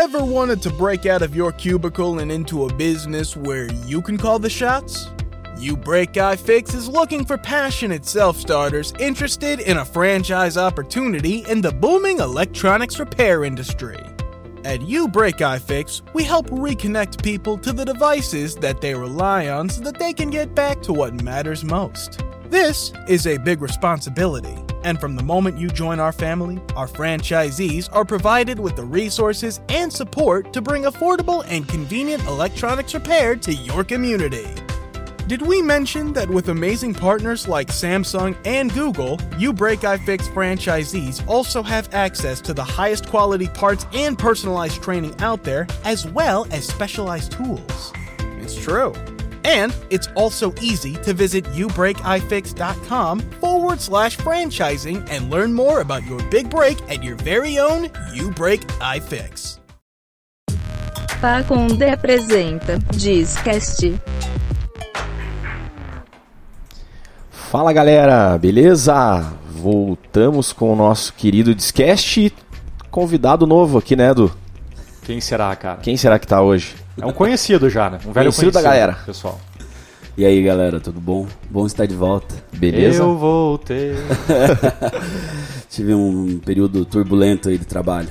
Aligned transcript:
Ever 0.00 0.24
wanted 0.24 0.62
to 0.62 0.70
break 0.70 1.04
out 1.04 1.20
of 1.20 1.36
your 1.36 1.52
cubicle 1.52 2.20
and 2.20 2.32
into 2.32 2.64
a 2.64 2.72
business 2.72 3.36
where 3.36 3.70
you 3.84 4.00
can 4.00 4.16
call 4.16 4.38
the 4.38 4.48
shots? 4.48 5.08
You 5.58 5.76
Break 5.76 6.14
iFix 6.14 6.74
is 6.74 6.88
looking 6.88 7.22
for 7.22 7.36
passionate 7.36 8.06
self 8.06 8.38
starters 8.38 8.94
interested 8.98 9.60
in 9.60 9.76
a 9.76 9.84
franchise 9.84 10.56
opportunity 10.56 11.44
in 11.50 11.60
the 11.60 11.70
booming 11.70 12.18
electronics 12.20 12.98
repair 12.98 13.44
industry. 13.44 14.02
At 14.64 14.80
You 14.80 15.06
Break 15.06 15.36
iFix, 15.36 16.00
we 16.14 16.24
help 16.24 16.46
reconnect 16.46 17.22
people 17.22 17.58
to 17.58 17.70
the 17.70 17.84
devices 17.84 18.56
that 18.56 18.80
they 18.80 18.94
rely 18.94 19.48
on 19.48 19.68
so 19.68 19.82
that 19.82 19.98
they 19.98 20.14
can 20.14 20.30
get 20.30 20.54
back 20.54 20.80
to 20.84 20.94
what 20.94 21.22
matters 21.22 21.62
most. 21.62 22.22
This 22.48 22.94
is 23.06 23.26
a 23.26 23.36
big 23.36 23.60
responsibility, 23.60 24.56
and 24.84 25.00
from 25.00 25.16
the 25.16 25.22
moment 25.22 25.58
you 25.58 25.68
join 25.68 26.00
our 26.00 26.12
family, 26.12 26.60
our 26.76 26.86
franchisees 26.86 27.88
are 27.92 28.04
provided 28.04 28.58
with 28.58 28.76
the 28.76 28.84
resources 28.84 29.60
and 29.68 29.92
support 29.92 30.52
to 30.52 30.60
bring 30.60 30.84
affordable 30.84 31.44
and 31.48 31.68
convenient 31.68 32.24
electronics 32.26 32.94
repair 32.94 33.36
to 33.36 33.52
your 33.52 33.84
community. 33.84 34.46
Did 35.30 35.42
we 35.42 35.62
mention 35.62 36.12
that 36.14 36.28
with 36.28 36.48
amazing 36.48 36.92
partners 36.92 37.46
like 37.46 37.68
Samsung 37.68 38.36
and 38.44 38.74
Google, 38.74 39.16
You 39.38 39.52
Break 39.52 39.80
iFix 39.80 40.22
franchisees 40.22 41.24
also 41.28 41.62
have 41.62 41.94
access 41.94 42.40
to 42.40 42.52
the 42.52 42.64
highest 42.64 43.08
quality 43.08 43.46
parts 43.46 43.86
and 43.94 44.18
personalized 44.18 44.82
training 44.82 45.14
out 45.20 45.44
there, 45.44 45.68
as 45.84 46.04
well 46.04 46.48
as 46.50 46.66
specialized 46.66 47.30
tools? 47.30 47.92
It's 48.40 48.56
true. 48.56 48.92
And 49.44 49.74
it's 49.90 50.08
also 50.14 50.54
easy 50.60 50.94
to 51.02 51.12
visit 51.14 51.44
youbreakifix.com 51.46 53.20
forward 53.40 53.80
slash 53.80 54.16
franchising 54.18 55.08
and 55.10 55.30
learn 55.30 55.52
more 55.52 55.80
about 55.80 56.04
your 56.06 56.22
big 56.30 56.50
break 56.50 56.78
at 56.90 57.02
your 57.02 57.16
very 57.16 57.58
own 57.58 57.90
You 58.12 58.30
Break 58.30 58.60
iFix. 58.80 59.60
Pacunde 61.20 61.84
apresenta 61.84 62.78
Discast. 62.96 64.00
Fala 67.30 67.72
galera, 67.72 68.38
beleza? 68.38 69.32
Voltamos 69.50 70.52
com 70.52 70.72
o 70.72 70.76
nosso 70.76 71.12
querido 71.12 71.54
Discast. 71.54 72.32
Convidado 72.90 73.46
novo 73.46 73.76
aqui, 73.76 73.94
né, 73.94 74.10
Edu? 74.10 74.34
Quem 75.02 75.20
será, 75.20 75.54
cara? 75.56 75.80
Quem 75.80 75.96
será 75.96 76.18
que 76.18 76.26
tá 76.26 76.40
hoje? 76.40 76.74
É 77.02 77.06
um 77.06 77.12
conhecido 77.12 77.68
já, 77.70 77.90
né? 77.90 77.98
Um 78.06 78.12
velho 78.12 78.32
Conhecido 78.32 78.52
da 78.52 78.62
galera. 78.62 78.98
Pessoal. 79.06 79.40
E 80.16 80.24
aí, 80.26 80.42
galera, 80.42 80.80
tudo 80.80 81.00
bom? 81.00 81.26
Bom 81.48 81.66
estar 81.66 81.86
de 81.86 81.94
volta. 81.94 82.34
Beleza? 82.52 83.02
Eu 83.02 83.16
voltei. 83.16 83.94
Tive 85.70 85.94
um 85.94 86.38
período 86.38 86.84
turbulento 86.84 87.48
aí 87.48 87.56
de 87.56 87.64
trabalho. 87.64 88.08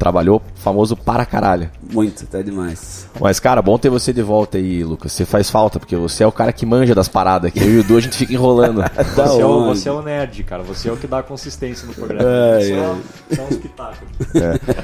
Trabalhou 0.00 0.40
famoso 0.54 0.96
para 0.96 1.26
caralho. 1.26 1.70
Muito, 1.92 2.24
até 2.24 2.42
demais. 2.42 3.06
Mas, 3.20 3.38
cara, 3.38 3.60
bom 3.60 3.76
ter 3.76 3.90
você 3.90 4.14
de 4.14 4.22
volta 4.22 4.56
aí, 4.56 4.82
Lucas. 4.82 5.12
Você 5.12 5.26
faz 5.26 5.50
falta, 5.50 5.78
porque 5.78 5.94
você 5.94 6.24
é 6.24 6.26
o 6.26 6.32
cara 6.32 6.54
que 6.54 6.64
manja 6.64 6.94
das 6.94 7.06
paradas 7.06 7.48
aqui. 7.48 7.60
Eu 7.60 7.68
e 7.70 7.76
o 7.76 7.80
Edu, 7.80 7.98
a 7.98 8.00
gente 8.00 8.16
fica 8.16 8.32
enrolando. 8.32 8.80
Você 9.14 9.42
é, 9.42 9.44
o, 9.44 9.64
você 9.66 9.88
é 9.90 9.92
o 9.92 10.00
nerd, 10.00 10.42
cara. 10.44 10.62
Você 10.62 10.88
é 10.88 10.92
o 10.92 10.96
que 10.96 11.06
dá 11.06 11.22
consistência 11.22 11.86
no 11.86 11.92
programa. 11.92 12.26
Ai, 12.26 12.62
Você 12.62 12.72
é, 12.72 12.94
você 13.28 13.40
é 13.40 13.44
um 13.44 13.48
espetáculo. 13.48 14.10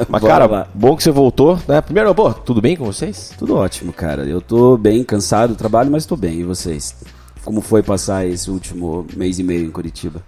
Mas, 0.06 0.20
Bora 0.20 0.33
cara, 0.34 0.47
lá. 0.47 0.69
bom 0.75 0.95
que 0.95 1.03
você 1.03 1.11
voltou, 1.11 1.58
né? 1.67 1.80
Primeiro, 1.80 2.14
pô, 2.14 2.34
tudo 2.34 2.61
bem 2.61 2.77
com 2.77 2.84
vocês? 2.84 3.33
Tudo 3.39 3.56
ótimo, 3.56 3.95
cara. 3.95 4.27
Eu 4.27 4.42
tô 4.42 4.77
bem 4.77 5.03
cansado 5.03 5.55
do 5.55 5.56
trabalho, 5.56 5.91
mas 5.91 6.05
tô 6.05 6.14
bem. 6.14 6.41
E 6.41 6.45
vocês? 6.45 6.95
Como 7.42 7.62
foi 7.62 7.83
passar 7.83 8.27
esse 8.27 8.51
último 8.51 9.06
mês 9.17 9.39
e 9.39 9.42
meio 9.42 9.64
em 9.64 9.70
Curitiba? 9.70 10.20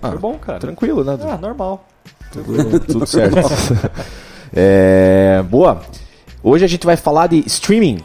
Ah, 0.00 0.10
Foi 0.10 0.18
bom, 0.18 0.34
cara. 0.38 0.60
Tranquilo, 0.60 1.02
né? 1.02 1.18
Ah, 1.22 1.36
normal. 1.36 1.84
Tudo 2.86 3.04
certo. 3.04 3.36
É, 4.54 5.42
boa. 5.48 5.82
Hoje 6.42 6.64
a 6.64 6.68
gente 6.68 6.86
vai 6.86 6.96
falar 6.96 7.26
de 7.28 7.42
streaming. 7.46 8.02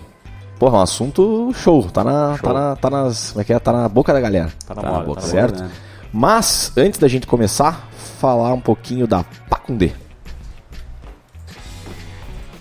Porra, 0.59 0.77
um 0.79 0.81
assunto 0.81 1.51
show. 1.53 1.83
Tá 1.89 2.03
na, 2.03 2.37
Show. 2.37 2.47
Tá 2.47 2.53
na, 2.53 2.75
tá 2.75 2.89
nas, 2.89 3.31
como 3.31 3.41
é 3.41 3.43
que 3.43 3.53
é? 3.53 3.59
Tá 3.59 3.71
na 3.71 3.89
boca 3.89 4.13
da 4.13 4.19
galera. 4.21 4.51
Tá 4.65 4.75
na 4.75 4.81
Tá, 4.81 4.91
moda. 4.91 5.03
boa, 5.05 5.15
tá 5.15 5.21
certo? 5.23 5.61
né? 5.61 5.71
Mas, 6.11 6.71
antes 6.77 6.99
da 6.99 7.07
gente 7.07 7.25
começar, 7.27 7.89
falar 8.19 8.53
um 8.53 8.59
pouquinho 8.61 9.07
da 9.07 9.23
Pacundê. 9.49 9.91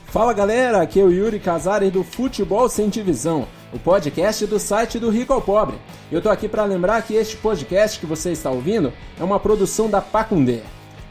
Fala 0.07 0.33
galera, 0.35 0.83
aqui 0.83 1.01
é 1.01 1.05
o 1.05 1.11
Yuri 1.11 1.39
Casares 1.41 1.91
do 1.91 2.03
Futebol 2.05 2.69
Sem 2.69 2.91
Divisão, 2.91 3.47
o 3.73 3.79
podcast 3.79 4.47
do 4.47 4.59
site 4.59 4.99
do 4.99 5.09
Rico 5.11 5.33
ao 5.33 5.41
Pobre. 5.41 5.77
Eu 6.11 6.21
tô 6.21 6.29
aqui 6.29 6.49
para 6.49 6.65
lembrar 6.65 7.01
que 7.03 7.15
este 7.15 7.37
podcast 7.37 7.99
que 7.99 8.05
você 8.05 8.31
está 8.33 8.51
ouvindo 8.51 8.93
é 9.19 9.25
uma 9.25 9.41
produção 9.41 9.89
da 9.89 10.03
Pacundê. 10.03 10.61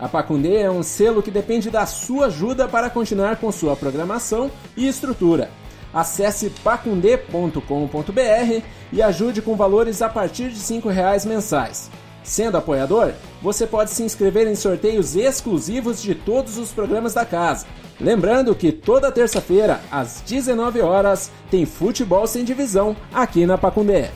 A 0.01 0.09
Pacundê 0.09 0.57
é 0.57 0.71
um 0.71 0.81
selo 0.81 1.21
que 1.21 1.29
depende 1.29 1.69
da 1.69 1.85
sua 1.85 2.25
ajuda 2.25 2.67
para 2.67 2.89
continuar 2.89 3.35
com 3.35 3.51
sua 3.51 3.75
programação 3.75 4.49
e 4.75 4.87
estrutura. 4.87 5.51
Acesse 5.93 6.49
pacundê.com.br 6.63 8.63
e 8.91 8.99
ajude 8.99 9.43
com 9.43 9.55
valores 9.55 10.01
a 10.01 10.09
partir 10.09 10.49
de 10.49 10.57
5 10.57 10.89
reais 10.89 11.23
mensais. 11.23 11.91
Sendo 12.23 12.57
apoiador, 12.57 13.13
você 13.43 13.67
pode 13.67 13.91
se 13.91 14.01
inscrever 14.01 14.47
em 14.47 14.55
sorteios 14.55 15.15
exclusivos 15.15 16.01
de 16.01 16.15
todos 16.15 16.57
os 16.57 16.71
programas 16.71 17.13
da 17.13 17.23
casa. 17.23 17.67
Lembrando 17.99 18.55
que 18.55 18.71
toda 18.71 19.11
terça-feira, 19.11 19.81
às 19.91 20.21
19 20.21 20.81
horas, 20.81 21.29
tem 21.51 21.63
futebol 21.63 22.25
sem 22.25 22.43
divisão 22.43 22.95
aqui 23.13 23.45
na 23.45 23.55
Pacundé. 23.55 24.09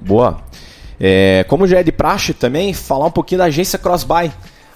Boa. 0.00 0.42
É, 1.00 1.44
como 1.48 1.66
já 1.66 1.80
é 1.80 1.82
de 1.82 1.92
praxe 1.92 2.32
também, 2.32 2.72
falar 2.72 3.06
um 3.06 3.10
pouquinho 3.10 3.38
da 3.38 3.44
agência 3.46 3.78
Crossbuy. 3.78 4.30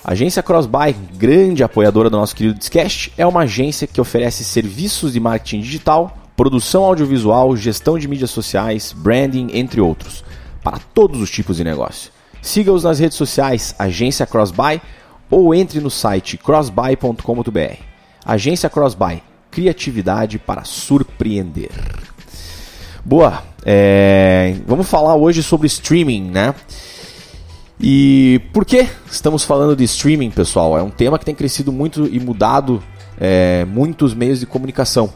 A 0.05 0.13
agência 0.13 0.43
Crossbuy, 0.43 0.95
grande 1.15 1.63
apoiadora 1.63 2.09
do 2.09 2.17
nosso 2.17 2.35
querido 2.35 2.59
Discast, 2.59 3.13
é 3.17 3.27
uma 3.27 3.43
agência 3.43 3.87
que 3.87 4.01
oferece 4.01 4.45
serviços 4.45 5.13
de 5.13 5.21
marketing 5.21 5.61
digital, 5.61 6.17
produção 6.37 6.85
audiovisual, 6.85 7.57
gestão 7.57 7.99
de 7.99 8.07
mídias 8.07 8.31
sociais, 8.31 8.95
branding, 8.97 9.49
entre 9.53 9.81
outros, 9.81 10.25
para 10.63 10.79
todos 10.95 11.21
os 11.21 11.31
tipos 11.31 11.57
de 11.57 11.65
negócio. 11.65 12.13
Siga-os 12.41 12.85
nas 12.85 12.99
redes 12.99 13.17
sociais 13.17 13.75
Agência 13.79 14.27
Crossbuy 14.27 14.81
ou 15.31 15.55
entre 15.55 15.81
no 15.81 15.91
site 15.91 16.37
crossbuy.com.br. 16.39 17.83
Agência 18.25 18.71
Crossbuy, 18.71 19.23
criatividade 19.51 20.39
para 20.39 20.65
surpreender. 20.65 21.71
Boa. 23.05 23.43
É, 23.71 24.57
vamos 24.67 24.89
falar 24.89 25.15
hoje 25.15 25.43
sobre 25.43 25.67
streaming, 25.67 26.31
né? 26.31 26.55
E 27.79 28.41
por 28.51 28.65
que 28.65 28.89
estamos 29.11 29.45
falando 29.45 29.77
de 29.77 29.85
streaming, 29.85 30.31
pessoal? 30.31 30.79
É 30.79 30.83
um 30.83 30.89
tema 30.89 31.19
que 31.19 31.25
tem 31.27 31.35
crescido 31.35 31.71
muito 31.71 32.07
e 32.07 32.19
mudado 32.19 32.83
é, 33.21 33.67
muitos 33.67 34.15
meios 34.15 34.41
de 34.41 34.47
comunicação. 34.47 35.13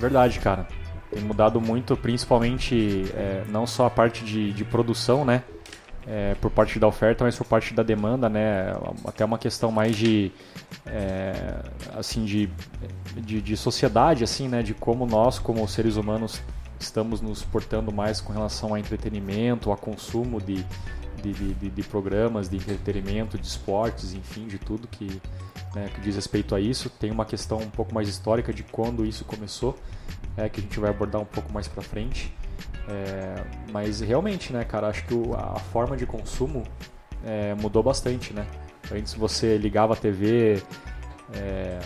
Verdade, 0.00 0.40
cara. 0.40 0.66
Tem 1.12 1.22
mudado 1.22 1.60
muito, 1.60 1.94
principalmente 1.94 3.04
é, 3.14 3.42
não 3.50 3.66
só 3.66 3.84
a 3.84 3.90
parte 3.90 4.24
de, 4.24 4.54
de 4.54 4.64
produção, 4.64 5.26
né? 5.26 5.42
É, 6.06 6.34
por 6.40 6.50
parte 6.50 6.78
da 6.78 6.86
oferta, 6.86 7.22
mas 7.22 7.36
por 7.36 7.46
parte 7.46 7.74
da 7.74 7.82
demanda, 7.82 8.30
né? 8.30 8.74
Até 9.06 9.26
uma 9.26 9.36
questão 9.36 9.70
mais 9.70 9.94
de, 9.94 10.32
é, 10.86 11.34
assim, 11.98 12.24
de, 12.24 12.48
de, 13.14 13.42
de 13.42 13.56
sociedade, 13.58 14.24
assim, 14.24 14.48
né? 14.48 14.62
De 14.62 14.72
como 14.72 15.04
nós, 15.04 15.38
como 15.38 15.68
seres 15.68 15.96
humanos, 15.96 16.40
estamos 16.78 17.20
nos 17.20 17.42
portando 17.42 17.92
mais 17.92 18.20
com 18.20 18.32
relação 18.32 18.74
a 18.74 18.80
entretenimento, 18.80 19.70
a 19.72 19.76
consumo 19.76 20.40
de, 20.40 20.64
de, 21.22 21.32
de, 21.32 21.70
de- 21.70 21.82
programas 21.82 22.48
de 22.48 22.56
entretenimento, 22.56 23.38
de 23.38 23.46
esportes, 23.46 24.12
enfim, 24.14 24.46
de 24.46 24.58
tudo 24.58 24.86
que, 24.88 25.20
né, 25.74 25.88
que 25.94 26.00
diz 26.00 26.14
respeito 26.16 26.54
a 26.54 26.60
isso. 26.60 26.90
Tem 26.90 27.10
uma 27.10 27.24
questão 27.24 27.58
um 27.58 27.70
pouco 27.70 27.94
mais 27.94 28.08
histórica 28.08 28.52
de 28.52 28.62
quando 28.62 29.04
isso 29.06 29.24
começou, 29.24 29.76
é, 30.36 30.48
que 30.48 30.60
a 30.60 30.62
gente 30.62 30.78
vai 30.80 30.90
abordar 30.90 31.20
um 31.20 31.26
pouco 31.26 31.52
mais 31.52 31.66
pra 31.68 31.82
frente. 31.82 32.34
É, 32.88 33.42
mas 33.72 34.00
realmente, 34.00 34.52
né, 34.52 34.62
cara, 34.64 34.88
acho 34.88 35.04
que 35.06 35.14
o- 35.14 35.34
a 35.34 35.58
forma 35.72 35.96
de 35.96 36.04
consumo 36.06 36.62
é, 37.24 37.54
mudou 37.54 37.82
bastante, 37.82 38.34
né? 38.34 38.46
Antes 38.92 39.14
você 39.14 39.56
ligava 39.56 39.94
a 39.94 39.96
TV, 39.96 40.62
é, 41.32 41.78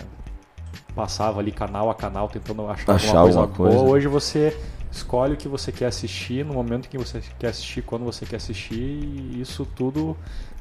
passava 0.93 1.39
ali 1.39 1.51
canal 1.51 1.89
a 1.89 1.95
canal 1.95 2.27
tentando 2.27 2.67
achar, 2.69 2.95
Achar 2.95 3.07
alguma 3.19 3.23
coisa 3.23 3.39
alguma 3.39 3.57
coisa. 3.57 3.77
boa. 3.77 3.89
Hoje 3.91 4.07
você 4.09 4.59
escolhe 4.91 5.33
o 5.33 5.37
que 5.37 5.47
você 5.47 5.71
quer 5.71 5.87
assistir 5.87 6.45
no 6.45 6.53
momento 6.53 6.89
que 6.89 6.97
você 6.97 7.21
quer 7.37 7.49
assistir, 7.49 7.81
quando 7.81 8.05
você 8.05 8.25
quer 8.25 8.37
assistir, 8.37 8.79
e 8.79 9.41
isso 9.41 9.65
tudo 9.75 10.15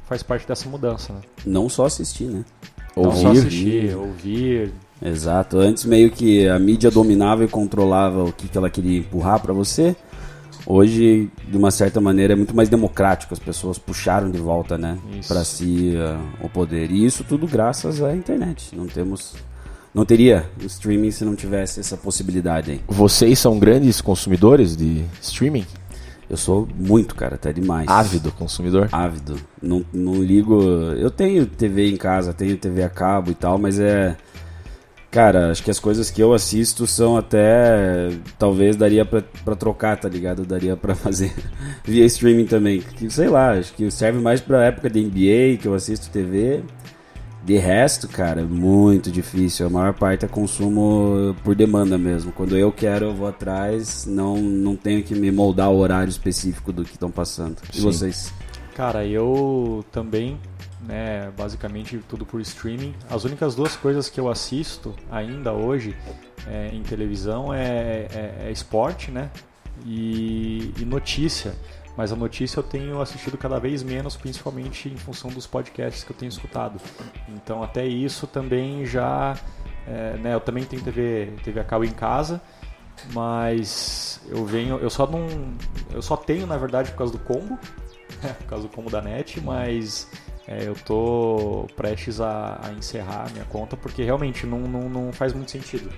faz 0.06 0.22
parte 0.22 0.46
dessa 0.46 0.68
mudança, 0.68 1.12
né? 1.12 1.20
Não 1.44 1.68
só 1.68 1.86
assistir, 1.86 2.24
né? 2.24 2.44
Não 2.96 3.12
só 3.12 3.28
Ouvir. 3.28 3.38
assistir, 3.38 3.96
ouvir, 3.96 4.74
Exato. 5.00 5.58
Antes 5.58 5.84
meio 5.84 6.10
que 6.10 6.48
a 6.48 6.58
mídia 6.58 6.90
dominava 6.90 7.44
e 7.44 7.48
controlava 7.48 8.24
o 8.24 8.32
que, 8.32 8.48
que 8.48 8.58
ela 8.58 8.68
queria 8.68 8.98
empurrar 8.98 9.40
pra 9.40 9.52
você. 9.52 9.94
Hoje, 10.66 11.30
de 11.46 11.56
uma 11.56 11.70
certa 11.70 12.00
maneira, 12.00 12.34
é 12.34 12.36
muito 12.36 12.54
mais 12.54 12.68
democrático. 12.68 13.32
As 13.32 13.38
pessoas 13.38 13.78
puxaram 13.78 14.30
de 14.30 14.38
volta, 14.38 14.76
né, 14.76 14.98
para 15.26 15.44
si 15.44 15.94
uh, 15.94 16.44
o 16.44 16.48
poder. 16.48 16.90
E 16.90 17.04
isso 17.06 17.24
tudo 17.24 17.46
graças 17.46 18.02
à 18.02 18.14
internet. 18.14 18.76
Não 18.76 18.86
temos, 18.86 19.34
não 19.94 20.04
teria 20.04 20.48
o 20.62 20.66
streaming 20.66 21.10
se 21.10 21.24
não 21.24 21.34
tivesse 21.34 21.80
essa 21.80 21.96
possibilidade 21.96 22.70
aí. 22.72 22.80
Vocês 22.86 23.38
são 23.38 23.58
grandes 23.58 24.00
consumidores 24.00 24.76
de 24.76 25.04
streaming? 25.20 25.66
Eu 26.30 26.36
sou 26.36 26.68
muito, 26.74 27.14
cara, 27.14 27.36
até 27.36 27.52
demais. 27.52 27.88
Ávido 27.88 28.30
consumidor? 28.32 28.88
Ávido. 28.92 29.36
Não, 29.62 29.84
não 29.92 30.22
ligo. 30.22 30.62
Eu 30.98 31.10
tenho 31.10 31.46
TV 31.46 31.90
em 31.90 31.96
casa, 31.96 32.34
tenho 32.34 32.56
TV 32.56 32.82
a 32.82 32.88
cabo 32.88 33.30
e 33.30 33.34
tal, 33.34 33.58
mas 33.58 33.80
é. 33.80 34.14
Cara, 35.10 35.50
acho 35.50 35.62
que 35.62 35.70
as 35.70 35.80
coisas 35.80 36.10
que 36.10 36.22
eu 36.22 36.34
assisto 36.34 36.86
são 36.86 37.16
até. 37.16 38.10
Talvez 38.38 38.76
daria 38.76 39.06
pra, 39.06 39.22
pra 39.42 39.56
trocar, 39.56 39.96
tá 39.96 40.06
ligado? 40.06 40.44
Daria 40.44 40.76
pra 40.76 40.94
fazer 40.94 41.32
via 41.82 42.04
streaming 42.04 42.44
também. 42.44 42.80
Que, 42.82 43.08
sei 43.08 43.28
lá, 43.28 43.52
acho 43.52 43.72
que 43.72 43.90
serve 43.90 44.20
mais 44.20 44.38
pra 44.38 44.66
época 44.66 44.90
de 44.90 45.00
NBA, 45.00 45.62
que 45.62 45.66
eu 45.66 45.72
assisto 45.72 46.10
TV. 46.10 46.62
De 47.48 47.56
resto, 47.56 48.06
cara, 48.06 48.42
é 48.42 48.44
muito 48.44 49.10
difícil. 49.10 49.66
A 49.66 49.70
maior 49.70 49.94
parte 49.94 50.22
é 50.22 50.28
consumo 50.28 51.34
por 51.42 51.54
demanda 51.54 51.96
mesmo. 51.96 52.30
Quando 52.30 52.54
eu 52.58 52.70
quero, 52.70 53.06
eu 53.06 53.14
vou 53.14 53.26
atrás. 53.26 54.04
Não, 54.04 54.36
não 54.36 54.76
tenho 54.76 55.02
que 55.02 55.14
me 55.14 55.30
moldar 55.30 55.70
o 55.70 55.78
horário 55.78 56.10
específico 56.10 56.74
do 56.74 56.84
que 56.84 56.90
estão 56.90 57.10
passando. 57.10 57.56
E 57.72 57.76
Sim. 57.78 57.82
vocês? 57.84 58.34
Cara, 58.74 59.06
eu 59.06 59.82
também, 59.90 60.38
né, 60.86 61.32
basicamente 61.38 61.98
tudo 62.06 62.26
por 62.26 62.38
streaming. 62.42 62.94
As 63.08 63.24
únicas 63.24 63.54
duas 63.54 63.74
coisas 63.74 64.10
que 64.10 64.20
eu 64.20 64.28
assisto 64.28 64.94
ainda 65.10 65.50
hoje 65.50 65.96
é, 66.46 66.68
em 66.74 66.82
televisão 66.82 67.54
é, 67.54 68.08
é, 68.12 68.34
é 68.40 68.52
esporte, 68.52 69.10
né, 69.10 69.30
e, 69.86 70.74
e 70.78 70.84
notícia. 70.84 71.54
Mas 71.98 72.12
a 72.12 72.16
notícia 72.16 72.60
eu 72.60 72.62
tenho 72.62 73.00
assistido 73.00 73.36
cada 73.36 73.58
vez 73.58 73.82
menos, 73.82 74.16
principalmente 74.16 74.88
em 74.88 74.96
função 74.96 75.32
dos 75.32 75.48
podcasts 75.48 76.04
que 76.04 76.12
eu 76.12 76.16
tenho 76.16 76.28
escutado. 76.28 76.80
Então 77.28 77.60
até 77.60 77.84
isso 77.84 78.24
também 78.24 78.86
já, 78.86 79.36
é, 79.84 80.16
né, 80.18 80.32
eu 80.32 80.38
também 80.38 80.62
tenho 80.62 80.80
TV, 80.80 81.32
TV 81.42 81.58
a 81.58 81.64
cabo 81.64 81.84
em 81.84 81.90
casa, 81.90 82.40
mas 83.12 84.20
eu 84.28 84.46
venho, 84.46 84.78
eu 84.78 84.88
só 84.88 85.08
não, 85.08 85.26
eu 85.92 86.00
só 86.00 86.16
tenho 86.16 86.46
na 86.46 86.56
verdade 86.56 86.92
por 86.92 86.98
causa 86.98 87.12
do 87.12 87.18
combo, 87.18 87.58
por 88.38 88.46
causa 88.46 88.68
do 88.68 88.72
combo 88.72 88.88
da 88.88 89.02
net, 89.02 89.40
mas 89.40 90.08
é, 90.46 90.68
eu 90.68 90.76
tô 90.76 91.66
prestes 91.74 92.20
a, 92.20 92.60
a 92.62 92.72
encerrar 92.74 93.26
a 93.26 93.30
minha 93.32 93.44
conta 93.46 93.76
porque 93.76 94.04
realmente 94.04 94.46
não, 94.46 94.60
não, 94.60 94.88
não 94.88 95.12
faz 95.12 95.32
muito 95.32 95.50
sentido, 95.50 95.92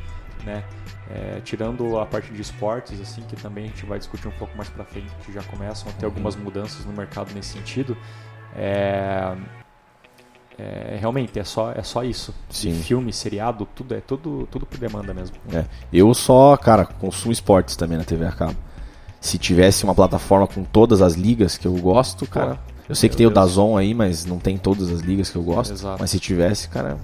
né? 0.44 0.64
É, 1.10 1.40
tirando 1.40 1.98
a 1.98 2.06
parte 2.06 2.32
de 2.32 2.40
esportes, 2.40 3.00
assim, 3.00 3.22
que 3.22 3.36
também 3.36 3.64
a 3.64 3.66
gente 3.68 3.84
vai 3.84 3.98
discutir 3.98 4.28
um 4.28 4.32
pouco 4.32 4.56
mais 4.56 4.68
pra 4.68 4.84
frente, 4.84 5.10
que 5.24 5.32
já 5.32 5.42
começam 5.42 5.88
a 5.88 5.92
ter 5.92 6.06
algumas 6.06 6.36
mudanças 6.36 6.84
no 6.84 6.92
mercado 6.92 7.32
nesse 7.34 7.52
sentido. 7.52 7.96
É, 8.54 9.34
é, 10.60 10.98
realmente 11.00 11.38
é 11.38 11.44
só, 11.44 11.72
é 11.72 11.82
só 11.82 12.04
isso. 12.04 12.34
Sim. 12.50 12.74
Filme, 12.74 13.12
seriado, 13.12 13.66
tudo 13.74 13.94
é 13.94 14.00
tudo, 14.00 14.46
tudo 14.50 14.66
por 14.66 14.78
demanda 14.78 15.14
mesmo. 15.14 15.36
É. 15.52 15.64
Eu 15.90 16.12
só, 16.12 16.54
cara, 16.56 16.84
consumo 16.84 17.32
esportes 17.32 17.76
também 17.76 17.96
na 17.96 18.04
TV 18.04 18.26
a 18.26 18.32
cabo. 18.32 18.56
Se 19.20 19.38
tivesse 19.38 19.84
uma 19.84 19.94
plataforma 19.94 20.46
com 20.46 20.62
todas 20.62 21.00
as 21.00 21.14
ligas 21.14 21.56
que 21.56 21.66
eu 21.66 21.74
gosto, 21.74 22.26
cara. 22.26 22.58
eu 22.88 22.94
sei 22.94 23.08
que 23.08 23.16
tem 23.16 23.24
meu 23.24 23.30
o 23.30 23.34
Deus. 23.34 23.46
Dazon 23.46 23.76
aí, 23.76 23.94
mas 23.94 24.26
não 24.26 24.38
tem 24.38 24.58
todas 24.58 24.90
as 24.90 25.00
ligas 25.00 25.30
que 25.30 25.36
eu 25.36 25.42
gosto. 25.42 25.72
Exato. 25.72 25.96
Mas 25.98 26.10
se 26.10 26.20
tivesse, 26.20 26.68
cara, 26.68 26.98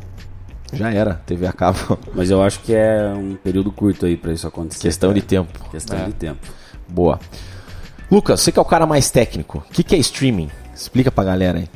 já 0.73 0.93
era. 0.93 1.15
TV 1.27 1.47
a 1.47 1.53
cabo. 1.53 1.99
Mas 2.15 2.31
eu 2.31 2.43
acho 2.43 2.61
que 2.61 2.75
é 2.75 3.13
um 3.17 3.35
período 3.37 3.71
curto 3.73 4.07
aí 4.07 4.17
pra 4.17 4.33
isso 4.33 4.47
acontecer. 4.47 4.83
Questão 4.83 5.13
de 5.13 5.23
tempo. 5.23 5.59
Questão 5.71 5.99
É. 5.99 6.05
de 6.07 6.13
tempo. 6.13 6.47
Boa. 6.89 7.19
Lucas, 8.11 8.41
você 8.41 8.53
que 8.53 8.59
é 8.59 8.63
o 8.63 8.65
cara 8.65 8.87
mais 8.87 9.11
técnico. 9.11 9.59
O 9.69 9.73
que, 9.73 9.83
que 9.83 9.95
é 9.95 9.99
streaming? 9.99 10.51
Explica 10.75 11.11
pra 11.11 11.25
galera 11.25 11.59
aí. 11.59 11.69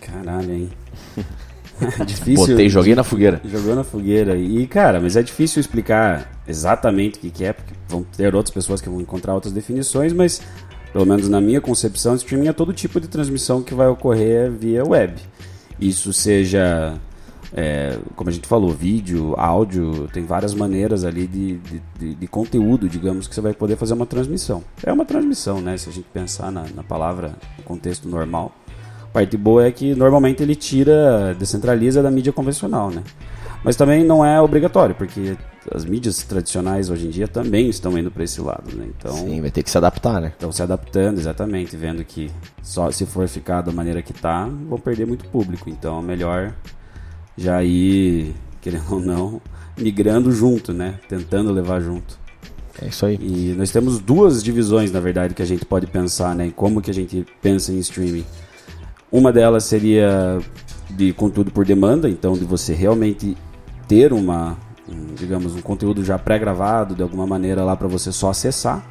Caralho, 0.00 0.52
hein? 0.52 0.70
difícil. 2.06 2.46
Botei, 2.46 2.68
joguei 2.68 2.94
na 2.94 3.04
fogueira. 3.04 3.40
Jogou 3.44 3.74
na 3.74 3.84
fogueira. 3.84 4.36
E, 4.36 4.66
cara, 4.66 5.00
mas 5.00 5.16
é 5.16 5.22
difícil 5.22 5.60
explicar 5.60 6.32
exatamente 6.46 7.18
o 7.18 7.20
que, 7.20 7.30
que 7.30 7.44
é, 7.44 7.52
porque 7.52 7.72
vão 7.88 8.02
ter 8.02 8.34
outras 8.34 8.52
pessoas 8.52 8.80
que 8.80 8.88
vão 8.88 9.00
encontrar 9.00 9.34
outras 9.34 9.52
definições, 9.52 10.12
mas, 10.12 10.40
pelo 10.92 11.06
menos 11.06 11.28
na 11.28 11.40
minha 11.40 11.60
concepção, 11.60 12.14
streaming 12.16 12.48
é 12.48 12.52
todo 12.52 12.72
tipo 12.72 13.00
de 13.00 13.06
transmissão 13.06 13.62
que 13.62 13.74
vai 13.74 13.86
ocorrer 13.86 14.50
via 14.50 14.84
web. 14.84 15.14
Isso 15.78 16.12
seja, 16.12 16.94
é, 17.52 17.98
como 18.14 18.28
a 18.28 18.32
gente 18.32 18.46
falou, 18.46 18.70
vídeo, 18.70 19.34
áudio, 19.38 20.08
tem 20.12 20.24
várias 20.24 20.54
maneiras 20.54 21.04
ali 21.04 21.26
de, 21.26 21.56
de, 21.58 21.82
de- 21.98 22.14
de 22.14 22.26
conteúdo, 22.26 22.88
digamos, 22.88 23.26
que 23.26 23.34
você 23.34 23.40
vai 23.40 23.54
poder 23.54 23.76
fazer 23.76 23.94
uma 23.94 24.06
transmissão. 24.06 24.62
É 24.84 24.92
uma 24.92 25.04
transmissão, 25.04 25.60
né? 25.60 25.76
Se 25.76 25.88
a 25.88 25.92
gente 25.92 26.06
pensar 26.12 26.52
na, 26.52 26.64
na 26.74 26.82
palavra, 26.82 27.32
no 27.56 27.64
contexto 27.64 28.08
normal. 28.08 28.52
A 29.04 29.06
parte 29.10 29.36
boa 29.38 29.64
é 29.66 29.70
que 29.72 29.94
normalmente 29.94 30.42
ele 30.42 30.54
tira, 30.54 31.34
descentraliza 31.38 32.02
da 32.02 32.10
mídia 32.10 32.32
convencional, 32.32 32.90
né? 32.90 33.02
Mas 33.64 33.74
também 33.74 34.04
não 34.04 34.24
é 34.24 34.40
obrigatório, 34.40 34.94
porque 34.94 35.36
as 35.74 35.84
mídias 35.84 36.22
tradicionais 36.22 36.90
hoje 36.90 37.06
em 37.06 37.10
dia 37.10 37.26
também 37.26 37.68
estão 37.68 37.98
indo 37.98 38.10
para 38.10 38.22
esse 38.22 38.40
lado, 38.40 38.70
né? 38.76 38.86
Então, 38.96 39.12
Sim, 39.12 39.40
vai 39.40 39.50
ter 39.50 39.62
que 39.64 39.70
se 39.70 39.76
adaptar, 39.76 40.20
né? 40.20 40.28
estão 40.28 40.52
se 40.52 40.62
adaptando 40.62 41.18
exatamente, 41.18 41.76
vendo 41.76 42.04
que 42.04 42.30
só 42.62 42.90
se 42.92 43.04
for 43.04 43.26
ficar 43.26 43.62
da 43.62 43.72
maneira 43.72 44.00
que 44.02 44.12
tá, 44.12 44.44
vão 44.68 44.78
perder 44.78 45.06
muito 45.06 45.24
público. 45.24 45.68
Então 45.68 45.98
é 45.98 46.02
melhor 46.02 46.54
já 47.38 47.62
ir, 47.62 48.34
querendo 48.60 48.92
ou 48.92 49.00
não, 49.00 49.40
migrando 49.78 50.32
junto, 50.32 50.72
né? 50.72 50.98
Tentando 51.08 51.52
levar 51.52 51.80
junto. 51.80 52.18
É 52.82 52.88
isso 52.88 53.06
aí. 53.06 53.18
E 53.20 53.54
nós 53.56 53.70
temos 53.70 54.00
duas 54.00 54.42
divisões, 54.42 54.90
na 54.90 55.00
verdade, 55.00 55.34
que 55.34 55.42
a 55.42 55.46
gente 55.46 55.64
pode 55.64 55.86
pensar, 55.86 56.34
né? 56.34 56.46
Em 56.46 56.50
como 56.50 56.82
que 56.82 56.90
a 56.90 56.94
gente 56.94 57.24
pensa 57.40 57.72
em 57.72 57.78
streaming. 57.78 58.24
Uma 59.10 59.32
delas 59.32 59.64
seria 59.64 60.40
de 60.90 61.12
conteúdo 61.12 61.50
por 61.50 61.64
demanda, 61.64 62.08
então 62.08 62.34
de 62.34 62.44
você 62.44 62.74
realmente 62.74 63.36
ter 63.86 64.12
uma, 64.12 64.58
um, 64.88 65.14
digamos, 65.14 65.54
um 65.54 65.60
conteúdo 65.60 66.04
já 66.04 66.18
pré-gravado 66.18 66.94
de 66.94 67.02
alguma 67.02 67.26
maneira 67.26 67.64
lá 67.64 67.74
para 67.76 67.88
você 67.88 68.12
só 68.12 68.30
acessar. 68.30 68.84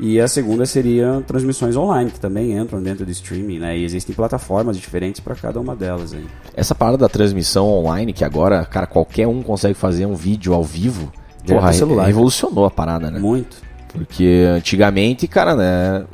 E 0.00 0.18
a 0.18 0.26
segunda 0.26 0.64
seria 0.64 1.22
transmissões 1.26 1.76
online, 1.76 2.10
que 2.10 2.18
também 2.18 2.56
entram 2.56 2.82
dentro 2.82 3.04
do 3.04 3.12
streaming, 3.12 3.58
né? 3.58 3.76
E 3.76 3.84
existem 3.84 4.14
plataformas 4.14 4.76
diferentes 4.76 5.20
para 5.20 5.34
cada 5.34 5.60
uma 5.60 5.76
delas 5.76 6.14
aí. 6.14 6.26
Essa 6.54 6.74
parada 6.74 6.96
da 6.96 7.08
transmissão 7.08 7.68
online, 7.68 8.12
que 8.12 8.24
agora, 8.24 8.64
cara, 8.64 8.86
qualquer 8.86 9.26
um 9.26 9.42
consegue 9.42 9.74
fazer 9.74 10.06
um 10.06 10.14
vídeo 10.14 10.54
ao 10.54 10.64
vivo, 10.64 11.12
Direto 11.44 11.60
porra, 11.60 11.72
celular. 11.72 12.06
revolucionou 12.06 12.64
a 12.64 12.70
parada, 12.70 13.10
né? 13.10 13.18
Muito. 13.18 13.58
Porque 13.92 14.46
antigamente, 14.48 15.26
cara, 15.28 15.54
né, 15.54 16.06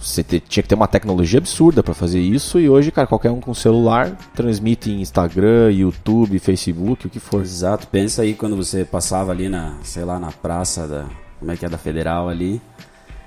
você 0.00 0.22
tinha 0.22 0.62
que 0.62 0.68
ter 0.68 0.74
uma 0.74 0.88
tecnologia 0.88 1.38
absurda 1.38 1.82
pra 1.82 1.94
fazer 1.94 2.20
isso 2.20 2.58
e 2.58 2.68
hoje, 2.68 2.90
cara, 2.90 3.06
qualquer 3.06 3.30
um 3.30 3.40
com 3.40 3.54
celular 3.54 4.16
transmite 4.34 4.90
em 4.90 5.00
Instagram, 5.00 5.70
YouTube, 5.70 6.38
Facebook, 6.38 7.06
o 7.06 7.10
que 7.10 7.20
for. 7.20 7.42
Exato. 7.42 7.86
Pensa 7.86 8.22
aí 8.22 8.34
quando 8.34 8.56
você 8.56 8.84
passava 8.84 9.32
ali 9.32 9.48
na, 9.48 9.76
sei 9.82 10.04
lá, 10.04 10.18
na 10.18 10.30
praça 10.30 10.86
da, 10.86 11.06
como 11.38 11.50
é 11.50 11.56
que 11.56 11.64
é, 11.64 11.68
da 11.68 11.78
Federal 11.78 12.28
ali, 12.28 12.60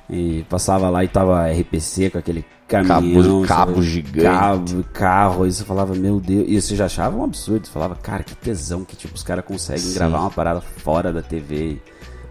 e 0.10 0.44
passava 0.50 0.90
lá 0.90 1.04
e 1.04 1.08
tava 1.08 1.48
RPC 1.52 2.10
com 2.12 2.18
aquele 2.18 2.46
caminhão, 2.68 3.42
Cabo- 3.44 3.72
cabo 3.74 3.82
gigante. 3.82 4.22
cabo, 4.24 4.84
carro, 4.94 5.44
aí 5.44 5.52
você 5.52 5.64
falava, 5.64 5.94
meu 5.96 6.20
Deus, 6.20 6.46
e 6.48 6.60
você 6.62 6.76
já 6.76 6.86
achava 6.86 7.16
um 7.18 7.24
absurdo, 7.24 7.66
você 7.68 7.72
falava, 7.72 7.96
cara, 7.96 8.24
que 8.24 8.36
tesão 8.36 8.84
que 8.84 8.96
tipo 8.96 9.16
os 9.16 9.24
caras 9.24 9.46
conseguem 9.46 9.82
Sim. 9.84 9.94
gravar 9.96 10.20
uma 10.22 10.32
parada 10.32 10.62
fora 10.62 11.12
da 11.14 11.22
TV. 11.22 11.56
e 11.56 11.82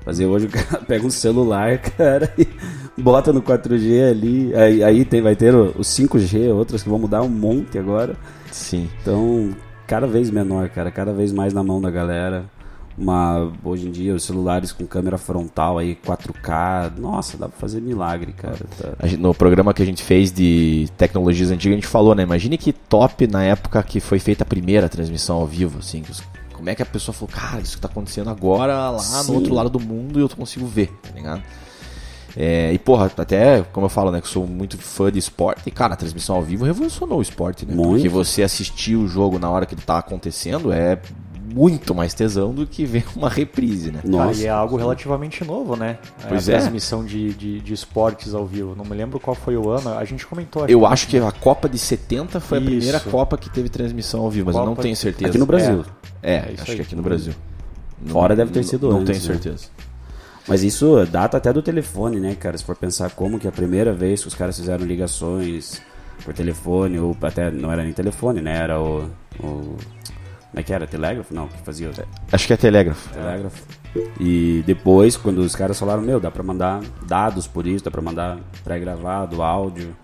Fazer 0.04 0.26
hoje 0.26 0.46
o 0.46 0.50
cara 0.50 0.82
pega 0.86 1.06
um 1.06 1.10
celular, 1.10 1.78
cara, 1.96 2.30
e 2.36 2.46
bota 3.00 3.32
no 3.32 3.40
4G 3.40 4.10
ali. 4.10 4.54
Aí, 4.54 4.84
aí 4.84 5.04
tem, 5.04 5.22
vai 5.22 5.34
ter 5.34 5.54
o, 5.54 5.68
o 5.70 5.80
5G, 5.80 6.52
outras 6.54 6.82
que 6.82 6.88
vão 6.90 6.98
mudar 6.98 7.22
um 7.22 7.28
monte 7.28 7.78
agora. 7.78 8.14
Sim. 8.52 8.88
Então, 9.00 9.50
cada 9.86 10.06
vez 10.06 10.30
menor, 10.30 10.68
cara, 10.68 10.90
cada 10.90 11.12
vez 11.12 11.32
mais 11.32 11.54
na 11.54 11.62
mão 11.62 11.80
da 11.80 11.90
galera. 11.90 12.44
Uma, 12.96 13.52
hoje 13.64 13.88
em 13.88 13.90
dia, 13.90 14.14
os 14.14 14.22
celulares 14.22 14.70
com 14.70 14.86
câmera 14.86 15.18
frontal 15.18 15.78
aí, 15.78 15.96
4K, 15.96 16.92
nossa, 16.96 17.36
dá 17.36 17.48
pra 17.48 17.58
fazer 17.58 17.80
milagre, 17.80 18.32
cara. 18.32 18.56
tá. 18.78 19.06
Gente- 19.08 19.20
no 19.20 19.34
programa 19.34 19.74
que 19.74 19.82
a 19.82 19.86
gente 19.86 20.00
fez 20.02 20.30
de 20.30 20.88
tecnologias 20.96 21.50
antigas, 21.50 21.72
a 21.76 21.80
gente 21.80 21.88
falou, 21.88 22.14
né? 22.14 22.22
Imagine 22.22 22.56
que 22.56 22.72
top 22.72 23.26
na 23.26 23.42
época 23.42 23.82
que 23.82 23.98
foi 23.98 24.20
feita 24.20 24.44
a 24.44 24.46
primeira 24.46 24.88
transmissão 24.88 25.36
ao 25.36 25.46
vivo, 25.46 25.80
assim. 25.80 26.04
Como 26.52 26.70
é 26.70 26.74
que 26.76 26.82
a 26.82 26.86
pessoa 26.86 27.12
falou, 27.12 27.28
cara, 27.34 27.60
isso 27.60 27.74
que 27.76 27.82
tá 27.82 27.88
acontecendo 27.88 28.30
agora 28.30 28.90
lá 28.90 28.98
Sim. 29.00 29.32
no 29.32 29.38
outro 29.38 29.52
lado 29.54 29.70
do 29.70 29.80
mundo 29.80 30.20
e 30.20 30.22
eu 30.22 30.28
consigo 30.28 30.64
ver, 30.64 30.86
tá 31.02 31.10
ligado? 31.14 31.42
É, 32.36 32.72
e 32.72 32.78
porra, 32.78 33.10
até 33.16 33.62
como 33.72 33.86
eu 33.86 33.90
falo, 33.90 34.10
né, 34.10 34.20
que 34.20 34.26
eu 34.26 34.30
sou 34.30 34.46
muito 34.46 34.76
fã 34.78 35.10
de 35.10 35.18
esporte, 35.18 35.62
e 35.66 35.70
cara, 35.70 35.94
a 35.94 35.96
transmissão 35.96 36.36
ao 36.36 36.42
vivo 36.42 36.64
revolucionou 36.64 37.18
o 37.18 37.22
esporte, 37.22 37.64
né? 37.66 37.74
Muito. 37.74 37.90
Porque 37.94 38.08
você 38.08 38.42
assistir 38.42 38.96
o 38.96 39.06
jogo 39.06 39.38
na 39.38 39.48
hora 39.50 39.66
que 39.66 39.74
ele 39.74 39.82
tá 39.82 39.98
acontecendo 39.98 40.72
é 40.72 40.98
muito 41.54 41.94
mais 41.94 42.12
tesão 42.12 42.52
do 42.52 42.66
que 42.66 42.84
ver 42.84 43.04
uma 43.14 43.28
reprise, 43.28 43.92
né? 43.92 44.00
Nossa, 44.04 44.40
e 44.42 44.46
é 44.46 44.50
algo 44.50 44.76
relativamente 44.76 45.44
novo, 45.44 45.76
né? 45.76 45.98
Pois 46.28 46.48
a 46.48 46.52
é. 46.52 46.58
transmissão 46.58 47.04
de, 47.04 47.32
de, 47.34 47.60
de 47.60 47.72
esportes 47.72 48.34
ao 48.34 48.44
vivo. 48.44 48.74
Não 48.76 48.84
me 48.84 48.94
lembro 48.96 49.20
qual 49.20 49.36
foi 49.36 49.56
o 49.56 49.70
ano. 49.70 49.90
A 49.96 50.04
gente 50.04 50.26
comentou. 50.26 50.66
Eu 50.66 50.84
acho 50.84 51.06
que 51.06 51.16
a 51.16 51.30
Copa 51.30 51.68
de 51.68 51.78
70 51.78 52.40
foi 52.40 52.58
a 52.58 52.60
Isso. 52.60 52.70
primeira 52.70 52.98
Copa 53.00 53.38
que 53.38 53.48
teve 53.48 53.68
transmissão 53.68 54.22
ao 54.22 54.30
vivo, 54.30 54.46
mas 54.46 54.56
eu 54.56 54.62
não 54.62 54.70
Copa- 54.70 54.82
tenho 54.82 54.96
certeza. 54.96 55.28
aqui 55.28 55.38
no 55.38 55.46
Brasil. 55.46 55.84
É, 56.22 56.34
É 56.36 56.52
isso 56.52 56.62
acho 56.62 56.70
aí. 56.72 56.76
que 56.78 56.82
aqui 56.82 56.96
no 56.96 57.02
Brasil. 57.02 57.32
Fora 58.06 58.34
deve 58.34 58.50
ter 58.50 58.64
sido 58.64 58.90
Não 58.90 58.98
antes, 58.98 59.20
tenho 59.20 59.34
né? 59.34 59.40
certeza. 59.42 59.68
Mas 60.48 60.62
isso 60.62 61.06
data 61.06 61.36
até 61.38 61.52
do 61.52 61.62
telefone, 61.62 62.18
né, 62.20 62.34
cara? 62.34 62.58
Se 62.58 62.64
for 62.64 62.76
pensar 62.76 63.10
como 63.12 63.38
que 63.38 63.46
a 63.48 63.52
primeira 63.52 63.92
vez 63.94 64.20
que 64.22 64.28
os 64.28 64.34
caras 64.34 64.58
fizeram 64.58 64.84
ligações 64.84 65.80
por 66.24 66.34
telefone, 66.34 66.98
ou 66.98 67.16
até 67.22 67.50
não 67.50 67.72
era 67.72 67.82
nem 67.82 67.92
telefone, 67.92 68.40
né? 68.42 68.56
Era 68.58 68.80
o. 68.80 69.08
o 69.40 69.76
Como 70.54 70.60
é 70.60 70.62
que 70.62 70.72
era? 70.72 70.86
Telégrafo? 70.86 71.34
Não, 71.34 71.48
que 71.48 71.58
fazia 71.62 71.90
Acho 72.30 72.46
que 72.46 72.52
é 72.52 72.56
telégrafo. 72.56 73.12
telégrafo. 73.12 73.60
E 74.20 74.62
depois, 74.64 75.16
quando 75.16 75.38
os 75.38 75.56
caras 75.56 75.76
falaram, 75.76 76.00
meu, 76.00 76.20
dá 76.20 76.30
pra 76.30 76.44
mandar 76.44 76.80
dados 77.08 77.48
por 77.48 77.66
isso, 77.66 77.84
dá 77.84 77.90
pra 77.90 78.00
mandar 78.00 78.38
pré-gravado, 78.62 79.42
áudio. 79.42 79.96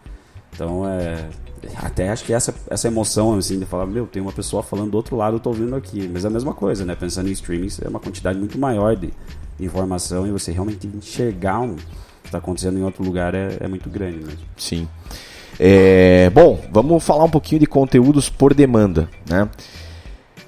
Então 0.52 0.88
é. 0.88 1.28
Até 1.76 2.08
acho 2.08 2.24
que 2.24 2.32
essa, 2.32 2.52
essa 2.68 2.88
emoção, 2.88 3.36
assim, 3.38 3.60
de 3.60 3.64
falar, 3.64 3.86
meu, 3.86 4.08
tem 4.08 4.20
uma 4.20 4.32
pessoa 4.32 4.60
falando 4.60 4.90
do 4.90 4.96
outro 4.96 5.14
lado, 5.14 5.36
eu 5.36 5.40
tô 5.40 5.50
ouvindo 5.50 5.76
aqui. 5.76 6.10
Mas 6.12 6.24
é 6.24 6.26
a 6.26 6.30
mesma 6.30 6.52
coisa, 6.52 6.84
né? 6.84 6.96
Pensando 6.96 7.28
em 7.28 7.32
streaming, 7.32 7.68
é 7.84 7.88
uma 7.88 8.00
quantidade 8.00 8.36
muito 8.36 8.58
maior 8.58 8.96
de 8.96 9.12
informação 9.60 10.26
e 10.26 10.32
você 10.32 10.50
realmente 10.50 10.84
enxergar 10.88 11.60
um 11.60 11.76
que 12.24 12.30
tá 12.32 12.38
acontecendo 12.38 12.76
em 12.76 12.82
outro 12.82 13.04
lugar 13.04 13.36
é, 13.36 13.56
é 13.60 13.68
muito 13.68 13.88
grande 13.88 14.16
mesmo. 14.16 14.40
Sim. 14.56 14.88
É, 15.60 16.28
bom, 16.30 16.60
vamos 16.72 17.04
falar 17.04 17.22
um 17.22 17.30
pouquinho 17.30 17.60
de 17.60 17.66
conteúdos 17.66 18.28
por 18.28 18.52
demanda, 18.52 19.08
né? 19.28 19.48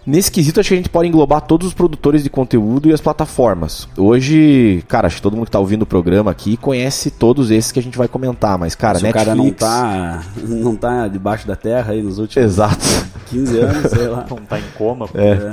Nesse 0.04 0.30
quesito, 0.30 0.58
acho 0.58 0.70
que 0.70 0.74
a 0.74 0.76
gente 0.76 0.88
pode 0.88 1.08
englobar 1.08 1.40
todos 1.42 1.68
os 1.68 1.74
produtores 1.74 2.24
de 2.24 2.30
conteúdo 2.30 2.88
e 2.88 2.92
as 2.92 3.00
plataformas. 3.00 3.88
Hoje, 3.96 4.82
cara, 4.88 5.06
acho 5.06 5.16
que 5.16 5.22
todo 5.22 5.36
mundo 5.36 5.46
que 5.46 5.52
tá 5.52 5.60
ouvindo 5.60 5.82
o 5.82 5.86
programa 5.86 6.30
aqui 6.30 6.56
conhece 6.56 7.10
todos 7.10 7.50
esses 7.50 7.70
que 7.70 7.78
a 7.78 7.82
gente 7.82 7.96
vai 7.96 8.08
comentar, 8.08 8.58
mas, 8.58 8.74
cara, 8.74 8.98
Se 8.98 9.04
Netflix... 9.04 9.22
o 9.22 9.26
cara 9.26 9.36
não 9.36 9.50
tá, 9.52 10.22
não 10.36 10.76
tá 10.76 11.08
debaixo 11.08 11.46
da 11.46 11.54
terra 11.54 11.92
aí 11.92 12.02
nos 12.02 12.18
últimos 12.18 12.44
Exato. 12.44 12.84
15 13.30 13.58
anos, 13.58 13.90
sei 13.90 14.08
lá. 14.08 14.26
Não 14.28 14.36
tá 14.38 14.58
em 14.58 14.64
coma. 14.76 15.08
pô. 15.08 15.18
É. 15.18 15.52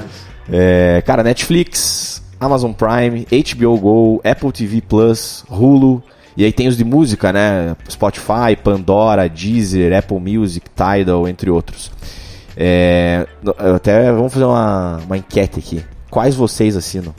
É, 0.52 1.02
cara, 1.06 1.24
Netflix, 1.24 2.22
Amazon 2.40 2.72
Prime, 2.72 3.26
HBO 3.30 3.78
Go, 3.78 4.22
Apple 4.24 4.52
TV 4.52 4.82
Plus, 4.82 5.46
Hulu. 5.50 6.04
E 6.36 6.44
aí 6.44 6.52
tem 6.52 6.68
os 6.68 6.78
de 6.78 6.84
música, 6.84 7.34
né? 7.34 7.76
Spotify, 7.90 8.56
Pandora, 8.62 9.28
Deezer, 9.28 9.98
Apple 9.98 10.20
Music, 10.20 10.66
Tidal, 10.70 11.28
entre 11.28 11.50
outros. 11.50 11.92
É, 12.62 13.26
até 13.74 14.12
vamos 14.12 14.34
fazer 14.34 14.44
uma, 14.44 14.98
uma 14.98 15.18
enquete 15.18 15.60
aqui. 15.60 15.86
Quais 16.10 16.36
vocês 16.36 16.76
assinam 16.76 17.16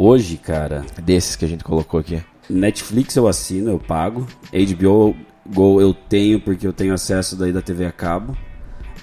Hoje, 0.00 0.36
cara, 0.36 0.86
desses 1.02 1.34
que 1.34 1.44
a 1.44 1.48
gente 1.48 1.64
colocou 1.64 1.98
aqui? 1.98 2.22
Netflix 2.48 3.16
eu 3.16 3.26
assino, 3.26 3.68
eu 3.70 3.80
pago. 3.80 4.28
HBO 4.52 5.16
Go 5.44 5.80
eu 5.80 5.92
tenho 5.92 6.40
porque 6.40 6.64
eu 6.64 6.72
tenho 6.72 6.94
acesso 6.94 7.34
daí 7.34 7.52
da 7.52 7.60
TV 7.60 7.84
a 7.84 7.90
cabo. 7.90 8.36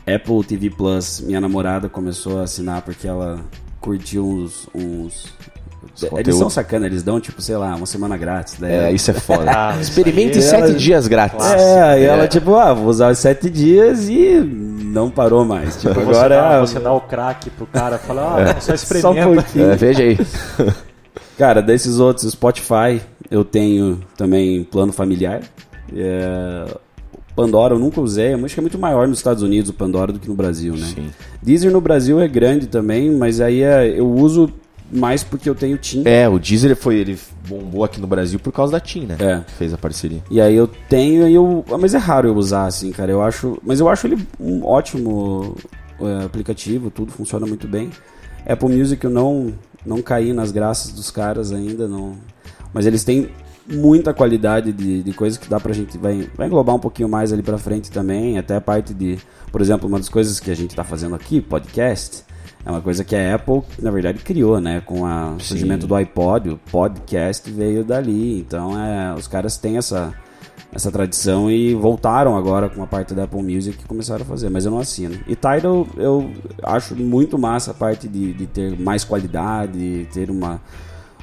Apple 0.08 0.42
TV 0.48 0.70
Plus, 0.70 1.20
minha 1.20 1.42
namorada 1.42 1.90
começou 1.90 2.40
a 2.40 2.44
assinar 2.44 2.82
porque 2.82 3.06
ela 3.06 3.44
curtiu 3.82 4.26
uns. 4.26 4.70
uns... 4.74 5.34
Eles 6.18 6.36
são 6.36 6.50
sacana, 6.50 6.86
eles 6.86 7.04
dão 7.04 7.20
tipo, 7.20 7.42
sei 7.42 7.56
lá, 7.58 7.76
uma 7.76 7.86
semana 7.86 8.18
grátis. 8.18 8.56
Daí 8.60 8.72
É, 8.74 8.92
isso 8.92 9.12
é 9.12 9.14
foda. 9.20 9.46
Ah, 9.50 9.78
Experimente 9.80 10.38
é- 10.38 10.42
sete 10.42 10.74
dias 10.76 11.08
grátis. 11.08 11.46
É, 11.46 12.02
e 12.02 12.04
ela 12.06 12.24
É. 12.24 12.28
tipo, 12.28 12.56
ah, 12.56 12.74
vou 12.74 12.88
usar 12.88 13.12
os 13.12 13.18
sete 13.20 13.50
dias 13.50 14.10
e 14.10 14.40
não 14.40 15.10
parou 15.10 15.46
mais. 15.46 15.76
Tipo, 15.78 15.94
Você, 15.94 16.02
agora 16.02 16.36
dá, 16.36 16.54
é- 16.56 16.60
você 16.60 16.80
dá 16.80 16.92
o 16.94 17.02
crack 17.02 17.50
pro 17.52 17.66
cara, 17.68 17.98
fala, 17.98 18.52
ah, 18.52 18.62
só 18.62 18.62
só 18.62 18.72
um 18.72 18.76
experimenta. 18.76 19.26
pouquinho. 19.44 19.72
É, 19.72 19.76
veja 19.76 20.04
aí. 20.04 20.18
Cara, 21.38 21.62
desses 21.62 22.00
outros, 22.00 22.32
Spotify, 22.32 23.02
eu 23.30 23.44
tenho 23.44 24.00
também 24.18 24.64
plano 24.64 24.94
familiar. 24.94 25.42
É, 25.94 26.66
Pandora 27.36 27.74
eu 27.76 27.80
nunca 27.80 28.00
usei, 28.00 28.34
acho 28.34 28.54
que 28.54 28.60
é 28.60 28.62
muito 28.62 28.80
maior 28.80 29.06
nos 29.10 29.18
Estados 29.18 29.44
Unidos 29.44 29.70
o 29.70 29.74
Pandora 29.74 30.14
do 30.14 30.20
que 30.20 30.30
no 30.30 30.36
Brasil, 30.36 30.74
né? 30.74 30.88
Sim. 30.96 31.10
Deezer 31.44 31.70
no 31.70 31.82
Brasil 31.82 32.22
é 32.22 32.28
grande 32.30 32.68
também, 32.68 33.12
mas 33.12 33.42
aí 33.42 33.62
é- 33.62 34.00
eu 34.00 34.10
uso 34.10 34.50
mais 34.92 35.24
porque 35.24 35.50
eu 35.50 35.56
tenho 35.56 35.78
TIM. 35.78 36.04
É, 36.06 36.28
o 36.28 36.40
Deezer 36.40 36.76
foi, 36.76 36.96
ele 36.96 37.18
bombou 37.48 37.84
aqui 37.84 38.00
no 38.00 38.08
Brasil 38.08 38.40
por 38.40 38.52
causa 38.52 38.72
da 38.72 38.80
TIM, 38.80 39.06
né? 39.06 39.18
É. 39.20 39.42
Fez 39.58 39.74
a 39.74 39.78
parceria. 39.78 40.24
E 40.30 40.40
aí 40.40 40.56
eu 40.56 40.68
tenho, 40.68 41.28
e 41.28 41.34
eu, 41.34 41.64
mas 41.80 41.94
é 41.94 41.98
raro 41.98 42.28
eu 42.28 42.36
usar 42.36 42.66
assim, 42.66 42.92
cara. 42.92 43.12
Eu 43.12 43.22
acho, 43.22 43.60
mas 43.64 43.80
eu 43.80 43.90
acho 43.90 44.08
ele 44.08 44.18
um 44.40 44.66
ótimo 44.66 45.56
é, 46.00 46.26
aplicativo, 46.26 46.90
tudo 46.90 47.12
funciona 47.12 47.46
muito 47.46 47.68
bem. 47.68 47.90
Apple 48.46 48.70
Music 48.70 49.04
eu 49.04 49.10
não 49.10 49.54
não 49.86 50.02
caí 50.02 50.34
nas 50.34 50.52
graças 50.52 50.92
dos 50.92 51.12
caras 51.12 51.52
ainda, 51.52 51.88
não. 51.88 52.16
Mas 52.74 52.86
eles 52.86 53.04
têm 53.04 53.30
muita 53.68 54.14
qualidade 54.14 54.72
de, 54.72 55.04
de 55.04 55.14
coisa 55.14 55.40
que 55.40 55.50
dá 55.50 55.60
pra 55.60 55.74
gente 55.74 55.98
vai, 55.98 56.30
vai 56.36 56.48
englobar 56.48 56.76
um 56.76 56.80
pouquinho 56.80 57.10
mais 57.10 57.32
ali 57.34 57.42
pra 57.42 57.58
frente 57.58 57.90
também, 57.92 58.38
até 58.38 58.56
a 58.56 58.62
parte 58.62 58.94
de, 58.94 59.18
por 59.52 59.62
exemplo, 59.62 59.88
uma 59.88 59.98
das 59.98 60.10
coisas 60.10 60.40
que 60.40 60.52
a 60.52 60.56
gente 60.56 60.76
tá 60.76 60.84
fazendo 60.84 61.16
aqui, 61.16 61.42
podcast, 61.42 62.24
é 62.66 62.70
uma 62.72 62.82
coisa 62.82 63.04
que 63.04 63.16
a 63.16 63.36
Apple, 63.36 63.62
na 63.80 63.92
verdade, 63.92 64.20
criou, 64.20 64.60
né? 64.60 64.82
Com 64.86 65.06
a- 65.06 65.34
o 65.38 65.40
surgimento 65.40 65.86
do 65.88 65.94
iPod, 65.96 66.50
o 66.50 66.58
podcast 66.58 67.50
veio 67.52 67.84
dali. 67.84 68.40
Então, 68.40 68.72
é, 68.80 69.14
os 69.14 69.28
caras 69.28 69.56
têm 69.58 69.78
essa, 69.78 70.14
essa 70.74 70.92
tradição 70.92 71.50
e 71.52 71.74
voltaram 71.76 72.36
agora 72.36 72.68
com 72.68 72.82
a 72.82 72.88
parte 72.88 73.14
da 73.14 73.24
Apple 73.26 73.44
Music 73.44 73.78
e 73.84 73.88
começaram 73.88 74.24
a 74.24 74.26
fazer, 74.26 74.50
mas 74.50 74.66
eu 74.66 74.72
não 74.72 74.80
assino. 74.80 75.16
E 75.28 75.36
Tidal, 75.36 75.88
eu 75.96 76.32
acho 76.64 76.96
muito 76.96 77.38
massa 77.38 77.72
a 77.72 77.74
parte 77.74 78.08
de, 78.08 78.34
de 78.34 78.48
ter 78.48 78.78
mais 78.80 79.04
qualidade, 79.04 80.08
ter 80.12 80.32
uma, 80.32 80.60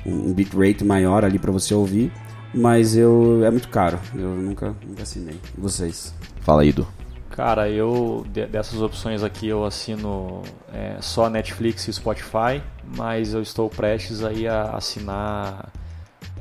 um 0.07 0.33
bitrate 0.33 0.85
maior 0.85 1.25
ali 1.25 1.39
pra 1.39 1.51
você 1.51 1.75
ouvir, 1.75 2.13
mas 2.55 2.97
eu 2.97 3.45
é 3.45 3.51
muito 3.51 3.69
caro. 3.69 3.99
Eu 4.15 4.31
nunca, 4.37 4.75
nunca 4.87 5.03
assinei. 5.03 5.35
E 5.57 5.61
vocês? 5.61 6.15
Fala 6.43 6.63
aí, 6.63 6.73
Du. 6.73 6.87
Cara, 7.33 7.67
eu 7.71 8.27
de- 8.29 8.47
dessas 8.47 8.83
opções 8.83 9.23
aqui 9.23 9.49
eu 9.49 9.65
assino 9.65 10.43
é, 10.71 10.99
só 11.01 11.31
Netflix 11.31 11.89
e 11.89 11.93
Spotify, 11.93 12.63
mas 12.95 13.33
eu 13.33 13.41
estou 13.41 13.71
prestes 13.71 14.23
aí 14.23 14.47
a 14.47 14.77
assinar 14.77 15.73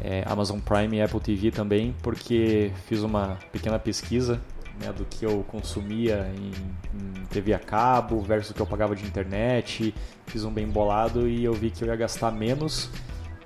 é, 0.03 0.21
Amazon 0.27 0.60
Prime 0.60 0.98
e 0.98 1.01
Apple 1.01 1.21
TV 1.21 1.50
também, 1.50 1.95
porque 2.03 2.74
fiz 2.88 3.03
uma 3.03 3.38
pequena 3.53 3.79
pesquisa 3.79 4.41
né, 4.81 4.91
do 4.91 5.05
que 5.05 5.25
eu 5.25 5.45
consumia 5.48 6.29
em, 6.36 6.51
em 7.00 7.25
TV 7.27 7.53
a 7.53 7.60
cabo 7.60 8.19
versus 8.19 8.51
o 8.51 8.53
que 8.53 8.62
eu 8.62 8.67
pagava 8.67 8.93
de 8.93 9.05
internet, 9.05 9.95
fiz 10.27 10.43
um 10.43 10.51
bem 10.51 10.67
bolado 10.67 11.25
e 11.25 11.41
eu 11.41 11.53
vi 11.53 11.71
que 11.71 11.86
eu 11.86 11.88
ia 11.88 11.95
gastar 11.95 12.31
menos 12.31 12.89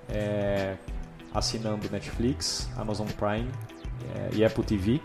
é, 0.10 0.78
assinando 1.32 1.88
Netflix, 1.92 2.68
Amazon 2.76 3.08
Prime 3.08 3.52
é, 4.16 4.36
e 4.36 4.44
Apple 4.44 4.64
TV 4.64 5.00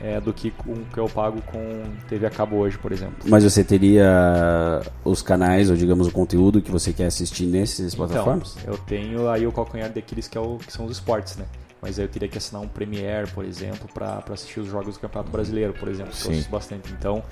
é, 0.00 0.20
do 0.20 0.32
que 0.32 0.52
o 0.66 0.84
que 0.92 0.98
eu 0.98 1.08
pago 1.08 1.40
com 1.42 1.82
TV 2.08 2.26
a 2.26 2.30
cabo 2.30 2.56
hoje, 2.56 2.78
por 2.78 2.92
exemplo. 2.92 3.16
Mas 3.26 3.44
você 3.44 3.62
teria 3.62 4.82
os 5.04 5.22
canais, 5.22 5.70
ou 5.70 5.76
digamos, 5.76 6.08
o 6.08 6.12
conteúdo 6.12 6.60
que 6.60 6.70
você 6.70 6.92
quer 6.92 7.06
assistir 7.06 7.46
nesses 7.46 7.94
plataformas? 7.94 8.56
Então, 8.60 8.74
eu 8.74 8.78
tenho 8.78 9.28
aí 9.28 9.46
o 9.46 9.52
calcanhar 9.52 9.90
daqueles 9.90 10.28
que, 10.28 10.38
é 10.38 10.40
o, 10.40 10.56
que 10.58 10.72
são 10.72 10.84
os 10.86 10.92
esportes, 10.92 11.36
né? 11.36 11.44
Mas 11.82 11.98
aí 11.98 12.04
eu 12.04 12.08
teria 12.08 12.28
que 12.28 12.36
assinar 12.36 12.60
um 12.60 12.68
Premiere, 12.68 13.30
por 13.30 13.44
exemplo, 13.44 13.88
para 13.92 14.22
assistir 14.32 14.60
os 14.60 14.68
jogos 14.68 14.94
do 14.94 15.00
Campeonato 15.00 15.30
Brasileiro, 15.30 15.72
por 15.72 15.88
exemplo, 15.88 16.12
que 16.12 16.18
eu 16.18 16.22
Sim. 16.24 16.32
assisto 16.32 16.50
bastante. 16.50 16.92
Então, 16.92 17.22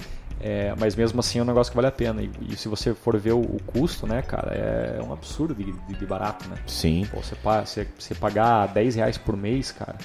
é, 0.40 0.74
mas 0.78 0.94
mesmo 0.94 1.20
assim 1.20 1.38
é 1.38 1.42
um 1.42 1.44
negócio 1.44 1.70
que 1.70 1.76
vale 1.76 1.88
a 1.88 1.92
pena. 1.92 2.22
E, 2.22 2.30
e 2.50 2.56
se 2.56 2.68
você 2.68 2.94
for 2.94 3.16
ver 3.18 3.32
o, 3.32 3.40
o 3.40 3.58
custo, 3.66 4.06
né, 4.06 4.22
cara, 4.22 4.52
é 4.54 5.00
um 5.02 5.12
absurdo 5.12 5.54
de, 5.54 5.64
de- 5.72 5.94
de 5.98 6.06
barato, 6.06 6.48
né? 6.48 6.56
Sim. 6.66 7.06
Pô, 7.10 7.20
você, 7.22 7.34
você, 7.42 7.86
você 7.98 8.14
pagar 8.14 8.66
10 8.68 8.94
reais 8.96 9.18
por 9.18 9.36
mês, 9.36 9.72
cara. 9.72 9.96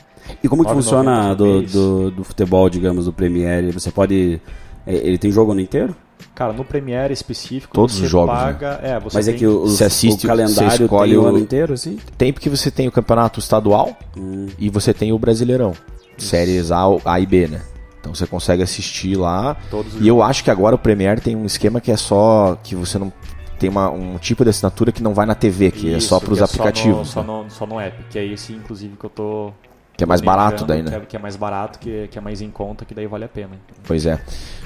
E 0.43 0.47
como 0.47 0.63
que 0.63 0.69
9,90 0.71 0.75
funciona 0.75 1.33
do, 1.35 1.61
do, 1.63 2.11
do 2.11 2.23
futebol, 2.23 2.69
digamos, 2.69 3.05
do 3.05 3.13
Premiere? 3.13 3.71
Você 3.71 3.91
pode. 3.91 4.41
é, 4.87 4.93
Ele 4.95 5.17
tem 5.17 5.31
jogo 5.31 5.51
ano 5.51 5.61
inteiro? 5.61 5.95
Cara, 6.33 6.53
no 6.53 6.63
Premiere 6.65 7.13
específico, 7.13 7.73
Todos 7.75 7.95
você 7.95 8.05
os 8.05 8.09
jogos, 8.09 8.33
paga. 8.33 8.79
É, 8.81 8.99
você 8.99 9.17
Mas 9.17 9.27
é 9.27 9.33
que 9.33 9.45
o, 9.45 9.61
Você 9.67 9.83
assiste, 9.83 10.19
o 10.19 10.21
você 10.21 10.27
calendário 10.27 10.83
escolhe 10.85 11.11
tem 11.11 11.19
o 11.19 11.23
o- 11.23 11.27
ano 11.27 11.37
inteiro, 11.37 11.73
assim? 11.73 11.99
Tem 12.17 12.31
porque 12.33 12.49
você 12.49 12.71
tem 12.71 12.87
o 12.87 12.91
campeonato 12.91 13.39
estadual 13.39 13.95
Hum. 14.17 14.47
e 14.57 14.69
você 14.69 14.93
tem 14.93 15.11
o 15.11 15.19
Brasileirão. 15.19 15.73
Séries 16.17 16.71
A, 16.71 16.85
A 17.05 17.19
e 17.19 17.25
B, 17.25 17.47
né? 17.47 17.61
Então 18.03 18.13
você 18.13 18.27
consegue 18.27 18.61
assistir 18.61 19.15
lá. 19.15 19.55
Todos 19.71 19.95
os 19.95 20.01
E 20.01 20.07
eu 20.09 20.21
acho 20.21 20.43
que 20.43 20.51
agora 20.51 20.75
o 20.75 20.77
Premiere 20.77 21.21
tem 21.21 21.37
um 21.37 21.45
esquema 21.45 21.79
que 21.79 21.89
é 21.89 21.95
só 21.95 22.57
que 22.61 22.75
você 22.75 22.99
não 22.99 23.13
tem 23.57 23.69
uma, 23.69 23.89
um 23.89 24.17
tipo 24.17 24.43
de 24.43 24.49
assinatura 24.49 24.91
que 24.91 25.01
não 25.01 25.13
vai 25.13 25.25
na 25.25 25.33
TV, 25.33 25.71
que 25.71 25.93
é 25.93 25.97
Isso, 25.97 26.09
só 26.09 26.19
para 26.19 26.33
os 26.33 26.37
que 26.37 26.41
é 26.41 26.45
aplicativos, 26.45 27.07
Só 27.07 27.21
né? 27.21 27.27
no, 27.27 27.33
só, 27.33 27.43
no, 27.43 27.49
só 27.49 27.65
no 27.65 27.79
app, 27.79 28.03
que 28.09 28.19
é 28.19 28.25
esse, 28.25 28.51
inclusive, 28.51 28.97
que 28.97 29.05
eu 29.05 29.09
tô. 29.09 29.51
que 29.95 30.03
é 30.03 30.07
mais 30.07 30.19
barato 30.19 30.65
daí, 30.65 30.83
Que 30.83 30.89
né? 30.89 30.97
é, 30.97 30.99
que 30.99 31.15
é 31.15 31.19
mais 31.19 31.37
barato, 31.37 31.79
que, 31.79 32.09
que 32.09 32.17
é 32.17 32.21
mais 32.21 32.41
em 32.41 32.49
conta, 32.49 32.83
que 32.83 32.93
daí 32.93 33.07
vale 33.07 33.23
a 33.23 33.29
pena. 33.29 33.51
Pois 33.87 34.05
é. 34.05 34.19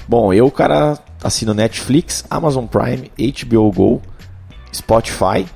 Bom, 0.08 0.32
eu, 0.34 0.50
cara, 0.50 0.98
assino 1.22 1.54
Netflix, 1.54 2.24
Amazon 2.28 2.64
Prime, 2.66 3.08
HBO 3.46 3.70
Go, 3.70 4.02
Spotify 4.74 5.46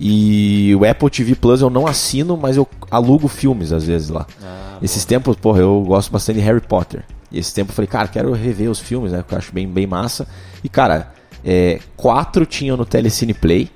e 0.00 0.74
o 0.74 0.84
Apple 0.84 1.08
TV 1.08 1.36
Plus 1.36 1.60
eu 1.60 1.70
não 1.70 1.86
assino, 1.86 2.36
mas 2.36 2.56
eu 2.56 2.66
alugo 2.90 3.28
filmes 3.28 3.70
às 3.72 3.84
vezes 3.84 4.08
lá. 4.08 4.26
Ah, 4.42 4.78
Esses 4.82 5.04
tempos, 5.04 5.36
porra, 5.36 5.60
eu 5.60 5.84
gosto 5.86 6.10
bastante 6.10 6.40
de 6.40 6.42
Harry 6.44 6.60
Potter. 6.60 7.04
E 7.32 7.38
esse 7.38 7.54
tempo 7.54 7.70
eu 7.70 7.74
falei, 7.74 7.88
cara, 7.88 8.08
quero 8.08 8.32
rever 8.32 8.70
os 8.70 8.78
filmes, 8.78 9.12
né? 9.12 9.24
Que 9.26 9.34
eu 9.34 9.38
acho 9.38 9.52
bem, 9.52 9.66
bem 9.66 9.86
massa. 9.86 10.26
E, 10.62 10.68
cara, 10.68 11.12
é, 11.44 11.80
quatro 11.96 12.44
tinham 12.44 12.76
no 12.76 12.84
Telecine 12.84 13.34
Play, 13.34 13.70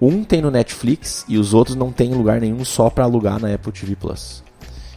um 0.00 0.24
tem 0.24 0.40
no 0.40 0.50
Netflix 0.50 1.24
e 1.28 1.38
os 1.38 1.54
outros 1.54 1.76
não 1.76 1.92
tem 1.92 2.10
em 2.10 2.14
lugar 2.14 2.40
nenhum 2.40 2.64
só 2.64 2.90
pra 2.90 3.04
alugar 3.04 3.38
na 3.38 3.54
Apple 3.54 3.72
TV 3.72 3.94
Plus. 3.94 4.42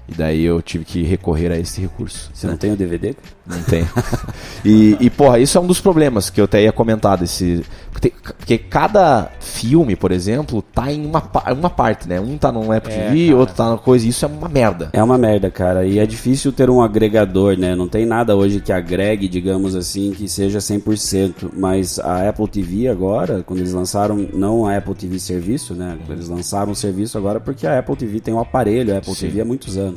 E 0.07 0.13
daí 0.13 0.43
eu 0.43 0.61
tive 0.61 0.85
que 0.85 1.03
recorrer 1.03 1.51
a 1.51 1.57
esse 1.57 1.81
recurso. 1.81 2.29
Você 2.33 2.45
não 2.45 2.57
tem 2.57 2.71
o 2.71 2.75
DVD? 2.75 3.15
Não 3.45 3.61
tem. 3.63 3.87
e, 4.63 4.97
e, 4.99 5.09
porra, 5.09 5.39
isso 5.39 5.57
é 5.57 5.61
um 5.61 5.67
dos 5.67 5.81
problemas 5.81 6.29
que 6.29 6.39
eu 6.39 6.45
até 6.45 6.61
ia 6.61 6.71
comentar 6.71 7.17
desse. 7.17 7.63
Porque, 7.91 8.11
porque 8.37 8.57
cada 8.57 9.31
filme, 9.39 9.95
por 9.95 10.11
exemplo, 10.11 10.61
tá 10.61 10.91
em 10.91 11.05
uma, 11.05 11.23
uma 11.57 11.69
parte, 11.69 12.07
né? 12.07 12.19
Um 12.19 12.37
tá 12.37 12.51
no 12.51 12.71
Apple 12.71 12.91
É, 12.91 13.07
TV, 13.07 13.25
cara. 13.27 13.37
outro 13.37 13.55
tá 13.55 13.69
na 13.71 13.77
coisa, 13.77 14.05
e 14.05 14.09
isso 14.09 14.25
é 14.25 14.27
uma 14.27 14.49
merda. 14.49 14.89
É 14.93 15.01
uma 15.01 15.17
merda, 15.17 15.49
cara. 15.49 15.85
E 15.85 15.97
é 15.97 16.05
difícil 16.05 16.51
ter 16.51 16.69
um 16.69 16.81
agregador, 16.81 17.57
né? 17.57 17.75
Não 17.75 17.87
tem 17.87 18.05
nada 18.05 18.35
hoje 18.35 18.59
que 18.59 18.71
agregue, 18.71 19.27
digamos 19.27 19.75
assim, 19.75 20.11
que 20.11 20.27
seja 20.27 20.59
100%. 20.59 21.49
Mas 21.53 21.97
a 21.99 22.29
Apple 22.29 22.47
TV 22.47 22.87
agora, 22.87 23.43
quando 23.43 23.59
eles 23.59 23.73
lançaram, 23.73 24.27
não 24.33 24.67
a 24.67 24.77
Apple 24.77 24.93
TV 24.93 25.17
serviço, 25.19 25.73
né? 25.73 25.97
Eles 26.09 26.29
lançaram 26.29 26.71
o 26.71 26.75
serviço 26.75 27.17
agora 27.17 27.39
porque 27.39 27.65
a 27.65 27.79
Apple 27.79 27.95
TV 27.95 28.19
tem 28.19 28.33
um 28.33 28.39
aparelho, 28.39 28.93
a 28.93 28.97
Apple 28.97 29.15
Sim. 29.15 29.27
TV 29.27 29.41
há 29.41 29.45
muitos 29.45 29.77
anos. 29.77 29.94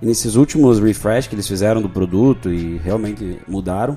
E 0.00 0.06
nesses 0.06 0.36
últimos 0.36 0.78
refresh 0.78 1.26
que 1.26 1.34
eles 1.34 1.48
fizeram 1.48 1.82
do 1.82 1.88
produto 1.88 2.52
e 2.52 2.78
realmente 2.78 3.38
mudaram, 3.48 3.96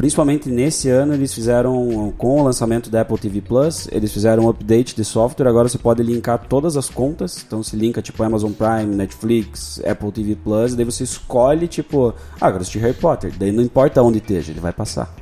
Principalmente 0.00 0.48
nesse 0.48 0.88
ano 0.88 1.12
eles 1.12 1.34
fizeram, 1.34 2.10
com 2.16 2.40
o 2.40 2.44
lançamento 2.44 2.88
da 2.88 3.02
Apple 3.02 3.18
TV 3.18 3.42
Plus, 3.42 3.86
eles 3.92 4.10
fizeram 4.10 4.44
um 4.44 4.48
update 4.48 4.96
de 4.96 5.04
software, 5.04 5.46
agora 5.46 5.68
você 5.68 5.76
pode 5.76 6.02
linkar 6.02 6.38
todas 6.48 6.74
as 6.74 6.88
contas, 6.88 7.44
então 7.46 7.62
se 7.62 7.76
linka 7.76 8.00
tipo 8.00 8.22
Amazon 8.22 8.50
Prime, 8.50 8.96
Netflix, 8.96 9.78
Apple 9.86 10.10
TV 10.10 10.36
Plus, 10.36 10.72
e 10.72 10.76
daí 10.76 10.86
você 10.86 11.04
escolhe 11.04 11.68
tipo, 11.68 12.14
ah, 12.40 12.46
agora 12.46 12.62
assisti 12.62 12.78
Harry 12.78 12.94
Potter, 12.94 13.30
daí 13.38 13.52
não 13.52 13.62
importa 13.62 14.02
onde 14.02 14.16
esteja, 14.16 14.52
ele 14.52 14.60
vai 14.60 14.72
passar. 14.72 15.14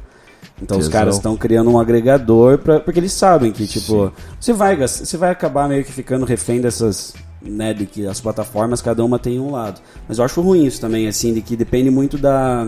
Então 0.63 0.79
os 0.79 0.87
caras 0.87 1.17
estão 1.17 1.37
criando 1.37 1.71
um 1.71 1.79
agregador 1.79 2.59
pra, 2.59 2.79
porque 2.79 3.01
eles 3.01 3.13
sabem 3.13 3.51
que 3.51 3.67
tipo, 3.67 4.13
você 4.39 4.53
vai, 4.53 4.77
você 4.77 5.17
vai 5.17 5.31
acabar 5.31 5.69
meio 5.69 5.85
que 5.85 5.91
ficando 5.91 6.25
refém 6.25 6.61
dessas 6.61 7.15
né, 7.41 7.73
de 7.73 7.87
que 7.87 8.07
as 8.07 8.21
plataformas 8.21 8.81
cada 8.81 9.05
uma 9.05 9.19
tem 9.19 9.39
um 9.39 9.51
lado. 9.51 9.81
Mas 10.09 10.19
eu 10.19 10.25
acho 10.25 10.41
ruim 10.41 10.65
isso 10.65 10.81
também, 10.81 11.09
assim, 11.09 11.33
de 11.33 11.41
que 11.41 11.57
depende 11.57 11.91
muito 11.91 12.19
da. 12.19 12.67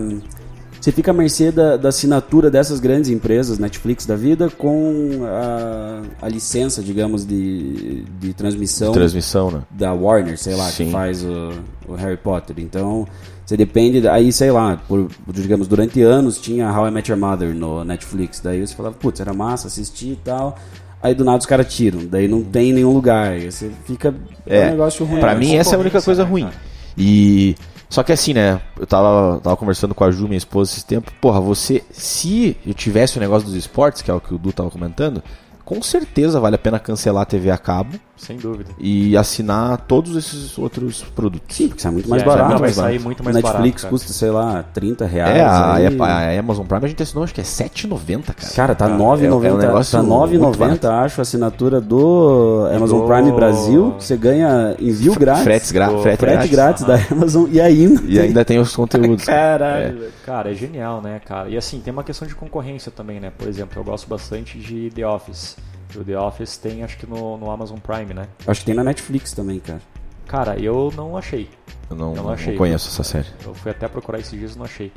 Você 0.79 0.91
fica 0.91 1.11
à 1.11 1.13
mercê 1.13 1.51
da, 1.51 1.77
da 1.77 1.89
assinatura 1.89 2.49
dessas 2.49 2.79
grandes 2.79 3.11
empresas, 3.11 3.59
Netflix 3.59 4.03
da 4.07 4.15
vida, 4.15 4.49
com 4.49 5.19
a, 5.23 6.01
a 6.25 6.27
licença, 6.27 6.81
digamos, 6.81 7.23
de, 7.23 8.03
de 8.19 8.33
transmissão 8.33 8.91
Transmissão, 8.91 9.51
né? 9.51 9.61
da 9.69 9.93
Warner, 9.93 10.39
sei 10.39 10.55
lá, 10.55 10.67
Sim. 10.69 10.85
que 10.85 10.91
faz 10.91 11.23
o, 11.23 11.51
o 11.87 11.93
Harry 11.93 12.17
Potter. 12.17 12.55
Então, 12.57 13.07
você 13.45 13.57
depende. 13.57 14.07
Aí, 14.07 14.31
sei 14.31 14.49
lá, 14.49 14.81
por, 14.87 15.07
digamos, 15.27 15.67
durante 15.67 16.01
anos 16.01 16.39
tinha 16.39 16.71
How 16.71 16.87
I 16.87 16.91
Met 16.91 17.11
Your 17.11 17.19
Mother 17.19 17.53
no 17.53 17.83
Netflix. 17.83 18.39
Daí 18.39 18.65
você 18.65 18.73
falava, 18.73 18.95
putz, 18.95 19.19
era 19.19 19.33
massa 19.33 19.67
assistir 19.67 20.13
e 20.13 20.19
tal. 20.23 20.57
Aí 21.03 21.15
do 21.15 21.23
nada 21.25 21.39
os 21.39 21.45
caras 21.45 21.73
tiram, 21.73 22.05
daí 22.05 22.27
não 22.27 22.43
tem 22.43 22.71
nenhum 22.71 22.93
lugar. 22.93 23.31
Aí 23.31 23.51
você 23.51 23.71
fica. 23.85 24.13
É, 24.45 24.57
É, 24.57 24.67
um 24.67 24.71
negócio 24.71 25.05
ruim. 25.05 25.19
Pra 25.19 25.35
mim, 25.35 25.55
essa 25.55 25.75
é 25.75 25.77
a 25.77 25.79
única 25.79 26.01
coisa 26.01 26.23
né, 26.23 26.29
ruim. 26.29 26.49
E. 26.97 27.55
Só 27.89 28.03
que 28.03 28.11
assim, 28.13 28.33
né? 28.33 28.61
Eu 28.79 28.87
tava, 28.87 29.39
tava 29.41 29.57
conversando 29.57 29.93
com 29.93 30.03
a 30.03 30.11
Ju, 30.11 30.25
minha 30.25 30.37
esposa, 30.37 30.71
esse 30.71 30.85
tempo. 30.85 31.11
Porra, 31.19 31.41
você. 31.41 31.83
Se 31.91 32.55
eu 32.65 32.73
tivesse 32.73 33.17
o 33.17 33.19
negócio 33.19 33.47
dos 33.47 33.55
esportes, 33.55 34.01
que 34.01 34.09
é 34.11 34.13
o 34.13 34.21
que 34.21 34.33
o 34.33 34.37
Du 34.37 34.53
tava 34.53 34.69
comentando, 34.69 35.21
com 35.65 35.81
certeza 35.81 36.39
vale 36.39 36.55
a 36.55 36.59
pena 36.59 36.79
cancelar 36.79 37.23
a 37.23 37.25
TV 37.25 37.49
a 37.51 37.57
cabo 37.57 37.99
Sem 38.21 38.37
dúvida. 38.37 38.69
e 38.79 39.17
assinar 39.17 39.77
todos 39.87 40.15
esses 40.15 40.57
outros 40.57 41.03
produtos. 41.15 41.55
Sim, 41.55 41.67
porque 41.69 41.81
sai 41.81 41.91
muito 41.91 42.07
mais 42.09 42.21
É, 42.21 42.25
barato. 42.25 42.49
vai 42.51 42.59
mais 42.59 42.75
sair 42.75 42.85
barato. 42.85 43.03
muito 43.03 43.23
mais 43.23 43.35
Netflix 43.35 43.53
barato, 43.63 43.81
cara. 43.81 43.89
custa, 43.89 44.13
sei 44.13 44.29
lá, 44.29 44.63
30 44.73 45.05
reais. 45.05 45.37
É, 45.37 45.41
a, 45.43 45.73
aí- 45.73 45.99
a- 45.99 46.39
Amazon 46.39 46.65
Prime 46.65 46.85
a 46.85 46.87
gente 46.87 47.01
assinou, 47.03 47.23
acho 47.23 47.33
que 47.33 47.41
é 47.41 47.43
7,90, 47.43 48.33
cara. 48.33 48.53
Cara, 48.53 48.75
tá 48.75 48.85
é- 48.87 48.89
é 48.89 48.93
um 48.93 48.97
9,90, 48.97 49.57
negócio 49.57 49.91
tá 49.97 50.03
muito 50.03 50.13
9,90 50.13 50.57
barato. 50.87 51.05
acho 51.05 51.21
a 51.21 51.23
assinatura 51.23 51.81
do 51.81 52.67
Amazon 52.75 52.99
do- 53.01 53.07
Prime 53.07 53.31
Brasil. 53.31 53.95
Você 53.99 54.15
ganha 54.17 54.75
envio 54.79 55.15
grátis. 55.15 55.43
Fretes 55.43 55.71
gra 55.71 55.89
frete 55.99 56.17
frete 56.19 56.47
grátis. 56.47 56.51
grátis 56.51 56.83
da 56.85 57.15
Amazon 57.15 57.47
e 57.51 57.59
ainda. 57.59 58.01
E 58.05 58.19
ainda 58.19 58.45
tem 58.45 58.59
os 58.59 58.75
conteúdos. 58.75 59.25
Caralho, 59.25 59.97
velho. 59.99 60.11
Cara, 60.25 60.51
é 60.51 60.53
genial, 60.53 61.01
né, 61.01 61.19
cara? 61.25 61.49
E 61.49 61.57
assim, 61.57 61.79
tem 61.79 61.91
uma 61.91 62.03
questão 62.03 62.27
de 62.27 62.35
concorrência 62.35 62.91
também, 62.91 63.19
né? 63.19 63.31
Por 63.35 63.47
exemplo, 63.47 63.79
eu 63.79 63.83
gosto 63.83 64.07
bastante 64.07 64.57
de 64.59 64.89
The 64.93 65.05
Office. 65.07 65.55
O 65.99 66.03
The 66.03 66.17
Office 66.17 66.57
tem, 66.57 66.83
acho 66.83 66.97
que 66.97 67.05
no, 67.07 67.37
no 67.37 67.49
Amazon 67.51 67.77
Prime, 67.79 68.13
né? 68.13 68.27
Acho 68.47 68.61
que 68.61 68.65
tem 68.67 68.75
na 68.75 68.83
Netflix 68.83 69.33
também, 69.33 69.59
cara. 69.59 69.81
Cara, 70.27 70.57
eu 70.59 70.91
não 70.95 71.17
achei. 71.17 71.49
Eu 71.89 71.95
não, 71.95 72.09
Eu 72.11 72.15
não 72.17 72.23
não 72.25 72.29
achei. 72.31 72.55
conheço 72.55 72.87
essa 72.89 73.03
série. 73.03 73.27
Eu 73.45 73.53
fui 73.53 73.71
até 73.71 73.87
procurar 73.87 74.19
esses 74.19 74.31
dias 74.37 74.55
e 74.55 74.57
não 74.57 74.65
achei. 74.65 74.91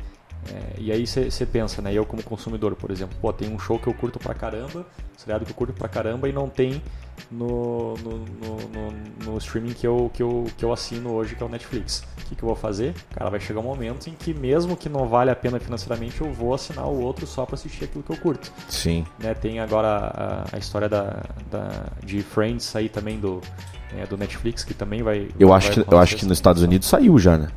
É, 0.53 0.79
e 0.79 0.93
aí 0.93 1.07
você 1.07 1.47
pensa, 1.47 1.81
né? 1.81 1.93
Eu 1.93 2.05
como 2.05 2.23
consumidor, 2.23 2.75
por 2.77 2.91
exemplo, 2.91 3.17
pô, 3.21 3.33
tem 3.33 3.49
um 3.53 3.59
show 3.59 3.79
que 3.79 3.87
eu 3.87 3.95
curto 3.95 4.19
pra 4.19 4.35
caramba, 4.35 4.87
seriado 5.17 5.45
que 5.45 5.51
eu 5.51 5.57
curto 5.57 5.73
pra 5.73 5.89
caramba 5.89 6.29
e 6.29 6.33
não 6.33 6.49
tem 6.49 6.83
no, 7.31 7.95
no, 7.95 8.19
no, 8.19 8.93
no- 9.27 9.39
streaming 9.39 9.73
que 9.73 9.87
eu, 9.87 10.11
que, 10.15 10.23
eu, 10.23 10.45
que 10.57 10.65
eu 10.65 10.73
assino 10.73 11.13
hoje, 11.13 11.35
que 11.35 11.43
é 11.43 11.47
o 11.47 11.49
Netflix. 11.49 12.05
O 12.23 12.27
que, 12.27 12.35
que 12.35 12.43
eu 12.43 12.47
vou 12.47 12.57
fazer? 12.57 12.95
Cara, 13.11 13.29
vai 13.31 13.41
chegar 13.41 13.61
um 13.61 13.65
momento 13.65 14.09
em 14.09 14.15
que 14.15 14.33
mesmo 14.33 14.77
que 14.77 14.89
não 14.89 15.07
vale 15.09 15.31
a 15.31 15.37
pena 15.37 15.61
financeiramente, 15.61 16.21
eu 16.21 16.33
vou 16.33 16.55
assinar 16.55 16.87
o 16.87 17.01
outro 17.01 17.27
só 17.27 17.45
pra 17.45 17.55
assistir 17.55 17.85
aquilo 17.85 18.03
que 18.03 18.11
eu 18.11 18.17
curto. 18.17 18.51
Sim. 18.69 19.05
né? 19.19 19.35
Tem 19.35 19.61
agora 19.61 19.89
a, 19.89 20.57
a 20.57 20.59
história 20.59 20.89
da, 20.89 21.23
da, 21.51 21.87
de 22.05 22.23
Friends 22.23 22.75
aí 22.77 22.89
também 22.89 23.19
do, 23.19 23.41
é, 23.97 24.07
do 24.07 24.17
Netflix, 24.17 24.65
que 24.65 24.73
também 24.75 25.03
vai. 25.03 25.29
Eu 25.39 25.49
vai 25.49 25.59
acho 25.59 25.71
que, 25.73 25.81
eu 25.95 25.99
acho 25.99 26.17
que 26.17 26.25
nos 26.25 26.39
Estados. 26.39 26.63
Unidos 26.63 26.89
saiu 26.89 27.19
já, 27.19 27.37
né? 27.37 27.49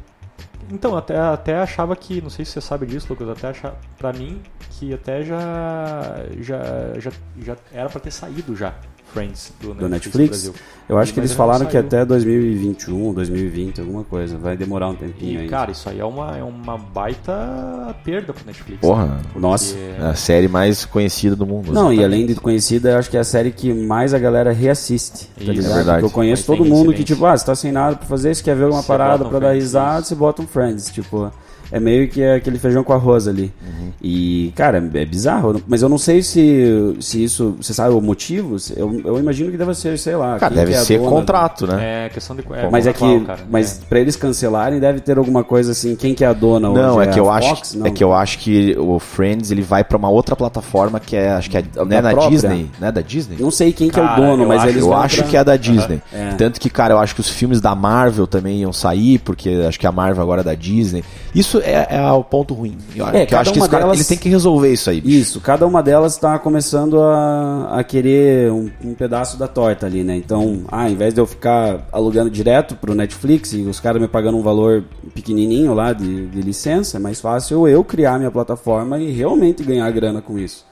Então, 0.70 0.98
até, 0.98 1.18
até 1.18 1.58
achava 1.60 1.96
que, 1.96 2.22
não 2.22 2.30
sei 2.30 2.44
se 2.44 2.52
você 2.52 2.60
sabe 2.62 2.86
disso, 2.86 3.08
Lucas, 3.10 3.30
até 3.30 3.48
achava, 3.48 3.78
pra 3.98 4.12
mim, 4.12 4.42
que 4.72 4.94
até 4.94 5.24
já, 5.24 6.26
já, 6.42 6.60
já, 7.00 7.12
já 7.42 7.56
era 7.72 7.88
pra 7.90 8.02
ter 8.02 8.12
saído 8.12 8.54
já, 8.54 8.74
Friends, 9.14 9.52
do, 9.62 9.74
Do 9.74 9.90
Netflix. 9.90 10.52
Eu 10.90 10.98
acho 10.98 11.12
E- 11.12 11.14
que 11.14 11.20
mas 11.20 11.30
eles 11.32 11.38
falaram 11.38 11.66
que 11.66 11.76
até 11.78 12.06
2021, 12.06 13.14
2020, 13.14 13.82
alguma 13.82 14.04
coisa. 14.04 14.38
Vai 14.38 14.56
demorar 14.56 14.90
um 14.90 14.96
tempinho 14.96 15.44
E, 15.44 15.48
cara, 15.50 15.72
isso 15.72 15.90
aí 15.90 16.00
é 16.00 16.06
uma, 16.06 16.38
é 16.38 16.44
uma 16.44 16.78
baita 16.78 17.96
perda 18.04 18.32
pro 18.34 18.46
Netflix. 18.46 18.80
Porra. 18.82 19.06
né? 19.06 19.20
Porque- 19.24 19.40
Nossa. 19.40 19.76
É 19.78 19.98
a 20.02 20.14
série 20.16 20.48
mais 20.48 20.86
conhecida 20.86 21.36
do 21.36 21.46
mundo. 21.46 21.74
Não, 21.74 21.92
e 21.92 21.96
Exatamente. 21.98 22.04
além 22.06 22.26
de 22.28 22.36
conhecida, 22.36 22.92
eu 22.92 22.98
acho 23.00 23.10
que 23.10 23.18
é 23.18 23.20
a 23.20 23.24
série 23.26 23.52
que 23.52 23.74
mais 23.74 24.14
a 24.14 24.20
galera 24.20 24.52
reassiste. 24.54 25.28
Tá 25.36 25.52
Isso, 25.52 25.70
é 25.70 25.74
verdade. 25.74 25.86
Porque 26.02 26.06
eu 26.06 26.10
conheço 26.12 26.44
Mas 26.50 26.58
todo 26.58 26.68
mundo 26.68 26.94
que, 26.94 27.04
tipo, 27.04 27.26
ah, 27.26 27.38
você 27.38 27.46
tá 27.46 27.56
sem 27.56 27.72
nada 27.72 27.96
pra 27.98 28.06
fazer, 28.08 28.34
você 28.36 28.44
quer 28.44 28.56
ver 28.56 28.66
uma 28.66 28.82
Você 28.82 28.88
parada 28.88 29.26
um 29.26 29.30
pra 29.30 29.40
dar 29.40 29.48
Friends, 29.48 29.64
risada, 29.64 30.00
isso. 30.00 30.10
você 30.10 30.16
bota 30.16 30.42
um 30.42 30.48
Friends, 30.48 30.90
tipo. 30.92 31.32
É 31.72 31.80
meio 31.80 32.08
que 32.08 32.24
aquele 32.24 32.58
feijão 32.58 32.84
com 32.84 32.94
arroz 32.94 33.28
ali. 33.28 33.52
Uhum. 33.62 33.90
E, 34.02 34.54
cara, 34.56 34.78
é 34.94 35.06
bizarro. 35.06 35.62
Mas 35.68 35.82
eu 35.82 35.90
não 35.90 35.98
sei 35.98 36.22
se, 36.22 36.96
se 37.00 37.24
isso. 37.24 37.56
Você 37.62 37.74
sabe 37.74 37.94
o 37.94 38.02
motivo? 38.02 38.56
Eu, 38.76 39.02
eu 39.04 39.20
imagino 39.20 39.52
que 39.52 39.58
deve 39.58 39.74
ser, 39.76 39.98
sei 40.00 40.16
lá. 40.16 40.38
Cara, 40.40 40.54
deve 40.56 40.72
que 40.72 40.78
é 40.78 40.80
a 40.80 40.84
ser 40.86 40.98
dona- 41.00 41.10
contrato, 41.10 41.68
né? 41.68 42.06
É 42.06 42.10
questão 42.10 42.36
de. 42.36 42.44
É, 42.54 42.70
Mas 42.70 42.88
é 42.88 42.94
que. 42.94 43.20
cara, 43.22 43.40
mas 43.50 43.82
é. 43.82 43.86
pra 43.90 44.00
eles 44.00 44.16
cancelarem, 44.16 44.80
deve 44.80 45.00
ter 45.02 45.18
alguma 45.18 45.44
coisa 45.44 45.72
assim. 45.72 45.96
Quem 45.96 46.14
que 46.14 46.24
é 46.24 46.28
a 46.28 46.34
dona 46.34 46.70
Não, 46.70 46.96
hoje? 46.98 47.10
é 47.10 47.14
que 47.14 47.20
eu 47.20 47.30
acho? 47.30 47.78
Não. 47.78 47.88
é 47.88 47.92
que 47.92 48.04
eu 48.04 48.14
acho 48.14 48.40
que 48.40 48.76
o 48.78 49.00
Friends 49.00 49.52
ele 49.52 49.62
vai 49.62 49.84
pra 49.84 49.98
uma 49.98 50.10
outra 50.10 50.36
plataforma 50.36 51.00
que 51.00 51.16
é 51.16 51.32
acho 51.32 51.50
que 51.50 51.58
é 51.58 51.64
né, 51.86 52.02
na 52.02 52.12
própria? 52.12 52.30
Disney, 52.30 52.70
né, 52.80 52.92
da 52.92 53.02
Disney. 53.02 53.38
Não 53.40 53.52
sei 53.52 53.74
quem 53.74 53.90
que 53.90 54.00
é 54.00 54.04
o 54.04 54.06
Cara, 54.08 54.22
dono, 54.22 54.48
mas 54.48 54.60
acho- 54.62 54.70
eles 54.70 54.82
eu 54.84 54.94
acho 54.94 55.18
pra- 55.18 55.28
que 55.28 55.38
é 55.38 55.44
da 55.44 55.56
Disney. 55.58 56.02
É. 56.14 56.30
Tanto 56.38 56.60
que, 56.62 56.70
cara, 56.70 56.94
eu 56.94 57.00
acho 57.00 57.14
que 57.16 57.22
os 57.22 57.30
filmes 57.30 57.60
da 57.60 57.76
Marvel 57.76 58.28
também 58.28 58.60
iam 58.62 58.72
sair, 58.72 59.18
porque 59.20 59.50
acho 59.68 59.80
que 59.80 59.88
a 59.88 59.92
Marvel 59.92 60.22
agora 60.24 60.42
é 60.42 60.44
da 60.44 60.54
Disney. 60.56 61.04
Isso 61.36 61.57
é, 61.60 61.88
é 61.90 62.12
o 62.12 62.24
ponto 62.24 62.54
ruim. 62.54 62.78
Eu, 62.96 63.08
É, 63.08 63.26
que 63.26 63.34
eu 63.34 63.40
acho 63.40 63.52
que 63.54 63.60
delas- 63.68 63.96
eles 63.96 64.08
têm 64.08 64.18
que 64.18 64.30
resolver 64.30 64.72
isso 64.72 64.90
aí. 64.90 65.02
bicho. 65.02 65.18
Isso, 65.20 65.42
cada 65.42 65.66
uma 65.66 65.82
delas 65.84 66.14
está 66.14 66.38
começando 66.40 67.02
a, 67.02 67.80
a 67.80 67.84
querer 67.84 68.52
um, 68.52 68.70
um 68.84 68.94
pedaço 68.94 69.38
da 69.38 69.48
torta 69.48 69.86
ali, 69.86 70.04
né? 70.04 70.16
Então, 70.16 70.62
ah, 70.68 70.84
ao 70.84 70.90
invés 70.90 71.14
de 71.14 71.20
eu 71.22 71.26
ficar 71.26 71.88
alugando 71.92 72.30
direto 72.30 72.76
pro 72.76 72.94
Netflix 72.96 73.54
e 73.54 73.62
os 73.62 73.80
caras 73.80 74.02
me 74.02 74.08
pagando 74.08 74.38
um 74.38 74.42
valor 74.42 74.84
pequenininho 75.14 75.74
lá 75.74 75.94
de, 75.94 76.28
de 76.28 76.42
licença, 76.42 76.98
é 76.98 77.00
mais 77.00 77.20
fácil 77.22 77.68
eu 77.68 77.84
criar 77.84 78.18
minha 78.18 78.32
plataforma 78.32 79.00
e 79.00 79.12
realmente 79.12 79.64
ganhar 79.64 79.90
grana 79.92 80.22
com 80.22 80.38
isso. 80.38 80.66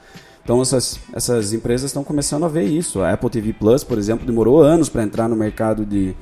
Então 0.44 0.62
essas, 0.62 1.00
essas 1.12 1.52
empresas 1.52 1.90
estão 1.90 2.04
começando 2.04 2.44
a 2.44 2.48
ver 2.48 2.62
isso. 2.64 3.00
A 3.02 3.12
Apple 3.12 3.28
TV 3.28 3.52
Plus, 3.52 3.82
por 3.82 3.98
exemplo, 3.98 4.24
demorou 4.24 4.62
anos 4.62 4.88
para 4.88 5.02
entrar 5.02 5.28
no 5.28 5.34
mercado 5.34 5.84
de, 5.84 6.14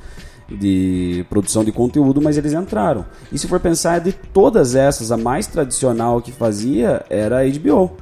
de 0.48 1.24
produção 1.28 1.64
de 1.64 1.72
conteúdo, 1.72 2.20
mas 2.20 2.37
eles 2.37 2.52
entraram. 2.52 3.04
E 3.33 3.38
se 3.38 3.48
for 3.48 3.61
pensar, 3.61 4.00
de 4.00 4.12
todas 4.12 4.74
essas, 4.74 5.11
a 5.11 5.16
mais 5.16 5.46
tradicional 5.46 6.20
que 6.20 6.33
fazia 6.33 7.04
era 7.09 7.40
a 7.40 7.44
HBO. 7.44 7.96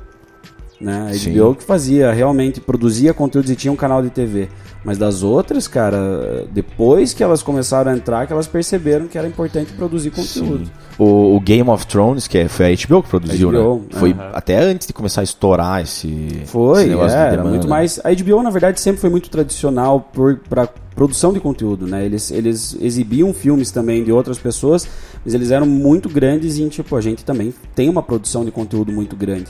Né? 0.83 1.11
A 1.11 1.14
Sim. 1.14 1.38
HBO 1.38 1.55
que 1.55 1.62
fazia, 1.62 2.12
realmente 2.12 2.61
produzia 2.61 3.14
conteúdos 3.14 3.51
e 3.51 3.55
tinha 3.55 3.73
um 3.73 3.77
canal 3.77 4.03
de 4.03 4.11
TV. 4.11 4.49
Mas 4.85 4.99
das 4.99 5.23
outras, 5.23 5.68
cara, 5.68 6.45
depois 6.53 7.14
que 7.14 7.23
elas 7.23 7.40
começaram 7.40 7.92
a 7.92 7.95
entrar, 7.95 8.27
que 8.27 8.33
elas 8.33 8.49
perceberam 8.49 9.07
que 9.07 9.16
era 9.16 9.29
importante 9.29 9.73
produzir 9.75 10.11
conteúdo. 10.11 10.68
O, 10.99 11.37
o 11.37 11.40
Game 11.40 11.71
of 11.71 11.87
Thrones, 11.87 12.27
que 12.27 12.37
é- 12.37 12.49
foi 12.49 12.66
a 12.66 12.77
HBO 12.77 13.01
que 13.01 13.09
produziu, 13.09 13.51
HBO, 13.51 13.77
né? 13.77 13.83
Foi 13.92 14.11
aham. 14.11 14.31
até 14.35 14.59
antes 14.59 14.88
de 14.88 14.92
começar 14.92 15.21
a 15.21 15.25
estourar 15.25 15.83
esse, 15.83 16.42
Foi, 16.47 16.83
esse 16.92 17.14
é, 17.14 17.33
era 17.33 17.45
muito 17.45 17.68
mais. 17.68 18.01
A 18.03 18.11
HBO, 18.12 18.42
na 18.42 18.51
verdade, 18.51 18.81
sempre 18.81 19.01
foi 19.01 19.09
muito 19.09 19.31
tradicional 19.31 20.01
por, 20.01 20.40
pra 20.49 20.68
produção 20.97 21.33
de 21.33 21.38
conteúdo, 21.38 21.87
né? 21.87 22.05
Eles, 22.05 22.33
eles 22.33 22.77
exibiam 22.81 23.33
filmes 23.33 23.71
também 23.71 24.03
de 24.03 24.11
outras 24.11 24.37
pessoas, 24.37 24.87
mas 25.25 25.33
eles 25.33 25.53
eram 25.53 25.64
muito 25.64 26.09
grandes 26.09 26.59
em, 26.59 26.68
tipo, 26.68 26.97
a 26.97 27.01
gente 27.01 27.25
também 27.25 27.55
tem 27.73 27.88
uma 27.88 28.03
produção 28.03 28.45
de 28.45 28.51
conteúdo 28.51 28.90
muito 28.92 29.14
grande. 29.14 29.47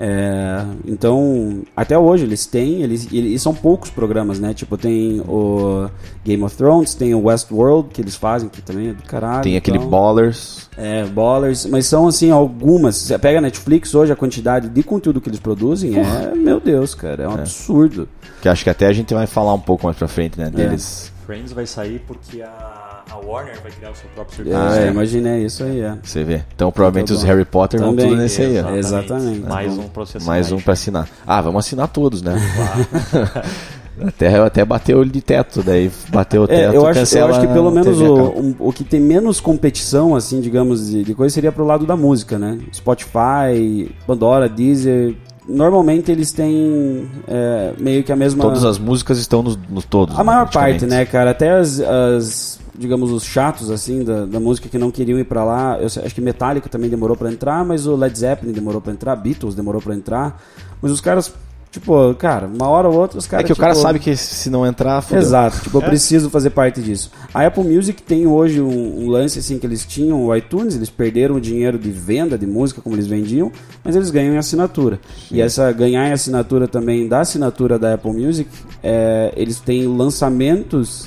É, 0.00 0.64
então, 0.86 1.62
até 1.76 1.98
hoje 1.98 2.22
eles 2.24 2.46
têm, 2.46 2.82
eles, 2.82 3.08
eles 3.12 3.42
são 3.42 3.52
poucos 3.52 3.90
programas, 3.90 4.38
né? 4.38 4.54
Tipo, 4.54 4.76
tem 4.78 5.20
o 5.22 5.88
Game 6.24 6.42
of 6.44 6.56
Thrones, 6.56 6.94
tem 6.94 7.14
o 7.14 7.24
Westworld 7.24 7.88
que 7.92 8.00
eles 8.00 8.14
fazem, 8.14 8.48
que 8.48 8.62
também 8.62 8.90
é 8.90 8.92
do 8.92 9.02
caralho. 9.02 9.42
Tem 9.42 9.56
aquele 9.56 9.78
então, 9.78 9.90
Ballers. 9.90 10.68
É, 10.76 11.04
Ballers, 11.04 11.66
mas 11.66 11.86
são 11.86 12.06
assim 12.06 12.30
algumas. 12.30 12.94
Você 12.94 13.18
pega 13.18 13.38
a 13.38 13.40
Netflix 13.40 13.92
hoje, 13.94 14.12
a 14.12 14.16
quantidade 14.16 14.68
de 14.68 14.82
conteúdo 14.84 15.20
que 15.20 15.28
eles 15.28 15.40
produzem 15.40 15.98
é, 15.98 16.32
meu 16.34 16.60
Deus, 16.60 16.94
cara, 16.94 17.24
é 17.24 17.28
um 17.28 17.34
absurdo. 17.34 18.08
Que 18.40 18.48
acho 18.48 18.62
que 18.62 18.70
até 18.70 18.86
a 18.86 18.92
gente 18.92 19.12
vai 19.12 19.26
falar 19.26 19.52
um 19.52 19.60
pouco 19.60 19.86
mais 19.86 19.96
pra 19.96 20.06
frente, 20.06 20.40
É. 20.40 20.44
né? 20.44 20.50
Deles. 20.50 21.12
Friends 21.26 21.52
vai 21.52 21.66
sair 21.66 22.00
porque 22.06 22.40
a, 22.40 22.87
a 23.10 23.16
Warner 23.26 23.58
vai 23.62 23.70
criar 23.72 23.90
o 23.90 23.94
seu 23.94 24.08
próprio 24.14 24.36
serviço. 24.36 24.56
Ah, 24.58 24.76
é. 24.78 24.86
é, 24.86 24.90
imaginei 24.90 25.44
isso 25.44 25.64
aí, 25.64 25.80
é. 25.80 25.94
Você 26.02 26.24
vê. 26.24 26.42
Então 26.54 26.70
provavelmente 26.70 27.08
Tá 27.08 27.14
os 27.14 27.20
bom. 27.22 27.26
Harry 27.28 27.44
Potter 27.44 27.80
vão 27.80 27.90
Também, 27.90 28.08
tudo 28.10 28.18
nesse 28.20 28.42
aí, 28.42 28.60
ó. 28.60 28.70
Exatamente. 28.76 29.40
Mais 29.40 29.70
Tá 29.74 29.80
bom. 29.80 29.86
um 29.86 29.88
processo. 29.88 30.26
Mais 30.26 30.52
um 30.52 30.60
pra 30.60 30.72
assinar. 30.74 31.08
Ah, 31.26 31.40
vamos 31.40 31.64
assinar 31.66 31.88
todos, 31.88 32.22
né? 32.22 32.36
até, 34.06 34.36
até 34.38 34.64
bater 34.64 34.94
o 34.94 35.00
olho 35.00 35.10
de 35.10 35.20
teto, 35.20 35.62
daí 35.62 35.90
bateu 36.10 36.42
o 36.42 36.44
É, 36.44 36.48
teto, 36.48 36.74
eu 36.74 36.86
acho, 36.86 37.16
eu 37.18 37.26
acho 37.26 37.40
que 37.40 37.46
pelo 37.48 37.70
menos 37.70 38.00
o, 38.00 38.14
um- 38.14 38.54
o 38.58 38.72
que 38.72 38.84
tem 38.84 39.00
menos 39.00 39.40
competição, 39.40 40.14
assim, 40.14 40.40
digamos, 40.40 40.88
de, 40.90 41.02
de 41.02 41.14
coisa 41.14 41.34
seria 41.34 41.50
pro 41.52 41.64
lado 41.64 41.84
da 41.86 41.96
música, 41.96 42.38
né? 42.38 42.58
Spotify, 42.72 43.90
Pandora, 44.06 44.48
Deezer. 44.48 45.14
Normalmente 45.48 46.12
eles 46.12 46.30
têm 46.30 47.08
é, 47.26 47.72
meio 47.78 48.04
que 48.04 48.12
a 48.12 48.16
mesma. 48.16 48.42
Todas 48.42 48.64
as 48.66 48.78
músicas 48.78 49.18
estão 49.18 49.42
nos, 49.42 49.58
nos 49.68 49.84
todos. 49.86 50.18
A 50.18 50.22
maior 50.22 50.48
parte, 50.50 50.84
né, 50.84 51.06
cara? 51.06 51.30
Até 51.30 51.50
as, 51.52 51.80
as, 51.80 52.60
digamos, 52.78 53.10
os 53.10 53.24
chatos, 53.24 53.70
assim, 53.70 54.04
da, 54.04 54.24
da 54.24 54.38
música 54.40 54.68
que 54.68 54.78
não 54.78 54.90
queriam 54.90 55.18
ir 55.18 55.24
pra 55.24 55.44
lá. 55.44 55.78
Eu 55.80 55.90
sei- 55.90 56.04
acho 56.04 56.14
que 56.14 56.20
Metallica 56.20 56.68
também 56.68 56.88
demorou 56.88 57.16
pra 57.16 57.30
entrar, 57.30 57.64
mas 57.64 57.86
o 57.86 57.96
Led 57.96 58.16
Zeppelin 58.18 58.52
demorou 58.52 58.80
pra 58.80 58.92
entrar, 58.92 59.16
Beatles 59.16 59.54
demorou 59.54 59.80
pra 59.82 59.94
entrar. 59.94 60.40
Mas 60.80 60.92
os 60.92 61.00
caras, 61.00 61.32
tipo, 61.72 62.14
cara, 62.14 62.46
uma 62.46 62.68
hora 62.68 62.88
ou 62.88 62.94
outra 62.94 63.18
os 63.18 63.26
É 63.26 63.28
caras. 63.28 63.46
que 63.46 63.52
o 63.52 63.56
cara 63.56 63.72
tipo, 63.72 63.82
sabe 63.82 63.98
que 63.98 64.16
se 64.16 64.48
não 64.48 64.64
entrar, 64.64 65.02
fudeu. 65.02 65.18
Exato, 65.20 65.60
tipo, 65.60 65.76
eu 65.78 65.82
preciso 65.82 66.30
fazer 66.30 66.50
parte 66.50 66.80
disso. 66.80 67.10
A 67.34 67.44
Apple 67.46 67.64
Music 67.64 68.00
tem 68.02 68.26
hoje 68.26 68.60
um, 68.60 69.04
um 69.04 69.08
lance 69.08 69.38
assim 69.40 69.58
que 69.58 69.66
eles 69.66 69.84
tinham 69.84 70.24
o 70.24 70.34
iTunes, 70.36 70.76
eles 70.76 70.88
perderam 70.88 71.34
o 71.34 71.40
dinheiro 71.40 71.78
de 71.78 71.90
venda 71.90 72.38
de 72.38 72.46
música 72.46 72.80
como 72.80 72.94
eles 72.94 73.06
vendiam, 73.08 73.50
mas 73.84 73.96
eles 73.96 74.10
ganham 74.10 74.34
em 74.34 74.38
assinatura. 74.38 75.00
E 75.32 75.40
essa 75.40 75.70
ganhar 75.72 76.08
em 76.08 76.12
assinatura 76.12 76.66
também 76.68 77.06
da 77.08 77.20
assinatura 77.20 77.78
da 77.78 77.94
Apple 77.94 78.12
Music, 78.12 78.48
é, 78.82 79.32
eles 79.36 79.58
têm 79.60 79.86
lançamentos 79.86 81.06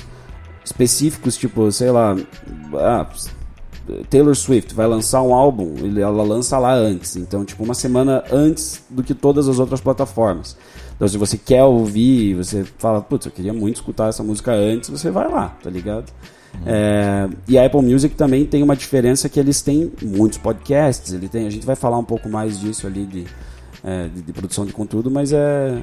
específicos, 0.72 1.36
tipo, 1.36 1.70
sei 1.70 1.90
lá, 1.90 2.16
ah, 2.74 3.06
Taylor 4.08 4.34
Swift 4.34 4.74
vai 4.74 4.86
lançar 4.86 5.22
um 5.22 5.34
álbum, 5.34 5.74
ela 5.98 6.22
lança 6.22 6.58
lá 6.58 6.72
antes, 6.72 7.16
então 7.16 7.44
tipo 7.44 7.62
uma 7.62 7.74
semana 7.74 8.24
antes 8.32 8.82
do 8.88 9.02
que 9.02 9.14
todas 9.14 9.48
as 9.48 9.58
outras 9.58 9.80
plataformas. 9.80 10.56
Então 10.96 11.06
se 11.06 11.18
você 11.18 11.36
quer 11.36 11.64
ouvir, 11.64 12.34
você 12.34 12.64
fala, 12.78 13.00
putz, 13.00 13.26
eu 13.26 13.32
queria 13.32 13.52
muito 13.52 13.76
escutar 13.76 14.08
essa 14.08 14.22
música 14.22 14.52
antes, 14.52 14.88
você 14.88 15.10
vai 15.10 15.28
lá, 15.28 15.48
tá 15.62 15.68
ligado? 15.68 16.12
É, 16.66 17.28
e 17.48 17.58
a 17.58 17.66
Apple 17.66 17.82
Music 17.82 18.14
também 18.14 18.46
tem 18.46 18.62
uma 18.62 18.76
diferença 18.76 19.28
que 19.28 19.40
eles 19.40 19.62
têm 19.62 19.92
muitos 20.02 20.38
podcasts, 20.38 21.12
ele 21.12 21.28
tem, 21.28 21.46
a 21.46 21.50
gente 21.50 21.66
vai 21.66 21.76
falar 21.76 21.98
um 21.98 22.04
pouco 22.04 22.28
mais 22.28 22.58
disso 22.60 22.86
ali 22.86 23.04
de, 23.04 23.26
é, 23.82 24.08
de, 24.08 24.22
de 24.22 24.32
produção 24.32 24.64
de 24.64 24.72
conteúdo, 24.72 25.10
mas 25.10 25.32
é 25.32 25.82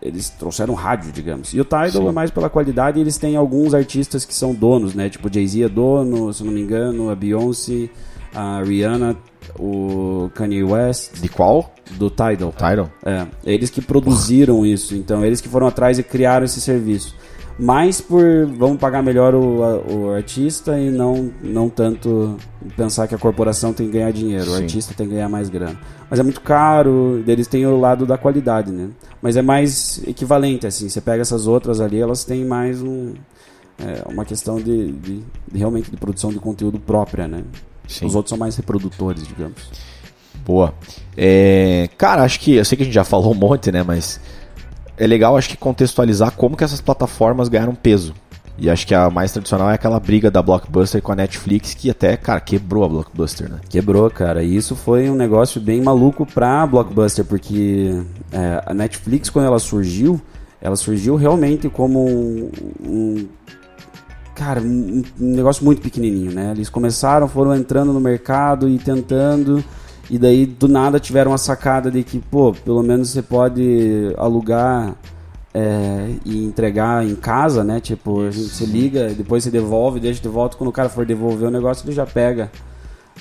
eles 0.00 0.30
trouxeram 0.30 0.74
rádio, 0.74 1.10
digamos. 1.12 1.52
E 1.52 1.60
o 1.60 1.64
Tidal 1.64 1.90
Sim. 1.90 2.08
é 2.08 2.12
mais 2.12 2.30
pela 2.30 2.48
qualidade 2.48 3.00
eles 3.00 3.16
têm 3.16 3.36
alguns 3.36 3.74
artistas 3.74 4.24
que 4.24 4.34
são 4.34 4.54
donos, 4.54 4.94
né? 4.94 5.08
Tipo, 5.08 5.32
Jay-Z 5.32 5.62
é 5.64 5.68
dono, 5.68 6.32
se 6.32 6.44
não 6.44 6.52
me 6.52 6.60
engano, 6.60 7.10
a 7.10 7.14
Beyoncé, 7.14 7.88
a 8.34 8.62
Rihanna, 8.62 9.16
o 9.58 10.30
Kanye 10.34 10.62
West, 10.62 11.20
De 11.20 11.28
qual? 11.28 11.72
do 11.92 12.10
Tidal. 12.10 12.52
Tyron? 12.52 12.88
É, 13.04 13.26
eles 13.44 13.70
que 13.70 13.80
produziram 13.80 14.64
isso, 14.64 14.94
então 14.94 15.24
eles 15.24 15.40
que 15.40 15.48
foram 15.48 15.66
atrás 15.66 15.98
e 15.98 16.02
criaram 16.02 16.44
esse 16.44 16.60
serviço. 16.60 17.14
Mais 17.58 18.00
por 18.00 18.22
vamos 18.56 18.78
pagar 18.78 19.02
melhor 19.02 19.34
o, 19.34 19.62
a- 19.64 19.78
o 19.92 20.10
artista 20.14 20.78
e 20.78 20.90
não, 20.90 21.30
não 21.42 21.68
tanto 21.68 22.36
pensar 22.76 23.08
que 23.08 23.14
a 23.14 23.18
corporação 23.18 23.72
tem 23.72 23.86
que 23.86 23.94
ganhar 23.94 24.12
dinheiro, 24.12 24.44
o 24.44 24.56
Sim. 24.56 24.62
artista 24.62 24.94
tem 24.94 25.08
que 25.08 25.14
ganhar 25.14 25.28
mais 25.28 25.48
grana. 25.48 25.76
Mas 26.08 26.20
é 26.20 26.22
muito 26.22 26.40
caro, 26.40 27.22
eles 27.26 27.48
têm 27.48 27.66
o 27.66 27.78
lado 27.80 28.06
da 28.06 28.16
qualidade, 28.16 28.70
né? 28.70 28.88
Mas 29.20 29.36
é 29.36 29.42
mais 29.42 30.00
equivalente, 30.06 30.66
assim, 30.68 30.88
você 30.88 31.00
pega 31.00 31.20
essas 31.20 31.48
outras 31.48 31.80
ali, 31.80 32.00
elas 32.00 32.22
têm 32.24 32.44
mais 32.44 32.80
um, 32.80 33.14
é, 33.78 34.02
uma 34.08 34.24
questão 34.24 34.56
de, 34.60 34.92
de- 34.92 35.22
de 35.52 35.58
realmente 35.58 35.90
de 35.90 35.96
produção 35.96 36.30
de 36.30 36.38
conteúdo 36.38 36.78
própria, 36.78 37.26
né? 37.26 37.42
Sim. 37.88 38.06
Os 38.06 38.14
outros 38.14 38.30
são 38.30 38.38
mais 38.38 38.54
reprodutores, 38.56 39.26
digamos. 39.26 39.68
Boa. 40.46 40.72
É, 41.16 41.88
cara, 41.98 42.22
acho 42.22 42.38
que. 42.40 42.54
Eu 42.54 42.64
sei 42.64 42.76
que 42.76 42.82
a 42.82 42.86
gente 42.86 42.94
já 42.94 43.04
falou 43.04 43.32
um 43.32 43.36
monte, 43.36 43.72
né? 43.72 43.82
Mas 43.82 44.20
é 44.98 45.06
legal, 45.06 45.36
acho 45.36 45.48
que 45.48 45.56
contextualizar 45.56 46.32
como 46.32 46.56
que 46.56 46.64
essas 46.64 46.80
plataformas 46.80 47.48
ganharam 47.48 47.74
peso. 47.74 48.12
E 48.60 48.68
acho 48.68 48.84
que 48.86 48.92
a 48.94 49.08
mais 49.08 49.30
tradicional 49.30 49.70
é 49.70 49.74
aquela 49.74 50.00
briga 50.00 50.32
da 50.32 50.42
Blockbuster 50.42 51.00
com 51.00 51.12
a 51.12 51.16
Netflix, 51.16 51.74
que 51.74 51.88
até, 51.90 52.16
cara, 52.16 52.40
quebrou 52.40 52.84
a 52.84 52.88
Blockbuster, 52.88 53.48
né? 53.48 53.60
Quebrou, 53.68 54.10
cara. 54.10 54.42
E 54.42 54.56
isso 54.56 54.74
foi 54.74 55.08
um 55.08 55.14
negócio 55.14 55.60
bem 55.60 55.80
maluco 55.80 56.26
pra 56.26 56.66
Blockbuster, 56.66 57.24
porque 57.24 58.02
é, 58.32 58.60
a 58.66 58.74
Netflix, 58.74 59.30
quando 59.30 59.46
ela 59.46 59.60
surgiu, 59.60 60.20
ela 60.60 60.74
surgiu 60.74 61.14
realmente 61.14 61.68
como 61.68 62.04
um. 62.04 62.50
um- 62.84 63.28
cara, 64.34 64.60
um, 64.60 65.02
um 65.20 65.34
negócio 65.36 65.64
muito 65.64 65.80
pequenininho, 65.80 66.32
né? 66.32 66.52
Eles 66.54 66.68
começaram, 66.68 67.28
foram 67.28 67.54
entrando 67.54 67.92
no 67.92 68.00
mercado 68.00 68.68
e 68.68 68.76
tentando. 68.78 69.62
E 70.10 70.18
daí, 70.18 70.46
do 70.46 70.68
nada, 70.68 70.98
tiveram 70.98 71.30
uma 71.32 71.38
sacada 71.38 71.90
de 71.90 72.02
que, 72.02 72.18
pô, 72.18 72.52
pelo 72.52 72.82
menos 72.82 73.10
você 73.10 73.20
pode 73.22 74.14
alugar 74.16 74.94
é, 75.52 76.10
e 76.24 76.44
entregar 76.44 77.04
em 77.04 77.14
casa, 77.14 77.62
né? 77.64 77.80
Tipo, 77.80 78.22
a 78.22 78.30
gente- 78.30 78.48
você 78.48 78.64
liga, 78.64 79.08
depois 79.10 79.44
você 79.44 79.50
devolve, 79.50 79.98
deixa 80.00 80.20
de 80.22 80.28
volta. 80.28 80.56
Quando 80.56 80.68
o 80.68 80.72
cara 80.72 80.88
for 80.88 81.04
devolver 81.04 81.48
o 81.48 81.50
negócio, 81.50 81.84
ele 81.86 81.94
já 81.94 82.06
pega 82.06 82.50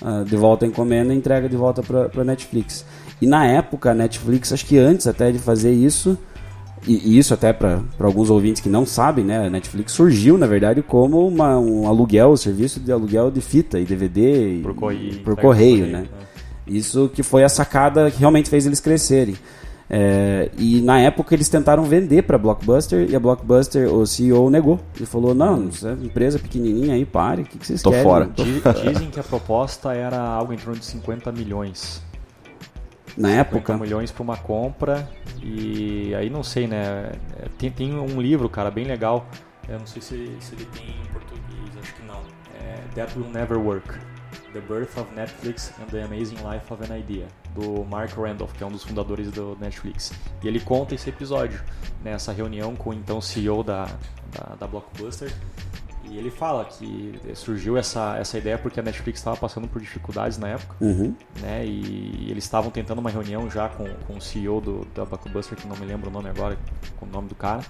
ah, 0.02 0.24
de 0.24 0.36
volta 0.36 0.64
a 0.66 0.68
encomenda 0.68 1.14
e 1.14 1.18
entrega 1.18 1.50
de 1.50 1.56
volta 1.56 1.82
pra, 1.82 2.08
pra 2.10 2.24
Netflix. 2.24 2.86
E 3.20 3.26
na 3.26 3.46
época, 3.48 3.92
a 3.92 3.94
Netflix, 3.96 4.54
acho 4.54 4.66
que 4.66 4.78
antes 4.78 5.08
até 5.08 5.32
de 5.32 5.40
fazer 5.40 5.72
isso, 5.72 6.16
e, 6.88 7.18
isso 7.18 7.34
até 7.34 7.52
para 7.52 7.82
alguns 8.00 8.30
ouvintes 8.30 8.62
que 8.62 8.70
não 8.70 8.86
sabem, 8.86 9.26
né? 9.26 9.48
A 9.48 9.50
Netflix 9.50 9.94
surgiu, 9.94 10.38
na 10.38 10.46
verdade, 10.46 10.84
como 10.84 11.28
uma, 11.28 11.58
um 11.58 11.88
aluguel, 11.88 12.32
um 12.32 12.38
serviço 12.38 12.80
de 12.80 12.92
aluguel 12.92 13.32
de 13.32 13.42
fita 13.42 13.80
e 13.80 13.86
DVD 13.86 14.58
e, 14.58 14.62
Por 14.62 14.76
correio, 14.76 15.20
por 15.22 15.36
correio, 15.36 15.86
por 15.86 15.92
né? 15.92 16.06
Isso 16.68 17.10
que 17.14 17.24
foi 17.24 17.44
a 17.44 17.50
sacada 17.50 18.10
que 18.12 18.20
realmente 18.20 18.50
fez 18.50 18.66
eles 18.66 18.80
crescerem. 18.80 19.36
É, 19.90 20.50
e 20.58 20.82
na 20.82 21.00
época 21.00 21.34
eles 21.34 21.48
tentaram 21.48 21.84
vender 21.84 22.24
para 22.24 22.38
Blockbuster 22.38 23.10
e 23.10 23.16
a 23.16 23.20
Blockbuster, 23.22 23.88
o 23.94 24.06
CEO 24.06 24.50
negou. 24.50 24.80
Ele 24.98 25.06
falou: 25.06 25.34
Não, 25.34 25.70
isso 25.70 25.88
é 25.88 25.94
empresa 25.94 26.38
pequenininha 26.38 26.94
aí, 26.94 27.06
pare, 27.06 27.44
o 27.44 27.46
que, 27.46 27.58
que 27.58 27.66
vocês 27.66 27.82
Tô 27.82 27.92
querem? 27.92 28.04
fora. 28.04 28.26
Di- 28.36 28.62
Dizem 28.92 29.10
que 29.10 29.20
a 29.20 29.24
proposta 29.24 29.94
era 29.94 30.20
algo 30.20 30.52
em 30.52 30.58
torno 30.58 30.78
de 30.78 30.86
50 30.86 31.32
milhões. 31.32 32.02
Na 33.16 33.30
50 33.30 33.40
época, 33.42 33.78
milhões 33.78 34.12
para 34.12 34.22
uma 34.24 34.38
compra 34.38 35.10
e 35.42 36.14
aí 36.16 36.30
não 36.30 36.44
sei, 36.44 36.68
né? 36.68 37.14
Tem, 37.58 37.72
tem 37.72 37.94
um 37.98 38.22
livro, 38.22 38.50
cara, 38.50 38.70
bem 38.70 38.84
legal. 38.86 39.26
Eu 39.70 39.80
não 39.80 39.88
sei 39.88 40.02
se, 40.02 40.16
se 40.40 40.54
ele 40.54 40.66
tem 40.66 40.84
em 40.86 41.12
português, 41.14 41.72
acho 41.82 41.96
que 41.96 42.06
não. 42.06 42.20
É 42.62 42.76
That 42.94 43.18
Will 43.18 43.30
Never 43.30 43.58
Work. 43.58 43.90
The 44.54 44.62
Birth 44.62 44.98
of 44.98 45.14
Netflix 45.16 45.72
and 45.82 45.86
the 45.88 46.04
Amazing 46.04 46.38
Life 46.44 46.72
of 46.74 46.84
an 46.84 46.98
Idea, 46.98 47.28
do 47.54 47.84
Mark 47.86 48.14
Randolph, 48.18 48.54
que 48.54 48.64
é 48.64 48.68
um 48.68 48.72
dos 48.72 48.84
fundadores 48.84 49.30
do 49.32 49.58
Netflix. 49.60 50.12
E 50.44 50.48
ele 50.48 50.60
conta 50.60 50.96
esse 50.96 51.10
episódio, 51.10 51.62
nessa 52.04 52.32
reunião 52.32 52.76
com 52.76 52.92
o 52.92 52.94
então 52.94 53.20
CEO 53.22 53.64
da, 53.64 53.86
da, 54.32 54.56
da 54.60 54.68
Blockbuster. 54.68 55.32
E 56.10 56.18
ele 56.18 56.32
fala 56.32 56.64
que 56.64 57.20
surgiu 57.36 57.78
essa, 57.78 58.16
essa 58.18 58.38
ideia 58.38 58.58
porque 58.58 58.80
a 58.80 58.84
Netflix 58.84 59.20
estava 59.20 59.36
passando 59.36 59.68
por 59.68 59.82
dificuldades 59.82 60.38
na 60.38 60.48
época 60.48 60.74
Uhum. 60.80 61.14
né? 61.42 61.66
E 61.66 62.28
eles 62.32 62.46
estavam 62.46 62.72
tentando 62.72 63.00
uma 63.00 63.10
reunião 63.10 63.50
já 63.52 63.68
com, 63.68 63.86
com 64.08 64.16
o 64.16 64.22
CEO 64.22 64.62
do, 64.62 64.86
da 64.96 65.04
Blockbuster, 65.04 65.58
que 65.58 65.68
não 65.68 65.76
me 65.76 65.86
lembro 65.86 66.10
o 66.10 66.14
nome 66.14 66.30
agora, 66.30 66.58
com 66.98 67.06
o 67.06 67.10
nome 67.10 67.28
do 67.28 67.36
cara. 67.36 67.62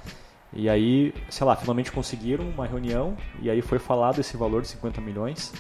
E 0.54 0.70
aí, 0.70 1.14
sei 1.30 1.48
lá, 1.48 1.56
finalmente 1.56 1.92
conseguiram 1.92 2.48
uma 2.48 2.68
reunião 2.68 3.18
e 3.42 3.50
aí 3.50 3.62
foi 3.62 3.80
falado 3.80 4.20
esse 4.20 4.38
valor 4.38 4.62
de 4.62 4.68
50 4.68 5.02
milhões. 5.02 5.52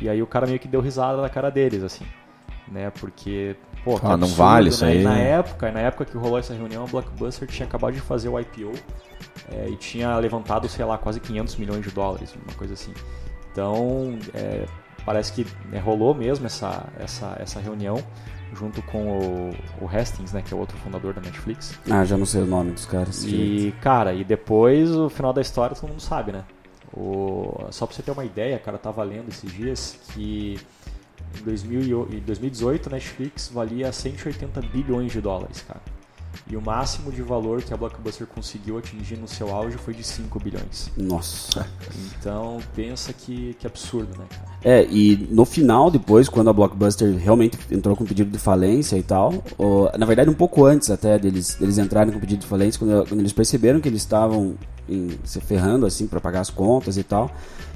E 0.00 0.08
aí 0.08 0.22
o 0.22 0.26
cara 0.26 0.46
meio 0.46 0.58
que 0.58 0.68
deu 0.68 0.80
risada 0.80 1.20
na 1.20 1.28
cara 1.28 1.50
deles, 1.50 1.82
assim, 1.82 2.04
né? 2.68 2.90
Porque, 2.90 3.54
pô, 3.84 3.96
Ah, 4.02 4.16
não 4.16 4.26
absurdo, 4.26 4.34
vale 4.36 4.68
isso 4.70 4.84
né? 4.84 4.92
aí. 4.92 5.00
E 5.00 5.04
na 5.04 5.18
época, 5.18 5.70
na 5.70 5.80
época 5.80 6.04
que 6.06 6.16
rolou 6.16 6.38
essa 6.38 6.54
reunião, 6.54 6.84
a 6.84 6.86
Blockbuster 6.86 7.46
tinha 7.48 7.66
acabado 7.66 7.92
de 7.94 8.00
fazer 8.00 8.28
o 8.28 8.38
IPO 8.40 8.72
é, 9.52 9.68
e 9.68 9.76
tinha 9.76 10.16
levantado, 10.16 10.68
sei 10.68 10.84
lá, 10.84 10.96
quase 10.98 11.20
500 11.20 11.56
milhões 11.56 11.82
de 11.84 11.90
dólares, 11.90 12.34
uma 12.46 12.56
coisa 12.56 12.74
assim. 12.74 12.92
Então, 13.52 14.18
é, 14.34 14.64
parece 15.04 15.32
que 15.32 15.46
né, 15.70 15.78
rolou 15.78 16.14
mesmo 16.14 16.46
essa, 16.46 16.84
essa, 16.98 17.36
essa 17.38 17.60
reunião 17.60 17.96
junto 18.52 18.82
com 18.82 19.06
o, 19.06 19.50
o 19.80 19.86
Hastings, 19.86 20.32
né, 20.32 20.42
que 20.42 20.52
é 20.52 20.56
o 20.56 20.60
outro 20.60 20.76
fundador 20.78 21.14
da 21.14 21.20
Netflix. 21.20 21.78
Ah, 21.88 22.04
já 22.04 22.16
não 22.16 22.26
sei 22.26 22.42
o 22.42 22.46
nome 22.46 22.72
dos 22.72 22.84
caras. 22.86 23.24
E, 23.24 23.72
cara, 23.80 24.12
e 24.12 24.24
depois 24.24 24.90
o 24.90 25.08
final 25.08 25.32
da 25.32 25.40
história 25.40 25.76
todo 25.76 25.88
mundo 25.88 26.00
sabe, 26.00 26.32
né? 26.32 26.44
O, 26.92 27.68
só 27.70 27.86
pra 27.86 27.94
você 27.94 28.02
ter 28.02 28.10
uma 28.10 28.24
ideia, 28.24 28.58
cara, 28.58 28.76
eu 28.76 28.80
tava 28.80 29.02
lendo 29.02 29.28
esses 29.28 29.52
dias 29.52 29.96
que 30.12 30.58
Em 31.38 31.44
2000 31.44 32.08
em 32.12 32.20
2018, 32.20 32.88
a 32.88 32.92
Netflix 32.92 33.48
valia 33.48 33.92
180 33.92 34.60
bilhões 34.62 35.12
de 35.12 35.20
dólares, 35.20 35.62
cara. 35.62 35.80
E 36.48 36.56
o 36.56 36.60
máximo 36.60 37.12
de 37.12 37.22
valor 37.22 37.62
que 37.62 37.72
a 37.72 37.76
Blockbuster 37.76 38.26
conseguiu 38.26 38.76
atingir 38.78 39.16
no 39.16 39.28
seu 39.28 39.54
auge 39.54 39.76
foi 39.76 39.94
de 39.94 40.02
5 40.02 40.38
bilhões. 40.40 40.90
Nossa. 40.96 41.66
Então, 42.18 42.58
pensa 42.74 43.12
que, 43.12 43.54
que 43.58 43.66
absurdo, 43.66 44.08
né, 44.18 44.24
cara? 44.28 44.50
É, 44.62 44.84
e 44.90 45.28
no 45.30 45.44
final, 45.44 45.90
depois, 45.90 46.28
quando 46.28 46.50
a 46.50 46.52
Blockbuster 46.52 47.16
realmente 47.16 47.56
entrou 47.70 47.94
com 47.96 48.04
pedido 48.04 48.30
de 48.30 48.38
falência 48.38 48.96
e 48.96 49.02
tal, 49.02 49.32
o- 49.58 49.88
na 49.96 50.04
verdade 50.06 50.28
um 50.28 50.34
pouco 50.34 50.64
antes 50.64 50.90
até 50.90 51.18
deles, 51.18 51.54
deles 51.54 51.78
entrarem 51.78 52.12
com 52.12 52.18
pedido 52.20 52.40
de 52.40 52.46
falência, 52.46 52.78
quando, 52.78 53.08
quando 53.08 53.20
eles 53.20 53.32
perceberam 53.32 53.80
que 53.80 53.88
eles 53.88 54.02
estavam 54.02 54.54
em- 54.88 55.18
se 55.24 55.40
ferrando 55.40 55.86
assim 55.86 56.06
para 56.06 56.20
pagar 56.20 56.40
as 56.40 56.50
contas 56.50 56.96
e 56.96 57.02
tal, 57.04 57.30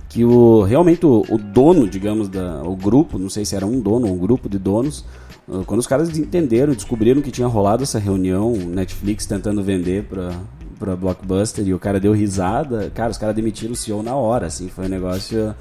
que 0.08 0.24
o 0.24 0.62
realmente 0.62 1.06
o, 1.06 1.24
o 1.30 1.38
dono, 1.38 1.88
digamos, 1.88 2.28
da, 2.28 2.62
o 2.62 2.76
grupo, 2.76 3.18
não 3.18 3.30
sei 3.30 3.44
se 3.44 3.56
era 3.56 3.64
um 3.66 3.80
dono 3.80 4.06
ou 4.08 4.14
um 4.14 4.18
grupo 4.18 4.48
de 4.48 4.58
donos, 4.58 5.04
quando 5.66 5.80
os 5.80 5.86
caras 5.86 6.16
entenderam, 6.16 6.72
descobriram 6.72 7.20
que 7.20 7.30
tinha 7.30 7.46
rolado 7.46 7.82
essa 7.82 7.98
reunião, 7.98 8.52
Netflix 8.52 9.26
tentando 9.26 9.62
vender 9.62 10.04
pra, 10.04 10.32
pra 10.78 10.96
Blockbuster 10.96 11.66
e 11.66 11.74
o 11.74 11.78
cara 11.78 12.00
deu 12.00 12.12
risada, 12.12 12.90
cara, 12.94 13.10
os 13.10 13.18
caras 13.18 13.34
demitiram 13.34 13.72
o 13.72 13.76
CEO 13.76 14.02
na 14.02 14.14
hora, 14.14 14.46
assim, 14.46 14.68
foi 14.68 14.86
um 14.86 14.88
negócio 14.88 15.54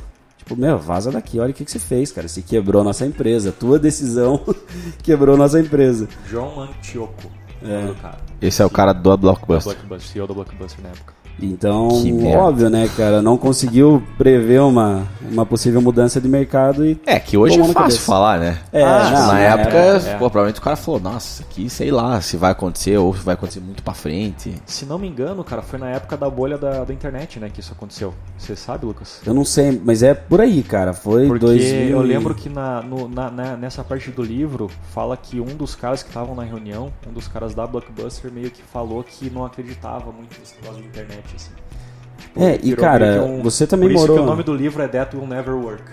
Tipo, 0.43 0.57
meu, 0.57 0.77
vaza 0.77 1.09
daqui, 1.09 1.39
olha 1.39 1.51
o 1.51 1.53
que, 1.53 1.63
que 1.63 1.71
você 1.71 1.79
fez, 1.79 2.11
cara. 2.11 2.27
Você 2.27 2.41
quebrou 2.41 2.83
nossa 2.83 3.05
empresa. 3.05 3.49
Tua 3.49 3.79
decisão 3.79 4.43
quebrou 5.01 5.37
nossa 5.37 5.57
empresa. 5.57 6.09
John 6.29 6.59
Antioco, 6.59 7.31
É. 7.61 7.93
Esse 8.41 8.61
é 8.61 8.65
o 8.65 8.69
cara 8.69 8.91
do 8.91 9.15
Blockbuster. 9.15 9.73
Blockbuster, 9.73 10.11
CEO 10.11 10.27
da 10.27 10.33
Blockbuster 10.33 10.83
na 10.83 10.89
época. 10.89 11.22
Então, 11.41 11.89
Que 12.01 12.11
óbvio, 12.35 12.69
né, 12.69 12.89
cara? 12.95 13.21
Não 13.21 13.37
conseguiu 13.37 14.01
prever 14.17 14.61
uma, 14.61 15.03
uma 15.31 15.45
possível 15.45 15.81
mudança 15.81 16.21
de 16.21 16.27
mercado 16.29 16.85
e. 16.85 16.99
É, 17.05 17.19
que 17.19 17.37
hoje 17.37 17.55
é 17.55 17.63
fácil 17.63 17.73
cabeça. 17.73 17.99
falar, 17.99 18.39
né? 18.39 18.59
É, 18.71 18.83
Ah, 18.83 19.09
não, 19.11 19.27
na 19.27 19.39
é, 19.41 19.45
época, 19.47 19.77
é. 19.77 20.13
pô, 20.13 20.29
provavelmente 20.29 20.59
o 20.59 20.63
cara 20.63 20.75
falou, 20.75 20.99
nossa, 20.99 21.43
aqui 21.43 21.69
sei 21.69 21.91
lá 21.91 22.21
se 22.21 22.37
vai 22.37 22.51
acontecer 22.51 22.97
ou 22.97 23.13
se 23.15 23.23
vai 23.23 23.33
acontecer 23.33 23.59
muito 23.59 23.81
pra 23.83 23.93
frente. 23.93 24.53
Se 24.65 24.85
não 24.85 24.97
me 24.99 25.07
engano, 25.07 25.43
cara, 25.43 25.61
foi 25.61 25.79
na 25.79 25.89
época 25.89 26.15
da 26.15 26.29
bolha 26.29 26.57
da, 26.57 26.83
da 26.83 26.93
internet, 26.93 27.39
né, 27.39 27.49
que 27.51 27.59
isso 27.59 27.73
aconteceu. 27.73 28.13
Você 28.37 28.55
sabe, 28.55 28.85
Lucas? 28.85 29.19
Eu 29.25 29.33
não 29.33 29.43
sei, 29.45 29.81
mas 29.83 30.03
é 30.03 30.13
por 30.13 30.39
aí, 30.39 30.61
cara. 30.63 30.93
Foi 30.93 31.27
Porque 31.27 31.45
2000 31.45 31.89
eu 31.89 32.01
lembro 32.01 32.35
que 32.35 32.47
na, 32.49 32.81
no- 32.81 33.07
na- 33.09 33.31
na- 33.31 33.57
nessa 33.57 33.83
parte 33.83 34.11
do 34.11 34.21
livro 34.21 34.69
fala 34.93 35.17
que 35.17 35.39
um 35.39 35.55
dos 35.55 35.75
caras 35.75 36.03
que 36.03 36.09
estavam 36.09 36.35
na 36.35 36.43
reunião, 36.43 36.91
um 37.09 37.11
dos 37.13 37.27
caras 37.27 37.53
da 37.55 37.65
Blockbuster, 37.65 38.31
meio 38.31 38.51
que 38.51 38.61
falou 38.61 39.03
que 39.03 39.29
não 39.29 39.43
acreditava 39.45 40.11
muito 40.11 40.37
nesse 40.39 40.55
negócio 40.61 40.81
de 40.81 40.87
internet, 40.87 41.22
assim. 41.35 41.51
Tipo, 42.17 42.39
É, 42.43 42.59
e, 42.63 42.75
cara, 42.75 43.23
que 43.37 43.43
você 43.43 43.67
também 43.67 43.89
por 43.89 43.95
isso 43.95 44.01
morou- 44.01 44.17
que 44.17 44.23
o 44.23 44.25
nome 44.25 44.43
do 44.43 44.53
livro 44.55 44.81
é 44.81 44.87
That 44.87 45.15
Will 45.15 45.27
Never 45.27 45.53
Work, 45.55 45.83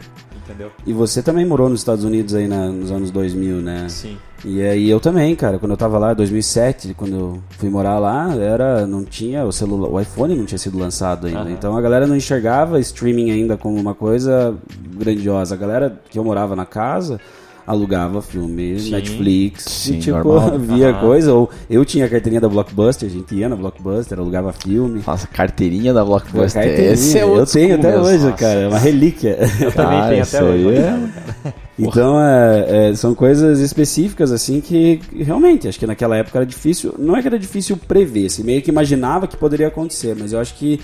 entendeu? 0.45 0.71
E 0.87 0.93
você 0.93 1.23
também 1.23 1.45
morou 1.45 1.69
nos 1.69 1.81
Estados 1.81 2.05
Unidos 2.05 2.35
aí 2.35 2.49
na- 2.49 2.69
nos 2.69 2.90
anos 2.90 3.11
2000, 3.11 3.57
né? 3.57 3.87
Sim. 3.88 4.16
E 4.43 4.62
aí 4.62 4.88
eu 4.88 4.99
também, 4.99 5.37
cara, 5.37 5.59
quando 5.59 5.73
eu 5.73 5.77
tava 5.77 5.99
lá, 5.99 6.12
em 6.12 6.16
2007, 6.16 6.95
quando 6.95 7.14
eu 7.14 7.38
fui 7.59 7.69
morar 7.69 7.99
lá, 7.99 8.35
era 8.35 8.87
não 8.87 9.05
tinha 9.05 9.45
o 9.45 9.53
celular, 9.53 9.90
o 9.90 10.01
iPhone 10.01 10.35
não 10.35 10.47
tinha 10.47 10.59
sido 10.59 10.79
lançado 10.79 11.27
ainda. 11.27 11.40
Aham. 11.40 11.51
Então 11.51 11.77
a 11.77 11.81
galera 11.83 12.07
não 12.07 12.16
enxergava 12.16 12.81
streaming 12.81 13.31
ainda 13.31 13.59
como 13.59 13.79
uma 13.79 13.95
coisa 13.95 14.57
grandiosa. 14.97 15.55
A 15.55 15.59
galera 15.59 16.01
que 16.09 16.19
eu 16.19 16.25
morava 16.25 16.57
na 16.57 16.64
casa 16.64 17.21
alugava 17.66 18.20
filme, 18.23 18.79
Sim. 18.81 18.90
Netflix, 18.90 19.64
Sim, 19.64 19.94
e 19.94 19.99
tipo, 19.99 20.16
normal. 20.16 20.59
via 20.59 20.90
Aham. 20.90 21.01
coisa, 21.01 21.33
ou 21.35 21.51
eu 21.68 21.85
tinha 21.85 22.07
a 22.07 22.09
carteirinha 22.09 22.40
da 22.40 22.49
Blockbuster, 22.49 23.09
a 23.09 23.12
gente 23.12 23.35
ia 23.35 23.49
na 23.49 23.57
Blockbuster, 23.57 24.18
alugava 24.18 24.53
filme. 24.53 25.03
Nossa, 25.07 25.27
carteirinha 25.27 25.92
da 25.92 26.05
Blockbuster. 26.05 26.62
Carteirinha, 26.62 26.92
Esse 26.92 27.18
é 27.18 27.23
eu 27.23 27.29
outro 27.31 27.53
tenho 27.53 27.75
até 27.77 27.99
hoje, 27.99 28.25
Nossa, 28.25 28.37
cara, 28.37 28.61
é 28.61 28.68
uma 28.68 28.79
relíquia. 28.79 29.38
Eu 29.61 29.73
também 29.73 29.99
Ah, 30.01 30.09
tenho 30.09 30.23
até 30.23 30.42
hoje. 30.42 30.68
é- 30.77 30.83
cara. 30.83 31.55
Então, 31.79 32.20
é, 32.20 32.90
é, 32.90 32.94
são 32.94 33.14
coisas 33.14 33.59
específicas, 33.61 34.31
assim, 34.33 34.61
que 34.61 35.01
realmente, 35.16 35.66
acho 35.66 35.79
que 35.79 35.87
naquela 35.87 36.14
época 36.14 36.38
era 36.38 36.44
difícil. 36.46 36.94
Não 36.99 37.16
é 37.16 37.23
que 37.23 37.29
era 37.29 37.38
difícil 37.38 37.75
prever, 37.77 38.29
se 38.29 38.44
meio 38.44 38.61
que 38.61 38.70
imaginava 38.70 39.27
que 39.27 39.35
poderia 39.37 39.68
acontecer, 39.68 40.14
mas 40.18 40.33
eu 40.35 40.40
acho 40.40 40.55
que 40.57 40.79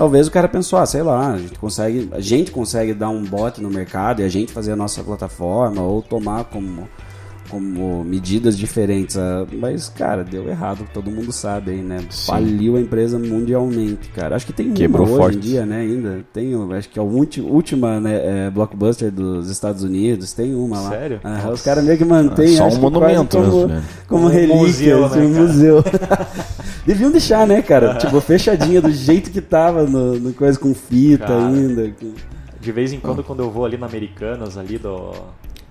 talvez 0.00 0.28
o 0.28 0.30
cara 0.30 0.48
pensou, 0.48 0.78
ah, 0.78 0.86
sei 0.86 1.02
lá, 1.02 1.32
a 1.34 1.36
gente 1.36 1.58
consegue, 1.58 2.08
a 2.12 2.20
gente 2.22 2.50
consegue 2.50 2.94
dar 2.94 3.10
um 3.10 3.22
bote 3.22 3.60
no 3.60 3.68
mercado 3.68 4.22
e 4.22 4.24
a 4.24 4.28
gente 4.30 4.50
fazer 4.50 4.72
a 4.72 4.76
nossa 4.76 5.04
plataforma 5.04 5.82
ou 5.82 6.00
tomar 6.00 6.44
como, 6.44 6.88
como 7.50 8.02
medidas 8.02 8.56
diferentes. 8.56 9.18
ah, 9.18 9.46
Mas, 9.52 9.90
cara, 9.90 10.24
deu 10.24 10.48
errado, 10.48 10.86
todo 10.94 11.10
mundo 11.10 11.30
sabe 11.32 11.72
aí, 11.72 11.82
né? 11.82 11.98
Sim. 12.08 12.32
Faliu 12.32 12.76
a 12.76 12.80
empresa 12.80 13.18
mundialmente, 13.18 14.08
cara. 14.08 14.36
Acho 14.36 14.46
que 14.46 14.54
tem 14.54 14.72
Quebrou 14.72 15.04
uma 15.06 15.12
hoje 15.16 15.22
forte. 15.22 15.36
em 15.36 15.40
dia, 15.40 15.66
né, 15.66 15.80
ainda. 15.82 16.24
Tem, 16.32 16.54
acho 16.78 16.88
que 16.88 16.98
é 16.98 17.02
a 17.02 17.04
última 17.04 18.00
né, 18.00 18.46
é, 18.46 18.50
blockbuster 18.50 19.10
dos 19.12 19.50
Estados 19.50 19.82
Unidos, 19.82 20.32
tem 20.32 20.54
uma 20.54 20.80
lá. 20.80 20.88
Sério? 20.88 21.20
Nossa. 21.22 21.50
os 21.50 21.62
caras 21.62 21.84
meio 21.84 21.98
que 21.98 22.06
mantêm, 22.06 22.54
É 22.54 22.56
só 22.56 22.68
acho 22.68 22.78
um 22.78 22.90
que 22.90 22.98
quase 22.98 23.14
monumento 23.16 23.36
como, 23.36 23.52
mesmo, 23.52 23.66
né? 23.68 23.82
como 24.08 24.24
Um 24.24 24.28
relíquia, 24.30 24.56
museu, 24.56 25.04
assim, 25.04 25.18
né, 25.18 25.26
um 25.26 25.42
museu. 25.46 25.84
Deviam 26.86 27.10
deixar, 27.10 27.46
né, 27.46 27.62
cara? 27.62 27.94
Tipo, 28.00 28.20
fechadinha 28.20 28.80
do 28.80 28.92
jeito 28.92 29.30
que 29.30 29.40
tava 29.40 29.84
no, 29.84 30.18
no 30.18 30.32
coisa 30.32 30.58
com 30.58 30.74
fita 30.74 31.26
Cara. 31.26 31.46
ainda. 31.46 31.94
De 32.60 32.72
vez 32.72 32.92
em 32.92 33.00
quando, 33.00 33.22
quando 33.22 33.40
eu 33.40 33.50
vou 33.50 33.64
ali 33.64 33.76
na 33.76 33.86
Americanas, 33.86 34.56
ali 34.58 34.78
do... 34.78 35.12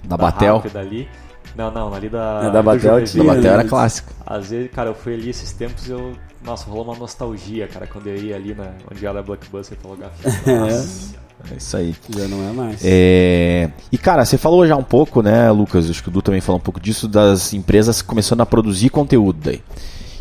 Da 0.04 0.18
Batel. 0.18 0.58
Rápida 0.58 0.80
ali. 0.80 1.08
Não, 1.56 1.72
não, 1.72 1.94
ali 1.94 2.10
da... 2.10 2.42
É, 2.46 2.52
da 2.52 2.62
Batel. 2.64 3.04
Da 3.04 3.24
Batel 3.24 3.54
era 3.54 3.64
clássico. 3.64 4.12
Às 4.26 4.50
vezes, 4.50 4.72
cara, 4.72 4.90
eu 4.90 4.96
fui 4.96 5.14
ali 5.14 5.30
esses 5.30 5.52
tempos 5.52 5.90
eu. 5.90 6.14
Nossa, 6.44 6.70
rolou 6.70 6.86
uma 6.86 6.96
nostalgia, 6.96 7.68
cara, 7.68 7.86
quando 7.86 8.08
eu 8.08 8.16
ia 8.16 8.36
ali 8.36 8.56
na, 8.56 8.72
onde 8.90 9.06
era 9.06 9.20
a 9.20 9.22
Blockbuster 9.22 9.78
pra 9.78 9.92
alugar. 9.92 10.12
Nossa. 10.46 11.20
É 11.52 11.56
isso 11.56 11.78
aí. 11.78 11.96
Já 12.10 12.28
não 12.28 12.50
é 12.50 12.52
mais. 12.52 12.82
É, 12.84 13.70
E 13.92 13.98
cara, 13.98 14.26
você 14.26 14.38
falou 14.38 14.68
já 14.68 14.76
um 14.76 14.84
pouco, 14.84 15.22
né, 15.22 15.50
Lucas? 15.52 15.90
Acho 15.90 16.04
que 16.04 16.10
o 16.10 16.12
Du 16.12 16.22
também 16.22 16.42
falou 16.42 16.60
um 16.60 16.62
pouco 16.62 16.80
disso 16.80 17.08
das 17.08 17.54
empresas 17.54 18.02
começando 18.02 18.42
a 18.42 18.46
produzir 18.46 18.90
conteúdo 18.90 19.40
daí. 19.42 19.62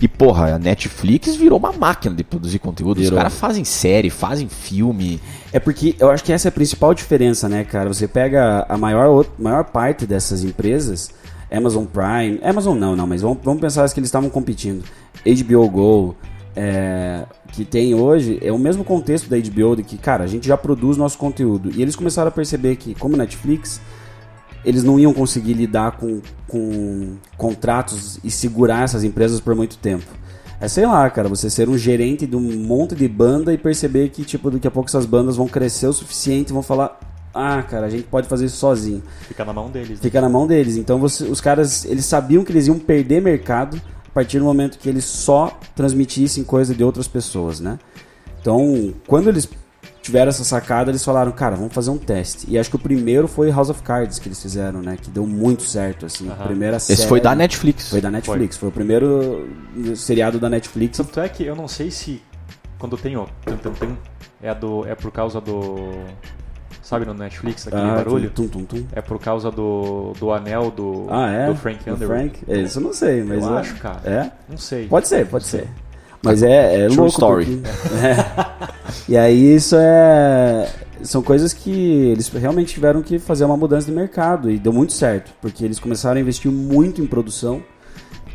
E 0.01 0.07
porra, 0.07 0.55
a 0.55 0.59
Netflix 0.59 1.35
virou 1.35 1.59
uma 1.59 1.73
máquina 1.73 2.15
de 2.15 2.23
produzir 2.23 2.59
conteúdo. 2.61 2.99
Os 2.99 3.05
Virou. 3.05 3.19
caras 3.19 3.35
fazem 3.35 3.65
série, 3.65 4.11
fazem 4.11 4.49
filme. 4.49 5.21
É 5.53 5.59
porque 5.59 5.97
eu 5.99 6.11
acho 6.11 6.23
que 6.23 6.33
essa 6.33 6.49
é 6.49 6.51
a 6.51 6.53
principal 6.53 6.95
diferença, 6.95 7.49
né, 7.49 7.65
cara? 7.65 7.89
Você 7.93 8.07
pega 8.07 8.65
a 8.69 8.77
maior, 8.77 9.27
maior 9.39 9.65
parte 9.65 10.07
dessas 10.07 10.45
empresas, 10.45 11.11
Amazon 11.51 11.85
Prime, 11.85 12.39
Amazon 12.43 12.79
não, 12.79 12.95
não, 12.95 13.07
mas 13.07 13.23
vamos, 13.23 13.39
vamos 13.43 13.61
pensar 13.61 13.83
as 13.83 13.93
que 13.93 13.99
eles 13.99 14.09
estavam 14.09 14.31
competindo. 14.31 14.85
HBO 15.27 15.69
Go, 15.69 16.17
é, 16.55 17.25
que 17.53 17.65
tem 17.65 17.95
hoje, 17.95 18.39
é 18.41 18.53
o 18.53 18.59
mesmo 18.59 18.85
contexto 18.85 19.29
da 19.29 19.37
HBO, 19.37 19.77
de 19.77 19.83
que, 19.83 19.99
cara, 19.99 20.23
a 20.23 20.27
gente 20.29 20.47
já 20.47 20.57
produz 20.57 20.97
nosso 20.97 21.19
conteúdo. 21.19 21.73
E 21.75 21.83
eles 21.83 21.97
começaram 21.97 22.29
a 22.29 22.33
perceber 22.33 22.77
que, 22.77 22.95
como 22.95 23.17
Netflix, 23.17 23.81
eles 24.65 24.83
não 24.85 24.99
iam 24.99 25.13
conseguir 25.13 25.55
lidar 25.55 25.93
com, 25.93 26.21
com 26.47 27.17
contratos 27.37 28.19
e 28.23 28.31
segurar 28.31 28.85
essas 28.85 29.05
empresas 29.05 29.41
por 29.41 29.55
muito 29.55 29.79
tempo. 29.79 30.05
É 30.61 30.67
sei 30.67 30.85
lá, 30.87 31.09
cara, 31.09 31.29
você 31.29 31.49
ser 31.49 31.69
um 31.69 31.79
gerente 31.79 32.27
de 32.27 32.35
um 32.35 32.41
monte 32.41 32.95
de 32.97 33.07
banda 33.07 33.53
e 33.53 33.59
perceber 33.59 34.09
que, 34.09 34.25
tipo, 34.25 34.51
daqui 34.51 34.67
a 34.67 34.71
pouco 34.71 34.89
essas 34.89 35.07
bandas 35.07 35.37
vão 35.37 35.47
crescer 35.47 35.87
o 35.87 35.93
suficiente 35.93 36.51
e 36.51 36.53
vão 36.53 36.63
falar: 36.65 36.99
ah, 37.33 37.63
cara, 37.63 37.87
a 37.87 37.89
gente 37.89 38.03
pode 38.05 38.27
fazer 38.27 38.47
isso 38.47 38.57
sozinho. 38.57 39.01
Fica 39.29 39.45
na 39.45 39.53
mão 39.53 39.71
deles. 39.71 39.91
né? 39.91 39.97
Fica 40.01 40.21
na 40.21 40.29
mão 40.29 40.47
deles. 40.49 40.77
Então 40.77 40.99
você- 40.99 41.25
os 41.25 41.41
caras, 41.41 41.85
eles 41.85 42.05
sabiam 42.05 42.43
que 42.45 42.51
eles 42.51 42.67
iam 42.67 42.77
perder 42.77 43.23
mercado 43.23 43.81
a 44.09 44.11
partir 44.11 44.41
do 44.41 44.45
momento 44.45 44.79
que 44.79 44.89
eles 44.89 45.05
só 45.05 45.57
transmitissem 45.77 46.43
coisa 46.43 46.75
de 46.75 46.83
outras 46.83 47.07
pessoas, 47.07 47.61
né? 47.61 47.79
Então, 48.41 48.93
quando 49.07 49.29
eles 49.29 49.49
tiveram 50.09 50.31
essa 50.31 50.43
sacada, 50.43 50.91
eles 50.91 51.05
falaram, 51.05 51.31
cara, 51.33 51.55
vamos 51.55 51.75
fazer 51.75 51.91
um 51.91 51.99
teste. 51.99 52.47
E 52.49 52.59
acho 52.59 52.71
que 52.71 52.77
o 52.77 52.79
primeiro 52.79 53.29
foi 53.29 53.51
House 53.51 53.69
of 53.69 53.83
Cards 53.83 54.19
que 54.19 54.27
eles 54.27 54.41
fizeram, 54.41 54.81
né? 54.81 54.97
Que 55.01 55.11
deu 55.11 55.27
muito 55.27 55.63
certo, 55.65 56.07
assim. 56.07 56.31
A 56.31 56.35
primeira 56.35 56.79
Esse 56.79 56.97
série. 56.97 57.09
foi 57.09 57.21
da 57.21 57.35
Netflix. 57.35 57.91
Foi 57.91 58.01
da 58.01 58.11
Netflix. 58.11 58.57
Foi, 58.57 58.71
o 58.71 58.73
primeiro 58.73 59.47
seriado 59.95 60.39
da 60.39 60.49
Netflix. 60.49 60.97
Tanto 60.97 61.21
é 61.21 61.29
que 61.29 61.45
eu 61.45 61.55
não 61.55 61.69
sei 61.69 61.91
se 61.91 62.23
quando 62.79 62.97
tem 62.97 63.19
o 63.19 63.29
tum, 63.45 63.57
tum, 63.59 63.73
tum, 63.73 63.97
é, 64.43 64.55
do, 64.55 64.87
é 64.87 64.95
por 64.95 65.13
causa 65.13 65.41
do. 65.43 65.77
Sabe 66.81 67.05
no 67.05 67.13
Netflix 67.13 67.67
aquele 67.67 67.83
Ah, 67.83 67.97
barulho? 67.97 68.31
Tum, 68.31 68.49
tum, 68.49 68.65
tum. 68.65 68.87
É 68.93 69.03
por 69.03 69.19
causa 69.21 69.51
do, 69.51 70.15
do 70.19 70.33
anel 70.33 70.71
do, 70.71 71.07
Ah, 71.11 71.29
é? 71.31 71.47
do 71.49 71.55
Frank 71.55 71.91
Underwood. 71.91 72.07
Frank? 72.31 72.45
É, 72.49 72.61
Isso 72.63 72.79
eu 72.79 72.83
não 72.83 72.95
sei, 72.95 73.23
mas 73.23 73.45
eu 73.45 73.55
é. 73.55 73.61
acho, 73.61 73.75
cara. 73.77 74.01
É? 74.07 74.31
Não 74.49 74.57
sei. 74.57 74.87
Pode 74.89 75.07
ser, 75.07 75.27
pode 75.27 75.45
ser. 75.45 75.69
Mas 76.23 76.43
é, 76.43 76.85
é 76.85 76.87
True 76.87 76.97
louco. 76.97 77.11
story. 77.13 77.45
porque- 77.63 78.07
É. 78.07 78.69
E 79.09 79.17
aí 79.17 79.55
isso 79.55 79.77
é. 79.79 80.69
São 81.03 81.23
coisas 81.23 81.53
que 81.53 81.71
eles 82.11 82.29
realmente 82.29 82.75
tiveram 82.75 83.01
que 83.03 83.19
fazer 83.19 83.45
uma 83.45 83.57
mudança 83.57 83.87
de 83.87 83.93
mercado 83.93 84.51
e 84.51 84.59
deu 84.59 84.73
muito 84.73 84.93
certo, 84.93 85.31
porque 85.41 85.65
eles 85.65 85.79
começaram 85.79 86.17
a 86.17 86.21
investir 86.21 86.51
muito 86.51 87.01
em 87.01 87.07
produção. 87.07 87.63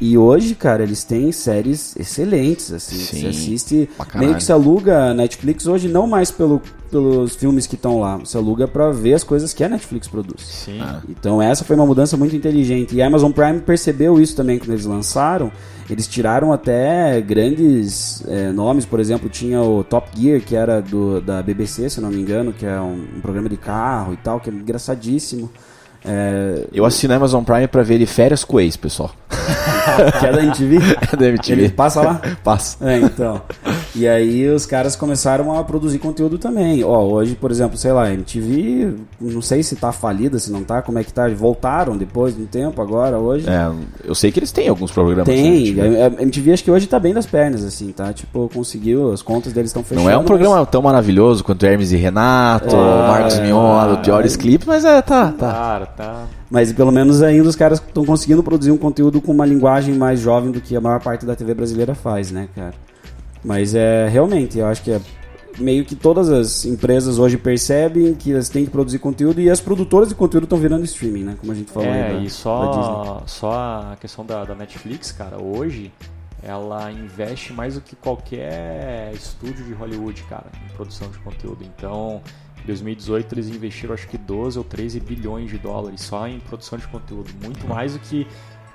E 0.02 0.18
hoje, 0.18 0.56
cara, 0.56 0.84
eles 0.84 1.04
têm 1.04 1.32
séries 1.32 1.96
excelentes, 1.98 2.72
assim. 2.72 2.96
Sim, 2.96 3.22
Você 3.22 3.28
assiste. 3.28 3.90
Meio 4.16 4.36
que 4.36 4.44
se 4.44 4.52
aluga 4.52 5.12
a 5.12 5.14
Netflix 5.14 5.66
hoje, 5.68 5.88
não 5.88 6.08
mais 6.08 6.32
pelo, 6.32 6.62
pelos 6.92 7.36
filmes 7.36 7.66
que 7.66 7.76
estão 7.76 8.00
lá. 8.00 8.20
Se 8.26 8.38
aluga 8.38 8.68
pra 8.68 8.92
ver 8.92 9.14
as 9.14 9.24
coisas 9.24 9.54
que 9.54 9.64
a 9.64 9.70
Netflix 9.70 10.08
produz. 10.08 10.42
Sim. 10.42 10.82
Então 11.10 11.42
essa 11.42 11.64
foi 11.64 11.76
uma 11.76 11.86
mudança 11.86 12.18
muito 12.18 12.36
inteligente. 12.36 12.96
E 12.96 13.02
a 13.02 13.08
Amazon 13.08 13.32
Prime 13.32 13.60
percebeu 13.60 14.20
isso 14.20 14.36
também 14.36 14.60
quando 14.60 14.72
eles 14.72 14.86
lançaram. 14.86 15.52
Eles 15.90 16.08
tiraram 16.08 16.54
até 16.54 17.20
grandes 17.22 18.24
é, 18.28 18.52
nomes, 18.52 18.86
por 18.86 19.00
exemplo, 19.00 19.30
tinha 19.30 19.62
o 19.62 19.84
Top 19.84 20.10
Gear, 20.18 20.40
que 20.42 20.56
era 20.56 20.82
do, 20.82 21.20
da 21.20 21.44
BBC, 21.44 21.90
se 21.90 22.00
não 22.00 22.10
me 22.10 22.22
engano, 22.22 22.54
que 22.54 22.66
é 22.66 22.80
um, 22.80 23.06
um 23.18 23.22
programa 23.22 23.50
de 23.50 23.58
carro 23.58 24.14
e 24.14 24.18
tal, 24.18 24.40
que 24.40 24.50
é 24.50 24.54
engraçadíssimo. 24.54 25.52
É, 26.06 26.66
Eu 26.74 26.86
assino 26.86 27.14
a 27.14 27.18
Amazon 27.18 27.44
Prime 27.44 27.68
pra 27.68 27.82
ver 27.84 27.96
ele 27.96 28.06
férias 28.06 28.44
com 28.44 28.58
o 28.58 28.60
ex, 28.60 28.76
pessoal. 28.76 29.12
que 30.20 30.26
é 30.26 30.32
da 30.32 30.44
MTV. 30.44 30.78
É 31.12 31.16
da 31.16 31.26
MTV. 31.28 31.62
Ele 31.62 31.70
passa 31.70 32.02
lá? 32.02 32.22
Passa. 32.44 32.78
É, 32.88 32.98
então. 33.00 33.42
E 33.96 34.08
aí 34.08 34.48
os 34.50 34.66
caras 34.66 34.96
começaram 34.96 35.58
a 35.58 35.64
produzir 35.64 36.00
conteúdo 36.00 36.38
também. 36.38 36.84
Ó, 36.84 37.04
hoje, 37.04 37.36
por 37.36 37.52
exemplo, 37.52 37.78
sei 37.78 37.92
lá, 37.92 38.04
a 38.06 38.14
MTV, 38.14 38.96
não 39.22 39.42
sei 39.42 39.62
se 39.64 39.76
tá 39.76 39.92
falida, 39.92 40.40
se 40.40 40.52
não 40.52 40.64
tá, 40.64 40.82
como 40.82 41.00
é 41.00 41.04
que 41.04 41.14
tá. 41.14 41.28
Voltaram 41.30 41.96
depois 41.98 42.36
de 42.36 42.42
um 42.42 42.46
tempo 42.46 42.82
agora, 42.82 43.18
hoje. 43.18 43.48
É, 43.50 43.72
eu 44.04 44.16
sei 44.16 44.32
que 44.32 44.40
eles 44.40 44.52
têm 44.52 44.68
alguns 44.68 44.92
programas. 44.92 45.26
Tem, 45.26 45.68
MTV. 45.70 46.02
a 46.02 46.22
MTV 46.22 46.54
acho 46.54 46.64
que 46.64 46.72
hoje 46.72 46.88
tá 46.88 47.00
bem 47.00 47.14
das 47.14 47.26
pernas, 47.26 47.64
assim, 47.64 47.92
tá? 47.92 48.12
Tipo, 48.14 48.50
conseguiu, 48.54 49.12
as 49.12 49.22
contas 49.22 49.54
deles 49.54 49.70
estão 49.70 49.84
fechando. 49.84 50.04
Não 50.06 50.10
é 50.12 50.16
um 50.16 50.20
mas- 50.20 50.28
programa 50.28 50.66
tão 50.66 50.82
maravilhoso 50.82 51.44
quanto 51.44 51.66
Hermes 51.66 51.92
e 51.92 51.98
Renato, 51.98 52.76
É, 52.76 53.08
Marcos 53.08 53.40
Mion, 53.40 53.96
piores 54.04 54.36
clipes, 54.36 54.68
mas 54.68 54.84
é, 54.86 55.02
tá, 55.02 55.32
tá. 55.38 55.52
Cara, 55.52 55.86
tá. 55.96 56.28
Mas 56.50 56.72
pelo 56.74 56.92
menos 56.92 57.22
ainda 57.22 57.48
os 57.48 57.56
caras 57.56 57.80
estão 57.80 58.06
conseguindo 58.06 58.44
produzir 58.44 58.72
um 58.72 58.78
conteúdo 58.78 59.22
com 59.22 59.32
uma 59.32 59.46
linguagem 59.46 59.94
mais 59.96 60.20
jovem 60.20 60.52
do 60.52 60.60
que 60.62 60.76
a 60.76 60.82
maior 60.82 61.02
parte 61.02 61.26
da 61.26 61.36
TV 61.36 61.54
brasileira 61.54 61.96
faz, 61.96 62.32
né, 62.32 62.48
cara? 62.56 62.74
Mas 63.44 63.76
é 63.76 64.08
realmente, 64.08 64.58
eu 64.60 64.66
acho 64.68 64.82
que 64.84 64.92
é 64.92 65.02
meio 65.60 65.86
que 65.86 65.96
todas 65.96 66.30
as 66.30 66.66
empresas 66.66 67.20
hoje 67.20 67.38
percebem 67.38 68.14
que 68.16 68.32
elas 68.32 68.50
têm 68.50 68.66
que 68.66 68.72
produzir 68.72 68.98
conteúdo 69.00 69.40
e 69.40 69.50
as 69.50 69.62
produtoras 69.62 70.10
de 70.10 70.16
conteúdo 70.16 70.46
estão 70.46 70.58
virando 70.58 70.84
streaming, 70.86 71.24
né? 71.24 71.36
Como 71.40 71.52
a 71.52 71.56
gente 71.56 71.72
falou 71.72 71.88
aí 71.90 72.00
É, 72.00 72.14
da- 72.14 72.20
e 72.22 72.30
só, 72.30 73.22
só 73.28 73.52
a 73.92 73.96
questão 74.00 74.26
da, 74.26 74.44
da 74.46 74.56
Netflix, 74.56 75.12
cara, 75.12 75.42
hoje 75.42 75.92
ela 76.42 76.92
investe 76.92 77.54
mais 77.54 77.76
do 77.76 77.82
que 77.82 77.96
qualquer 77.96 79.12
estúdio 79.14 79.64
de 79.64 79.74
Hollywood, 79.74 80.24
cara, 80.24 80.46
em 80.66 80.76
produção 80.76 81.08
de 81.10 81.18
conteúdo. 81.20 81.60
Então, 81.64 82.22
em 82.64 82.68
2018 82.68 83.36
eles 83.36 83.48
investiram 83.50 83.94
acho 83.94 84.08
que 84.08 84.18
12 84.18 84.58
ou 84.58 84.64
13 84.64 85.00
bilhões 85.00 85.50
de 85.50 85.58
dólares 85.58 86.02
só 86.02 86.28
em 86.28 86.40
produção 86.40 86.78
de 86.78 86.88
conteúdo, 86.88 87.30
muito 87.44 87.68
mais 87.68 87.94
do 87.94 88.00
que, 88.00 88.26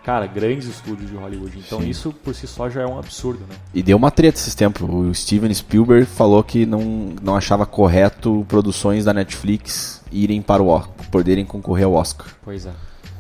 cara, 0.04 0.26
grandes 0.26 0.68
estúdios 0.68 1.10
de 1.10 1.16
Hollywood. 1.16 1.58
Então, 1.58 1.80
Sim. 1.80 1.88
isso 1.88 2.12
por 2.12 2.34
si 2.34 2.46
só 2.46 2.68
já 2.68 2.82
é 2.82 2.86
um 2.86 2.98
absurdo, 2.98 3.40
né? 3.48 3.56
E 3.72 3.82
deu 3.82 3.96
uma 3.96 4.10
treta 4.10 4.38
esses 4.38 4.54
tempos. 4.54 4.88
O 4.88 5.12
Steven 5.14 5.52
Spielberg 5.52 6.04
falou 6.04 6.42
que 6.44 6.66
não, 6.66 7.14
não 7.22 7.34
achava 7.34 7.64
correto 7.64 8.44
produções 8.46 9.04
da 9.04 9.14
Netflix 9.14 10.02
irem 10.12 10.42
para 10.42 10.62
o 10.62 10.68
Oscar, 10.68 11.08
poderem 11.10 11.44
concorrer 11.44 11.86
ao 11.86 11.94
Oscar. 11.94 12.28
Pois 12.44 12.66
é. 12.66 12.72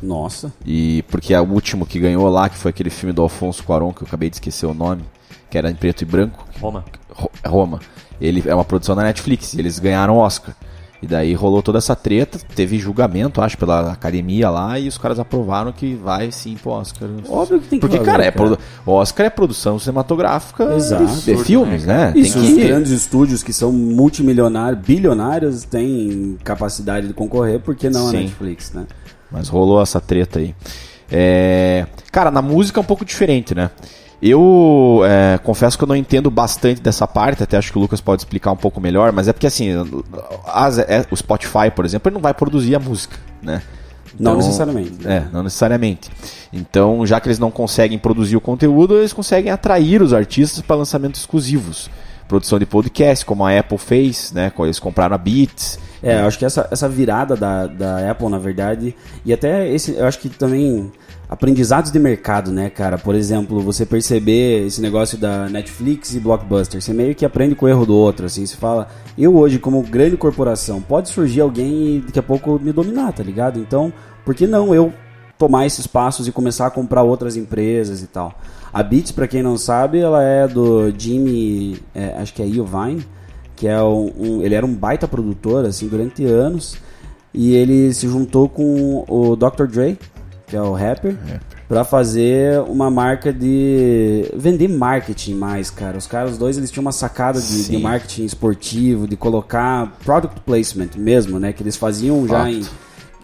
Nossa. 0.02 0.52
E 0.64 1.02
porque 1.08 1.34
é 1.34 1.40
o 1.40 1.44
último 1.44 1.84
que 1.84 1.98
ganhou 1.98 2.28
lá, 2.28 2.48
que 2.48 2.56
foi 2.56 2.70
aquele 2.70 2.90
filme 2.90 3.12
do 3.12 3.22
Alfonso 3.22 3.64
Cuarón, 3.64 3.92
que 3.92 4.02
eu 4.02 4.06
acabei 4.06 4.30
de 4.30 4.36
esquecer 4.36 4.66
o 4.66 4.74
nome, 4.74 5.02
que 5.50 5.56
era 5.58 5.70
em 5.70 5.74
preto 5.74 6.02
e 6.02 6.04
branco, 6.04 6.44
Roma. 6.60 6.84
Ro- 7.10 7.30
Roma. 7.46 7.80
Ele 8.20 8.42
é 8.46 8.54
uma 8.54 8.64
produção 8.64 8.96
da 8.96 9.02
Netflix, 9.02 9.54
e 9.54 9.60
eles 9.60 9.78
ganharam 9.78 10.16
o 10.16 10.18
Oscar. 10.18 10.54
E 11.00 11.06
daí 11.06 11.32
rolou 11.32 11.62
toda 11.62 11.78
essa 11.78 11.94
treta, 11.94 12.40
teve 12.56 12.76
julgamento, 12.76 13.40
acho, 13.40 13.56
pela 13.56 13.92
academia 13.92 14.50
lá, 14.50 14.80
e 14.80 14.88
os 14.88 14.98
caras 14.98 15.20
aprovaram 15.20 15.70
que 15.70 15.94
vai 15.94 16.32
sim 16.32 16.56
pro 16.60 16.72
Oscar. 16.72 17.08
Óbvio 17.28 17.60
que 17.60 17.68
tem 17.68 17.78
que 17.78 17.86
Porque, 17.86 17.98
valer, 17.98 18.10
cara, 18.10 18.24
é 18.24 18.32
cara. 18.32 18.58
Oscar 18.84 19.26
é 19.26 19.30
produção 19.30 19.78
cinematográfica 19.78 20.74
Exato. 20.74 21.06
de, 21.06 21.36
de 21.36 21.44
filmes, 21.44 21.86
né? 21.86 22.10
E 22.16 22.22
Tem 22.22 22.24
se 22.24 22.38
os 22.38 22.48
que... 22.48 22.66
grandes 22.66 22.90
estúdios 22.90 23.44
que 23.44 23.52
são 23.52 23.70
multimilionários, 23.70 24.82
bilionários, 24.84 25.62
têm 25.62 26.36
capacidade 26.42 27.06
de 27.06 27.14
concorrer, 27.14 27.60
por 27.60 27.76
que 27.76 27.88
não 27.88 28.08
a 28.08 28.10
Sim. 28.10 28.16
Netflix, 28.24 28.72
né? 28.72 28.84
Mas 29.30 29.46
rolou 29.48 29.80
essa 29.80 30.00
treta 30.00 30.40
aí. 30.40 30.52
É, 31.08 31.86
Cara, 32.10 32.32
na 32.32 32.42
música 32.42 32.80
é 32.80 32.82
um 32.82 32.84
pouco 32.84 33.04
diferente, 33.04 33.54
né? 33.54 33.70
Eu 34.20 35.02
é, 35.04 35.38
confesso 35.38 35.78
que 35.78 35.84
eu 35.84 35.88
não 35.88 35.94
entendo 35.94 36.28
bastante 36.30 36.80
dessa 36.80 37.06
parte, 37.06 37.42
até 37.42 37.56
acho 37.56 37.70
que 37.70 37.78
o 37.78 37.80
Lucas 37.80 38.00
pode 38.00 38.22
explicar 38.22 38.50
um 38.50 38.56
pouco 38.56 38.80
melhor, 38.80 39.12
mas 39.12 39.28
é 39.28 39.32
porque 39.32 39.46
assim, 39.46 39.70
as- 40.46 40.78
é, 40.78 41.04
o 41.10 41.16
Spotify, 41.16 41.70
por 41.74 41.84
exemplo, 41.84 42.08
ele 42.08 42.14
não 42.14 42.20
vai 42.22 42.34
produzir 42.34 42.74
a 42.74 42.80
música, 42.80 43.16
né? 43.40 43.62
Não 44.18 44.36
necessariamente, 44.36 44.94
né? 45.04 45.16
É, 45.18 45.32
não 45.32 45.44
necessariamente. 45.44 46.10
Então, 46.52 47.06
já 47.06 47.20
que 47.20 47.28
eles 47.28 47.38
não 47.38 47.52
conseguem 47.52 47.96
produzir 47.98 48.36
o 48.36 48.40
conteúdo, 48.40 48.98
eles 48.98 49.12
conseguem 49.12 49.52
atrair 49.52 50.02
os 50.02 50.12
artistas 50.12 50.60
para 50.62 50.74
lançamentos 50.74 51.20
exclusivos. 51.20 51.88
Produção 52.26 52.58
de 52.58 52.66
podcast, 52.66 53.24
como 53.24 53.46
a 53.46 53.56
Apple 53.56 53.78
fez, 53.78 54.32
né? 54.32 54.50
Eles 54.58 54.80
compraram 54.80 55.14
a 55.14 55.18
Beats. 55.18 55.78
É, 56.02 56.20
eu 56.20 56.26
acho 56.26 56.38
que 56.38 56.44
essa, 56.44 56.66
essa 56.70 56.88
virada 56.88 57.36
da, 57.36 57.66
da 57.68 58.10
Apple, 58.10 58.28
na 58.28 58.38
verdade, 58.38 58.94
e 59.24 59.32
até 59.32 59.68
esse, 59.68 59.92
eu 59.94 60.06
acho 60.06 60.18
que 60.18 60.28
também 60.28 60.90
aprendizados 61.28 61.90
de 61.90 61.98
mercado, 61.98 62.50
né, 62.50 62.70
cara? 62.70 62.96
Por 62.96 63.14
exemplo, 63.14 63.60
você 63.60 63.84
perceber 63.84 64.66
esse 64.66 64.80
negócio 64.80 65.18
da 65.18 65.48
Netflix 65.48 66.14
e 66.14 66.20
Blockbuster, 66.20 66.80
você 66.80 66.92
meio 66.92 67.14
que 67.14 67.24
aprende 67.24 67.54
com 67.54 67.66
o 67.66 67.68
erro 67.68 67.84
do 67.84 67.94
outro, 67.94 68.24
assim, 68.26 68.46
você 68.46 68.56
fala, 68.56 68.88
eu 69.16 69.36
hoje, 69.36 69.58
como 69.58 69.82
grande 69.82 70.16
corporação, 70.16 70.80
pode 70.80 71.10
surgir 71.10 71.40
alguém 71.42 71.96
e 71.96 72.00
daqui 72.06 72.18
a 72.18 72.22
pouco 72.22 72.58
me 72.58 72.72
dominar, 72.72 73.12
tá 73.12 73.22
ligado? 73.22 73.58
Então, 73.60 73.92
por 74.24 74.34
que 74.34 74.46
não 74.46 74.74
eu 74.74 74.92
tomar 75.36 75.66
esses 75.66 75.86
passos 75.86 76.26
e 76.26 76.32
começar 76.32 76.66
a 76.66 76.70
comprar 76.70 77.02
outras 77.02 77.36
empresas 77.36 78.02
e 78.02 78.06
tal? 78.06 78.32
A 78.72 78.82
Beats, 78.82 79.12
pra 79.12 79.28
quem 79.28 79.42
não 79.42 79.56
sabe, 79.58 79.98
ela 79.98 80.22
é 80.22 80.48
do 80.48 80.90
Jimmy, 80.96 81.78
é, 81.94 82.14
acho 82.18 82.32
que 82.34 82.42
é 82.42 82.46
Iovine, 82.46 83.04
que 83.54 83.66
é 83.68 83.82
um, 83.82 84.12
um- 84.18 84.42
ele 84.42 84.54
era 84.54 84.64
um 84.64 84.74
baita 84.74 85.06
produtor 85.08 85.64
assim 85.66 85.88
durante 85.88 86.24
anos 86.24 86.76
e 87.34 87.54
ele 87.54 87.92
se 87.92 88.06
juntou 88.08 88.48
com 88.48 89.04
o 89.08 89.36
Dr. 89.36 89.66
Dre, 89.66 89.98
que 90.48 90.56
é 90.56 90.62
o 90.62 90.72
rapper, 90.72 91.16
pra 91.68 91.84
fazer 91.84 92.60
uma 92.60 92.90
marca 92.90 93.32
de 93.32 94.30
vender 94.34 94.68
marketing 94.68 95.34
mais, 95.34 95.70
cara. 95.70 95.98
Os 95.98 96.06
caras 96.06 96.32
os 96.32 96.38
dois 96.38 96.56
eles 96.56 96.70
tinham 96.70 96.82
uma 96.82 96.92
sacada 96.92 97.40
de, 97.40 97.64
de 97.64 97.78
marketing 97.78 98.24
esportivo, 98.24 99.06
de 99.06 99.16
colocar 99.16 99.92
product 100.04 100.40
placement 100.40 100.90
mesmo, 100.96 101.38
né, 101.38 101.52
que 101.52 101.62
eles 101.62 101.76
faziam 101.76 102.26
já 102.26 102.38
Fato. 102.38 102.50
em 102.50 102.64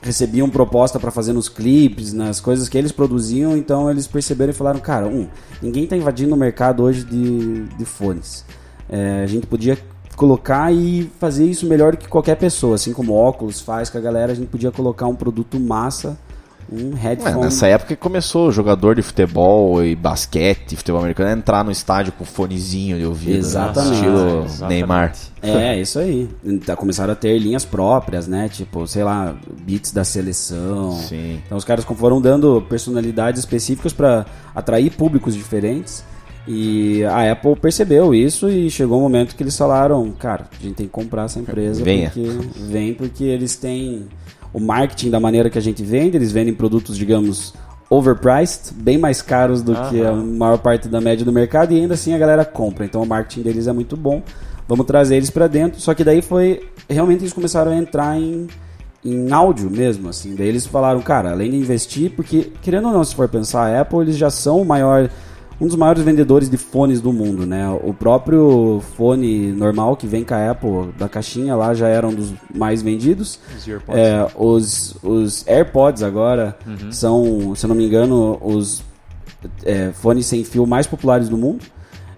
recebiam 0.04 0.50
proposta 0.50 1.00
pra 1.00 1.10
fazer 1.10 1.32
nos 1.32 1.48
clipes, 1.48 2.12
nas 2.12 2.38
coisas 2.38 2.68
que 2.68 2.76
eles 2.76 2.92
produziam, 2.92 3.56
então 3.56 3.90
eles 3.90 4.06
perceberam 4.06 4.50
e 4.50 4.54
falaram, 4.54 4.78
cara, 4.78 5.06
um, 5.06 5.26
ninguém 5.62 5.86
tá 5.86 5.96
invadindo 5.96 6.34
o 6.34 6.38
mercado 6.38 6.82
hoje 6.82 7.04
de, 7.04 7.64
de 7.64 7.84
fones. 7.86 8.44
É, 8.86 9.22
a 9.22 9.26
gente 9.26 9.46
podia 9.46 9.78
colocar 10.14 10.72
e 10.72 11.10
fazer 11.18 11.46
isso 11.46 11.66
melhor 11.66 11.92
do 11.92 11.98
que 11.98 12.06
qualquer 12.06 12.36
pessoa, 12.36 12.74
assim 12.74 12.92
como 12.92 13.14
óculos 13.14 13.62
faz 13.62 13.88
com 13.88 13.96
a 13.96 14.00
galera, 14.00 14.32
a 14.32 14.34
gente 14.34 14.48
podia 14.48 14.70
colocar 14.70 15.06
um 15.06 15.16
produto 15.16 15.58
massa, 15.58 16.18
um 16.72 16.92
É, 16.96 17.00
headphone. 17.00 17.40
nessa 17.44 17.66
época 17.66 17.94
que 17.94 18.00
começou 18.00 18.48
o 18.48 18.52
jogador 18.52 18.94
de 18.96 19.02
futebol 19.02 19.82
e 19.84 19.94
basquete, 19.94 20.76
futebol 20.76 21.00
americano, 21.00 21.30
a 21.30 21.32
entrar 21.32 21.64
no 21.64 21.70
estádio 21.70 22.12
com 22.12 22.24
fonezinho 22.24 22.98
de 22.98 23.04
ouvido. 23.04 23.32
né? 23.32 23.38
Exatamente. 23.38 23.94
Estilo 23.94 24.44
Exatamente. 24.44 24.68
Neymar. 24.68 25.12
É, 25.42 25.80
isso 25.80 25.98
aí. 25.98 26.28
Tá, 26.64 26.74
começaram 26.74 27.12
a 27.12 27.16
ter 27.16 27.38
linhas 27.38 27.64
próprias, 27.64 28.26
né? 28.26 28.48
Tipo, 28.48 28.86
sei 28.86 29.04
lá, 29.04 29.34
beats 29.62 29.92
da 29.92 30.04
seleção. 30.04 30.92
Sim. 30.92 31.40
Então 31.44 31.58
os 31.58 31.64
caras 31.64 31.84
foram 31.84 32.20
dando 32.20 32.62
personalidades 32.68 33.40
específicas 33.40 33.92
para 33.92 34.24
atrair 34.54 34.90
públicos 34.90 35.34
diferentes. 35.34 36.02
E 36.46 37.02
a 37.04 37.32
Apple 37.32 37.56
percebeu 37.56 38.14
isso 38.14 38.50
e 38.50 38.70
chegou 38.70 38.98
um 38.98 39.02
momento 39.02 39.34
que 39.34 39.42
eles 39.42 39.56
falaram, 39.56 40.10
cara, 40.12 40.46
a 40.58 40.62
gente 40.62 40.74
tem 40.74 40.84
que 40.86 40.92
comprar 40.92 41.24
essa 41.24 41.38
empresa 41.38 41.82
Venha. 41.82 42.10
porque 42.10 42.30
vem 42.70 42.92
porque 42.92 43.24
eles 43.24 43.56
têm 43.56 44.06
o 44.54 44.60
marketing 44.60 45.10
da 45.10 45.20
maneira 45.20 45.50
que 45.50 45.58
a 45.58 45.60
gente 45.60 45.82
vende, 45.82 46.16
eles 46.16 46.32
vendem 46.32 46.54
produtos, 46.54 46.96
digamos, 46.96 47.52
overpriced, 47.90 48.72
bem 48.72 48.96
mais 48.96 49.20
caros 49.20 49.60
do 49.60 49.74
que 49.90 50.02
a 50.02 50.12
maior 50.12 50.56
parte 50.58 50.88
da 50.88 51.00
média 51.00 51.24
do 51.24 51.32
mercado 51.32 51.74
e 51.74 51.80
ainda 51.80 51.94
assim 51.94 52.14
a 52.14 52.18
galera 52.18 52.44
compra. 52.44 52.86
Então 52.86 53.02
o 53.02 53.06
marketing 53.06 53.42
deles 53.42 53.66
é 53.66 53.72
muito 53.72 53.96
bom. 53.96 54.22
Vamos 54.66 54.86
trazer 54.86 55.16
eles 55.16 55.28
para 55.28 55.46
dentro. 55.46 55.80
Só 55.80 55.92
que 55.92 56.02
daí 56.02 56.22
foi 56.22 56.62
realmente 56.88 57.22
eles 57.22 57.32
começaram 57.32 57.72
a 57.72 57.76
entrar 57.76 58.16
em 58.16 58.46
em 59.04 59.30
áudio 59.30 59.70
mesmo, 59.70 60.08
assim. 60.08 60.34
Daí 60.34 60.48
eles 60.48 60.66
falaram, 60.66 61.00
cara, 61.02 61.32
além 61.32 61.50
de 61.50 61.58
investir, 61.58 62.10
porque, 62.12 62.50
querendo 62.62 62.88
ou 62.88 62.94
não, 62.94 63.04
se 63.04 63.14
for 63.14 63.28
pensar, 63.28 63.66
a 63.66 63.80
Apple, 63.82 64.00
eles 64.00 64.16
já 64.16 64.30
são 64.30 64.62
o 64.62 64.64
maior, 64.64 65.10
um 65.60 65.66
dos 65.66 65.76
maiores 65.76 66.02
vendedores 66.02 66.50
de 66.50 66.56
fones 66.56 67.00
do 67.00 67.12
mundo, 67.12 67.46
né? 67.46 67.68
O 67.82 67.94
próprio 67.94 68.82
fone 68.96 69.52
normal 69.52 69.96
que 69.96 70.06
vem 70.06 70.24
com 70.24 70.34
a 70.34 70.50
Apple, 70.50 70.92
da 70.98 71.08
caixinha 71.08 71.54
lá, 71.54 71.74
já 71.74 71.88
era 71.88 72.06
um 72.06 72.14
dos 72.14 72.32
mais 72.54 72.82
vendidos. 72.82 73.38
Os 73.56 73.68
AirPods. 73.68 74.00
É, 74.00 74.26
os, 74.36 74.96
os 75.02 75.46
AirPods 75.46 76.02
agora 76.02 76.56
são, 76.90 77.54
se 77.54 77.64
eu 77.64 77.68
não 77.68 77.76
me 77.76 77.86
engano, 77.86 78.38
os 78.42 78.82
é, 79.64 79.90
fones 79.92 80.26
sem 80.26 80.44
fio 80.44 80.66
mais 80.66 80.86
populares 80.86 81.28
do 81.28 81.36
mundo. 81.36 81.64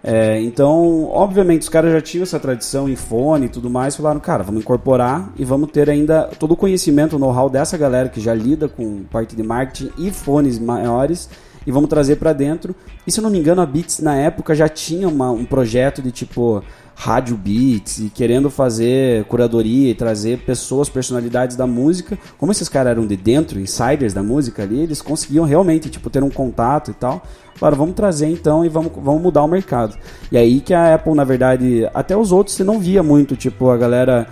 É, 0.08 0.40
então, 0.40 1.08
obviamente, 1.10 1.62
os 1.62 1.68
caras 1.68 1.92
já 1.92 2.00
tinham 2.00 2.22
essa 2.22 2.38
tradição 2.38 2.88
em 2.88 2.94
fone 2.94 3.46
e 3.46 3.48
tudo 3.48 3.68
mais, 3.68 3.96
falaram, 3.96 4.20
cara, 4.20 4.44
vamos 4.44 4.62
incorporar 4.62 5.32
e 5.36 5.44
vamos 5.44 5.68
ter 5.72 5.90
ainda 5.90 6.30
todo 6.38 6.52
o 6.52 6.56
conhecimento, 6.56 7.16
o 7.16 7.18
know-how 7.18 7.50
dessa 7.50 7.76
galera 7.76 8.08
que 8.08 8.20
já 8.20 8.32
lida 8.32 8.68
com 8.68 9.02
parte 9.10 9.34
de 9.34 9.42
marketing 9.42 9.90
e 9.98 10.12
fones 10.12 10.60
maiores 10.60 11.28
e 11.66 11.72
vamos 11.72 11.90
trazer 11.90 12.16
pra 12.16 12.32
dentro. 12.32 12.74
E 13.06 13.10
se 13.12 13.18
eu 13.18 13.22
não 13.22 13.30
me 13.30 13.38
engano, 13.38 13.60
a 13.60 13.66
Beats 13.66 14.00
na 14.00 14.16
época 14.16 14.54
já 14.54 14.68
tinha 14.68 15.08
uma- 15.08 15.30
um 15.30 15.44
projeto 15.44 16.00
de 16.00 16.10
tipo 16.12 16.62
rádio 16.98 17.36
beats 17.36 17.98
e 17.98 18.08
querendo 18.08 18.48
fazer 18.48 19.24
curadoria 19.24 19.90
e 19.90 19.94
trazer 19.94 20.38
pessoas, 20.38 20.88
personalidades 20.88 21.54
da 21.54 21.66
música. 21.66 22.18
Como 22.38 22.50
esses 22.50 22.70
caras 22.70 22.92
eram 22.92 23.06
de 23.06 23.16
dentro, 23.18 23.60
insiders 23.60 24.14
da 24.14 24.22
música 24.22 24.62
ali, 24.62 24.80
eles 24.80 25.02
conseguiam 25.02 25.44
realmente 25.44 25.90
tipo 25.90 26.08
ter 26.08 26.22
um 26.22 26.30
contato 26.30 26.90
e 26.90 26.94
tal. 26.94 27.22
Falaram, 27.56 27.76
vamos 27.76 27.94
trazer 27.94 28.28
então 28.28 28.64
e 28.64 28.70
vamos, 28.70 28.90
vamos 28.96 29.20
mudar 29.20 29.42
o 29.44 29.48
mercado. 29.48 29.94
E 30.32 30.38
aí 30.38 30.60
que 30.60 30.72
a 30.72 30.94
Apple, 30.94 31.14
na 31.14 31.24
verdade, 31.24 31.86
até 31.92 32.16
os 32.16 32.32
outros 32.32 32.56
você 32.56 32.64
não 32.64 32.78
via 32.78 33.02
muito, 33.02 33.36
tipo, 33.36 33.68
a 33.68 33.76
galera 33.76 34.26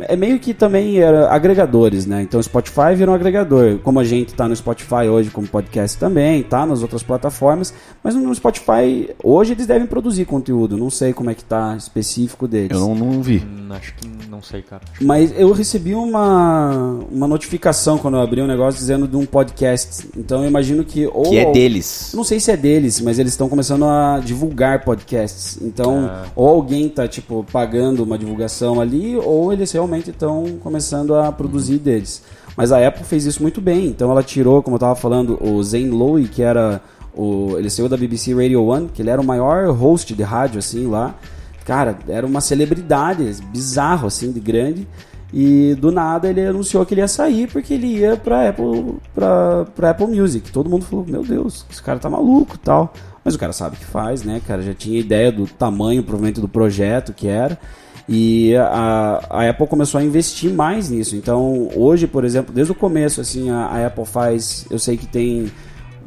É 0.00 0.16
meio 0.16 0.38
que 0.38 0.54
também 0.54 0.98
era 1.00 1.28
agregadores, 1.30 2.06
né? 2.06 2.22
Então 2.22 2.38
o 2.38 2.42
Spotify 2.42 2.94
virou 2.94 3.12
um 3.12 3.16
agregador. 3.16 3.78
Como 3.82 3.98
a 3.98 4.04
gente 4.04 4.34
tá 4.34 4.46
no 4.48 4.54
Spotify 4.54 5.08
hoje 5.10 5.30
como 5.30 5.46
podcast 5.48 5.98
também, 5.98 6.42
tá 6.42 6.64
nas 6.66 6.82
outras 6.82 7.02
plataformas, 7.02 7.74
mas 8.02 8.14
no 8.14 8.34
Spotify 8.34 9.10
hoje 9.22 9.52
eles 9.52 9.66
devem 9.66 9.86
produzir 9.86 10.24
conteúdo. 10.24 10.76
Não 10.76 10.90
sei 10.90 11.12
como 11.12 11.30
é 11.30 11.34
que 11.34 11.44
tá 11.44 11.74
específico 11.76 12.46
deles. 12.46 12.70
Eu 12.78 12.80
não, 12.80 12.94
não 12.94 13.22
vi. 13.22 13.38
Hum, 13.44 13.68
acho 13.72 13.94
que 13.94 14.08
não 14.30 14.42
sei, 14.42 14.62
cara. 14.62 14.82
Mas 15.00 15.32
eu 15.36 15.50
recebi 15.52 15.94
uma, 15.94 16.98
uma 17.10 17.26
notificação 17.26 17.98
quando 17.98 18.16
eu 18.16 18.20
abri 18.22 18.40
um 18.40 18.46
negócio 18.46 18.78
dizendo 18.78 19.08
de 19.08 19.16
um 19.16 19.26
podcast. 19.26 20.08
Então 20.16 20.42
eu 20.42 20.48
imagino 20.48 20.84
que. 20.84 21.06
Ou, 21.06 21.24
Que 21.24 21.38
é 21.38 21.50
deles. 21.52 22.12
Não 22.14 22.22
sei 22.24 22.38
se 22.38 22.50
é 22.50 22.56
deles, 22.56 23.00
mas 23.00 23.18
eles 23.18 23.32
estão 23.32 23.48
começando 23.48 23.84
a 23.84 24.20
divulgar 24.24 24.84
podcasts. 24.84 25.58
Então, 25.60 26.08
Ah. 26.08 26.26
ou 26.36 26.46
alguém 26.48 26.88
tá, 26.88 27.08
tipo, 27.08 27.44
pagando 27.50 28.04
uma 28.04 28.16
divulgação 28.18 28.80
ali, 28.80 29.16
ou 29.16 29.52
eles 29.52 29.72
realmente 29.72 29.87
estão 29.96 30.58
começando 30.62 31.14
a 31.14 31.32
produzir 31.32 31.78
deles. 31.78 32.22
Mas 32.56 32.72
a 32.72 32.86
Apple 32.86 33.04
fez 33.04 33.24
isso 33.24 33.42
muito 33.42 33.60
bem. 33.60 33.86
Então 33.86 34.10
ela 34.10 34.22
tirou, 34.22 34.62
como 34.62 34.76
eu 34.76 34.80
tava 34.80 34.94
falando, 34.94 35.38
o 35.42 35.62
Zane 35.62 35.90
Lowe, 35.90 36.26
que 36.28 36.42
era 36.42 36.80
o. 37.14 37.56
Ele 37.56 37.70
saiu 37.70 37.88
da 37.88 37.96
BBC 37.96 38.34
Radio 38.34 38.64
One, 38.64 38.88
que 38.92 39.02
ele 39.02 39.10
era 39.10 39.20
o 39.20 39.24
maior 39.24 39.70
host 39.70 40.14
de 40.14 40.22
rádio, 40.22 40.58
assim, 40.58 40.86
lá. 40.86 41.14
Cara, 41.64 41.98
era 42.08 42.26
uma 42.26 42.40
celebridade, 42.40 43.24
bizarro, 43.52 44.06
assim, 44.06 44.32
de 44.32 44.40
grande. 44.40 44.88
E 45.32 45.76
do 45.78 45.92
nada 45.92 46.28
ele 46.28 46.40
anunciou 46.46 46.86
que 46.86 46.94
ele 46.94 47.02
ia 47.02 47.08
sair 47.08 47.46
porque 47.48 47.74
ele 47.74 47.98
ia 47.98 48.16
pra 48.16 48.48
Apple, 48.48 48.96
pra, 49.14 49.66
pra 49.76 49.90
Apple 49.90 50.06
Music. 50.06 50.50
Todo 50.50 50.70
mundo 50.70 50.86
falou, 50.86 51.04
meu 51.06 51.22
Deus, 51.22 51.66
esse 51.70 51.82
cara 51.82 51.98
tá 51.98 52.08
maluco 52.08 52.56
tal. 52.56 52.94
Mas 53.22 53.34
o 53.34 53.38
cara 53.38 53.52
sabe 53.52 53.76
o 53.76 53.78
que 53.78 53.84
faz, 53.84 54.22
né, 54.22 54.40
cara? 54.46 54.62
Já 54.62 54.72
tinha 54.72 54.98
ideia 54.98 55.30
do 55.30 55.46
tamanho, 55.46 56.02
provavelmente, 56.02 56.40
do 56.40 56.48
projeto 56.48 57.12
que 57.12 57.28
era. 57.28 57.58
E 58.08 58.54
a, 58.56 59.20
a 59.28 59.50
Apple 59.50 59.66
começou 59.66 60.00
a 60.00 60.04
investir 60.04 60.52
mais 60.52 60.88
nisso. 60.88 61.14
Então, 61.14 61.68
hoje, 61.76 62.06
por 62.06 62.24
exemplo, 62.24 62.54
desde 62.54 62.72
o 62.72 62.74
começo, 62.74 63.20
assim, 63.20 63.50
a, 63.50 63.66
a 63.66 63.86
Apple 63.86 64.06
faz. 64.06 64.64
Eu 64.70 64.78
sei 64.78 64.96
que 64.96 65.06
tem 65.06 65.50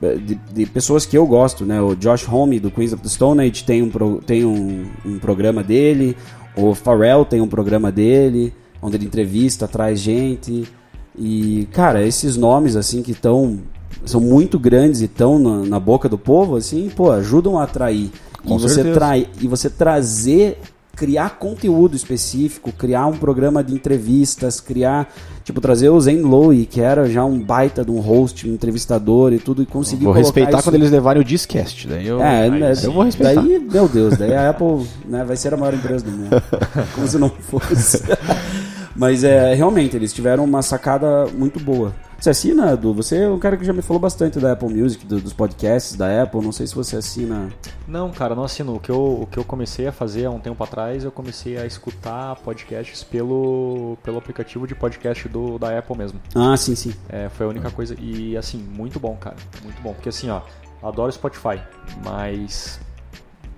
eh, 0.02 0.16
de, 0.16 0.36
de 0.52 0.66
pessoas 0.66 1.06
que 1.06 1.16
eu 1.16 1.28
gosto, 1.28 1.64
né? 1.64 1.80
O 1.80 1.96
Josh 1.96 2.28
Homme 2.28 2.60
do 2.60 2.72
Queens 2.72 2.92
of 2.94 3.04
the 3.04 3.10
Stone 3.10 3.40
Age 3.42 3.64
tem 3.64 3.84
um, 3.84 3.90
pro- 3.90 4.20
tem 4.26 4.44
um, 4.44 4.86
um 5.06 5.20
programa 5.20 5.64
dele, 5.64 6.18
o 6.56 6.74
Pharrell 6.74 7.24
tem 7.24 7.40
um 7.40 7.48
programa 7.48 7.92
dele, 7.92 8.52
onde 8.82 8.98
ele 8.98 9.06
entrevista, 9.06 9.68
traz 9.68 10.00
gente. 10.00 10.68
E, 11.16 11.68
cara, 11.72 12.04
esses 12.04 12.36
nomes, 12.36 12.76
assim, 12.76 13.04
que 13.04 13.12
estão. 13.12 13.60
são 14.06 14.20
muito 14.20 14.58
grandes 14.58 15.02
e 15.02 15.06
estão 15.06 15.38
na, 15.38 15.58
na 15.66 15.80
boca 15.80 16.10
do 16.10 16.18
povo, 16.18 16.56
assim, 16.56 16.90
pô, 16.96 17.12
ajudam 17.12 17.60
a 17.60 17.64
atrair. 17.66 18.10
Com 18.44 18.56
e, 18.56 18.60
você 18.60 18.84
trai, 18.92 19.28
e 19.40 19.48
você 19.48 19.70
trazer 19.70 20.58
criar 20.96 21.38
conteúdo 21.40 21.96
específico, 21.96 22.72
criar 22.72 23.08
um 23.08 23.14
programa 23.18 23.64
de 23.64 23.74
entrevistas, 23.74 24.60
criar, 24.60 25.12
tipo, 25.44 25.60
trazer 25.62 25.90
o 25.90 26.00
Zen 26.00 26.22
Lowe, 26.22 26.66
que 26.66 26.82
era 26.82 27.10
já 27.10 27.24
um 27.26 27.40
baita 27.40 27.84
de 27.84 27.92
um 27.92 28.00
host, 28.00 28.48
um 28.48 28.54
entrevistador 28.54 29.34
e 29.34 29.40
tudo, 29.40 29.64
e 29.64 29.66
conseguir 29.66 30.04
Vou 30.06 30.14
respeitar 30.14 30.58
isso- 30.58 30.64
quando 30.64 30.76
eles 30.76 30.92
levarem 30.92 31.22
o 31.22 31.26
Discast. 31.26 31.88
Daí 31.88 32.08
eu, 32.08 32.22
É, 32.22 32.44
aí 32.44 32.52
né, 32.52 32.74
eu 32.84 32.92
vou 32.92 33.04
respeitar. 33.04 33.42
Daí, 33.42 33.60
meu 33.72 33.88
Deus, 33.88 34.18
daí 34.18 34.34
a 34.36 34.50
Apple 34.50 34.86
né, 35.06 35.24
vai 35.24 35.36
ser 35.38 35.54
a 35.54 35.58
maior 35.58 35.74
empresa 35.74 36.04
do 36.06 36.12
mundo. 36.12 36.42
Como 36.94 37.08
se 37.08 37.18
não 37.18 37.30
fosse. 37.30 38.04
Mas 38.96 39.24
é, 39.24 39.54
realmente, 39.54 39.96
eles 39.96 40.12
tiveram 40.14 40.44
uma 40.44 40.62
sacada 40.62 41.26
muito 41.34 41.60
boa. 41.60 41.94
Você 42.22 42.30
assina, 42.30 42.72
Edu? 42.74 42.94
Você 42.94 43.18
é 43.24 43.28
um 43.28 43.40
cara 43.40 43.58
que 43.58 43.66
já 43.66 43.74
me 43.74 43.82
falou 43.82 44.00
bastante 44.00 44.40
da 44.40 44.52
Apple 44.52 44.70
Music, 44.72 45.04
do- 45.08 45.20
dos 45.20 45.34
podcasts 45.34 45.96
da 45.96 46.22
Apple. 46.22 46.40
Não 46.42 46.52
sei 46.52 46.68
se 46.68 46.76
você 46.76 46.96
assina. 46.98 47.50
Não, 47.88 48.12
cara, 48.12 48.36
não 48.36 48.44
assino. 48.44 48.76
O 48.76 48.80
que, 48.80 48.92
eu, 48.92 49.22
o 49.24 49.26
que 49.26 49.40
eu 49.40 49.44
comecei 49.44 49.88
a 49.88 49.92
fazer 49.92 50.26
há 50.26 50.30
um 50.30 50.40
tempo 50.40 50.64
atrás, 50.64 51.04
eu 51.04 51.12
comecei 51.12 51.58
a 51.58 51.66
escutar 51.66 52.36
podcasts 52.36 53.04
pelo, 53.04 53.98
pelo 54.04 54.20
aplicativo 54.20 54.68
de 54.68 54.76
podcast 54.76 55.28
do, 55.28 55.58
da 55.58 55.76
Apple 55.80 55.98
mesmo. 55.98 56.22
Ah, 56.36 56.56
sim, 56.56 56.76
sim. 56.76 56.94
É, 57.10 57.28
foi 57.30 57.48
a 57.48 57.50
única 57.50 57.72
coisa. 57.72 57.96
E 58.00 58.38
assim, 58.38 58.60
muito 58.60 59.00
bom, 59.00 59.16
cara. 59.16 59.38
Muito 59.64 59.82
bom. 59.82 59.92
Porque 59.94 60.10
assim, 60.10 60.30
ó, 60.30 60.42
adoro 60.84 61.12
Spotify, 61.12 61.60
mas. 62.06 62.80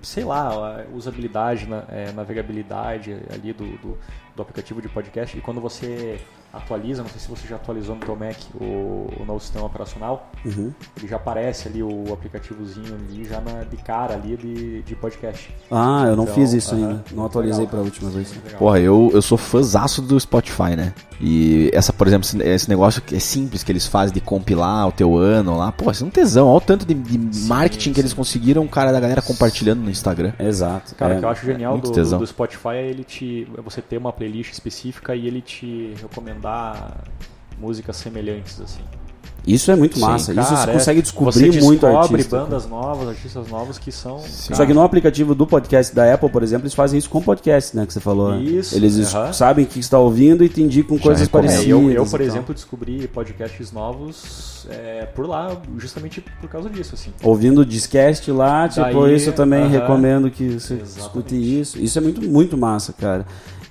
Sei 0.00 0.24
lá, 0.24 0.48
a 0.80 0.84
usabilidade, 0.96 1.66
na- 1.66 1.84
é, 1.88 2.12
navegabilidade 2.12 3.14
ali 3.30 3.52
do, 3.52 3.64
do, 3.78 3.98
do 4.34 4.42
aplicativo 4.42 4.80
de 4.80 4.88
podcast. 4.88 5.36
E 5.36 5.40
quando 5.42 5.60
você 5.60 6.18
atualiza, 6.56 7.02
não 7.02 7.10
sei 7.10 7.20
se 7.20 7.28
você 7.28 7.46
já 7.46 7.56
atualizou 7.56 7.94
no 7.94 8.00
teu 8.00 8.16
Mac 8.16 8.36
o, 8.60 8.64
o 9.20 9.24
novo 9.26 9.40
sistema 9.40 9.66
operacional, 9.66 10.30
Uhum. 10.44 10.72
ele 10.96 11.08
já 11.08 11.16
aparece 11.16 11.68
ali 11.68 11.82
o 11.82 12.12
aplicativozinho 12.12 12.94
ali, 12.94 13.24
já 13.24 13.40
na, 13.40 13.64
de 13.64 13.76
cara 13.78 14.14
ali 14.14 14.36
de, 14.36 14.82
de 14.82 14.94
podcast. 14.96 15.54
Ah, 15.70 16.04
eu 16.08 16.16
não 16.16 16.24
Então, 16.24 16.34
fiz 16.34 16.52
isso 16.52 16.74
aham. 16.74 16.88
ainda. 16.88 17.04
Não 17.12 17.26
atualizei 17.26 17.64
Legal. 17.64 17.70
pra 17.70 17.80
última 17.80 18.10
vez. 18.10 18.32
Legal. 18.44 18.58
Porra, 18.58 18.80
eu, 18.80 19.10
eu 19.12 19.22
sou 19.22 19.38
fãzaço 19.38 20.00
do 20.02 20.18
Spotify, 20.18 20.76
né? 20.76 20.92
E 21.20 21.70
essa, 21.72 21.92
por 21.92 22.06
exemplo, 22.06 22.28
esse- 22.42 22.68
negócio 22.68 23.00
que 23.00 23.14
é 23.14 23.20
simples 23.20 23.62
que 23.62 23.70
eles 23.70 23.86
fazem 23.86 24.12
de 24.12 24.20
compilar 24.20 24.88
o 24.88 24.92
teu 24.92 25.16
ano 25.16 25.56
lá, 25.56 25.70
pô, 25.70 25.90
isso 25.90 26.02
é 26.02 26.06
um 26.06 26.10
tesão. 26.10 26.46
Olha 26.48 26.56
o 26.56 26.60
tanto 26.60 26.84
de, 26.84 26.92
de 26.94 27.46
marketing 27.46 27.92
que 27.92 28.00
eles 28.00 28.12
conseguiram, 28.12 28.62
o 28.64 28.68
cara 28.68 28.90
da 28.92 28.98
galera 28.98 29.22
compartilhando 29.22 29.80
no 29.80 29.90
Instagram. 29.90 30.32
Exato. 30.38 30.94
Cara, 30.96 31.14
É, 31.14 31.16
o 31.16 31.20
que 31.20 31.24
eu 31.24 31.28
acho 31.28 31.46
genial 31.46 31.72
muito 31.74 31.90
do, 31.92 32.18
do 32.18 32.26
Spotify 32.26 32.68
é 32.74 32.86
ele 32.88 33.04
te, 33.04 33.46
é 33.56 33.60
você 33.60 33.80
ter 33.80 33.96
uma 33.96 34.12
playlist 34.12 34.52
específica 34.52 35.14
e 35.14 35.26
ele 35.26 35.40
te 35.40 35.94
recomendar 36.44 37.04
músicas 37.58 37.96
semelhantes, 37.96 38.60
assim. 38.60 38.80
Isso 39.46 39.70
é 39.70 39.76
muito 39.76 39.96
Sim, 39.96 40.00
massa. 40.00 40.32
isso 40.32 40.40
você 40.42 40.54
Cara, 40.54 40.70
é- 40.70 40.74
consegue 40.74 41.02
descobrir 41.02 41.32
você 41.52 41.60
muito 41.60 41.80
descobre 41.82 42.14
artista. 42.14 42.38
bandas 42.38 42.66
novas, 42.66 43.08
artistas 43.10 43.48
novos 43.50 43.76
que 43.78 43.92
são... 43.92 44.18
Só 44.20 44.64
que 44.64 44.72
no 44.72 44.80
aplicativo 44.80 45.34
do 45.34 45.46
podcast 45.46 45.94
da 45.94 46.14
Apple, 46.14 46.30
por 46.30 46.42
exemplo, 46.42 46.62
eles 46.64 46.72
fazem 46.72 46.98
isso 46.98 47.10
com 47.10 47.20
podcast, 47.20 47.76
né? 47.76 47.84
Que 47.84 47.92
você 47.92 48.00
falou. 48.00 48.38
Isso, 48.40 48.74
Eles 48.74 48.94
es- 48.96 49.14
aham. 49.14 49.34
sabem 49.34 49.66
o 49.66 49.68
que 49.68 49.78
está 49.78 49.98
ouvindo 49.98 50.42
e 50.42 50.48
te 50.48 50.62
indicam 50.62 50.98
coisas 50.98 51.26
recomenda. 51.26 51.52
É, 51.52 51.56
parecidas. 51.58 51.82
eu, 51.82 51.90
eu, 51.90 52.06
por 52.06 52.18
tal. 52.18 52.26
exemplo, 52.26 52.54
descobri 52.54 53.06
podcasts 53.06 53.70
novos 53.70 54.66
é, 54.70 55.04
por 55.14 55.26
lá, 55.28 55.54
justamente 55.76 56.22
por 56.40 56.48
causa 56.48 56.70
disso, 56.70 56.94
assim. 56.94 57.10
Ouvindo 57.22 57.60
o 57.60 57.66
Discast 57.66 58.30
lá, 58.32 58.66
tipo, 58.66 58.80
Daí, 59.02 59.14
isso 59.14 59.28
eu 59.28 59.34
também 59.34 59.60
aham. 59.64 59.68
recomendo 59.72 60.30
que 60.30 60.58
você 60.58 60.72
Exatamente. 60.72 60.98
escute 61.00 61.60
isso. 61.60 61.78
Isso 61.78 61.98
é 61.98 62.00
muito, 62.00 62.22
muito 62.22 62.56
massa, 62.56 62.94
cara. 62.94 63.26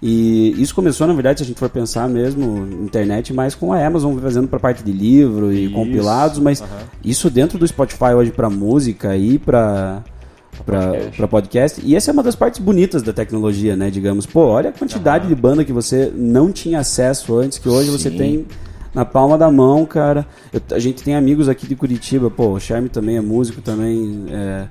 E 0.05 0.53
isso 0.61 0.75
começou, 0.75 1.07
na 1.07 1.13
verdade, 1.13 1.39
se 1.39 1.43
a 1.43 1.47
gente 1.47 1.57
for 1.57 1.69
pensar 1.69 2.09
mesmo, 2.09 2.67
internet, 2.83 3.31
mais 3.33 3.55
com 3.55 3.71
a 3.71 3.85
Amazon 3.85 4.17
fazendo 4.17 4.49
pra 4.49 4.59
parte 4.59 4.83
de 4.83 4.91
livro 4.91 5.53
e 5.53 5.63
Isso, 5.65 5.73
compilados, 5.73 6.39
mas 6.39 6.59
aham. 6.61 6.69
isso 7.05 7.29
dentro 7.29 7.57
do 7.57 7.65
Spotify 7.65 8.13
hoje 8.13 8.29
pra 8.31 8.49
música 8.49 9.15
e 9.15 9.39
pra, 9.39 10.03
pra, 10.65 10.87
podcast. 10.87 11.27
podcast. 11.27 11.81
E 11.85 11.95
essa 11.95 12.11
é 12.11 12.13
uma 12.13 12.21
das 12.21 12.35
partes 12.35 12.59
bonitas 12.59 13.01
da 13.01 13.13
tecnologia, 13.13 13.77
né? 13.77 13.89
Digamos, 13.89 14.25
pô, 14.25 14.41
olha 14.47 14.71
a 14.71 14.73
quantidade 14.73 15.25
de 15.25 15.35
banda 15.35 15.63
que 15.63 15.71
você 15.71 16.11
não 16.13 16.51
tinha 16.51 16.79
acesso 16.79 17.37
antes, 17.37 17.57
que 17.57 17.69
hoje 17.69 17.89
você 17.89 18.09
Sim. 18.11 18.17
tem 18.17 18.45
na 18.93 19.05
palma 19.05 19.37
da 19.37 19.49
mão, 19.49 19.85
cara. 19.85 20.27
Eu- 20.51 20.61
a 20.75 20.79
gente 20.79 21.01
tem 21.01 21.15
amigos 21.15 21.47
aqui 21.47 21.65
de 21.65 21.77
Curitiba, 21.77 22.29
pô, 22.29 22.49
o 22.49 22.59
Charme 22.59 22.89
também 22.89 23.15
é 23.15 23.21
músico 23.21 23.61
também. 23.61 24.25
é, 24.29 24.65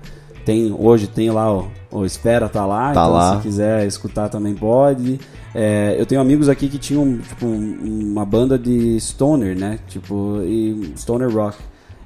tem, 0.45 0.75
hoje 0.79 1.07
tem 1.07 1.31
lá 1.31 1.53
o, 1.55 1.69
o 1.91 2.05
Espera 2.05 2.49
tá 2.49 2.65
lá, 2.67 2.93
Tá 2.93 3.03
então 3.03 3.13
lá. 3.13 3.37
se 3.37 3.43
quiser 3.43 3.87
escutar 3.87 4.29
também 4.29 4.55
pode. 4.55 5.19
É, 5.55 5.95
eu 5.99 6.07
tenho 6.07 6.21
amigos 6.21 6.49
aqui 6.49 6.69
que 6.69 6.79
tinham 6.79 7.19
tipo, 7.19 7.47
um- 7.47 8.11
uma 8.13 8.25
banda 8.25 8.59
de 8.59 8.99
stoner, 9.01 9.57
né? 9.59 9.79
Tipo, 9.89 10.41
e 10.43 10.93
stoner 10.97 11.31
rock. 11.31 11.57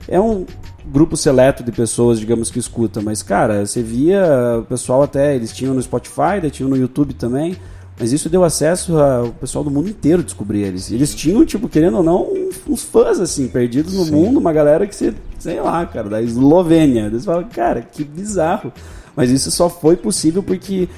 É 0.09 0.20
um 0.20 0.47
grupo 0.87 1.16
seleto 1.16 1.64
de 1.64 1.72
pessoas, 1.72 2.18
digamos, 2.20 2.51
que 2.51 2.59
escuta, 2.61 3.01
mas 3.01 3.22
cara, 3.22 3.66
você 3.66 3.82
via 3.82 4.59
o 4.61 4.62
pessoal 4.64 5.03
até, 5.03 5.34
eles 5.34 5.53
tinham 5.53 5.74
no 5.74 5.82
Spotify, 5.82 6.41
daí 6.41 6.51
tinham 6.51 6.68
no 6.70 6.76
YouTube 6.76 7.12
também, 7.14 7.57
mas 7.99 8.12
isso 8.12 8.28
deu 8.28 8.44
acesso 8.44 8.99
ao 8.99 9.28
pessoal 9.28 9.64
do 9.64 9.70
mundo 9.70 9.88
inteiro 9.88 10.22
descobrir 10.22 10.62
eles. 10.62 10.90
Eles 10.90 11.14
tinham, 11.14 11.44
tipo, 11.47 11.68
querendo 11.68 11.97
ou 11.99 12.03
não, 12.03 12.28
uns- 12.68 12.82
fãs, 12.82 13.18
assim, 13.20 13.49
perdidos 13.49 13.94
no 13.94 14.05
mundo, 14.07 14.38
uma 14.38 14.53
galera 14.53 14.86
que 14.86 14.94
você, 14.94 15.14
sei 15.38 15.61
lá, 15.61 15.84
cara, 15.86 16.09
da 16.09 16.20
Eslovênia. 16.22 17.07
Eles 17.07 17.24
falam, 17.24 17.44
cara, 17.49 17.80
que 17.82 18.05
bizarro. 18.05 18.72
Mas 19.14 19.30
isso 19.30 19.51
só 19.51 19.70
foi 19.70 19.97
possível 19.97 20.42
porque 20.42 20.88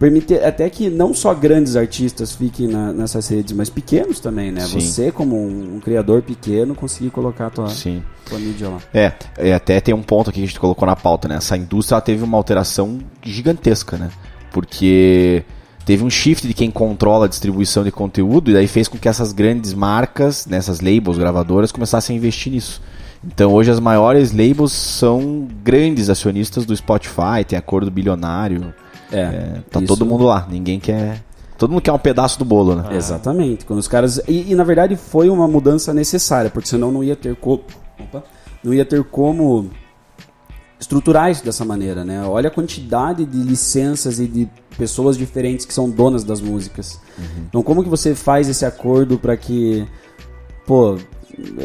permite 0.00 0.34
até 0.34 0.68
que 0.68 0.90
não 0.90 1.14
só 1.14 1.32
grandes 1.32 1.76
artistas 1.76 2.34
fiquem 2.34 2.66
na- 2.66 2.92
nessas 2.92 3.28
redes, 3.28 3.52
mas 3.52 3.70
pequenos 3.70 4.18
também, 4.18 4.50
né? 4.50 4.62
Sim. 4.62 4.80
Você, 4.80 5.12
como 5.12 5.36
um, 5.36 5.76
um 5.76 5.80
criador 5.80 6.22
pequeno, 6.22 6.74
conseguir 6.74 7.10
colocar 7.10 7.46
a 7.46 7.50
tua, 7.50 7.68
Sim. 7.68 8.02
tua 8.28 8.36
mídia 8.40 8.68
lá. 8.68 8.78
É, 8.92 9.12
e 9.40 9.52
até 9.52 9.80
tem 9.80 9.94
um 9.94 10.02
ponto 10.02 10.28
aqui 10.30 10.40
que 10.40 10.44
a 10.44 10.48
gente 10.48 10.58
colocou 10.58 10.86
na 10.86 10.96
pauta, 10.96 11.28
né? 11.28 11.36
Essa 11.36 11.56
indústria 11.56 12.00
teve 12.00 12.24
uma 12.24 12.36
alteração 12.36 12.98
gigantesca, 13.22 13.96
né? 13.96 14.10
Porque 14.50 15.44
teve 15.84 16.04
um 16.04 16.10
shift 16.10 16.46
de 16.46 16.54
quem 16.54 16.70
controla 16.70 17.26
a 17.26 17.28
distribuição 17.28 17.82
de 17.84 17.90
conteúdo 17.90 18.50
e 18.50 18.54
daí 18.54 18.66
fez 18.66 18.88
com 18.88 18.98
que 18.98 19.08
essas 19.08 19.32
grandes 19.32 19.74
marcas, 19.74 20.46
nessas 20.46 20.80
labels, 20.80 21.18
gravadoras, 21.18 21.72
começassem 21.72 22.14
a 22.14 22.18
investir 22.18 22.52
nisso. 22.52 22.80
Então 23.24 23.52
hoje 23.52 23.70
as 23.70 23.78
maiores 23.78 24.32
labels 24.32 24.72
são 24.72 25.46
grandes 25.62 26.10
acionistas 26.10 26.64
do 26.66 26.76
Spotify, 26.76 27.44
tem 27.46 27.58
acordo 27.58 27.90
bilionário, 27.90 28.74
É, 29.12 29.60
tá 29.70 29.78
isso- 29.78 29.86
todo 29.88 30.04
mundo 30.06 30.24
lá, 30.24 30.46
ninguém 30.50 30.80
quer... 30.80 31.22
Todo 31.58 31.70
mundo 31.70 31.82
quer 31.82 31.92
um 31.92 31.98
pedaço 31.98 32.38
do 32.40 32.44
bolo, 32.44 32.74
né? 32.74 32.96
Exatamente. 32.96 33.64
Quando 33.64 33.78
os 33.78 33.86
caras. 33.86 34.20
E, 34.26 34.50
e, 34.50 34.54
na 34.56 34.64
verdade 34.64 34.96
foi 34.96 35.28
uma 35.30 35.46
mudança 35.46 35.94
necessária, 35.94 36.50
porque 36.50 36.68
senão 36.68 36.90
não 36.90 37.04
ia 37.04 37.14
ter 37.14 37.36
como. 37.36 37.62
Opa, 38.00 38.24
não 38.64 38.74
ia 38.74 38.84
ter 38.84 39.04
como 39.04 39.70
estruturar 40.82 41.30
isso 41.30 41.44
dessa 41.44 41.64
maneira, 41.64 42.04
né? 42.04 42.24
Olha 42.26 42.48
a 42.48 42.50
quantidade 42.50 43.24
de 43.24 43.38
licenças 43.38 44.18
e 44.18 44.26
de 44.26 44.48
pessoas 44.76 45.16
diferentes 45.16 45.64
que 45.64 45.72
são 45.72 45.88
donas 45.88 46.24
das 46.24 46.40
músicas. 46.40 47.00
Então, 47.48 47.62
como 47.62 47.82
que 47.84 47.88
você 47.88 48.14
faz 48.16 48.48
esse 48.48 48.64
acordo 48.66 49.16
para 49.18 49.36
que, 49.36 49.86
pô, 50.66 50.98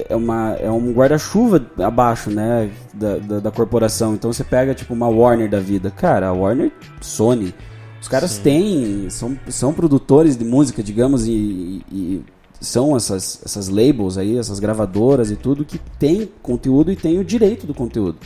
é, 0.07 0.15
uma, 0.15 0.53
é 0.59 0.69
um 0.69 0.91
guarda-chuva 0.93 1.65
abaixo, 1.79 2.29
né, 2.29 2.69
da, 2.93 3.17
da, 3.17 3.39
da 3.39 3.51
corporação. 3.51 4.13
Então, 4.13 4.31
você 4.31 4.43
pega, 4.43 4.75
tipo, 4.75 4.93
uma 4.93 5.07
Warner 5.07 5.49
da 5.49 5.59
vida. 5.59 5.89
Cara, 5.89 6.27
a 6.27 6.33
Warner, 6.33 6.71
Sony, 7.01 7.55
os 7.99 8.07
caras 8.07 8.37
têm, 8.37 9.09
são, 9.09 9.37
são 9.49 9.73
produtores 9.73 10.37
de 10.37 10.45
música, 10.45 10.83
digamos, 10.83 11.25
e, 11.27 11.31
e- 11.31 11.83
e 12.61 12.65
são 12.65 12.95
essas, 12.95 13.41
essas 13.43 13.67
labels 13.67 14.17
aí, 14.17 14.37
essas 14.37 14.59
gravadoras 14.59 15.31
e 15.31 15.35
tudo, 15.35 15.65
que 15.65 15.79
tem 15.99 16.29
conteúdo 16.41 16.91
e 16.91 16.95
tem 16.95 17.17
o 17.19 17.25
direito 17.25 17.65
do 17.67 17.73
conteúdo. 17.73 18.17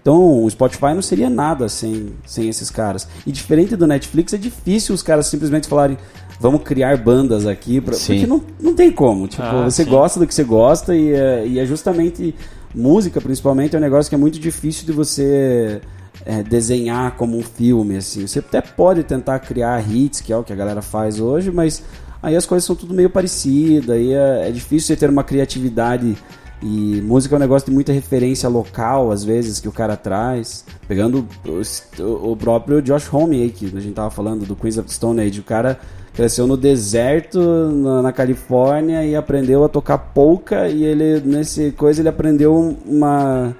Então, 0.00 0.44
o 0.44 0.50
Spotify 0.50 0.94
não 0.94 1.02
seria 1.02 1.28
nada 1.28 1.68
sem, 1.68 2.14
sem 2.24 2.48
esses 2.48 2.70
caras. 2.70 3.06
E 3.26 3.32
diferente 3.32 3.76
do 3.76 3.86
Netflix, 3.86 4.32
é 4.32 4.38
difícil 4.38 4.94
os 4.94 5.02
caras 5.02 5.26
simplesmente 5.26 5.68
falarem 5.68 5.98
vamos 6.40 6.62
criar 6.62 6.96
bandas 6.96 7.46
aqui, 7.46 7.80
pra, 7.80 7.96
porque 7.96 8.26
não, 8.26 8.40
não 8.60 8.74
tem 8.74 8.90
como. 8.92 9.26
Tipo, 9.26 9.42
Ah, 9.42 9.64
você 9.64 9.84
sim. 9.84 9.90
gosta 9.90 10.20
do 10.20 10.26
que 10.26 10.34
você 10.34 10.44
gosta 10.44 10.94
e 10.94 11.12
é, 11.12 11.46
e 11.46 11.58
é 11.58 11.66
justamente 11.66 12.34
música, 12.74 13.20
principalmente, 13.20 13.74
é 13.74 13.78
um 13.78 13.82
negócio 13.82 14.08
que 14.08 14.14
é 14.14 14.18
muito 14.18 14.38
difícil 14.38 14.86
de 14.86 14.92
você 14.92 15.80
é, 16.24 16.42
desenhar 16.42 17.16
como 17.16 17.36
um 17.36 17.42
filme, 17.42 17.96
assim. 17.96 18.26
Você 18.26 18.38
até 18.38 18.60
pode 18.60 19.02
tentar 19.02 19.38
criar 19.40 19.80
hits, 19.90 20.20
que 20.20 20.32
é 20.32 20.36
o 20.36 20.44
que 20.44 20.52
a 20.52 20.56
galera 20.56 20.80
faz 20.82 21.18
hoje, 21.18 21.50
mas 21.50 21.82
aí 22.22 22.36
as 22.36 22.46
coisas 22.46 22.64
são 22.64 22.76
tudo 22.76 22.94
meio 22.94 23.10
parecidas, 23.10 23.90
aí 23.90 24.12
é, 24.12 24.48
é 24.48 24.50
difícil 24.52 24.86
você 24.88 24.96
ter 24.96 25.10
uma 25.10 25.24
criatividade 25.24 26.16
e 26.62 27.00
música 27.02 27.34
é 27.34 27.36
um 27.36 27.40
negócio 27.40 27.68
de 27.68 27.74
muita 27.74 27.92
referência 27.92 28.48
local, 28.48 29.12
às 29.12 29.22
vezes, 29.22 29.60
que 29.60 29.68
o 29.68 29.72
cara 29.72 29.96
traz. 29.96 30.64
Pegando 30.88 31.26
o, 31.46 32.32
o 32.32 32.36
próprio 32.36 32.82
Josh 32.82 33.12
Homme 33.12 33.42
aí, 33.42 33.50
que 33.50 33.66
a 33.66 33.80
gente 33.80 33.94
tava 33.94 34.10
falando, 34.10 34.44
do 34.44 34.56
Queens 34.56 34.76
of 34.76 34.92
Stone 34.92 35.20
Age. 35.20 35.40
O 35.40 35.44
cara 35.44 35.78
cresceu 36.14 36.48
no 36.48 36.56
deserto, 36.56 37.38
na, 37.40 38.02
na 38.02 38.12
Califórnia, 38.12 39.04
e 39.04 39.14
aprendeu 39.14 39.64
a 39.64 39.68
tocar 39.68 39.98
polka, 39.98 40.68
e 40.68 40.82
ele, 40.82 41.20
nesse 41.20 41.70
coisa, 41.70 42.02
ele 42.02 42.08
aprendeu 42.08 42.76
uma... 42.84 43.54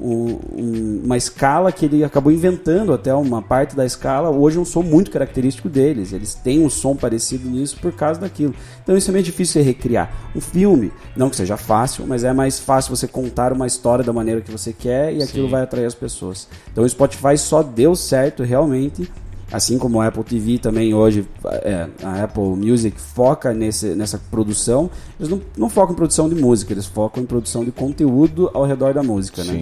um- 0.00 0.38
um- 0.56 1.02
uma 1.04 1.16
escala 1.16 1.70
que 1.70 1.84
ele 1.84 2.02
acabou 2.02 2.32
inventando 2.32 2.92
até 2.92 3.14
uma 3.14 3.42
parte 3.42 3.76
da 3.76 3.84
escala. 3.84 4.30
Hoje 4.30 4.58
é 4.58 4.60
um 4.60 4.64
som 4.64 4.82
muito 4.82 5.10
característico 5.10 5.68
deles. 5.68 6.12
Eles 6.12 6.34
têm 6.34 6.64
um 6.64 6.70
som 6.70 6.96
parecido 6.96 7.48
nisso 7.48 7.78
por 7.80 7.92
causa 7.92 8.20
daquilo. 8.20 8.54
Então 8.82 8.96
isso 8.96 9.10
é 9.10 9.12
meio 9.12 9.24
difícil 9.24 9.54
você 9.54 9.62
recriar. 9.62 10.10
Um 10.34 10.40
filme 10.40 10.92
não 11.16 11.28
que 11.30 11.36
seja 11.36 11.56
fácil 11.56 12.06
mas 12.06 12.24
é 12.24 12.32
mais 12.32 12.58
fácil 12.58 12.94
você 12.94 13.06
contar 13.06 13.52
uma 13.52 13.66
história 13.66 14.04
da 14.04 14.12
maneira 14.12 14.40
que 14.40 14.50
você 14.50 14.72
quer 14.72 15.12
e 15.14 15.22
aquilo 15.22 15.48
vai 15.48 15.62
atrair 15.62 15.86
as 15.86 15.94
pessoas. 15.94 16.48
Então 16.70 16.84
o 16.84 16.88
Spotify 16.88 17.36
só 17.36 17.62
deu 17.62 17.94
certo 17.94 18.42
realmente 18.42 19.10
Assim 19.52 19.76
como 19.76 20.00
a 20.00 20.06
Apple 20.06 20.24
TV 20.24 20.56
também 20.56 20.94
hoje, 20.94 21.28
é, 21.44 21.86
a 22.02 22.24
Apple 22.24 22.42
Music 22.56 22.98
foca 22.98 23.52
nesse, 23.52 23.88
nessa 23.88 24.16
produção, 24.30 24.90
eles 25.20 25.30
não, 25.30 25.42
não 25.58 25.68
focam 25.68 25.92
em 25.92 25.96
produção 25.96 26.26
de 26.26 26.34
música, 26.34 26.72
eles 26.72 26.86
focam 26.86 27.22
em 27.22 27.26
produção 27.26 27.62
de 27.62 27.70
conteúdo 27.70 28.50
ao 28.54 28.64
redor 28.64 28.94
da 28.94 29.02
música, 29.02 29.44
né? 29.44 29.52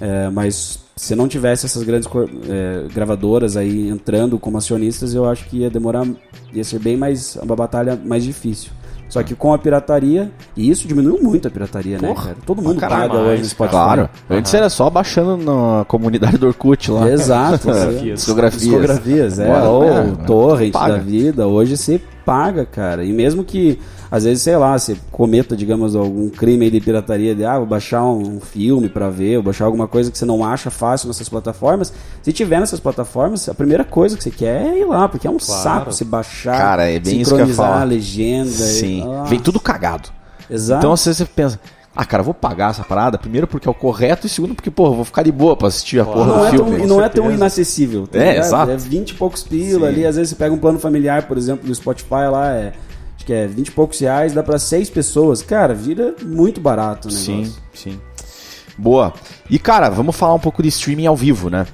É, 0.00 0.28
mas 0.30 0.78
se 0.96 1.14
não 1.14 1.28
tivesse 1.28 1.66
essas 1.66 1.82
grandes 1.82 2.08
é, 2.48 2.84
gravadoras 2.92 3.56
aí 3.56 3.88
entrando 3.88 4.38
como 4.38 4.58
acionistas, 4.58 5.14
eu 5.14 5.28
acho 5.28 5.48
que 5.48 5.58
ia 5.58 5.70
demorar, 5.70 6.06
ia 6.52 6.64
ser 6.64 6.78
bem 6.78 6.96
mais, 6.96 7.36
uma 7.36 7.56
batalha 7.56 7.98
mais 8.04 8.24
difícil. 8.24 8.72
Só 9.08 9.22
que 9.22 9.34
com 9.34 9.54
a 9.54 9.58
pirataria, 9.58 10.30
e 10.54 10.68
isso 10.68 10.86
diminuiu 10.86 11.18
muito 11.22 11.48
a 11.48 11.50
pirataria, 11.50 11.98
né, 11.98 12.08
Porra, 12.08 12.24
cara? 12.24 12.36
Todo 12.44 12.60
mundo 12.60 12.78
paga 12.78 13.14
hoje 13.14 13.42
no 13.42 13.48
Spotify. 13.48 13.70
Claro. 13.70 14.10
Antes 14.28 14.52
era 14.52 14.68
só 14.68 14.90
baixando 14.90 15.36
na 15.38 15.84
comunidade 15.86 16.36
do 16.36 16.46
Orkut 16.46 16.90
lá. 16.90 17.08
Exato. 17.08 17.68
Discografias. 17.68 18.18
Discografias. 18.18 18.62
Discografias, 18.62 19.38
é. 19.38 19.62
Ou 19.62 19.84
é, 19.84 20.04
torrent 20.26 20.74
da 20.74 20.98
vida. 20.98 21.46
Hoje 21.46 21.76
você 21.76 21.98
paga, 22.24 22.66
cara. 22.66 23.02
E 23.02 23.10
mesmo 23.10 23.42
que, 23.44 23.78
às 24.10 24.24
vezes, 24.24 24.42
sei 24.42 24.56
lá, 24.56 24.78
você 24.78 24.96
cometa, 25.12 25.56
digamos, 25.56 25.94
algum 25.94 26.28
crime 26.30 26.64
aí 26.64 26.70
de 26.70 26.80
pirataria, 26.80 27.34
de, 27.34 27.44
ah, 27.44 27.58
vou 27.58 27.66
baixar 27.66 28.04
um 28.04 28.40
filme 28.40 28.88
pra 28.88 29.10
ver, 29.10 29.34
vou 29.36 29.44
baixar 29.44 29.64
alguma 29.66 29.86
coisa 29.86 30.10
que 30.10 30.16
você 30.18 30.24
não 30.24 30.44
acha 30.44 30.70
fácil 30.70 31.08
nessas 31.08 31.28
plataformas. 31.28 31.92
Se 32.22 32.32
tiver 32.32 32.60
nessas 32.60 32.80
plataformas, 32.80 33.48
a 33.48 33.54
primeira 33.54 33.84
coisa 33.84 34.16
que 34.16 34.22
você 34.22 34.30
quer 34.30 34.62
é 34.66 34.78
ir 34.80 34.84
lá, 34.86 35.08
porque 35.08 35.26
é 35.26 35.30
um 35.30 35.38
saco 35.38 35.92
você 35.92 36.04
baixar, 36.04 36.56
Cara, 36.56 36.90
é 36.90 36.98
bem 36.98 37.20
isso 37.20 37.30
que 37.34 37.34
eu 37.34 37.38
ia 37.40 37.46
sincronizar 37.46 37.66
falar. 37.66 37.80
a 37.82 37.84
legenda. 37.84 38.50
Sim. 38.50 39.00
e- 39.00 39.02
Ah, 39.02 39.24
Vem 39.24 39.38
tudo 39.38 39.60
cagado. 39.60 40.08
Exato. 40.50 40.78
Então 40.80 40.92
às 40.92 41.04
vezes 41.04 41.18
você 41.18 41.24
pensa, 41.26 41.60
ah, 41.94 42.04
cara, 42.04 42.20
eu 42.22 42.24
vou 42.24 42.32
pagar 42.34 42.70
essa 42.70 42.84
parada, 42.84 43.18
primeiro 43.18 43.46
porque 43.46 43.68
é 43.68 43.70
o 43.70 43.74
correto 43.74 44.26
e 44.26 44.30
segundo 44.30 44.54
porque, 44.54 44.70
pô, 44.70 44.90
vou 44.94 45.04
ficar 45.04 45.22
de 45.22 45.32
boa 45.32 45.56
pra 45.56 45.68
assistir 45.68 46.00
a 46.00 46.04
porra 46.04 46.26
não 46.26 46.38
do 46.38 46.46
é 46.46 46.50
filme. 46.50 46.70
tão, 46.76 46.78
e 46.78 46.86
não 46.86 46.96
é 47.02 47.08
tão 47.08 47.24
certeza. 47.24 47.34
inacessível. 47.34 48.06
tá 48.06 48.18
É, 48.18 48.28
ligado? 48.30 48.44
exato. 48.46 48.70
É 48.70 48.76
20 48.76 49.10
e 49.10 49.14
poucos 49.14 49.42
pila 49.42 49.88
ali. 49.88 50.06
Às 50.06 50.16
vezes 50.16 50.30
você 50.30 50.36
pega 50.36 50.54
um 50.54 50.58
plano 50.58 50.78
familiar, 50.78 51.24
por 51.28 51.36
exemplo, 51.36 51.66
do 51.66 51.74
Spotify 51.74 52.28
lá, 52.30 52.52
é, 52.54 52.72
que 53.28 53.32
é 53.34 53.46
20 53.46 53.68
e 53.68 53.70
poucos 53.72 54.00
reais, 54.00 54.32
dá 54.32 54.42
pra 54.42 54.58
seis 54.58 54.88
pessoas. 54.88 55.42
Cara, 55.42 55.74
vira 55.74 56.14
muito 56.24 56.62
barato 56.62 57.08
o 57.08 57.10
negócio. 57.10 57.44
Sim, 57.44 57.54
sim. 57.74 58.00
Boa. 58.78 59.12
E, 59.50 59.58
cara, 59.58 59.90
vamos 59.90 60.16
falar 60.16 60.32
um 60.32 60.38
pouco 60.38 60.62
de 60.62 60.68
streaming 60.70 61.04
ao 61.04 61.14
vivo, 61.14 61.50
né? 61.50 61.66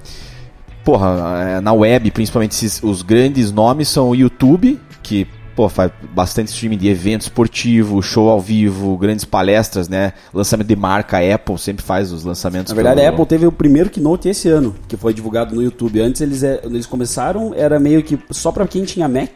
Porra, 0.85 1.45
é, 1.57 1.61
na 1.61 1.73
web, 1.73 2.11
principalmente, 2.11 2.51
esses- 2.53 2.83
os 2.83 3.03
grandes 3.03 3.53
nomes 3.53 3.89
são 3.89 4.09
o 4.11 4.17
YouTube, 4.17 4.81
que, 5.01 5.29
pô, 5.55 5.69
faz 5.69 5.91
bastante 6.15 6.49
streaming 6.49 6.77
de 6.79 6.89
evento 6.89 7.23
esportivo, 7.23 8.03
show 8.03 8.29
ao 8.29 8.41
vivo, 8.41 8.97
grandes 8.97 9.25
palestras, 9.25 9.89
né? 9.89 10.13
Lançamento 10.33 10.67
de 10.69 10.77
marca, 10.77 11.19
a 11.19 11.35
Apple 11.35 11.59
sempre 11.59 11.85
faz 11.85 12.13
os 12.13 12.25
lançamentos. 12.25 12.71
Na 12.73 12.75
verdade, 12.77 12.97
pelo- 12.97 13.07
a 13.07 13.11
Apple 13.11 13.27
teve 13.27 13.47
o 13.47 13.53
primeiro 13.53 13.91
Keynote 13.91 14.29
esse 14.29 14.49
ano, 14.49 14.75
que 14.89 14.97
foi 14.97 15.13
divulgado 15.15 15.55
no 15.55 15.63
YouTube. 15.63 16.01
Antes 16.01 16.21
eles, 16.21 16.43
é, 16.43 16.57
quando 16.59 16.75
eles 16.75 16.87
começaram, 16.87 17.53
era 17.55 17.79
meio 17.79 18.03
que 18.03 18.19
só 18.31 18.51
pra 18.53 18.67
quem 18.67 18.85
tinha 18.85 19.09
Mac. 19.09 19.31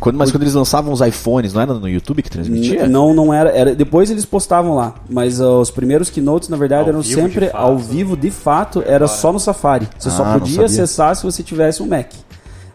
Quando, 0.00 0.16
mas 0.18 0.30
quando 0.30 0.42
eles 0.42 0.54
lançavam 0.54 0.92
os 0.92 1.00
iPhones, 1.00 1.54
não 1.54 1.62
era 1.62 1.72
no 1.74 1.88
YouTube 1.88 2.22
que 2.22 2.28
transmitia? 2.30 2.86
Não, 2.86 3.14
não 3.14 3.32
era, 3.32 3.50
era. 3.50 3.74
Depois 3.74 4.10
eles 4.10 4.24
postavam 4.24 4.74
lá. 4.74 4.94
Mas 5.08 5.40
uh, 5.40 5.60
os 5.60 5.70
primeiros 5.70 6.10
keynotes, 6.10 6.48
na 6.48 6.56
verdade, 6.56 6.82
Ao 6.84 6.88
eram 6.90 7.02
sempre 7.02 7.46
fato. 7.46 7.56
ao 7.56 7.78
vivo, 7.78 8.16
de 8.16 8.30
fato, 8.30 8.82
era 8.86 9.06
só 9.08 9.32
no 9.32 9.40
Safari. 9.40 9.88
Você 9.98 10.08
Ah, 10.08 10.12
só 10.12 10.24
podia 10.38 10.64
acessar 10.66 11.14
se 11.16 11.22
você 11.22 11.42
tivesse 11.42 11.82
um 11.82 11.86
Mac. 11.86 12.10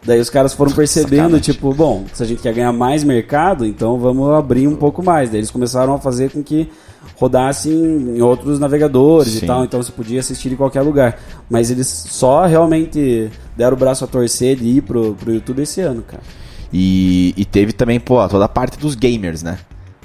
Daí 0.06 0.20
os 0.20 0.30
caras 0.30 0.54
foram 0.54 0.72
percebendo, 0.72 1.24
Sacanagem. 1.24 1.54
tipo, 1.54 1.74
bom, 1.74 2.06
se 2.14 2.24
a 2.24 2.26
gente 2.26 2.41
quer 2.41 2.54
ganhar 2.54 2.72
mais 2.72 3.04
mercado, 3.04 3.66
então 3.66 4.00
vamos 4.00 4.32
abrir 4.34 4.68
um 4.68 4.76
pouco 4.76 5.04
mais. 5.04 5.30
Daí 5.30 5.39
eles 5.39 5.52
começaram 5.52 5.93
a 5.93 6.00
fazer 6.00 6.32
com 6.32 6.41
que 6.41 6.70
rodasse 7.16 7.70
em 7.70 8.18
em 8.18 8.22
outros 8.22 8.60
navegadores 8.60 9.34
Sim. 9.34 9.45
e 9.45 9.47
tal, 9.47 9.64
então 9.66 9.82
você 9.82 9.91
podia 9.91 10.20
assistir 10.22 10.52
em 10.52 10.56
qualquer 10.56 10.82
lugar. 10.82 11.20
Mas 11.50 11.70
eles 11.70 11.88
só 11.88 12.45
realmente 12.45 13.30
deram 13.58 13.76
o 13.76 13.80
braço 13.80 14.04
a 14.06 14.08
torcer 14.08 14.56
de 14.56 14.66
ir 14.66 14.82
pro, 14.82 15.14
pro 15.16 15.34
YouTube 15.34 15.62
esse 15.62 15.82
ano, 15.82 16.02
cara. 16.02 16.24
E, 16.72 17.34
e 17.36 17.45
teve 17.45 17.74
também, 17.74 18.00
pô, 18.00 18.26
toda 18.28 18.45
a 18.45 18.50
parte 18.50 18.78
dos 18.78 18.95
gamers, 18.95 19.43
né? 19.43 19.58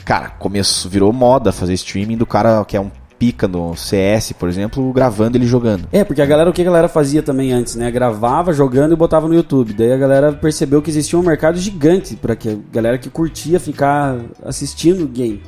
Cara, 0.05 0.29
começou, 0.31 0.91
virou 0.91 1.13
moda 1.13 1.53
fazer 1.53 1.75
streaming 1.75 2.17
do 2.17 2.27
cara 2.27 2.65
que 2.65 2.77
é 2.77 2.81
um 2.81 2.91
pica 3.19 3.49
no 3.49 3.77
CS, 3.77 4.33
por 4.33 4.49
exemplo, 4.49 4.93
gravando 4.93 5.37
ele 5.37 5.47
jogando. 5.47 5.89
É, 5.93 6.05
porque 6.05 6.23
a 6.23 6.27
galera, 6.27 6.51
o 6.51 6.53
que 6.53 6.63
a 6.63 6.65
galera 6.65 6.89
fazia 6.89 7.23
também 7.23 7.53
antes, 7.53 7.77
né? 7.77 7.91
Gravava 7.91 8.53
jogando 8.53 8.93
e 8.93 8.97
botava 8.97 9.29
no 9.29 9.35
YouTube. 9.35 9.73
Daí 9.73 9.93
a 9.93 9.97
galera 9.97 10.33
percebeu 10.33 10.83
que 10.83 10.91
existia 10.91 11.19
um 11.19 11.23
mercado 11.23 11.59
gigante 11.59 12.17
para 12.17 12.37
que 12.37 12.51
a 12.51 12.57
galera 12.73 12.99
que 12.99 13.09
curtia 13.09 13.59
ficar 13.59 14.19
assistindo 14.45 15.07
game. 15.07 15.43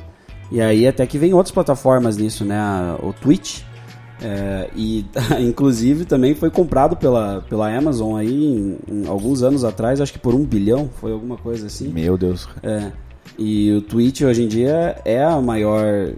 E 0.51 0.61
aí 0.61 0.87
até 0.87 1.05
que 1.05 1.17
vem 1.17 1.33
outras 1.33 1.53
plataformas 1.53 2.17
nisso, 2.17 2.45
né? 2.45 2.57
O 3.01 3.13
Twitch. 3.13 3.61
É, 4.19 4.69
e 4.75 5.05
inclusive 5.39 6.05
também 6.05 6.33
foi 6.33 6.49
comprado 6.49 6.95
pela, 6.95 7.41
pela 7.47 7.71
Amazon 7.71 8.15
aí 8.15 8.45
em, 8.45 8.77
em 8.87 9.07
alguns 9.07 9.43
anos 9.43 9.63
atrás, 9.63 10.01
acho 10.01 10.11
que 10.11 10.17
por 10.17 10.33
um 10.33 10.43
bilhão, 10.43 10.89
foi 10.99 11.11
alguma 11.11 11.37
coisa 11.37 11.67
assim. 11.67 11.89
Meu 11.89 12.17
Deus. 12.17 12.49
É. 12.63 12.91
E 13.37 13.71
o 13.73 13.81
Twitch 13.81 14.21
hoje 14.21 14.43
em 14.43 14.47
dia 14.47 14.99
é 15.05 15.23
a 15.23 15.39
maior 15.39 16.13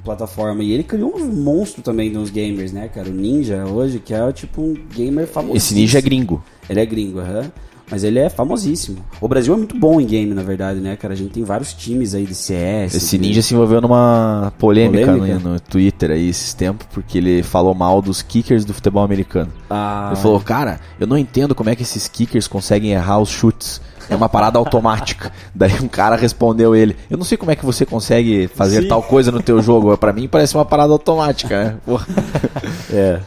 plataforma. 0.00 0.62
E 0.62 0.72
ele 0.72 0.82
criou 0.82 1.14
um 1.16 1.26
monstro 1.26 1.82
também 1.82 2.10
nos 2.10 2.30
gamers, 2.30 2.72
né, 2.72 2.88
cara? 2.88 3.08
O 3.08 3.12
Ninja 3.12 3.64
hoje, 3.66 3.98
que 3.98 4.12
é 4.14 4.32
tipo 4.32 4.62
um 4.62 4.74
gamer 4.94 5.26
famoso. 5.26 5.56
Esse 5.56 5.74
ninja 5.74 5.98
é 5.98 6.02
gringo. 6.02 6.42
Ele 6.68 6.80
é 6.80 6.86
gringo, 6.86 7.18
aham. 7.20 7.50
Mas 7.90 8.02
ele 8.02 8.18
é 8.18 8.30
famosíssimo. 8.30 9.04
O 9.20 9.28
Brasil 9.28 9.52
é 9.52 9.56
muito 9.58 9.78
bom 9.78 10.00
em 10.00 10.06
game, 10.06 10.32
na 10.32 10.42
verdade, 10.42 10.80
né, 10.80 10.96
cara? 10.96 11.12
A 11.12 11.16
gente 11.16 11.32
tem 11.32 11.44
vários 11.44 11.74
times 11.74 12.14
aí 12.14 12.24
de 12.24 12.34
CS. 12.34 12.94
Esse 12.94 13.18
de- 13.18 13.26
ninja 13.28 13.42
se 13.42 13.52
envolveu 13.52 13.78
numa 13.78 14.50
polêmica, 14.58 15.04
Polêmica? 15.12 15.38
No, 15.38 15.52
no 15.52 15.60
Twitter 15.60 16.10
aí 16.10 16.30
esses 16.30 16.54
tempos, 16.54 16.86
porque 16.94 17.18
ele 17.18 17.42
falou 17.42 17.74
mal 17.74 18.00
dos 18.00 18.22
kickers 18.22 18.64
do 18.64 18.72
futebol 18.72 19.04
americano. 19.04 19.52
Ah, 19.68 20.08
Ele 20.12 20.20
falou, 20.22 20.40
cara, 20.40 20.80
eu 20.98 21.06
não 21.06 21.18
entendo 21.18 21.54
como 21.54 21.68
é 21.68 21.76
que 21.76 21.82
esses 21.82 22.08
kickers 22.08 22.48
conseguem 22.48 22.92
errar 22.92 23.18
os 23.20 23.28
chutes. 23.28 23.82
É 24.08 24.16
uma 24.16 24.28
parada 24.28 24.58
automática. 24.58 25.32
Daí 25.54 25.74
um 25.82 25.88
cara 25.88 26.16
respondeu 26.16 26.74
ele, 26.74 26.96
eu 27.10 27.16
não 27.16 27.24
sei 27.24 27.36
como 27.38 27.50
é 27.50 27.56
que 27.56 27.64
você 27.64 27.84
consegue 27.86 28.48
fazer 28.48 28.82
Sim. 28.82 28.88
tal 28.88 29.02
coisa 29.02 29.30
no 29.32 29.42
teu 29.42 29.60
jogo. 29.62 29.96
Pra 29.96 30.12
mim 30.12 30.28
parece 30.28 30.54
uma 30.54 30.64
parada 30.64 30.92
automática, 30.92 31.64
né? 31.64 31.76
Porra. 31.84 32.06
É. 32.92 33.20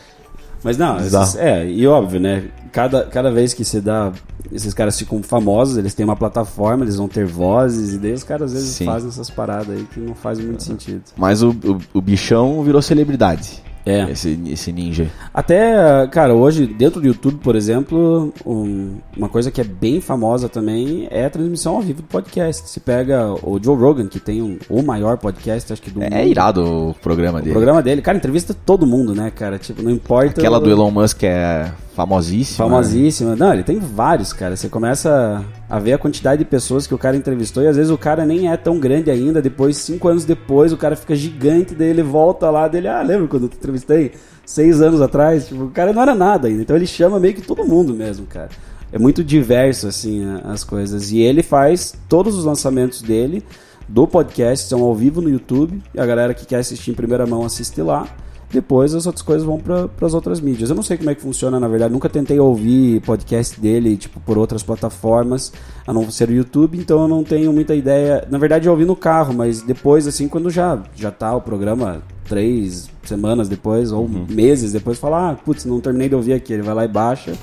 Mas 0.63 0.77
não, 0.77 0.97
esses- 0.97 1.35
é, 1.35 1.69
e 1.69 1.85
óbvio, 1.87 2.19
né? 2.19 2.45
Cada, 2.71 3.03
cada 3.03 3.31
vez 3.31 3.53
que 3.53 3.63
se 3.63 3.79
dá. 3.79 4.11
Esses 4.51 4.73
caras 4.73 4.97
ficam 4.97 5.21
famosos, 5.21 5.77
eles 5.77 5.93
têm 5.93 6.05
uma 6.05 6.15
plataforma, 6.15 6.83
eles 6.85 6.95
vão 6.95 7.07
ter 7.07 7.25
vozes, 7.25 7.93
e 7.93 7.97
daí 7.97 8.13
os 8.13 8.23
caras 8.23 8.51
às 8.51 8.53
vezes 8.53 8.75
Sim. 8.75 8.85
fazem 8.85 9.09
essas 9.09 9.29
paradas 9.29 9.69
aí 9.75 9.85
que 9.93 9.99
não 9.99 10.15
fazem 10.15 10.45
muito 10.45 10.63
sentido. 10.63 11.01
Mas 11.17 11.43
o, 11.43 11.49
o, 11.51 11.79
o 11.95 12.01
bichão 12.01 12.63
virou 12.63 12.81
celebridade. 12.81 13.61
É. 13.87 14.11
Esse, 14.11 14.39
esse 14.47 14.71
ninja. 14.71 15.07
Até, 15.33 16.07
cara, 16.11 16.33
hoje, 16.33 16.67
dentro 16.67 16.99
do 16.99 17.07
YouTube, 17.07 17.37
por 17.41 17.55
exemplo, 17.55 18.33
um- 18.45 18.95
uma 19.15 19.29
coisa 19.29 19.49
que 19.49 19.61
é 19.61 19.63
bem 19.63 20.01
famosa 20.01 20.49
também 20.49 21.07
é 21.09 21.25
a 21.25 21.29
transmissão 21.29 21.75
ao 21.75 21.81
vivo 21.81 22.01
do 22.01 22.07
podcast. 22.07 22.69
Se 22.69 22.79
pega 22.79 23.33
o 23.43 23.59
Joe 23.63 23.75
Rogan, 23.77 24.07
que 24.07 24.19
tem 24.19 24.41
um- 24.41 24.57
o 24.69 24.81
maior 24.81 25.17
podcast, 25.17 25.71
acho 25.71 25.81
que 25.81 25.89
do 25.91 26.01
mundo. 26.01 26.13
É 26.13 26.27
irado 26.27 26.89
o 26.89 26.93
programa 26.95 27.39
O 27.39 27.41
dele. 27.41 27.53
programa 27.53 27.81
dele, 27.81 28.01
cara, 28.01 28.17
entrevista 28.17 28.53
todo 28.53 28.85
mundo, 28.85 29.15
né, 29.15 29.31
cara? 29.33 29.57
Tipo, 29.57 29.81
não 29.81 29.91
importa. 29.91 30.39
Aquela 30.41 30.57
o- 30.57 30.61
do 30.61 30.69
Elon 30.69 30.91
Musk 30.91 31.23
é 31.23 31.71
famosíssima. 31.97 32.69
Famosíssima. 32.69 33.35
Não, 33.35 33.51
ele 33.51 33.63
tem 33.63 33.79
vários, 33.79 34.31
cara. 34.31 34.55
Você 34.55 34.69
começa 34.69 35.43
a 35.67 35.79
ver 35.79 35.93
a 35.93 35.97
quantidade 35.97 36.43
de 36.43 36.45
pessoas 36.45 36.85
que 36.85 36.93
o 36.93 36.97
cara 36.97 37.17
entrevistou 37.17 37.63
e 37.63 37.67
às 37.67 37.75
vezes 37.75 37.91
o 37.91 37.97
cara 37.97 38.23
nem 38.23 38.51
é 38.51 38.55
tão 38.55 38.79
grande 38.79 39.09
ainda. 39.09 39.41
Depois, 39.41 39.77
cinco 39.77 40.07
anos 40.07 40.23
depois, 40.23 40.71
o 40.71 40.77
cara 40.77 40.95
fica 40.95 41.15
gigante, 41.15 41.73
daí 41.73 41.89
ele 41.89 42.03
volta 42.03 42.51
lá 42.51 42.67
dele. 42.67 42.87
Ah, 42.87 43.01
lembra 43.01 43.27
quando 43.27 43.43
eu 43.43 43.49
te 43.49 43.57
entrevistei? 43.57 44.11
Seis 44.45 44.79
anos 44.79 45.01
atrás? 45.01 45.47
Tipo, 45.47 45.63
o 45.63 45.71
cara 45.71 45.91
não 45.91 46.03
era 46.03 46.13
nada 46.13 46.47
ainda. 46.47 46.61
Então 46.61 46.75
ele 46.75 46.85
chama 46.85 47.19
meio 47.19 47.33
que 47.33 47.41
todo 47.41 47.65
mundo 47.65 47.95
mesmo, 47.95 48.27
cara. 48.27 48.49
É 48.91 48.99
muito 48.99 49.23
diverso, 49.23 49.87
assim, 49.87 50.23
as 50.43 50.63
coisas. 50.63 51.11
E 51.11 51.17
ele 51.17 51.41
faz 51.41 51.95
todos 52.07 52.35
os 52.35 52.45
lançamentos 52.45 53.01
dele 53.01 53.43
do 53.87 54.05
podcast, 54.05 54.67
são 54.67 54.83
ao 54.83 54.93
vivo 54.93 55.19
no 55.19 55.29
YouTube. 55.29 55.81
E 55.95 55.99
a 55.99 56.05
galera 56.05 56.35
que 56.35 56.45
quer 56.45 56.59
assistir 56.59 56.91
em 56.91 56.93
primeira 56.93 57.25
mão 57.25 57.43
assiste 57.43 57.81
lá. 57.81 58.07
Depois 58.49 58.95
as 58.95 59.05
outras 59.05 59.21
coisas 59.21 59.45
vão 59.45 59.59
para 59.59 59.89
as 60.01 60.13
outras 60.13 60.39
mídias. 60.39 60.69
Eu 60.69 60.75
não 60.75 60.83
sei 60.83 60.97
como 60.97 61.09
é 61.09 61.15
que 61.15 61.21
funciona, 61.21 61.59
na 61.59 61.67
verdade. 61.67 61.93
Nunca 61.93 62.07
tentei 62.07 62.39
ouvir 62.39 63.01
podcast 63.01 63.59
dele, 63.59 63.97
tipo, 63.97 64.21
por 64.21 64.37
outras 64.37 64.63
plataformas, 64.63 65.51
a 65.85 65.93
não 65.93 66.09
ser 66.09 66.29
o 66.29 66.33
YouTube, 66.33 66.77
então 66.77 67.01
eu 67.01 67.07
não 67.09 67.23
tenho 67.25 67.51
muita 67.51 67.75
ideia. 67.75 68.25
Na 68.31 68.37
verdade, 68.37 68.67
eu 68.67 68.71
ouvi 68.71 68.85
no 68.85 68.95
carro, 68.95 69.33
mas 69.33 69.61
depois, 69.61 70.07
assim, 70.07 70.29
quando 70.29 70.49
já, 70.49 70.81
já 70.95 71.11
tá 71.11 71.35
o 71.35 71.41
programa 71.41 72.01
três 72.23 72.89
semanas 73.03 73.49
depois, 73.49 73.91
ou 73.91 74.07
meses 74.07 74.71
depois, 74.71 74.97
fala, 74.97 75.31
ah, 75.31 75.35
putz, 75.35 75.65
não 75.65 75.81
terminei 75.81 76.07
de 76.07 76.15
ouvir 76.15 76.33
aqui. 76.33 76.53
Ele 76.53 76.63
vai 76.63 76.73
lá 76.73 76.85
e 76.85 76.87
baixa 76.87 77.33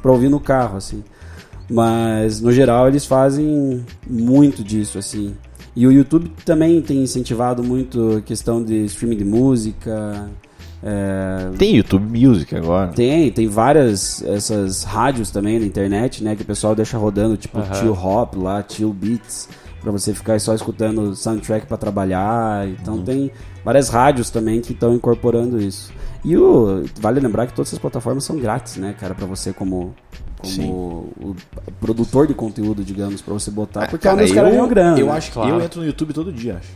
pra 0.00 0.10
ouvir 0.10 0.30
no 0.30 0.40
carro, 0.40 0.78
assim. 0.78 1.04
Mas, 1.68 2.40
no 2.40 2.50
geral, 2.50 2.88
eles 2.88 3.04
fazem 3.04 3.84
muito 4.08 4.64
disso, 4.64 4.98
assim. 4.98 5.34
E 5.74 5.86
o 5.86 5.92
YouTube 5.92 6.32
também 6.46 6.80
tem 6.80 7.02
incentivado 7.02 7.62
muito 7.62 8.16
a 8.16 8.22
questão 8.22 8.64
de 8.64 8.86
streaming 8.86 9.18
de 9.18 9.24
música. 9.26 10.30
É, 10.82 11.50
Tem 11.58 11.74
YouTube 11.76 12.18
Music 12.26 12.54
agora. 12.54 12.92
tem, 12.92 13.30
tem 13.32 13.46
várias 13.48 14.22
essas 14.22 14.84
rádios 14.84 15.30
também 15.30 15.58
na 15.58 15.66
internet, 15.66 16.22
né? 16.22 16.36
Que 16.36 16.42
o 16.42 16.46
pessoal 16.46 16.74
deixa 16.74 16.96
rodando, 16.98 17.36
tipo 17.36 17.58
Aham. 17.58 17.74
Chill 17.74 17.92
Hop 17.94 18.34
lá, 18.36 18.64
Chill 18.68 18.92
Beats, 18.92 19.48
pra 19.80 19.90
você 19.90 20.12
ficar 20.14 20.38
só 20.40 20.54
escutando 20.54 21.14
soundtrack 21.14 21.66
pra 21.66 21.76
trabalhar. 21.76 22.68
Então 22.68 23.02
tem 23.02 23.30
várias 23.64 23.88
rádios 23.88 24.30
também 24.30 24.60
que 24.60 24.72
estão 24.72 24.94
incorporando 24.94 25.60
isso. 25.60 25.92
E 26.24 26.36
o 26.36 26.84
vale 27.00 27.20
lembrar 27.20 27.46
que 27.46 27.52
todas 27.54 27.68
essas 27.68 27.78
plataformas 27.78 28.24
são 28.24 28.36
grátis, 28.36 28.76
né, 28.76 28.94
cara, 28.98 29.14
pra 29.14 29.26
você 29.26 29.52
como 29.52 29.94
como 30.38 31.08
o 31.18 31.34
produtor 31.80 32.26
de 32.26 32.34
conteúdo, 32.34 32.84
digamos, 32.84 33.22
pra 33.22 33.32
você 33.32 33.50
botar, 33.50 33.84
Ah, 33.84 33.88
porque 33.88 34.06
é 34.06 34.12
onde 34.12 34.24
os 34.24 34.32
caras 34.32 34.50
ganham 34.52 34.68
grana. 34.68 34.98
Eu 35.00 35.10
acho 35.10 35.28
que 35.28 35.32
Claro. 35.34 35.50
eu 35.56 35.60
entro 35.62 35.80
no 35.80 35.86
YouTube 35.86 36.12
todo 36.12 36.30
dia, 36.30 36.56
acho. 36.60 36.68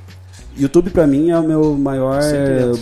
YouTube 0.58 0.90
pra 0.90 1.06
mim 1.06 1.30
é 1.30 1.38
o 1.38 1.42
meu 1.42 1.74
maior 1.76 2.20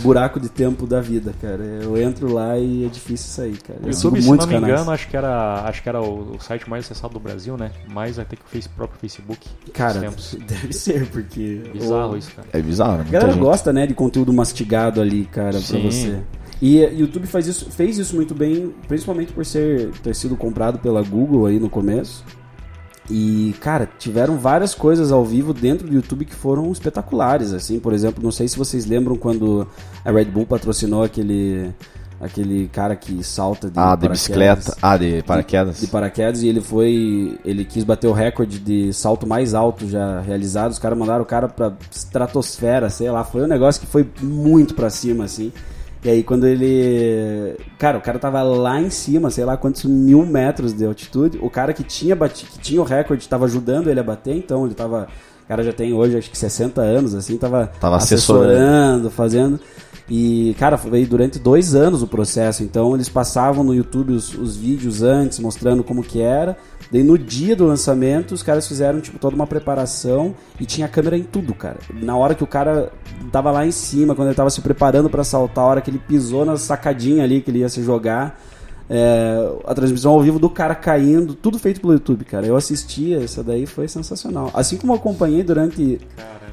buraco 0.01 0.39
de 0.39 0.49
tempo 0.49 0.85
da 0.87 0.99
vida, 1.01 1.33
cara. 1.41 1.63
Eu 1.63 1.95
entro 2.01 2.31
lá 2.33 2.57
e 2.57 2.85
é 2.85 2.87
difícil 2.89 3.27
sair, 3.31 3.57
cara. 3.61 3.79
Eu 3.83 3.91
YouTube, 3.91 4.21
se 4.21 4.27
muitos 4.27 4.45
não 4.47 4.53
me 4.53 4.59
canais. 4.59 4.73
engano, 4.81 4.91
acho 4.91 5.07
que 5.07 5.15
era, 5.17 5.63
acho 5.65 5.83
que 5.83 5.89
era 5.89 6.01
o, 6.01 6.35
o 6.35 6.39
site 6.39 6.69
mais 6.69 6.85
acessado 6.85 7.13
do 7.13 7.19
Brasil, 7.19 7.55
né? 7.57 7.71
Mais 7.91 8.17
até 8.19 8.35
que 8.35 8.41
o 8.41 8.47
face- 8.49 8.69
próprio 8.69 8.99
Facebook. 8.99 9.47
Cara, 9.73 9.99
Tempos. 9.99 10.35
deve 10.47 10.73
ser, 10.73 11.07
porque. 11.09 11.61
Bizarro 11.73 12.13
o- 12.13 12.17
isso, 12.17 12.31
cara. 12.35 12.47
É 12.51 12.61
bizarro, 12.61 12.91
né? 12.93 12.99
A 12.99 13.03
Muita 13.03 13.11
galera 13.19 13.33
gente. 13.33 13.41
gosta, 13.41 13.71
né, 13.73 13.87
de 13.87 13.93
conteúdo 13.93 14.33
mastigado 14.33 14.99
ali, 15.01 15.25
cara, 15.25 15.51
pra 15.51 15.59
Sim. 15.61 15.83
você. 15.83 16.19
E 16.61 16.79
YouTube 16.83 17.25
faz 17.25 17.47
isso, 17.47 17.71
fez 17.71 17.97
isso 17.97 18.13
muito 18.15 18.35
bem, 18.35 18.73
principalmente 18.87 19.31
por 19.31 19.45
ser 19.45 19.91
ter 20.03 20.13
sido 20.13 20.35
comprado 20.35 20.77
pela 20.79 21.01
Google 21.01 21.45
aí 21.45 21.57
no 21.57 21.69
começo. 21.69 22.23
E, 23.09 23.55
cara, 23.59 23.89
tiveram 23.97 24.37
várias 24.37 24.75
coisas 24.75 25.11
ao 25.11 25.25
vivo 25.25 25.51
dentro 25.53 25.87
do 25.87 25.93
YouTube 25.95 26.25
que 26.25 26.35
foram 26.35 26.71
espetaculares, 26.71 27.53
assim. 27.53 27.79
Por 27.79 27.91
exemplo, 27.91 28.23
não 28.23 28.31
sei 28.31 28.47
se 28.47 28.57
vocês 28.57 28.85
lembram 28.85 29.15
quando 29.15 29.67
a 30.05 30.11
Red 30.11 30.25
Bull 30.25 30.45
patrocinou 30.45 31.03
aquele 31.03 31.73
aquele 32.21 32.67
cara 32.67 32.95
que 32.95 33.23
salta 33.23 33.69
de 33.69 33.79
Ah, 33.79 33.95
de 33.95 34.09
bicicleta. 34.09 34.75
Ah, 34.81 34.97
de 34.97 35.23
paraquedas. 35.23 35.79
de 35.79 35.87
paraquedas 35.87 36.41
e 36.43 36.47
ele 36.47 36.61
foi. 36.61 37.39
Ele 37.45 37.63
quis 37.65 37.83
bater 37.83 38.07
o 38.07 38.13
recorde 38.13 38.59
de 38.59 38.93
salto 38.93 39.25
mais 39.25 39.53
alto 39.53 39.87
já 39.87 40.19
realizado. 40.19 40.71
Os 40.71 40.79
caras 40.79 40.97
mandaram 40.97 41.23
o 41.23 41.25
cara 41.25 41.47
pra 41.47 41.73
estratosfera, 41.89 42.89
sei 42.89 43.09
lá. 43.09 43.23
Foi 43.23 43.41
um 43.41 43.47
negócio 43.47 43.81
que 43.81 43.87
foi 43.87 44.07
muito 44.21 44.75
pra 44.75 44.89
cima, 44.89 45.23
assim. 45.23 45.51
E 46.03 46.09
aí 46.09 46.23
quando 46.23 46.47
ele. 46.47 47.57
Cara, 47.77 47.97
o 47.97 48.01
cara 48.01 48.17
tava 48.17 48.41
lá 48.41 48.79
em 48.79 48.89
cima, 48.89 49.29
sei 49.29 49.43
lá 49.43 49.57
quantos 49.57 49.83
mil 49.83 50.25
metros 50.25 50.73
de 50.73 50.85
altitude. 50.85 51.37
O 51.41 51.49
cara 51.49 51.73
que 51.73 51.83
tinha 51.83 52.15
batido, 52.15 52.51
que 52.51 52.59
tinha 52.59 52.81
o 52.81 52.85
recorde 52.85 53.27
tava 53.27 53.45
ajudando 53.45 53.89
ele 53.89 53.99
a 53.99 54.03
bater, 54.03 54.35
então 54.35 54.65
ele 54.65 54.75
tava. 54.75 55.07
O 55.49 55.51
cara 55.51 55.63
já 55.63 55.73
tem 55.73 55.93
hoje 55.93 56.15
acho 56.15 56.29
que 56.29 56.37
60 56.37 56.79
anos, 56.79 57.15
assim, 57.15 57.35
tava, 57.35 57.71
Tava 57.79 57.95
assessorando. 57.95 58.51
assessorando, 58.53 59.09
fazendo. 59.09 59.59
E, 60.07 60.55
cara, 60.59 60.77
foi 60.77 61.07
durante 61.07 61.39
dois 61.39 61.73
anos 61.73 62.03
o 62.03 62.07
processo. 62.07 62.61
Então, 62.61 62.93
eles 62.93 63.09
passavam 63.09 63.63
no 63.63 63.73
YouTube 63.73 64.13
os, 64.13 64.31
os 64.35 64.55
vídeos 64.55 65.01
antes, 65.01 65.39
mostrando 65.39 65.83
como 65.83 66.03
que 66.03 66.21
era. 66.21 66.55
Daí, 66.91 67.01
no 67.01 67.17
dia 67.17 67.55
do 67.55 67.65
lançamento, 67.65 68.31
os 68.31 68.43
caras 68.43 68.67
fizeram, 68.67 69.01
tipo, 69.01 69.17
toda 69.17 69.35
uma 69.35 69.47
preparação 69.47 70.35
e 70.59 70.67
tinha 70.67 70.87
câmera 70.87 71.17
em 71.17 71.23
tudo, 71.23 71.55
cara. 71.55 71.77
Na 71.99 72.15
hora 72.15 72.35
que 72.35 72.43
o 72.43 72.47
cara 72.47 72.91
tava 73.31 73.49
lá 73.49 73.65
em 73.65 73.71
cima, 73.71 74.13
quando 74.13 74.27
ele 74.27 74.35
tava 74.35 74.51
se 74.51 74.61
preparando 74.61 75.09
pra 75.09 75.23
saltar, 75.23 75.63
a 75.63 75.67
hora 75.67 75.81
que 75.81 75.89
ele 75.89 75.97
pisou 76.07 76.45
na 76.45 76.57
sacadinha 76.57 77.23
ali 77.23 77.41
que 77.41 77.49
ele 77.49 77.59
ia 77.61 77.69
se 77.69 77.81
jogar, 77.83 78.39
é, 78.89 79.51
a 79.65 79.73
transmissão 79.75 80.11
ao 80.13 80.21
vivo 80.21 80.39
do 80.39 80.49
cara 80.49 80.73
caindo, 80.73 81.33
tudo 81.35 81.59
feito 81.59 81.79
pelo 81.79 81.93
YouTube, 81.93 82.25
cara. 82.25 82.45
Eu 82.45 82.55
assistia, 82.55 83.23
essa 83.23 83.43
daí 83.43 83.65
foi 83.65 83.87
sensacional. 83.87 84.49
Assim 84.53 84.77
como 84.77 84.93
eu 84.93 84.97
acompanhei 84.97 85.43
durante, 85.43 85.99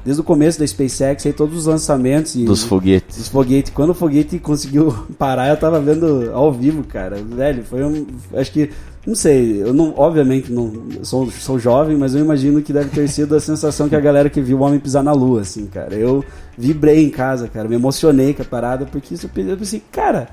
desde 0.05 0.21
o 0.21 0.23
começo 0.23 0.59
da 0.59 0.67
SpaceX, 0.67 1.25
aí 1.25 1.33
todos 1.33 1.57
os 1.57 1.65
lançamentos 1.65 2.35
e 2.35 2.45
Dos 2.45 2.63
foguetes. 2.63 3.17
dos 3.17 3.27
foguetes. 3.29 3.71
Quando 3.73 3.89
o 3.89 3.93
foguete 3.95 4.37
conseguiu 4.37 4.93
parar, 5.17 5.49
eu 5.49 5.57
tava 5.57 5.79
vendo 5.79 6.29
ao 6.33 6.51
vivo, 6.53 6.83
cara. 6.83 7.17
Velho, 7.17 7.63
foi 7.63 7.83
um. 7.83 8.05
Acho 8.35 8.51
que. 8.51 8.69
Não 9.05 9.15
sei, 9.15 9.63
eu 9.63 9.73
não, 9.73 9.93
obviamente 9.95 10.51
não 10.51 10.69
sou, 11.01 11.31
sou 11.31 11.57
jovem, 11.57 11.95
mas 11.95 12.13
eu 12.13 12.19
imagino 12.19 12.61
que 12.61 12.73
deve 12.73 12.89
ter 12.89 13.07
sido 13.07 13.37
a 13.37 13.39
sensação 13.39 13.87
que 13.87 13.95
a 13.95 14.01
galera 14.01 14.29
que 14.29 14.41
viu 14.41 14.57
o 14.57 14.61
homem 14.61 14.81
pisar 14.81 15.01
na 15.01 15.13
lua, 15.13 15.39
assim, 15.41 15.65
cara. 15.65 15.95
Eu 15.95 16.25
vibrei 16.57 17.05
em 17.05 17.09
casa, 17.09 17.47
cara, 17.47 17.69
me 17.69 17.75
emocionei 17.75 18.33
com 18.33 18.41
a 18.41 18.45
parada, 18.45 18.85
porque 18.85 19.13
isso 19.13 19.29
eu 19.33 19.57
pensei, 19.57 19.81
cara, 19.93 20.27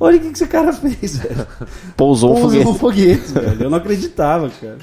olha 0.00 0.16
o 0.16 0.20
que, 0.20 0.26
que 0.28 0.34
esse 0.34 0.46
cara 0.46 0.72
fez, 0.72 1.16
velho. 1.18 1.46
Pousou 1.96 2.36
um 2.36 2.40
Pousou 2.40 2.50
foguete. 2.50 2.68
um 2.70 2.74
foguete, 2.74 3.32
velho. 3.32 3.62
Eu 3.64 3.70
não 3.70 3.78
acreditava, 3.78 4.50
cara. 4.60 4.78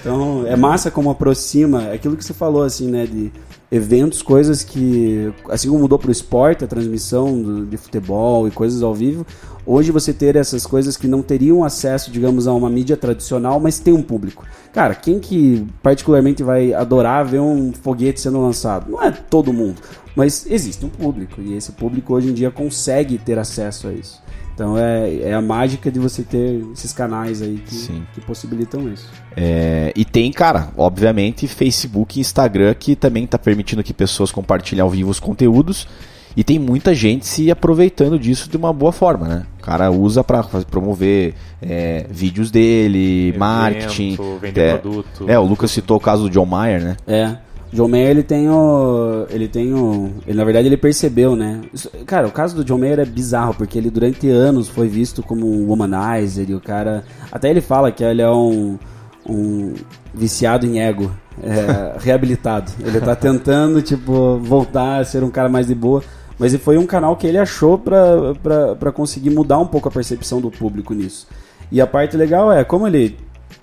Então, 0.00 0.44
é 0.46 0.56
massa 0.56 0.90
como 0.90 1.10
aproxima 1.10 1.84
é 1.84 1.94
aquilo 1.94 2.16
que 2.16 2.24
você 2.24 2.34
falou, 2.34 2.62
assim, 2.64 2.88
né, 2.90 3.06
de 3.06 3.30
eventos, 3.70 4.20
coisas 4.20 4.62
que, 4.64 5.32
assim 5.48 5.68
como 5.68 5.80
mudou 5.80 5.98
pro 5.98 6.10
esporte, 6.10 6.64
a 6.64 6.66
transmissão 6.66 7.40
do- 7.40 7.64
de 7.66 7.76
futebol 7.76 8.46
e 8.48 8.50
coisas 8.50 8.82
ao 8.82 8.92
vivo, 8.92 9.24
hoje 9.64 9.92
você 9.92 10.12
ter 10.12 10.34
essas 10.36 10.66
coisas 10.66 10.96
que 10.96 11.06
não 11.06 11.22
teriam 11.22 11.62
acesso, 11.64 12.10
digamos, 12.10 12.46
a 12.48 12.52
uma 12.52 12.68
mídia 12.68 12.96
tradicional, 12.96 13.60
mas 13.60 13.78
tem 13.78 13.94
um 13.94 14.02
público. 14.02 14.44
Cara, 14.72 14.94
quem 14.94 15.18
que 15.20 15.64
particularmente 15.82 16.42
vai 16.42 16.74
adorar 16.74 17.24
ver 17.24 17.38
um 17.40 17.72
foguete 17.72 18.20
sendo 18.20 18.40
lançado? 18.42 18.90
Não 18.90 19.02
é 19.02 19.10
todo 19.12 19.52
mundo, 19.52 19.80
mas 20.16 20.44
existe 20.50 20.84
um 20.84 20.88
público, 20.90 21.40
e 21.40 21.54
esse 21.54 21.72
público 21.72 22.12
hoje 22.12 22.28
em 22.28 22.34
dia 22.34 22.50
consegue 22.50 23.16
ter 23.18 23.38
acesso 23.38 23.86
a 23.86 23.92
isso. 23.92 24.20
Então 24.54 24.76
é, 24.76 25.16
é 25.22 25.34
a 25.34 25.40
mágica 25.40 25.90
de 25.90 25.98
você 25.98 26.22
ter 26.22 26.62
esses 26.72 26.92
canais 26.92 27.40
aí 27.42 27.62
que, 27.66 27.74
Sim. 27.74 28.02
que 28.14 28.20
possibilitam 28.20 28.92
isso. 28.92 29.08
É, 29.36 29.92
e 29.96 30.04
tem, 30.04 30.30
cara, 30.30 30.68
obviamente, 30.76 31.48
Facebook 31.48 32.18
e 32.18 32.20
Instagram 32.20 32.74
que 32.78 32.94
também 32.94 33.26
tá 33.26 33.38
permitindo 33.38 33.82
que 33.82 33.94
pessoas 33.94 34.30
compartilhem 34.30 34.82
ao 34.82 34.90
vivo 34.90 35.10
os 35.10 35.18
conteúdos. 35.20 35.86
E 36.34 36.42
tem 36.42 36.58
muita 36.58 36.94
gente 36.94 37.26
se 37.26 37.50
aproveitando 37.50 38.18
disso 38.18 38.48
de 38.48 38.56
uma 38.56 38.72
boa 38.72 38.90
forma, 38.90 39.28
né? 39.28 39.46
O 39.58 39.62
cara 39.62 39.90
usa 39.90 40.24
pra 40.24 40.42
fazer- 40.42 40.64
promover 40.64 41.34
é, 41.60 42.06
vídeos 42.10 42.50
dele, 42.50 43.28
Evento, 43.28 43.38
marketing. 43.38 44.18
vender 44.40 44.60
é, 44.60 44.78
produto. 44.78 45.24
É, 45.28 45.38
o 45.38 45.44
Lucas 45.44 45.70
citou 45.70 45.98
o 45.98 46.00
caso 46.00 46.22
do 46.22 46.30
John 46.30 46.46
Mayer, 46.46 46.82
né? 46.82 46.96
É. 47.06 47.36
John 47.72 47.88
Mayer, 47.88 48.10
ele 48.10 48.22
tem 48.22 48.50
o. 48.50 49.26
Ele 49.30 49.48
tem 49.48 49.72
o. 49.72 50.10
Ele, 50.26 50.36
na 50.36 50.44
verdade, 50.44 50.66
ele 50.68 50.76
percebeu, 50.76 51.34
né? 51.34 51.60
Isso- 51.72 51.90
cara, 52.04 52.26
o 52.26 52.30
caso 52.32 52.54
do 52.54 52.64
John 52.64 52.76
Mayer 52.78 53.00
é 53.00 53.04
bizarro, 53.04 53.54
porque 53.54 53.78
ele 53.78 53.90
durante 53.90 54.28
anos 54.28 54.68
foi 54.68 54.88
visto 54.88 55.22
como 55.22 55.46
um 55.50 55.66
womanizer 55.66 56.50
e 56.50 56.54
o 56.54 56.60
cara. 56.60 57.02
Até 57.30 57.48
ele 57.50 57.60
fala 57.62 57.90
que 57.90 58.04
ele 58.04 58.20
é 58.22 58.30
um. 58.30 58.78
um 59.26 59.72
viciado 60.14 60.66
em 60.66 60.80
ego. 60.80 61.10
é, 61.42 61.96
reabilitado. 62.04 62.70
Ele 62.80 63.00
tá 63.00 63.16
tentando, 63.16 63.80
tipo, 63.80 64.36
voltar 64.38 64.98
a 65.00 65.04
ser 65.04 65.24
um 65.24 65.30
cara 65.30 65.48
mais 65.48 65.66
de 65.66 65.74
boa. 65.74 66.02
Mas 66.38 66.54
foi 66.56 66.76
um 66.76 66.86
canal 66.86 67.16
que 67.16 67.26
ele 67.26 67.38
achou 67.38 67.78
pra, 67.78 68.34
pra, 68.42 68.74
pra 68.74 68.92
conseguir 68.92 69.30
mudar 69.30 69.58
um 69.58 69.66
pouco 69.66 69.88
a 69.88 69.92
percepção 69.92 70.40
do 70.40 70.50
público 70.50 70.92
nisso. 70.92 71.26
E 71.70 71.80
a 71.80 71.86
parte 71.86 72.16
legal 72.18 72.52
é, 72.52 72.64
como 72.64 72.86
ele 72.86 73.16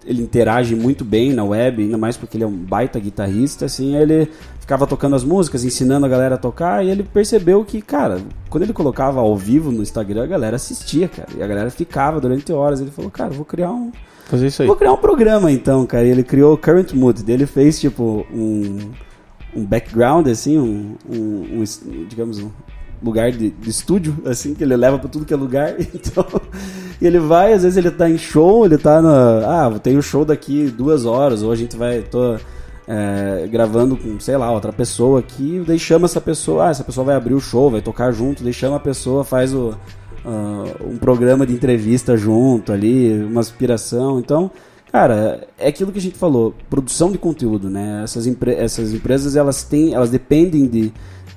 ele 0.09 0.23
interage 0.23 0.75
muito 0.75 1.05
bem 1.05 1.31
na 1.33 1.43
web, 1.43 1.83
ainda 1.83 1.97
mais 1.97 2.17
porque 2.17 2.35
ele 2.35 2.43
é 2.43 2.47
um 2.47 2.51
baita 2.51 2.99
guitarrista, 2.99 3.65
assim, 3.65 3.95
ele 3.95 4.27
ficava 4.59 4.87
tocando 4.87 5.15
as 5.15 5.23
músicas, 5.23 5.63
ensinando 5.63 6.03
a 6.03 6.09
galera 6.09 6.33
a 6.33 6.37
tocar, 6.37 6.83
e 6.83 6.89
ele 6.89 7.03
percebeu 7.03 7.63
que, 7.63 7.79
cara, 7.79 8.19
quando 8.49 8.63
ele 8.63 8.73
colocava 8.73 9.19
ao 9.19 9.37
vivo 9.37 9.71
no 9.71 9.83
Instagram, 9.83 10.23
a 10.23 10.27
galera 10.27 10.55
assistia, 10.55 11.07
cara, 11.07 11.29
e 11.37 11.43
a 11.43 11.47
galera 11.47 11.69
ficava 11.69 12.19
durante 12.19 12.51
horas. 12.51 12.81
Ele 12.81 12.89
falou, 12.89 13.11
cara, 13.11 13.29
vou 13.29 13.45
criar 13.45 13.71
um, 13.71 13.91
Fazer 14.25 14.47
isso 14.47 14.61
aí. 14.63 14.67
Vou 14.67 14.75
criar 14.75 14.93
um 14.93 14.97
programa 14.97 15.51
então, 15.51 15.85
cara. 15.87 16.05
E 16.05 16.09
ele 16.09 16.23
criou 16.23 16.53
o 16.53 16.57
Current 16.57 16.93
Mood. 16.93 17.23
Daí 17.23 17.33
Ele 17.33 17.47
fez 17.47 17.79
tipo 17.79 18.27
um, 18.31 18.91
um 19.55 19.65
background, 19.65 20.27
assim, 20.27 20.57
um, 20.59 20.95
um, 21.09 21.61
um 21.61 21.63
digamos, 22.07 22.37
um 22.39 22.51
lugar 23.01 23.31
de, 23.31 23.49
de 23.49 23.69
estúdio, 23.69 24.17
assim, 24.25 24.53
que 24.53 24.63
ele 24.63 24.75
leva 24.75 24.97
pra 24.99 25.09
tudo 25.09 25.25
que 25.25 25.33
é 25.33 25.37
lugar. 25.37 25.75
Então, 25.93 26.25
ele 27.01 27.19
vai, 27.19 27.53
às 27.53 27.63
vezes 27.63 27.77
ele 27.77 27.91
tá 27.91 28.09
em 28.09 28.17
show, 28.17 28.65
ele 28.65 28.77
tá 28.77 29.01
na. 29.01 29.67
Ah, 29.67 29.79
tem 29.79 29.97
o 29.97 30.01
show 30.01 30.25
daqui 30.25 30.65
duas 30.65 31.05
horas, 31.05 31.43
ou 31.43 31.51
a 31.51 31.55
gente 31.55 31.77
vai. 31.77 32.01
Tô, 32.01 32.37
é, 32.89 33.47
gravando 33.47 33.95
com, 33.95 34.19
sei 34.19 34.35
lá, 34.35 34.51
outra 34.51 34.73
pessoa 34.73 35.19
aqui, 35.19 35.63
daí 35.65 35.77
chama 35.77 36.05
essa 36.05 36.19
pessoa, 36.19 36.65
ah, 36.65 36.69
essa 36.71 36.83
pessoa 36.83 37.05
vai 37.05 37.15
abrir 37.15 37.35
o 37.35 37.39
show, 37.39 37.69
vai 37.69 37.81
tocar 37.81 38.11
junto, 38.11 38.43
daí 38.43 38.51
chama 38.51 38.77
a 38.77 38.79
pessoa, 38.79 39.23
faz 39.23 39.53
o, 39.53 39.75
ah, 40.25 40.63
um 40.83 40.97
programa 40.97 41.45
de 41.45 41.53
entrevista 41.53 42.17
junto 42.17 42.73
ali, 42.73 43.23
uma 43.23 43.41
aspiração. 43.41 44.19
Então, 44.19 44.49
cara, 44.91 45.47
é 45.59 45.67
aquilo 45.67 45.91
que 45.91 45.99
a 45.99 46.01
gente 46.01 46.17
falou, 46.17 46.55
produção 46.67 47.11
de 47.11 47.19
conteúdo, 47.19 47.69
né? 47.69 48.01
Essas, 48.03 48.25
essas 48.57 48.91
empresas, 48.91 49.35
elas 49.35 49.63
têm, 49.63 49.93
elas 49.93 50.09
dependem 50.09 50.65
de, 50.65 50.91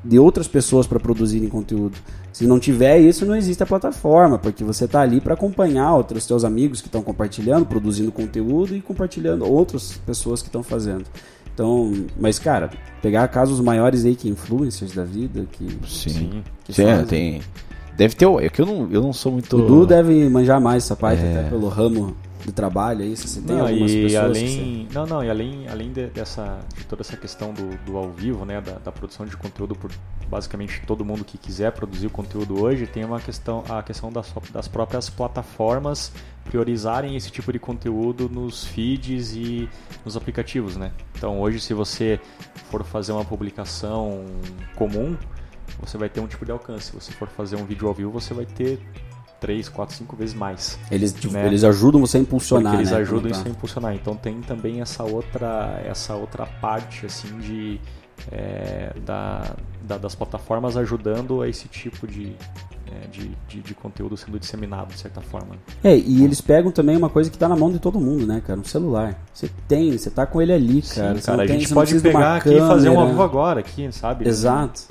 de 0.05 0.19
outras 0.19 0.49
pessoas 0.49 0.87
para 0.87 0.99
produzirem 0.99 1.49
conteúdo. 1.49 1.97
Se 2.33 2.47
não 2.47 2.59
tiver 2.59 2.99
isso, 2.99 3.25
não 3.25 3.37
existe 3.37 3.63
a 3.63 3.67
plataforma, 3.67 4.39
porque 4.39 4.65
você 4.65 4.87
está 4.87 5.01
ali 5.01 5.21
para 5.21 5.35
acompanhar 5.35 5.95
outros 5.95 6.27
teus 6.27 6.45
amigos 6.45 6.81
que 6.81 6.89
estão 6.89 7.03
compartilhando, 7.03 7.67
produzindo 7.67 8.11
conteúdo 8.11 8.75
e 8.75 8.81
compartilhando 8.81 9.45
outras 9.45 10.01
pessoas 10.05 10.43
que 10.43 10.49
estão 10.49 10.63
fazendo. 10.63 11.05
Então, 11.55 11.93
mas 12.19 12.39
cara, 12.39 12.71
pegar 13.03 13.29
casos 13.29 13.61
maiores 13.61 14.05
aí 14.05 14.17
que 14.17 14.29
influencers 14.29 14.93
da 14.93 15.05
vida, 15.05 15.47
que 15.53 15.67
Sim. 15.87 16.43
que 16.65 16.73
Sim, 16.73 16.83
é, 16.85 16.91
fazem. 16.93 17.07
tem. 17.07 17.43
Deve 17.97 18.15
ter. 18.17 18.27
É 18.43 18.49
que 18.49 18.63
eu 18.63 18.67
não, 18.67 18.89
eu 18.91 19.03
não 19.03 19.13
sou 19.13 19.33
muito. 19.33 19.55
o 19.57 19.67
Du 19.67 19.87
deve 19.87 20.29
manjar 20.31 20.61
mais 20.61 20.85
essa 20.85 20.97
parte 20.97 21.23
até 21.23 21.43
pelo 21.51 21.69
ramo 21.69 22.17
de 22.45 22.53
trabalho 22.53 23.03
aí, 23.03 23.17
se 23.17 23.29
você 23.29 23.41
tem 23.41 23.57
Não, 23.57 23.67
algumas 23.67 23.91
e 23.91 24.03
pessoas 24.03 24.25
além, 24.25 24.89
não, 24.93 25.07
não, 25.07 25.25
e 25.25 25.31
além, 25.31 25.69
além 25.69 25.93
de, 25.93 26.07
dessa, 26.09 26.61
de 26.77 26.85
toda 26.85 27.03
essa 27.03 27.17
questão 27.17 27.53
do, 27.53 27.77
do 27.85 27.97
ao 27.97 28.11
vivo, 28.11 28.45
né, 28.45 28.61
da, 28.61 28.73
da 28.73 28.93
produção 28.93 29.25
de 29.25 29.37
conteúdo 29.37 29.75
por 29.75 29.91
basicamente 30.29 30.83
todo 30.87 31.05
mundo 31.05 31.25
que 31.25 31.37
quiser 31.37 31.73
produzir 31.73 32.07
o 32.07 32.11
conteúdo 32.11 32.61
hoje, 32.61 32.87
tem 32.87 33.05
uma 33.05 33.21
questão, 33.21 33.63
a 33.69 33.83
questão 33.83 34.11
das, 34.11 34.33
das 34.53 34.67
próprias 34.67 35.09
plataformas 35.09 36.13
priorizarem 36.45 37.17
esse 37.17 37.31
tipo 37.31 37.53
de 37.53 37.59
conteúdo 37.59 38.29
nos 38.29 38.65
feeds 38.65 39.35
e 39.35 39.69
nos 40.05 40.17
aplicativos, 40.17 40.77
né? 40.77 40.91
Então 41.17 41.41
hoje 41.41 41.61
se 41.61 41.75
você 41.75 42.19
for 42.71 42.83
fazer 42.83 43.13
uma 43.13 43.25
publicação 43.25 44.25
comum, 44.75 45.17
você 45.79 45.97
vai 45.99 46.09
ter 46.09 46.21
um 46.21 46.27
tipo 46.27 46.45
de 46.45 46.51
alcance. 46.51 46.87
Se 46.87 46.93
você 46.93 47.13
for 47.13 47.29
fazer 47.29 47.57
um 47.57 47.65
vídeo 47.65 47.87
ao 47.87 47.95
vivo, 47.95 48.11
você 48.11 48.35
vai 48.35 48.47
ter 48.47 48.81
3, 49.43 49.69
4, 49.69 49.95
5 49.97 50.17
vezes 50.17 50.35
mais. 50.35 50.79
Eles, 50.91 51.13
Né? 51.31 51.47
eles 51.47 51.65
ajudam 51.65 52.01
você 52.01 52.17
a 52.17 52.21
impulsionar, 52.21 52.73
Porque 52.73 52.83
eles 52.85 52.93
né? 52.93 52.99
ajudam 52.99 53.31
isso 53.31 53.43
tá- 53.43 53.49
a 53.49 53.53
impulsionar. 53.53 53.95
Então 53.95 54.15
tem 54.17 54.41
também 54.41 54.81
essa 54.81 55.03
outra, 55.03 55.83
essa 55.85 56.15
outra 56.15 56.47
parte 56.47 57.05
assim 57.05 57.37
de 57.39 57.79
é, 58.31 58.93
da, 59.05 59.57
da- 59.83 59.99
das 59.99 60.15
plataformas 60.15 60.77
ajudando 60.77 61.43
a 61.43 61.49
esse 61.49 61.67
tipo 61.67 62.07
de, 62.07 62.37
é, 62.87 63.09
de, 63.09 63.31
de, 63.49 63.61
de 63.61 63.75
conteúdo 63.75 64.17
sendo 64.17 64.39
disseminado 64.39 64.93
de 64.95 65.01
certa 65.01 65.21
forma. 65.21 65.57
É, 65.83 65.97
e 65.97 66.23
eles 66.23 66.41
pegam 66.41 66.71
também 66.71 66.97
uma 66.97 67.09
coisa 67.09 67.29
que 67.29 67.37
tá 67.37 67.49
na 67.49 67.57
mão 67.57 67.73
de 67.73 67.81
todo 67.81 67.99
mundo, 67.99 68.25
né, 68.25 68.41
cara? 68.47 68.61
Um 68.61 68.65
celular. 68.65 69.19
Você 69.35 69.51
tem, 69.67 69.91
você 69.99 70.09
tá 70.09 70.25
com 70.25 70.41
ele 70.41 70.53
ali, 70.53 70.83
cara. 70.83 71.17
Sim, 71.19 71.27
cara, 71.27 71.43
a 71.43 71.47
tem- 71.47 71.59
gente 71.59 71.75
pode 71.75 71.95
uma 71.95 72.01
pegar 72.01 72.37
aqui 72.37 72.51
e 72.55 72.61
fazer 72.61 72.91
um 72.91 72.95
câmera. 72.95 73.11
vivo 73.11 73.23
agora 73.25 73.59
aqui, 73.61 73.91
sabe? 73.91 74.29
Exato. 74.29 74.83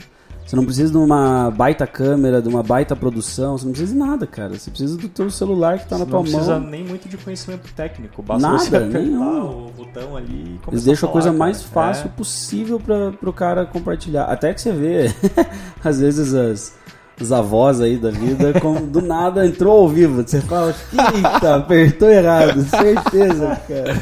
Você 0.46 0.56
não 0.56 0.66
precisa 0.66 0.92
de 0.92 0.98
uma 0.98 1.50
baita 1.50 1.88
câmera, 1.88 2.42
de 2.42 2.50
uma 2.50 2.62
baita 2.62 2.94
produção, 2.96 3.58
você 3.58 3.64
não 3.66 3.72
precisa 3.72 3.94
de 3.94 3.98
nada, 4.00 4.28
cara. 4.28 4.50
Você 4.58 4.70
precisa 4.70 4.98
do 4.98 5.08
teu 5.08 5.30
celular 5.30 5.80
que 5.80 5.88
tá 5.88 5.98
na 5.98 6.04
Você 6.04 6.10
tua 6.10 6.20
não 6.20 6.24
precisa 6.24 6.60
mão. 6.60 6.70
nem 6.70 6.84
muito 6.84 7.08
de 7.08 7.16
conhecimento 7.18 7.74
técnico, 7.74 8.22
basta 8.22 8.46
Nada, 8.48 8.60
você 8.60 8.68
apertar 8.76 9.00
nenhum. 9.00 9.68
o 9.68 9.72
botão 9.78 10.18
ali 10.18 10.28
e 10.34 10.58
começar 10.60 10.72
Eles 10.72 10.84
deixam 10.84 11.08
a 11.08 11.12
falar, 11.12 11.14
coisa 11.14 11.28
cara. 11.30 11.38
mais 11.40 11.64
fácil 11.64 12.08
É. 12.08 12.10
possível 12.10 12.80
para 12.82 13.12
pro 13.14 13.32
cara 13.32 13.66
compartilhar. 13.66 14.24
Até 14.26 14.54
que 14.54 14.60
você 14.60 14.74
vê, 14.74 15.14
às 15.82 16.02
vezes, 16.02 16.34
as, 16.34 16.74
os 17.22 17.32
avós 17.32 17.80
aí 17.80 17.96
da 17.98 18.12
vida, 18.12 18.60
como 18.60 18.82
do 18.88 19.00
nada 19.02 19.46
entrou 19.48 19.80
ao 19.84 19.88
vivo. 19.88 20.22
Você 20.28 20.42
fala, 20.42 20.76
eita, 21.16 21.56
apertou 21.56 22.10
errado, 22.10 22.62
certeza, 22.68 23.62
cara. 23.68 23.98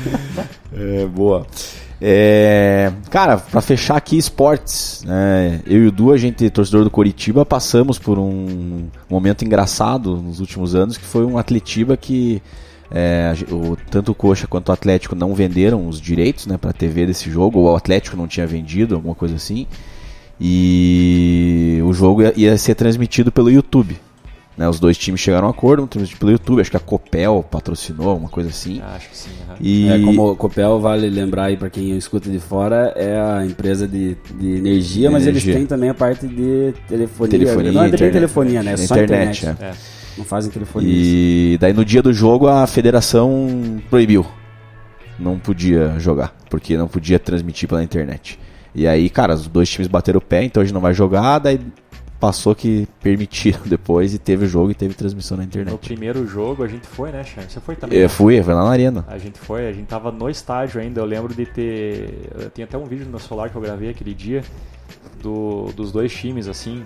É, 0.74 1.06
boa. 1.06 1.46
É, 2.02 2.92
cara, 3.10 3.38
pra 3.38 3.60
fechar 3.60 3.98
aqui 3.98 4.18
esportes, 4.18 5.04
né? 5.06 5.62
Eu 5.66 5.84
e 5.84 5.88
o 5.88 5.92
Du, 5.92 6.14
a 6.14 6.18
gente, 6.18 6.50
torcedor 6.50 6.84
do 6.84 6.90
Coritiba, 6.90 7.46
passamos 7.46 8.00
por 8.00 8.18
um 8.18 8.88
momento 9.10 9.44
engraçado 9.44 10.16
nos 10.16 10.40
últimos 10.40 10.76
anos, 10.76 10.98
que 10.98 11.04
foi 11.04 11.26
um 11.26 11.38
Atletiba 11.38 11.98
que 11.98 12.42
é, 12.92 13.34
a 13.34 13.54
o, 13.54 13.78
tanto 13.90 14.12
o 14.12 14.16
Coxa 14.16 14.48
quanto 14.48 14.70
o 14.70 14.72
Atlético 14.72 15.14
não 15.14 15.36
venderam 15.36 15.88
os 15.88 16.00
direitos 16.00 16.48
né, 16.48 16.58
pra 16.58 16.74
TV 16.74 17.06
desse 17.06 17.30
jogo, 17.30 17.60
ou 17.60 17.74
o 17.74 17.76
Atlético 17.76 18.16
não 18.16 18.28
tinha 18.28 18.48
vendido, 18.48 18.96
alguma 18.96 19.16
coisa 19.16 19.36
assim. 19.36 19.68
E 20.40 21.82
o 21.84 21.94
jogo 21.94 22.22
ia, 22.22 22.34
ia 22.36 22.58
ser 22.58 22.76
transmitido 22.76 23.32
pelo 23.32 23.52
YouTube. 23.52 24.00
Né, 24.60 24.68
os 24.68 24.78
dois 24.78 24.98
times 24.98 25.22
chegaram 25.22 25.46
a 25.46 25.48
um 25.48 25.52
acordo, 25.52 25.88
transmitido 25.88 26.20
pelo 26.20 26.32
YouTube, 26.34 26.60
acho 26.60 26.70
que 26.70 26.76
a 26.76 26.82
Copel 26.82 27.46
patrocinou, 27.50 28.10
alguma 28.10 28.28
coisa 28.28 28.50
assim. 28.50 28.82
Ah, 28.84 28.96
Acho 28.98 29.10
que 29.10 29.18
sim. 29.18 29.30
aham. 29.48 29.56
E... 29.62 29.88
É, 29.88 30.00
como 30.00 30.32
o 30.32 30.36
Copel, 30.36 30.82
vale 30.82 31.10
lembrar 31.10 31.46
aí 31.46 31.56
pra 31.56 31.70
quem 31.70 31.96
escuta 31.98 32.30
de 32.30 32.40
fora, 32.42 32.92
é 32.98 33.18
a 33.18 33.46
empresa 33.46 33.88
de, 33.88 34.18
de 34.38 34.58
energia, 34.58 35.10
mas 35.10 35.26
Energia. 35.26 35.52
eles 35.52 35.60
têm 35.62 35.66
também 35.66 35.90
a 35.90 35.94
parte 35.94 36.28
de 36.28 36.74
telefonia. 36.90 37.40
Telefonia, 37.40 37.72
não 37.72 37.80
é 37.80 37.84
bem 37.86 37.94
internet. 37.94 38.12
telefonia, 38.12 38.62
né? 38.62 38.74
É 38.74 38.78
só 38.78 38.96
Internet, 38.98 39.38
internet. 39.46 39.64
é. 39.64 39.68
É. 39.68 39.74
Não 40.18 40.26
fazem 40.26 40.52
telefonia. 40.52 40.90
E 40.94 41.58
daí 41.58 41.72
no 41.72 41.86
dia 41.86 42.02
do 42.04 42.12
jogo 42.12 42.46
a 42.50 42.68
federação 42.68 43.80
proibiu. 43.90 44.26
Não 45.18 45.40
podia 45.40 45.98
jogar, 46.00 46.36
porque 46.50 46.76
não 46.76 46.90
podia 46.90 47.18
transmitir 47.18 47.70
pela 47.70 47.82
internet. 47.82 48.38
E 48.76 48.86
aí, 48.86 49.10
cara, 49.10 49.36
os 49.36 49.48
dois 49.48 49.70
times 49.70 49.88
bateram 49.88 50.18
o 50.18 50.22
pé, 50.22 50.44
então 50.44 50.62
a 50.62 50.66
gente 50.66 50.74
não 50.74 50.82
vai 50.82 50.94
jogar, 50.94 51.40
daí 51.40 51.58
passou 52.20 52.54
que 52.54 52.88
permitiram 53.02 53.62
depois 53.66 54.14
e 54.14 54.20
teve 54.20 54.46
o 54.46 54.48
jogo 54.48 54.72
e 54.72 54.76
teve 54.76 54.94
transmissão 54.94 55.38
na 55.38 55.44
No 55.44 55.48
internet. 55.48 55.78
primeiro 55.78 56.28
jogo 56.28 56.64
a 56.64 56.68
gente 56.68 56.86
foi, 56.86 57.12
né, 57.12 57.24
Charles? 57.24 57.54
Você 57.54 57.60
foi 57.60 57.76
também? 57.76 57.98
Eu 57.98 58.04
né? 58.04 58.08
fui, 58.10 58.42
fui 58.44 58.54
lá 58.54 58.64
na 58.64 58.70
arena. 58.70 59.06
A 59.08 59.18
gente 59.18 59.40
foi, 59.40 59.68
a 59.68 59.74
gente 59.74 59.88
tava 59.88 60.12
no 60.12 60.30
estádio 60.30 60.82
ainda. 60.82 61.00
Eu 61.02 61.06
lembro 61.06 61.34
de 61.34 61.46
ter. 61.46 62.30
eu 62.36 62.50
Tem 62.50 62.64
até 62.66 62.78
um 62.78 62.86
vídeo 62.86 63.06
no 63.06 63.12
meu 63.12 63.20
celular 63.20 63.50
que 63.50 63.56
eu 63.56 63.62
gravei 63.62 63.90
aquele 63.90 64.14
dia 64.14 64.44
do, 65.22 65.72
dos 65.76 65.92
dois 65.92 66.14
times, 66.14 66.48
assim. 66.48 66.84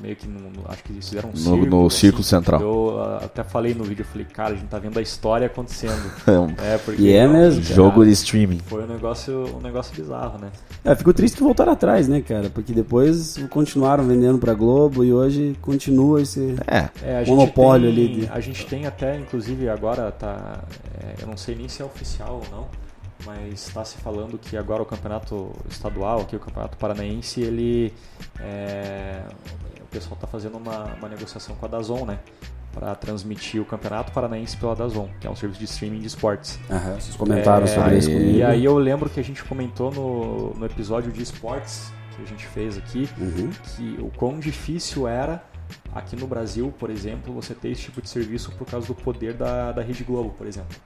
Meio 0.00 0.16
que 0.16 0.26
no, 0.26 0.40
no- 0.40 0.64
acho 0.68 0.82
que 0.84 0.92
eles 0.92 1.08
fizeram 1.08 1.28
um 1.28 1.32
No- 1.32 1.38
círculo. 1.38 1.66
no 1.66 1.86
assim. 1.86 1.96
círculo 1.98 2.24
central. 2.24 2.60
Eu 2.60 2.98
ah, 3.00 3.20
até 3.24 3.44
falei 3.44 3.74
no 3.74 3.84
vídeo, 3.84 4.02
eu 4.02 4.06
falei, 4.06 4.26
cara, 4.26 4.50
a 4.54 4.56
gente 4.56 4.68
tá 4.68 4.78
vendo 4.78 4.98
a 4.98 5.02
história 5.02 5.46
acontecendo. 5.46 5.92
É, 6.62 6.78
porque 6.78 7.02
E 7.02 7.12
é 7.12 7.26
mesmo, 7.28 7.62
Jogo 7.62 8.04
de 8.04 8.10
streaming. 8.12 8.60
Foi 8.66 8.82
um 8.82 8.86
negócio, 8.86 9.56
um 9.56 9.60
negócio 9.60 9.94
bizarro, 9.94 10.38
né? 10.38 10.50
É, 10.84 10.94
fico 10.94 11.12
triste 11.12 11.36
que 11.36 11.42
voltaram 11.42 11.72
atrás, 11.72 12.08
né, 12.08 12.20
cara? 12.20 12.48
Porque 12.50 12.72
depois 12.72 13.36
continuaram 13.50 14.04
vendendo 14.04 14.38
pra 14.38 14.54
Globo 14.54 15.04
e 15.04 15.12
hoje 15.12 15.56
continua 15.60 16.20
esse. 16.22 16.56
É, 16.66 16.88
É, 17.02 17.24
Monopólio 17.26 17.92
tem, 17.94 18.04
ali 18.06 18.20
de- 18.22 18.28
A 18.32 18.40
gente 18.40 18.66
tem 18.66 18.86
até, 18.86 19.18
inclusive, 19.18 19.68
agora 19.68 20.10
tá. 20.10 20.60
é, 21.00 21.22
eu 21.22 21.26
não 21.28 21.36
sei 21.36 21.54
nem 21.54 21.68
se 21.68 21.82
é 21.82 21.84
oficial 21.84 22.42
ou 22.44 22.56
não, 22.56 22.66
mas 23.24 23.52
está 23.68 23.84
se 23.84 23.96
falando 23.98 24.36
que 24.38 24.56
agora 24.56 24.82
o 24.82 24.86
campeonato 24.86 25.52
estadual, 25.70 26.20
aqui 26.22 26.34
o 26.34 26.40
campeonato 26.40 26.76
paranaense, 26.76 27.40
ele. 27.40 27.92
é, 28.40 29.20
pessoal 29.92 30.14
está 30.14 30.26
fazendo 30.26 30.56
uma, 30.56 30.94
uma 30.94 31.08
negociação 31.08 31.54
com 31.56 31.66
a 31.66 31.68
Dazon, 31.68 32.04
né? 32.04 32.18
Para 32.72 32.94
transmitir 32.94 33.60
o 33.60 33.64
campeonato 33.66 34.12
paranaense 34.12 34.56
pela 34.56 34.74
Dazon, 34.74 35.08
que 35.20 35.26
é 35.26 35.30
um 35.30 35.36
serviço 35.36 35.58
de 35.60 35.66
streaming 35.66 36.00
de 36.00 36.06
esportes. 36.06 36.58
Aham, 36.70 36.94
vocês 36.98 37.14
comentaram 37.16 37.64
É, 37.64 37.66
sobre 37.66 37.98
isso 37.98 38.10
comigo. 38.10 38.30
E 38.38 38.42
aí 38.42 38.64
eu 38.64 38.78
lembro 38.78 39.10
que 39.10 39.20
a 39.20 39.24
gente 39.24 39.44
comentou 39.44 39.92
no, 39.92 40.54
no 40.54 40.64
episódio 40.66 41.12
de 41.12 41.22
esportes 41.22 41.92
que 42.16 42.22
a 42.22 42.26
gente 42.26 42.46
fez 42.46 42.78
aqui, 42.78 43.08
Uhum. 43.18 43.50
que 43.76 43.96
o 44.00 44.10
quão 44.16 44.38
difícil 44.40 45.06
era 45.06 45.42
aqui 45.94 46.16
no 46.16 46.26
Brasil, 46.26 46.72
por 46.78 46.88
exemplo, 46.90 47.32
você 47.34 47.54
ter 47.54 47.70
esse 47.70 47.82
tipo 47.82 48.00
de 48.00 48.08
serviço 48.08 48.50
por 48.52 48.66
causa 48.66 48.86
do 48.86 48.94
poder 48.94 49.34
da, 49.34 49.72
da 49.72 49.82
Rede 49.82 50.02
Globo, 50.04 50.30
por 50.30 50.46
exemplo. 50.46 50.76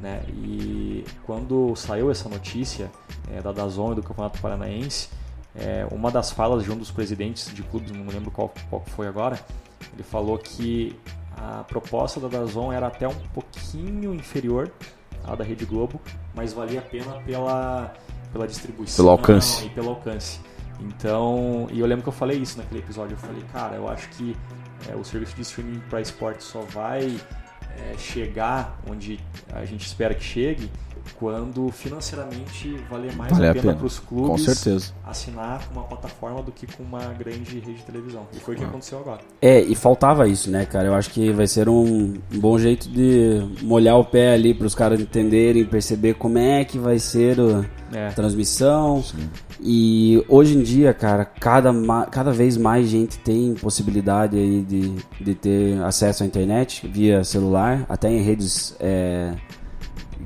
Né? 0.00 0.22
E 0.28 1.04
quando 1.24 1.74
saiu 1.76 2.10
essa 2.10 2.28
notícia 2.28 2.90
é, 3.34 3.40
da 3.42 3.52
Dazon 3.52 3.92
e 3.92 3.94
do 3.96 4.02
Campeonato 4.02 4.38
Paranaense, 4.40 5.08
é, 5.58 5.86
uma 5.90 6.10
das 6.10 6.30
falas 6.30 6.64
de 6.64 6.70
um 6.70 6.76
dos 6.76 6.90
presidentes 6.90 7.52
de 7.54 7.62
clubes, 7.62 7.90
não 7.90 8.04
me 8.04 8.12
lembro 8.12 8.30
qual, 8.30 8.52
qual 8.68 8.82
foi 8.86 9.06
agora, 9.06 9.38
ele 9.92 10.02
falou 10.02 10.38
que 10.38 10.98
a 11.36 11.64
proposta 11.64 12.18
da 12.20 12.28
Dazon 12.28 12.72
era 12.72 12.86
até 12.86 13.06
um 13.06 13.14
pouquinho 13.34 14.14
inferior 14.14 14.70
à 15.24 15.34
da 15.34 15.44
Rede 15.44 15.64
Globo, 15.64 16.00
mas 16.34 16.52
valia 16.52 16.80
a 16.80 16.82
pena 16.82 17.12
pela, 17.24 17.92
pela 18.32 18.46
distribuição 18.46 19.04
Pelo 19.04 19.10
alcance. 19.10 19.66
e 19.66 19.70
pelo 19.70 19.90
alcance. 19.90 20.40
Então, 20.80 21.66
e 21.70 21.80
eu 21.80 21.86
lembro 21.86 22.02
que 22.02 22.08
eu 22.08 22.12
falei 22.12 22.38
isso 22.38 22.58
naquele 22.58 22.80
episódio. 22.80 23.14
Eu 23.14 23.18
falei, 23.18 23.42
cara, 23.52 23.76
eu 23.76 23.88
acho 23.88 24.08
que 24.10 24.36
é, 24.90 24.94
o 24.94 25.02
serviço 25.04 25.34
de 25.34 25.42
streaming 25.42 25.80
para 25.88 26.00
esporte 26.00 26.44
só 26.44 26.60
vai 26.60 27.18
é, 27.78 27.98
chegar 27.98 28.78
onde 28.88 29.18
a 29.52 29.64
gente 29.64 29.86
espera 29.86 30.14
que 30.14 30.22
chegue 30.24 30.70
quando 31.18 31.70
financeiramente 31.70 32.76
valer 32.90 33.14
mais 33.16 33.32
Vale 33.32 33.46
a 33.46 33.50
a 33.50 33.54
pena 33.54 33.62
pena. 33.66 33.76
para 33.76 33.86
os 33.86 33.98
Com 33.98 34.16
clubes 34.24 34.44
certeza. 34.44 34.92
assinar 35.06 35.66
com 35.66 35.72
uma 35.78 35.84
plataforma 35.84 36.42
do 36.42 36.52
que 36.52 36.66
com 36.66 36.82
uma 36.82 37.00
grande 37.18 37.58
rede 37.58 37.74
de 37.74 37.82
televisão. 37.82 38.26
E 38.34 38.38
foi 38.38 38.54
o 38.54 38.58
que 38.58 38.64
aconteceu 38.64 38.98
agora. 38.98 39.20
É, 39.40 39.60
e 39.60 39.74
faltava 39.74 40.26
isso, 40.28 40.50
né, 40.50 40.64
cara? 40.66 40.86
Eu 40.88 40.94
acho 40.94 41.10
que 41.10 41.30
vai 41.32 41.46
ser 41.46 41.68
um, 41.68 42.14
bom 42.36 42.58
jeito 42.58 42.88
de 42.88 43.40
molhar 43.62 43.96
o 43.98 44.04
pé 44.04 44.34
ali 44.34 44.52
para 44.54 44.66
os 44.66 44.74
caras 44.74 45.00
entenderem, 45.00 45.64
perceber 45.64 46.14
como 46.14 46.38
é 46.38 46.64
que 46.64 46.78
vai 46.78 46.98
ser 46.98 47.38
o- 47.38 47.64
É. 47.92 48.08
a 48.08 48.12
transmissão. 48.12 49.02
E 49.60 50.22
hoje 50.28 50.56
em 50.56 50.62
dia, 50.62 50.92
cara, 50.92 51.24
cada, 51.24 51.72
cada 52.10 52.32
vez 52.32 52.56
mais 52.56 52.88
gente 52.88 53.18
tem 53.18 53.54
possibilidade 53.54 54.36
aí 54.36 54.62
de, 54.62 54.92
de 55.20 55.34
ter 55.34 55.82
acesso 55.82 56.22
à 56.22 56.26
internet 56.26 56.86
via 56.86 57.22
celular, 57.24 57.86
até 57.88 58.10
em 58.10 58.20
redes 58.22 58.74
é, 58.80 59.34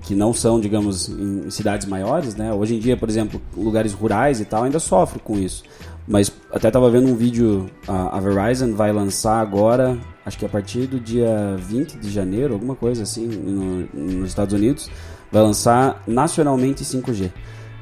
que 0.02 0.14
não 0.14 0.32
são, 0.32 0.60
digamos, 0.60 1.08
em 1.08 1.50
cidades 1.50 1.86
maiores, 1.86 2.34
né? 2.34 2.52
Hoje 2.52 2.74
em 2.74 2.78
dia, 2.78 2.96
por 2.96 3.08
exemplo, 3.08 3.40
lugares 3.56 3.92
rurais 3.92 4.40
e 4.40 4.44
tal 4.44 4.64
ainda 4.64 4.78
sofrem 4.78 5.20
com 5.22 5.38
isso. 5.38 5.62
Mas 6.08 6.32
até 6.52 6.70
tava 6.70 6.90
vendo 6.90 7.08
um 7.08 7.14
vídeo, 7.14 7.70
a, 7.86 8.18
Verizon 8.18 8.74
vai 8.74 8.92
lançar 8.92 9.40
agora, 9.40 9.96
acho 10.24 10.38
que 10.38 10.44
a 10.44 10.48
partir 10.48 10.86
do 10.86 10.98
dia 10.98 11.56
20 11.58 11.98
de 11.98 12.10
janeiro, 12.10 12.54
alguma 12.54 12.74
coisa 12.74 13.02
assim, 13.04 13.26
no- 13.26 13.86
nos 13.92 14.28
Estados 14.28 14.52
Unidos, 14.54 14.90
vai 15.30 15.42
lançar 15.42 16.02
nacionalmente 16.06 16.84
5G. 16.84 17.30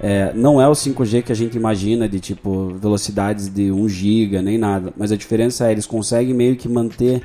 É, 0.00 0.32
não 0.34 0.60
é 0.60 0.68
o 0.68 0.74
5G 0.74 1.22
que 1.22 1.32
a 1.32 1.34
gente 1.34 1.56
imagina 1.56 2.08
de 2.08 2.20
tipo 2.20 2.74
velocidades 2.80 3.48
de 3.48 3.72
1 3.72 3.88
GB 3.88 4.42
nem 4.42 4.58
nada, 4.58 4.92
mas 4.96 5.10
a 5.10 5.16
diferença 5.16 5.66
é 5.68 5.72
eles 5.72 5.86
conseguem 5.86 6.34
meio 6.34 6.54
que 6.56 6.68
manter 6.68 7.22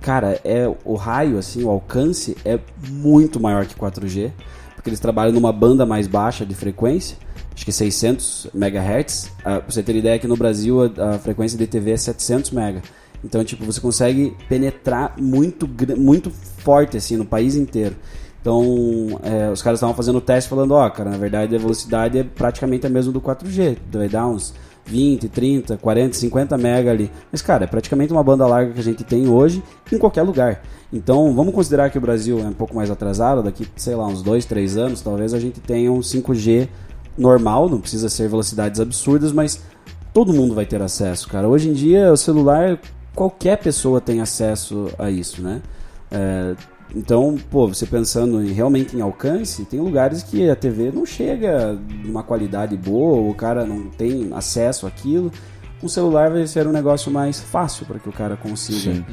Cara, 0.00 0.40
é 0.44 0.70
o 0.84 0.94
raio, 0.94 1.38
assim, 1.38 1.64
o 1.64 1.70
alcance 1.70 2.36
é 2.44 2.58
muito 2.88 3.40
maior 3.40 3.66
que 3.66 3.74
4G, 3.74 4.30
porque 4.74 4.90
eles 4.90 5.00
trabalham 5.00 5.32
numa 5.32 5.52
banda 5.52 5.84
mais 5.84 6.06
baixa 6.06 6.46
de 6.46 6.54
frequência, 6.54 7.16
acho 7.54 7.64
que 7.64 7.72
600 7.72 8.48
MHz. 8.54 9.32
Ah, 9.44 9.60
pra 9.60 9.70
você 9.70 9.82
ter 9.82 9.96
ideia 9.96 10.18
que 10.18 10.28
no 10.28 10.36
Brasil 10.36 10.82
a, 10.82 11.14
a 11.14 11.18
frequência 11.18 11.58
de 11.58 11.66
TV 11.66 11.92
é 11.92 11.96
700 11.96 12.52
MHz. 12.52 12.82
Então, 13.24 13.42
tipo, 13.44 13.64
você 13.64 13.80
consegue 13.80 14.36
penetrar 14.48 15.14
muito, 15.18 15.68
muito 15.96 16.30
forte, 16.30 16.96
assim, 16.96 17.16
no 17.16 17.24
país 17.24 17.56
inteiro. 17.56 17.96
Então, 18.40 19.18
é, 19.24 19.50
os 19.50 19.60
caras 19.60 19.78
estavam 19.78 19.96
fazendo 19.96 20.18
o 20.18 20.20
teste 20.20 20.48
falando, 20.48 20.70
ó, 20.72 20.88
cara, 20.88 21.10
na 21.10 21.16
verdade 21.16 21.56
a 21.56 21.58
velocidade 21.58 22.18
é 22.18 22.22
praticamente 22.22 22.86
a 22.86 22.88
mesma 22.88 23.12
do 23.12 23.20
4G. 23.20 23.76
Vai 23.90 24.08
dar 24.08 24.28
uns 24.28 24.54
20, 24.86 25.28
30, 25.28 25.76
40, 25.76 26.16
50 26.16 26.56
mega 26.56 26.90
ali. 26.90 27.10
Mas, 27.30 27.42
cara, 27.42 27.64
é 27.64 27.66
praticamente 27.66 28.12
uma 28.12 28.22
banda 28.22 28.46
larga 28.46 28.72
que 28.72 28.80
a 28.80 28.82
gente 28.82 29.04
tem 29.04 29.28
hoje 29.28 29.62
em 29.92 29.98
qualquer 29.98 30.22
lugar. 30.22 30.62
Então, 30.92 31.34
vamos 31.34 31.52
considerar 31.54 31.90
que 31.90 31.98
o 31.98 32.00
Brasil 32.00 32.38
é 32.38 32.44
um 32.44 32.52
pouco 32.52 32.74
mais 32.74 32.90
atrasado, 32.90 33.42
daqui, 33.42 33.66
sei 33.76 33.96
lá, 33.96 34.06
uns 34.06 34.22
2, 34.22 34.44
3 34.44 34.76
anos, 34.76 35.00
talvez 35.00 35.34
a 35.34 35.40
gente 35.40 35.60
tenha 35.60 35.92
um 35.92 36.00
5G 36.00 36.68
normal, 37.18 37.68
não 37.68 37.80
precisa 37.80 38.08
ser 38.08 38.28
velocidades 38.28 38.80
absurdas, 38.80 39.32
mas 39.32 39.60
todo 40.14 40.32
mundo 40.32 40.54
vai 40.54 40.64
ter 40.64 40.80
acesso, 40.80 41.28
cara. 41.28 41.48
Hoje 41.48 41.68
em 41.70 41.72
dia, 41.72 42.12
o 42.12 42.16
celular, 42.16 42.78
qualquer 43.14 43.58
pessoa 43.58 44.00
tem 44.00 44.20
acesso 44.20 44.88
a 44.98 45.10
isso, 45.10 45.42
né? 45.42 45.60
É, 46.10 46.54
então, 46.94 47.36
pô, 47.50 47.68
você 47.68 47.86
pensando 47.86 48.42
em, 48.42 48.52
realmente 48.52 48.96
em 48.96 49.00
alcance, 49.00 49.64
tem 49.64 49.80
lugares 49.80 50.22
que 50.22 50.48
a 50.48 50.56
TV 50.56 50.90
não 50.92 51.04
chega 51.04 51.78
numa 52.04 52.22
qualidade 52.22 52.76
boa, 52.76 53.28
o 53.28 53.34
cara 53.34 53.64
não 53.64 53.88
tem 53.90 54.30
acesso 54.32 54.86
àquilo. 54.86 55.32
O 55.82 55.90
celular 55.90 56.30
vai 56.30 56.46
ser 56.46 56.66
um 56.66 56.72
negócio 56.72 57.12
mais 57.12 57.38
fácil 57.38 57.84
para 57.84 57.98
que 57.98 58.08
o 58.08 58.12
cara 58.12 58.34
consiga. 58.34 58.94
Sim. 58.94 59.04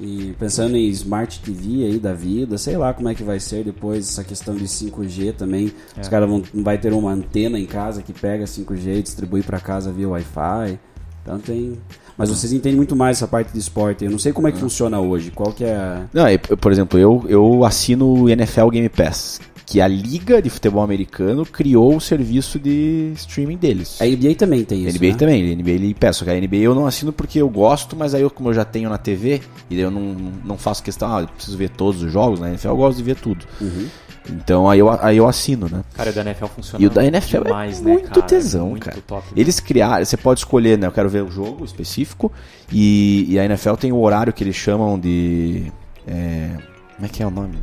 E 0.00 0.34
pensando 0.38 0.74
em 0.74 0.88
Smart 0.88 1.40
TV 1.40 1.84
aí 1.84 1.98
da 1.98 2.14
vida, 2.14 2.56
sei 2.56 2.78
lá 2.78 2.94
como 2.94 3.10
é 3.10 3.14
que 3.14 3.22
vai 3.22 3.38
ser 3.38 3.62
depois 3.62 4.08
essa 4.08 4.24
questão 4.24 4.54
de 4.54 4.64
5G 4.64 5.34
também. 5.34 5.70
Os 6.00 6.08
caras 6.08 6.28
vão 6.28 6.42
vai 6.54 6.78
ter 6.78 6.94
uma 6.94 7.12
antena 7.12 7.58
em 7.58 7.66
casa 7.66 8.02
que 8.02 8.12
pega 8.12 8.46
5G 8.46 8.98
e 8.98 9.02
distribui 9.02 9.42
para 9.42 9.60
casa 9.60 9.92
via 9.92 10.08
Wi-Fi. 10.08 10.80
Então 11.22 11.38
tem. 11.38 11.78
Mas 12.18 12.30
vocês 12.30 12.52
entendem 12.52 12.76
muito 12.76 12.96
mais 12.96 13.18
essa 13.18 13.28
parte 13.28 13.52
de 13.52 13.58
esporte. 13.60 14.04
Eu 14.04 14.10
não 14.10 14.18
sei 14.18 14.32
como 14.32 14.48
é 14.48 14.52
que 14.52 14.58
funciona 14.58 14.98
hoje. 14.98 15.30
Qual 15.30 15.52
que 15.52 15.64
é 15.64 15.76
a... 15.76 16.06
Não, 16.12 16.24
por 16.60 16.72
exemplo, 16.72 16.98
eu, 16.98 17.24
eu 17.28 17.64
assino 17.64 18.22
o 18.24 18.28
NFL 18.28 18.68
Game 18.70 18.88
Pass, 18.88 19.40
que 19.64 19.80
a 19.80 19.86
Liga 19.86 20.40
de 20.40 20.48
Futebol 20.50 20.82
Americano 20.82 21.44
criou 21.44 21.94
o 21.94 22.00
serviço 22.00 22.58
de 22.58 23.12
streaming 23.14 23.56
deles. 23.56 24.00
A 24.00 24.06
NBA 24.06 24.34
também 24.34 24.64
tem 24.64 24.86
isso. 24.86 24.98
NBA 24.98 25.12
né? 25.12 25.14
também, 25.14 25.56
NBA 25.56 25.70
League 25.70 25.94
Pass, 25.94 26.16
só 26.16 26.24
que 26.24 26.30
a 26.30 26.34
NBA 26.34 26.56
eu 26.56 26.74
não 26.74 26.86
assino 26.86 27.12
porque 27.12 27.38
eu 27.40 27.48
gosto, 27.48 27.94
mas 27.94 28.14
aí 28.14 28.22
eu, 28.22 28.30
como 28.30 28.48
eu 28.48 28.54
já 28.54 28.64
tenho 28.64 28.88
na 28.90 28.98
TV, 28.98 29.42
e 29.70 29.74
daí 29.74 29.84
eu 29.84 29.90
não, 29.90 30.16
não 30.44 30.58
faço 30.58 30.82
questão, 30.82 31.14
ah, 31.14 31.20
eu 31.20 31.28
preciso 31.28 31.56
ver 31.56 31.68
todos 31.68 32.02
os 32.02 32.10
jogos, 32.10 32.40
na 32.40 32.48
NFL 32.48 32.68
eu 32.68 32.76
gosto 32.76 32.96
de 32.96 33.04
ver 33.04 33.16
tudo. 33.16 33.44
Uhum. 33.60 33.86
Então 34.30 34.68
aí 34.68 34.78
eu, 34.78 34.90
aí 34.90 35.16
eu 35.16 35.26
assino, 35.26 35.68
né? 35.70 35.82
Cara, 35.94 36.10
o 36.10 36.12
da 36.12 36.20
NFL 36.20 36.46
funciona 36.46 36.84
E 36.84 36.86
o 36.86 36.90
da 36.90 37.04
NFL 37.04 37.44
demais, 37.44 37.80
é 37.80 37.82
né, 37.82 37.92
muito 37.92 38.08
cara? 38.10 38.22
tesão, 38.22 38.66
é 38.66 38.70
muito 38.70 38.84
cara. 38.84 38.98
Top, 39.06 39.26
né? 39.26 39.32
Eles 39.36 39.58
criaram, 39.60 40.04
você 40.04 40.16
pode 40.16 40.40
escolher, 40.40 40.76
né? 40.78 40.86
Eu 40.86 40.92
quero 40.92 41.08
ver 41.08 41.22
o 41.22 41.30
jogo 41.30 41.64
específico. 41.64 42.30
E, 42.70 43.26
e 43.28 43.38
a 43.38 43.44
NFL 43.44 43.74
tem 43.74 43.90
o 43.92 43.98
horário 44.00 44.32
que 44.32 44.44
eles 44.44 44.56
chamam 44.56 44.98
de. 44.98 45.72
é, 46.06 46.50
como 46.96 47.06
é 47.06 47.08
que 47.08 47.22
é 47.22 47.26
o 47.26 47.30
nome? 47.30 47.58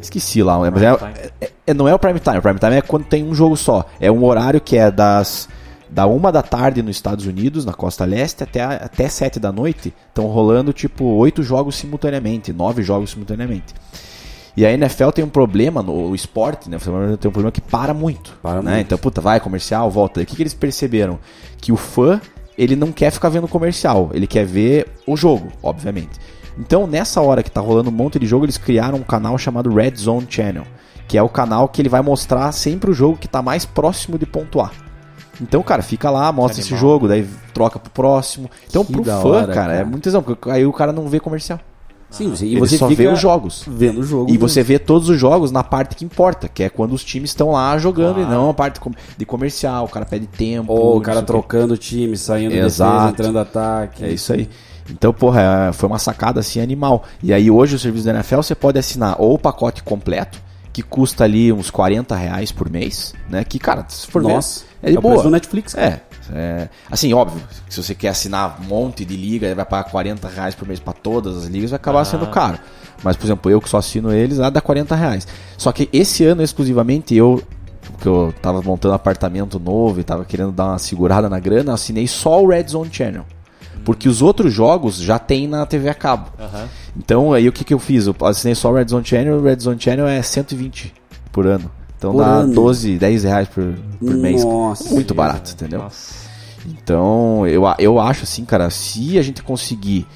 Esqueci 0.00 0.42
lá, 0.42 0.58
mas 0.70 0.82
é, 0.82 1.30
é- 1.40 1.50
é- 1.68 1.74
não 1.74 1.88
é 1.88 1.94
o 1.94 1.98
prime 1.98 2.20
time. 2.20 2.38
O 2.38 2.42
prime 2.42 2.58
time 2.58 2.74
é 2.76 2.82
quando 2.82 3.04
tem 3.04 3.24
um 3.24 3.34
jogo 3.34 3.56
só. 3.56 3.86
É 4.00 4.10
um 4.10 4.24
horário 4.24 4.60
que 4.60 4.76
é 4.76 4.90
das 4.90 5.48
da 5.88 6.04
uma 6.06 6.32
da 6.32 6.42
tarde 6.42 6.82
nos 6.82 6.96
Estados 6.96 7.26
Unidos, 7.26 7.64
na 7.64 7.72
costa 7.72 8.04
leste, 8.04 8.42
até, 8.42 8.60
a- 8.60 8.72
até 8.72 9.08
sete 9.08 9.38
da 9.40 9.50
noite. 9.52 9.94
Estão 10.08 10.26
rolando 10.26 10.72
tipo 10.72 11.04
oito 11.04 11.42
jogos 11.42 11.76
simultaneamente, 11.76 12.52
nove 12.52 12.82
jogos 12.82 13.10
simultaneamente. 13.10 13.74
E 14.56 14.64
a 14.64 14.72
NFL 14.72 15.10
tem 15.10 15.24
um 15.24 15.28
problema 15.28 15.82
no 15.82 15.92
o 16.10 16.14
esporte, 16.14 16.70
né? 16.70 16.78
O 16.78 17.16
Tem 17.18 17.28
um 17.28 17.32
problema 17.32 17.52
que 17.52 17.60
para 17.60 17.92
muito. 17.92 18.38
Para 18.42 18.62
né? 18.62 18.76
muito. 18.76 18.86
Então, 18.86 18.98
puta, 18.98 19.20
vai, 19.20 19.38
comercial, 19.38 19.90
volta. 19.90 20.22
O 20.22 20.26
que, 20.26 20.34
que 20.34 20.42
eles 20.42 20.54
perceberam? 20.54 21.18
Que 21.60 21.72
o 21.72 21.76
fã, 21.76 22.20
ele 22.56 22.74
não 22.74 22.90
quer 22.90 23.10
ficar 23.10 23.28
vendo 23.28 23.46
comercial, 23.46 24.10
ele 24.14 24.26
quer 24.26 24.46
ver 24.46 24.86
o 25.06 25.14
jogo, 25.16 25.48
obviamente. 25.62 26.18
Então, 26.58 26.86
nessa 26.86 27.20
hora 27.20 27.42
que 27.42 27.50
tá 27.50 27.60
rolando 27.60 27.90
um 27.90 27.92
monte 27.92 28.18
de 28.18 28.26
jogo, 28.26 28.46
eles 28.46 28.56
criaram 28.56 28.96
um 28.96 29.02
canal 29.02 29.36
chamado 29.36 29.72
Red 29.72 29.96
Zone 29.96 30.26
Channel, 30.28 30.64
que 31.06 31.18
é 31.18 31.22
o 31.22 31.28
canal 31.28 31.68
que 31.68 31.82
ele 31.82 31.90
vai 31.90 32.00
mostrar 32.00 32.50
sempre 32.52 32.90
o 32.90 32.94
jogo 32.94 33.18
que 33.18 33.28
tá 33.28 33.42
mais 33.42 33.66
próximo 33.66 34.18
de 34.18 34.24
pontuar. 34.24 34.72
Então, 35.38 35.62
cara, 35.62 35.82
fica 35.82 36.08
lá, 36.08 36.32
mostra 36.32 36.62
esse 36.62 36.74
jogo, 36.74 37.06
daí 37.06 37.28
troca 37.52 37.78
pro 37.78 37.90
próximo. 37.90 38.50
Então, 38.66 38.82
Que 38.82 38.92
pro 38.94 39.04
fã, 39.04 39.28
hora, 39.28 39.52
cara, 39.52 39.74
é 39.74 39.76
cara. 39.76 39.88
muito 39.88 40.04
tesão, 40.04 40.22
porque 40.22 40.50
aí 40.50 40.64
o 40.64 40.72
cara 40.72 40.94
não 40.94 41.08
vê 41.08 41.20
comercial. 41.20 41.60
Sim, 42.10 42.30
você, 42.30 42.46
e 42.46 42.52
Ele 42.52 42.60
você 42.60 42.78
só 42.78 42.86
vê 42.88 43.08
os 43.08 43.18
jogos. 43.18 43.64
vendo 43.66 44.00
o 44.00 44.02
jogo. 44.02 44.32
E 44.32 44.38
você 44.38 44.62
vê 44.62 44.78
todos 44.78 45.08
os 45.08 45.18
jogos 45.18 45.50
na 45.50 45.64
parte 45.64 45.96
que 45.96 46.04
importa, 46.04 46.48
que 46.48 46.62
é 46.62 46.68
quando 46.68 46.92
os 46.92 47.04
times 47.04 47.30
estão 47.30 47.50
lá 47.50 47.76
jogando 47.78 48.20
e 48.20 48.24
não 48.24 48.50
a 48.50 48.54
parte 48.54 48.80
de 49.18 49.26
comercial, 49.26 49.84
o 49.84 49.88
cara 49.88 50.06
pede 50.06 50.26
tempo. 50.26 50.72
Ou 50.72 50.96
o 50.98 51.00
cara 51.00 51.20
trocando 51.22 51.74
o 51.74 51.76
time, 51.76 52.16
saindo 52.16 52.54
Exato. 52.54 52.92
defesa, 52.92 53.10
entrando 53.10 53.38
ataque. 53.38 54.04
É 54.04 54.10
isso 54.12 54.32
aí. 54.32 54.48
Então, 54.88 55.12
porra, 55.12 55.40
é- 55.68 55.72
foi 55.72 55.88
uma 55.88 55.98
sacada 55.98 56.38
assim 56.40 56.60
animal. 56.60 57.02
E 57.22 57.32
aí 57.32 57.50
hoje 57.50 57.74
o 57.74 57.78
serviço 57.78 58.04
da 58.04 58.12
NFL 58.12 58.36
você 58.36 58.54
pode 58.54 58.78
assinar 58.78 59.16
ou 59.18 59.34
o 59.34 59.38
pacote 59.38 59.82
completo, 59.82 60.40
que 60.72 60.82
custa 60.82 61.24
ali 61.24 61.52
uns 61.52 61.70
40 61.70 62.14
reais 62.14 62.52
por 62.52 62.70
mês, 62.70 63.12
né? 63.28 63.42
Que, 63.42 63.58
cara, 63.58 63.84
se 63.88 64.06
for 64.06 64.22
ver, 64.22 64.32
Nossa, 64.34 64.64
é 64.88 64.92
de 64.92 64.98
o 64.98 65.00
boa. 65.00 65.22
do 65.22 65.30
Netflix, 65.30 65.74
cara. 65.74 65.86
É, 65.86 66.00
é, 66.32 66.68
assim, 66.90 67.12
óbvio, 67.12 67.40
se 67.68 67.82
você 67.82 67.94
quer 67.94 68.08
assinar 68.08 68.58
um 68.60 68.64
monte 68.64 69.04
de 69.04 69.16
liga, 69.16 69.54
vai 69.54 69.64
pagar 69.64 69.90
40 69.90 70.28
reais 70.28 70.54
por 70.54 70.66
mês 70.66 70.80
pra 70.80 70.92
todas 70.92 71.36
as 71.36 71.44
ligas, 71.44 71.70
vai 71.70 71.76
acabar 71.76 72.00
Ah. 72.00 72.04
sendo 72.04 72.26
caro. 72.28 72.58
Mas, 73.02 73.16
por 73.16 73.26
exemplo, 73.26 73.50
eu 73.50 73.60
que 73.60 73.68
só 73.68 73.78
assino 73.78 74.12
eles, 74.12 74.38
lá 74.38 74.48
dá 74.50 74.60
40 74.60 74.94
reais. 74.94 75.26
Só 75.58 75.70
que 75.70 75.88
esse 75.92 76.24
ano 76.24 76.42
exclusivamente 76.42 77.14
eu, 77.14 77.42
porque 77.92 78.08
eu 78.08 78.32
tava 78.42 78.62
montando 78.62 78.94
apartamento 78.94 79.58
novo 79.60 80.00
e 80.00 80.04
tava 80.04 80.24
querendo 80.24 80.50
dar 80.52 80.66
uma 80.66 80.78
segurada 80.78 81.28
na 81.28 81.38
grana, 81.38 81.74
assinei 81.74 82.06
só 82.08 82.42
o 82.42 82.48
Red 82.48 82.68
Zone 82.68 82.88
Channel. 82.92 83.24
Porque 83.84 84.08
os 84.08 84.20
outros 84.22 84.52
jogos 84.52 84.96
já 84.96 85.16
tem 85.18 85.46
na 85.46 85.64
TV 85.64 85.88
a 85.88 85.94
cabo. 85.94 86.30
Então, 86.96 87.32
aí 87.32 87.46
o 87.48 87.52
que, 87.52 87.62
que 87.62 87.72
eu 87.74 87.78
fiz? 87.78 88.06
Eu 88.06 88.16
assinei 88.22 88.54
só 88.54 88.70
o 88.72 88.74
Red 88.74 88.88
Zone 88.88 89.04
Channel, 89.04 89.36
o 89.38 89.42
Red 89.44 89.60
Zone 89.60 89.80
Channel 89.80 90.08
é 90.08 90.20
120 90.22 90.92
por 91.30 91.46
ano. 91.46 91.70
Então 91.98 92.12
Por 92.12 92.18
dá 92.18 92.26
ano? 92.26 92.54
12, 92.54 92.98
10 92.98 93.24
reais 93.24 93.48
por, 93.48 93.74
por 93.98 94.14
mês. 94.14 94.44
Nossa. 94.44 94.94
Muito 94.94 95.14
barato, 95.14 95.52
entendeu? 95.52 95.80
Nossa. 95.80 96.26
Então, 96.66 97.46
eu, 97.46 97.62
eu 97.78 98.00
acho 98.00 98.24
assim, 98.24 98.44
cara, 98.44 98.68
se 98.70 99.18
a 99.18 99.22
gente 99.22 99.42
conseguir, 99.42 100.06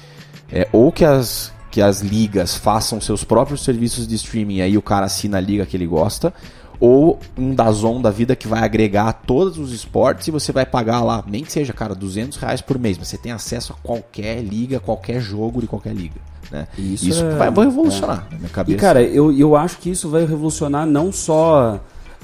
é, 0.51 0.67
ou 0.71 0.91
que 0.91 1.05
as, 1.05 1.51
que 1.69 1.81
as 1.81 2.01
ligas 2.01 2.55
façam 2.55 2.99
seus 2.99 3.23
próprios 3.23 3.63
serviços 3.63 4.07
de 4.07 4.15
streaming, 4.15 4.61
aí 4.61 4.77
o 4.77 4.81
cara 4.81 5.05
assina 5.05 5.37
a 5.37 5.41
liga 5.41 5.65
que 5.65 5.77
ele 5.77 5.87
gosta, 5.87 6.33
ou 6.79 7.19
um 7.37 7.53
Dazon 7.53 8.01
da 8.01 8.09
vida 8.09 8.35
que 8.35 8.47
vai 8.47 8.63
agregar 8.63 9.13
todos 9.13 9.57
os 9.57 9.71
esportes 9.71 10.27
e 10.27 10.31
você 10.31 10.51
vai 10.51 10.65
pagar 10.65 11.03
lá, 11.03 11.23
nem 11.27 11.43
que 11.43 11.51
seja, 11.51 11.71
cara, 11.71 11.93
200 11.93 12.37
reais 12.37 12.59
por 12.59 12.77
mês, 12.79 12.97
mas 12.97 13.07
você 13.07 13.17
tem 13.17 13.31
acesso 13.31 13.71
a 13.71 13.75
qualquer 13.87 14.41
liga, 14.41 14.79
qualquer 14.79 15.21
jogo 15.21 15.61
de 15.61 15.67
qualquer 15.67 15.93
liga, 15.93 16.19
né? 16.51 16.67
Isso 16.77 17.07
Isso, 17.09 17.23
é- 17.23 17.35
vai, 17.37 17.49
vai 17.51 17.65
revolucionar 17.65 18.27
na 18.31 18.37
minha 18.37 18.47
E 18.47 18.51
cabeça. 18.51 18.77
cara, 18.79 19.01
eu, 19.01 19.31
eu 19.31 19.55
acho 19.55 19.77
que 19.77 19.89
isso 19.89 20.09
vai 20.09 20.25
revolucionar 20.25 20.85
não 20.85 21.11
só 21.11 21.79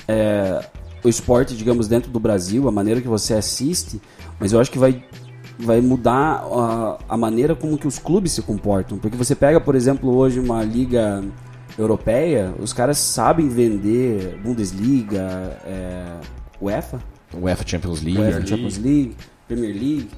é, 0.08 0.64
o 1.04 1.10
esporte, 1.10 1.56
digamos, 1.56 1.88
dentro 1.88 2.12
do 2.12 2.20
Brasil, 2.20 2.68
a 2.68 2.72
maneira 2.72 3.00
que 3.02 3.08
você 3.08 3.34
assiste, 3.34 4.02
mas 4.40 4.52
eu 4.54 4.60
acho 4.60 4.70
que 4.72 4.78
vai 4.80 5.04
vai 5.60 5.82
mudar 5.82 6.46
a, 6.52 6.98
a 7.10 7.18
maneira 7.18 7.56
como 7.56 7.80
que 7.80 7.88
os 7.88 7.98
clubes 7.98 8.32
se 8.34 8.44
comportam. 8.44 9.00
Porque 9.00 9.18
você 9.18 9.34
pega, 9.34 9.60
por 9.60 9.74
exemplo, 9.74 10.16
hoje 10.16 10.40
uma 10.40 10.64
liga 10.64 11.24
europeia, 11.80 12.54
os 12.60 12.74
caras 12.74 13.00
sabem 13.00 13.50
vender 13.50 14.40
Bundesliga, 14.44 15.58
é, 15.66 16.04
UEFA, 16.62 17.00
UEFA 17.34 17.64
Champions 17.68 18.02
League. 18.04 18.20
UEFA? 18.20 18.46
Champions 18.46 18.78
League, 18.78 19.16
Premier 19.48 19.74
League. 19.74 20.10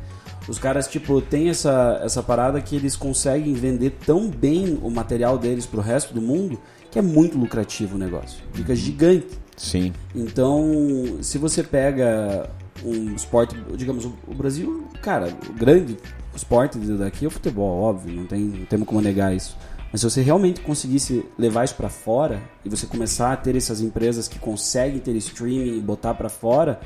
Os 0.49 0.57
caras, 0.57 0.87
tipo, 0.87 1.21
tem 1.21 1.49
essa, 1.49 2.01
essa 2.03 2.23
parada 2.23 2.59
que 2.59 2.75
eles 2.75 2.95
conseguem 2.95 3.53
vender 3.53 3.91
tão 4.05 4.27
bem 4.29 4.79
o 4.81 4.89
material 4.89 5.37
deles 5.37 5.65
pro 5.65 5.79
resto 5.79 6.13
do 6.13 6.21
mundo 6.21 6.59
que 6.91 6.97
é 6.97 7.01
muito 7.01 7.37
lucrativo 7.37 7.95
o 7.95 7.99
negócio. 7.99 8.39
Fica 8.53 8.75
gigante. 8.75 9.27
Sim. 9.55 9.93
Então, 10.15 11.19
se 11.21 11.37
você 11.37 11.61
pega 11.61 12.49
um 12.83 13.13
esporte, 13.13 13.55
digamos, 13.75 14.05
o 14.05 14.33
Brasil, 14.33 14.87
cara, 15.01 15.31
o 15.47 15.53
grande 15.53 15.97
esporte 16.35 16.79
daqui 16.79 17.25
é 17.25 17.27
o 17.27 17.31
futebol, 17.31 17.81
óbvio, 17.81 18.15
não 18.15 18.25
tem, 18.25 18.39
não 18.39 18.65
temos 18.65 18.87
como 18.87 19.01
negar 19.01 19.35
isso. 19.35 19.55
Mas 19.91 20.01
se 20.01 20.09
você 20.09 20.21
realmente 20.21 20.61
conseguisse 20.61 21.25
levar 21.37 21.65
isso 21.65 21.75
pra 21.75 21.89
fora 21.89 22.41
e 22.63 22.69
você 22.69 22.85
começar 22.85 23.33
a 23.33 23.37
ter 23.37 23.55
essas 23.55 23.81
empresas 23.81 24.27
que 24.27 24.39
conseguem 24.39 24.99
ter 24.99 25.15
streaming 25.15 25.77
e 25.77 25.81
botar 25.81 26.13
pra 26.13 26.29
fora, 26.29 26.79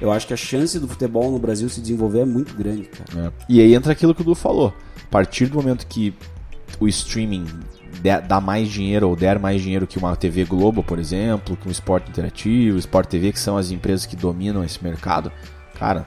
eu 0.00 0.10
acho 0.12 0.26
que 0.26 0.34
a 0.34 0.36
chance 0.36 0.78
do 0.78 0.86
futebol 0.88 1.30
no 1.30 1.38
Brasil 1.38 1.68
se 1.68 1.80
desenvolver 1.80 2.20
é 2.20 2.24
muito 2.24 2.54
grande, 2.54 2.84
cara. 2.84 3.28
É. 3.28 3.32
E 3.48 3.60
aí 3.60 3.74
entra 3.74 3.92
aquilo 3.92 4.14
que 4.14 4.22
o 4.22 4.24
Du 4.24 4.34
falou. 4.34 4.72
A 5.04 5.08
partir 5.10 5.46
do 5.46 5.56
momento 5.56 5.86
que 5.86 6.12
o 6.80 6.86
streaming 6.88 7.46
der- 8.02 8.26
dá 8.26 8.40
mais 8.40 8.68
dinheiro 8.68 9.08
ou 9.08 9.16
der 9.16 9.38
mais 9.38 9.62
dinheiro 9.62 9.86
que 9.86 9.98
uma 9.98 10.14
TV 10.16 10.44
Globo, 10.44 10.82
por 10.82 10.98
exemplo, 10.98 11.56
que 11.56 11.68
um 11.68 11.70
Esporte 11.70 12.10
Interativo, 12.10 12.78
Sport 12.78 13.08
TV, 13.08 13.32
que 13.32 13.38
são 13.40 13.56
as 13.56 13.70
empresas 13.70 14.04
que 14.06 14.16
dominam 14.16 14.62
esse 14.64 14.82
mercado, 14.82 15.30
cara, 15.78 16.06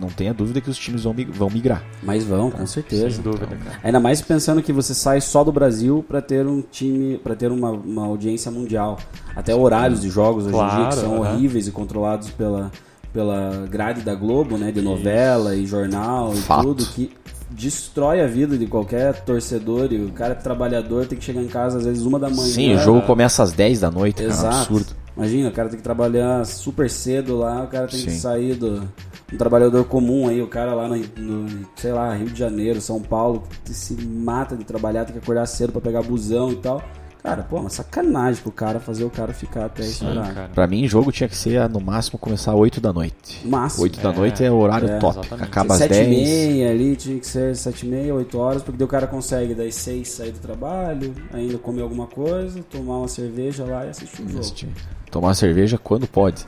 não 0.00 0.08
tenha 0.08 0.32
dúvida 0.34 0.60
que 0.60 0.68
os 0.70 0.76
times 0.78 1.04
vão, 1.04 1.12
mig- 1.14 1.30
vão 1.30 1.48
migrar. 1.50 1.82
Mas 2.02 2.24
vão, 2.24 2.50
com 2.50 2.66
certeza. 2.66 3.10
Sem 3.10 3.22
dúvida, 3.22 3.46
cara. 3.46 3.78
Ainda 3.82 4.00
mais 4.00 4.20
pensando 4.20 4.62
que 4.62 4.72
você 4.72 4.94
sai 4.94 5.20
só 5.20 5.42
do 5.44 5.52
Brasil 5.52 6.04
pra 6.06 6.20
ter 6.20 6.46
um 6.46 6.60
time, 6.62 7.18
para 7.18 7.34
ter 7.34 7.50
uma, 7.52 7.70
uma 7.70 8.04
audiência 8.06 8.50
mundial. 8.50 8.98
Até 9.34 9.54
horários 9.54 10.00
de 10.00 10.08
jogos 10.08 10.44
hoje 10.46 10.54
em 10.56 10.58
dia 10.58 10.68
Claro, 10.68 10.88
que 10.88 10.94
são 11.00 11.22
aham. 11.22 11.34
horríveis 11.34 11.66
e 11.68 11.70
controlados 11.72 12.30
pela, 12.30 12.70
pela 13.16 13.66
grade 13.66 14.02
da 14.02 14.14
Globo, 14.14 14.58
né, 14.58 14.70
de 14.70 14.82
novela 14.82 15.56
e 15.56 15.64
jornal 15.64 16.34
e 16.34 16.36
Fato. 16.36 16.64
tudo 16.64 16.84
que 16.84 17.10
destrói 17.50 18.20
a 18.20 18.26
vida 18.26 18.58
de 18.58 18.66
qualquer 18.66 19.24
torcedor 19.24 19.90
e 19.90 20.04
o 20.04 20.12
cara 20.12 20.32
é 20.32 20.34
trabalhador 20.34 21.06
tem 21.06 21.16
que 21.16 21.24
chegar 21.24 21.40
em 21.40 21.46
casa 21.46 21.78
às 21.78 21.86
vezes 21.86 22.04
uma 22.04 22.18
da 22.18 22.28
manhã. 22.28 22.52
Sim, 22.52 22.74
o 22.74 22.78
jogo 22.78 23.00
começa 23.06 23.42
às 23.42 23.52
10 23.52 23.80
da 23.80 23.90
noite, 23.90 24.16
cara, 24.16 24.28
é 24.28 24.28
um 24.28 24.34
Exato. 24.34 24.56
absurdo. 24.56 24.86
Imagina, 25.16 25.48
o 25.48 25.52
cara 25.52 25.70
tem 25.70 25.78
que 25.78 25.82
trabalhar 25.82 26.44
super 26.44 26.90
cedo 26.90 27.38
lá, 27.38 27.62
o 27.62 27.68
cara 27.68 27.86
tem 27.86 28.02
que 28.02 28.10
Sim. 28.10 28.18
sair 28.18 28.54
do 28.54 28.86
um 29.32 29.36
trabalhador 29.38 29.82
comum 29.86 30.28
aí, 30.28 30.42
o 30.42 30.46
cara 30.46 30.74
lá 30.74 30.86
no, 30.86 30.96
no, 31.16 31.66
sei 31.74 31.92
lá, 31.92 32.12
Rio 32.14 32.28
de 32.28 32.38
Janeiro, 32.38 32.82
São 32.82 33.00
Paulo, 33.00 33.44
que 33.64 33.72
se 33.72 33.94
mata 33.94 34.54
de 34.54 34.64
trabalhar, 34.64 35.06
tem 35.06 35.14
que 35.14 35.18
acordar 35.20 35.46
cedo 35.46 35.72
pra 35.72 35.80
pegar 35.80 36.02
busão 36.02 36.52
e 36.52 36.56
tal. 36.56 36.82
Cara, 37.26 37.42
pô, 37.42 37.56
uma 37.58 37.68
sacanagem 37.68 38.40
pro 38.40 38.52
cara 38.52 38.78
fazer 38.78 39.02
o 39.02 39.10
cara 39.10 39.32
ficar 39.32 39.64
até 39.64 39.82
esse 39.82 39.94
Sim, 39.94 40.06
horário. 40.10 40.32
cara. 40.32 40.48
Pra 40.54 40.64
mim, 40.68 40.86
jogo 40.86 41.10
tinha 41.10 41.28
que 41.28 41.36
ser 41.36 41.58
ah, 41.58 41.68
no 41.68 41.80
máximo 41.80 42.20
começar 42.20 42.52
às 42.52 42.56
8 42.56 42.80
da 42.80 42.92
noite. 42.92 43.44
Máximo. 43.44 43.82
8 43.82 44.00
da 44.00 44.12
noite 44.12 44.44
é 44.44 44.50
o 44.50 44.54
horário 44.54 44.88
é, 44.88 44.98
top. 45.00 45.18
exatamente. 45.18 45.44
Acaba 45.44 45.74
às 45.74 45.78
Sete 45.78 45.90
10. 45.90 46.06
e 46.06 46.10
meia 46.10 46.70
ali, 46.70 46.94
tinha 46.94 47.18
que 47.18 47.26
ser 47.26 47.56
sete 47.56 47.84
e 47.84 47.88
meia, 47.88 48.14
oito 48.14 48.38
horas, 48.38 48.62
porque 48.62 48.78
daí 48.78 48.84
o 48.84 48.88
cara 48.88 49.08
consegue 49.08 49.56
das 49.56 49.74
seis 49.74 50.08
sair 50.08 50.30
do 50.30 50.38
trabalho, 50.38 51.12
ainda 51.32 51.58
comer 51.58 51.82
alguma 51.82 52.06
coisa, 52.06 52.62
tomar 52.70 52.98
uma 52.98 53.08
cerveja 53.08 53.64
lá 53.64 53.84
e 53.84 53.88
assistir 53.88 54.22
o 54.22 54.28
jogo. 54.28 54.38
Assistir. 54.38 54.68
Tomar 55.10 55.34
cerveja 55.34 55.76
quando 55.82 56.06
pode. 56.06 56.44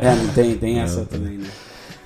É, 0.00 0.16
não 0.16 0.32
tem, 0.34 0.58
tem 0.58 0.80
essa 0.80 1.04
também, 1.04 1.38
né? 1.38 1.46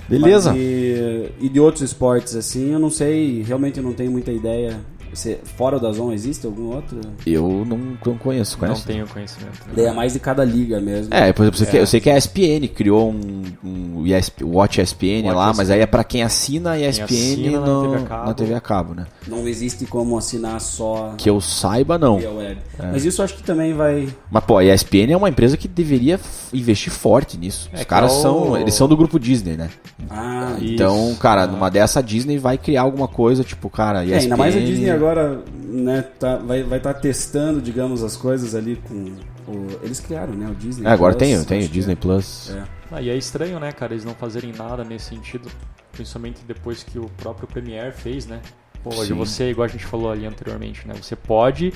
Beleza. 0.07 0.51
Mas 0.51 0.61
e, 0.61 1.31
e 1.41 1.49
de 1.49 1.59
outros 1.59 1.81
esportes, 1.81 2.35
assim, 2.35 2.73
eu 2.73 2.79
não 2.79 2.91
sei, 2.91 3.41
realmente 3.41 3.79
eu 3.79 3.83
não 3.83 3.93
tenho 3.93 4.11
muita 4.11 4.31
ideia. 4.31 4.79
Você, 5.17 5.39
fora 5.57 5.79
da 5.79 5.91
Zon, 5.91 6.11
existe 6.13 6.45
algum 6.45 6.75
outro? 6.75 7.01
Eu 7.25 7.65
não, 7.67 7.77
não 8.05 8.17
conheço, 8.19 8.55
Não 8.61 8.75
tenho 8.75 9.07
conhecimento. 9.07 9.51
né? 9.65 9.73
Daí 9.75 9.85
é 9.85 9.91
mais 9.91 10.13
de 10.13 10.19
cada 10.19 10.45
liga 10.45 10.79
mesmo. 10.79 11.11
É, 11.13 11.33
por 11.33 11.43
exemplo, 11.45 11.75
eu 11.77 11.87
sei 11.87 11.99
que 11.99 12.07
a 12.09 12.15
ESPN 12.15 12.67
criou 12.67 13.09
um, 13.11 13.41
um 13.63 14.05
ESP, 14.05 14.43
Watch 14.43 14.79
ESPN 14.79 15.23
Watch 15.25 15.35
lá, 15.35 15.47
mas 15.47 15.59
ESPN. 15.69 15.73
aí 15.73 15.79
é 15.81 15.85
pra 15.87 16.03
quem 16.03 16.21
assina 16.21 16.71
a 16.73 16.79
ESPN 16.79 17.03
assina 17.05 17.59
na 17.59 17.65
no- 17.65 17.81
TV 17.91 17.95
a 17.97 18.05
cabo. 18.07 18.25
na 18.27 18.33
TV 18.35 18.53
a 18.53 18.61
cabo, 18.61 18.93
né? 18.93 19.07
Não 19.27 19.47
existe 19.47 19.85
como 19.87 20.15
assinar 20.17 20.61
só 20.61 21.13
Que 21.17 21.29
eu 21.29 21.41
saiba, 21.41 21.97
não. 21.97 22.19
via 22.19 22.29
web. 22.31 22.57
Mas 22.91 23.03
isso 23.03 23.21
eu 23.21 23.25
acho 23.25 23.35
que 23.35 23.43
também 23.43 23.73
vai. 23.73 24.07
Mas, 24.29 24.43
pô, 24.43 24.57
a 24.59 24.63
ESPN 24.63 25.11
é 25.13 25.17
uma 25.17 25.29
empresa 25.29 25.57
que 25.57 25.67
deveria 25.67 26.19
investir 26.53 26.93
forte 26.93 27.37
nisso. 27.39 27.69
Os 27.73 27.81
É, 27.81 27.85
caras 27.85 28.11
que 28.11 28.17
é 28.17 28.19
o- 28.19 28.21
são. 28.21 28.57
Eles 28.57 28.73
são 28.75 28.87
do 28.87 28.95
grupo 28.95 29.19
Disney, 29.19 29.57
né? 29.57 29.69
Ah, 30.09 30.55
Isso. 30.61 30.73
Então, 30.73 31.15
cara, 31.19 31.47
numa 31.47 31.69
dessa 31.71 31.99
a 31.99 32.01
Disney 32.01 32.37
vai 32.37 32.57
criar 32.57 32.81
alguma 32.83 33.07
coisa, 33.07 33.43
tipo, 33.43 33.67
cara, 33.69 34.03
ESPN. 34.03 34.13
É, 34.15 34.19
ainda 34.23 34.37
mais 34.37 34.55
a 34.55 34.59
Disney 34.59 34.89
agora, 34.91 35.06
né, 35.15 36.01
tá, 36.19 36.37
vai 36.37 36.61
estar 36.61 36.79
tá 36.79 36.93
testando, 36.93 37.61
digamos, 37.61 38.03
as 38.03 38.15
coisas 38.15 38.55
ali 38.55 38.75
com. 38.75 39.15
O, 39.47 39.79
eles 39.81 39.99
criaram, 39.99 40.33
né? 40.33 40.49
O 40.49 40.55
Disney. 40.55 40.87
É, 40.87 40.91
agora 40.91 41.15
Plus, 41.15 41.29
tem, 41.29 41.43
tem 41.45 41.65
o 41.65 41.69
Disney 41.69 41.93
é. 41.93 41.95
Plus. 41.95 42.51
É. 42.51 42.63
Ah, 42.91 43.01
e 43.01 43.09
é 43.09 43.15
estranho, 43.15 43.59
né, 43.59 43.71
cara, 43.71 43.93
eles 43.93 44.05
não 44.05 44.13
fazerem 44.13 44.53
nada 44.53 44.83
nesse 44.83 45.05
sentido, 45.05 45.49
principalmente 45.91 46.41
depois 46.45 46.83
que 46.83 46.97
o 46.97 47.09
próprio 47.17 47.47
Premiere 47.47 47.91
fez, 47.91 48.25
né? 48.25 48.41
Pô, 48.83 48.95
hoje 48.95 49.13
você, 49.13 49.49
igual 49.49 49.65
a 49.65 49.67
gente 49.67 49.85
falou 49.85 50.11
ali 50.11 50.25
anteriormente, 50.25 50.87
né? 50.87 50.93
Você 51.01 51.15
pode 51.15 51.73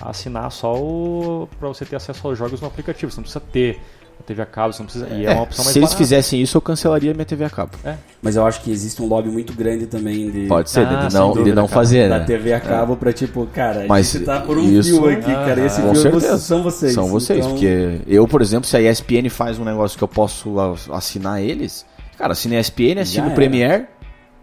assinar 0.00 0.50
só 0.50 0.74
o. 0.74 1.48
pra 1.58 1.68
você 1.68 1.84
ter 1.84 1.96
acesso 1.96 2.26
aos 2.26 2.38
jogos 2.38 2.60
no 2.60 2.66
aplicativo. 2.66 3.10
Você 3.10 3.16
não 3.16 3.22
precisa 3.22 3.44
ter 3.52 3.80
TV 4.22 4.40
a 4.42 4.46
cabo, 4.46 4.72
você 4.72 4.78
não 4.82 4.86
precisa. 4.86 5.08
E 5.08 5.26
é, 5.26 5.30
É, 5.30 5.34
uma 5.34 5.42
opção 5.42 5.64
mais 5.64 5.72
se 5.72 5.78
eles 5.78 5.88
barata. 5.90 5.96
fizessem 5.98 6.40
isso, 6.40 6.56
eu 6.56 6.60
cancelaria 6.62 7.12
minha 7.12 7.24
TV 7.26 7.44
a 7.44 7.50
cabo. 7.50 7.72
É, 7.84 7.94
Mas 8.22 8.36
eu 8.36 8.46
acho 8.46 8.60
que 8.62 8.70
existe 8.70 9.02
um 9.02 9.06
lobby 9.06 9.28
muito 9.28 9.52
grande 9.52 9.86
também 9.86 10.30
de. 10.30 10.46
Pode 10.46 10.70
ser, 10.70 10.86
Ah, 10.86 11.06
de 11.08 11.14
não, 11.14 11.30
de 11.32 11.38
dúvida, 11.38 11.54
não 11.56 11.66
cara. 11.68 11.74
fazer, 11.74 12.08
da 12.08 12.18
né? 12.20 12.24
TV 12.24 12.52
a 12.54 12.60
cabo 12.60 12.96
pra 12.96 13.12
tipo, 13.12 13.46
cara, 13.52 13.84
Mas 13.88 14.08
a 14.14 14.18
gente 14.18 14.24
tá 14.24 14.40
por 14.40 14.56
um 14.56 14.62
isso- 14.64 14.90
fio 15.00 15.08
aqui, 15.10 15.30
Ah, 15.30 15.44
cara. 15.46 15.60
E 15.60 15.66
esse 15.66 15.80
Com 15.82 15.92
fio 15.94 16.02
certeza. 16.02 16.38
são 16.38 16.62
vocês. 16.62 16.94
São 16.94 17.06
vocês, 17.08 17.38
Então, 17.40 17.50
porque 17.50 18.00
eu, 18.06 18.26
por 18.28 18.40
exemplo, 18.40 18.66
se 18.68 18.76
a 18.76 18.80
ESPN 18.80 19.28
faz 19.28 19.58
um 19.58 19.64
negócio 19.64 19.98
que 19.98 20.04
eu 20.04 20.08
posso 20.08 20.54
assinar 20.92 21.42
eles, 21.42 21.84
cara, 22.16 22.32
assina 22.32 22.56
a 22.56 22.60
ESPN, 22.60 23.00
assino 23.00 23.28
o. 23.28 23.34
Premiere, 23.34 23.86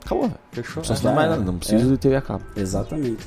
acabou. 0.06 0.28
Não 0.28 0.34
fechou. 0.52 0.84
Já 0.84 0.94
assinar 0.94 1.16
mais 1.16 1.30
nada, 1.30 1.42
não 1.42 1.58
preciso 1.58 1.86
É. 1.88 1.92
de 1.92 1.98
TV 1.98 2.16
a 2.18 2.22
cabo. 2.22 2.44
Exatamente. 2.56 3.26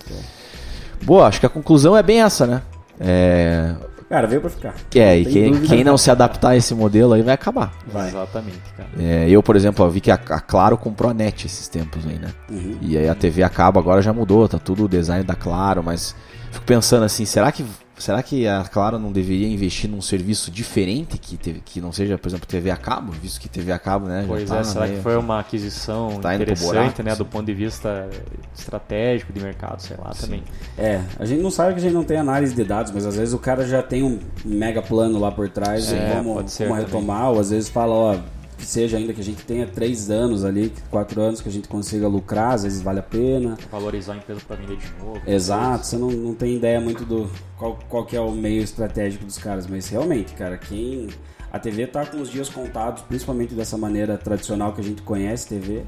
Boa, 1.02 1.26
acho 1.26 1.40
que 1.40 1.46
a 1.46 1.50
conclusão 1.50 1.96
é 1.96 2.02
bem 2.02 2.22
essa, 2.22 2.46
né? 2.46 2.62
É, 3.00 3.74
Cara, 4.08 4.26
veio 4.26 4.40
pra 4.40 4.50
ficar. 4.50 4.74
é 4.94 5.18
e 5.18 5.24
quem, 5.24 5.60
quem 5.62 5.84
não 5.84 5.96
se 5.96 6.10
adaptar 6.10 6.50
a 6.50 6.56
esse 6.56 6.74
modelo 6.74 7.14
aí 7.14 7.22
vai 7.22 7.34
acabar. 7.34 7.72
Vai. 7.86 8.08
Exatamente, 8.08 8.60
cara. 8.76 8.88
É, 8.98 9.28
eu, 9.28 9.42
por 9.42 9.56
exemplo, 9.56 9.84
eu 9.84 9.90
vi 9.90 10.00
que 10.00 10.10
a, 10.10 10.14
a 10.14 10.40
Claro 10.40 10.76
comprou 10.76 11.10
a 11.10 11.14
NET 11.14 11.46
esses 11.46 11.68
tempos 11.68 12.06
aí, 12.06 12.18
né? 12.18 12.28
Uhum. 12.50 12.78
E 12.80 12.98
aí 12.98 13.08
a 13.08 13.14
TV 13.14 13.42
a 13.42 13.48
cabo 13.48 13.78
agora 13.78 14.02
já 14.02 14.12
mudou, 14.12 14.48
tá 14.48 14.58
tudo 14.58 14.84
o 14.84 14.88
design 14.88 15.24
da 15.24 15.34
Claro, 15.34 15.82
mas 15.82 16.14
fico 16.50 16.64
pensando 16.64 17.04
assim, 17.04 17.24
será 17.24 17.50
que 17.50 17.64
será 17.98 18.22
que 18.22 18.46
a 18.46 18.62
Claro 18.64 18.98
não 18.98 19.12
deveria 19.12 19.46
investir 19.48 19.88
num 19.88 20.02
serviço 20.02 20.50
diferente 20.50 21.16
que, 21.18 21.36
teve, 21.36 21.60
que 21.64 21.80
não 21.80 21.92
seja, 21.92 22.18
por 22.18 22.28
exemplo, 22.28 22.46
TV 22.46 22.70
a 22.70 22.76
cabo, 22.76 23.12
visto 23.12 23.40
que 23.40 23.48
TV 23.48 23.70
a 23.72 23.78
cabo, 23.78 24.06
né? 24.06 24.22
já 24.22 24.26
Pois 24.28 24.48
tá 24.48 24.58
é, 24.58 24.64
será 24.64 24.84
meio- 24.86 24.96
que 24.96 25.02
foi 25.02 25.16
uma 25.16 25.40
aquisição 25.40 26.18
Tá 26.20 26.34
interessante, 26.34 26.66
buraco, 26.72 27.02
né? 27.02 27.10
assim. 27.12 27.18
Do 27.18 27.26
ponto 27.26 27.46
de 27.46 27.54
vista 27.54 28.08
estratégico 28.56 29.32
de 29.32 29.40
mercado, 29.40 29.80
sei 29.80 29.96
lá, 29.96 30.10
também. 30.10 30.42
É, 30.76 31.00
a 31.18 31.24
gente 31.24 31.42
não 31.42 31.50
sabe 31.50 31.72
que 31.74 31.78
a 31.80 31.82
gente 31.82 31.94
não 31.94 32.04
tem 32.04 32.16
análise 32.16 32.54
de 32.54 32.64
dados, 32.64 32.92
mas 32.92 33.06
às 33.06 33.16
vezes 33.16 33.34
o 33.34 33.38
cara 33.38 33.66
já 33.66 33.82
tem 33.82 34.02
um 34.02 34.18
mega 34.44 34.82
plano 34.82 35.18
lá 35.18 35.30
por 35.30 35.48
trás 35.48 35.92
É, 35.92 35.96
e 35.96 36.14
vamos, 36.14 36.34
pode 36.34 36.50
ser 36.50 36.68
vamos 36.68 36.84
também. 36.84 37.00
retomar, 37.00 37.30
ou 37.30 37.40
às 37.40 37.50
vezes 37.50 37.68
fala, 37.68 37.92
ó, 37.94 38.16
que 38.56 38.64
seja 38.66 38.96
ainda 38.96 39.12
que 39.12 39.20
a 39.20 39.24
gente 39.24 39.44
tenha 39.44 39.66
três 39.66 40.10
anos 40.10 40.44
ali, 40.44 40.72
quatro 40.90 41.20
anos 41.20 41.40
que 41.40 41.48
a 41.48 41.52
gente 41.52 41.68
consiga 41.68 42.08
lucrar, 42.08 42.54
às 42.54 42.62
vezes 42.64 42.82
vale 42.82 43.00
a 43.00 43.02
pena. 43.02 43.56
Valorizar 43.70 44.14
a 44.14 44.16
empresa 44.16 44.40
para 44.46 44.56
vender 44.56 44.76
de 44.76 44.92
novo. 44.98 45.20
Exato, 45.26 45.86
você 45.86 45.96
não, 45.96 46.10
não 46.10 46.34
tem 46.34 46.56
ideia 46.56 46.80
muito 46.80 47.04
do 47.04 47.30
qual, 47.56 47.78
qual 47.88 48.04
que 48.04 48.16
é 48.16 48.20
o 48.20 48.30
meio 48.30 48.62
estratégico 48.62 49.24
dos 49.24 49.38
caras, 49.38 49.66
mas 49.66 49.88
realmente, 49.88 50.34
cara, 50.34 50.56
quem. 50.58 51.08
A 51.52 51.58
TV 51.58 51.86
tá 51.86 52.04
com 52.04 52.20
os 52.20 52.28
dias 52.28 52.48
contados, 52.48 53.02
principalmente 53.02 53.54
dessa 53.54 53.78
maneira 53.78 54.18
tradicional 54.18 54.72
que 54.72 54.80
a 54.80 54.84
gente 54.84 55.02
conhece 55.02 55.48
TV. 55.48 55.84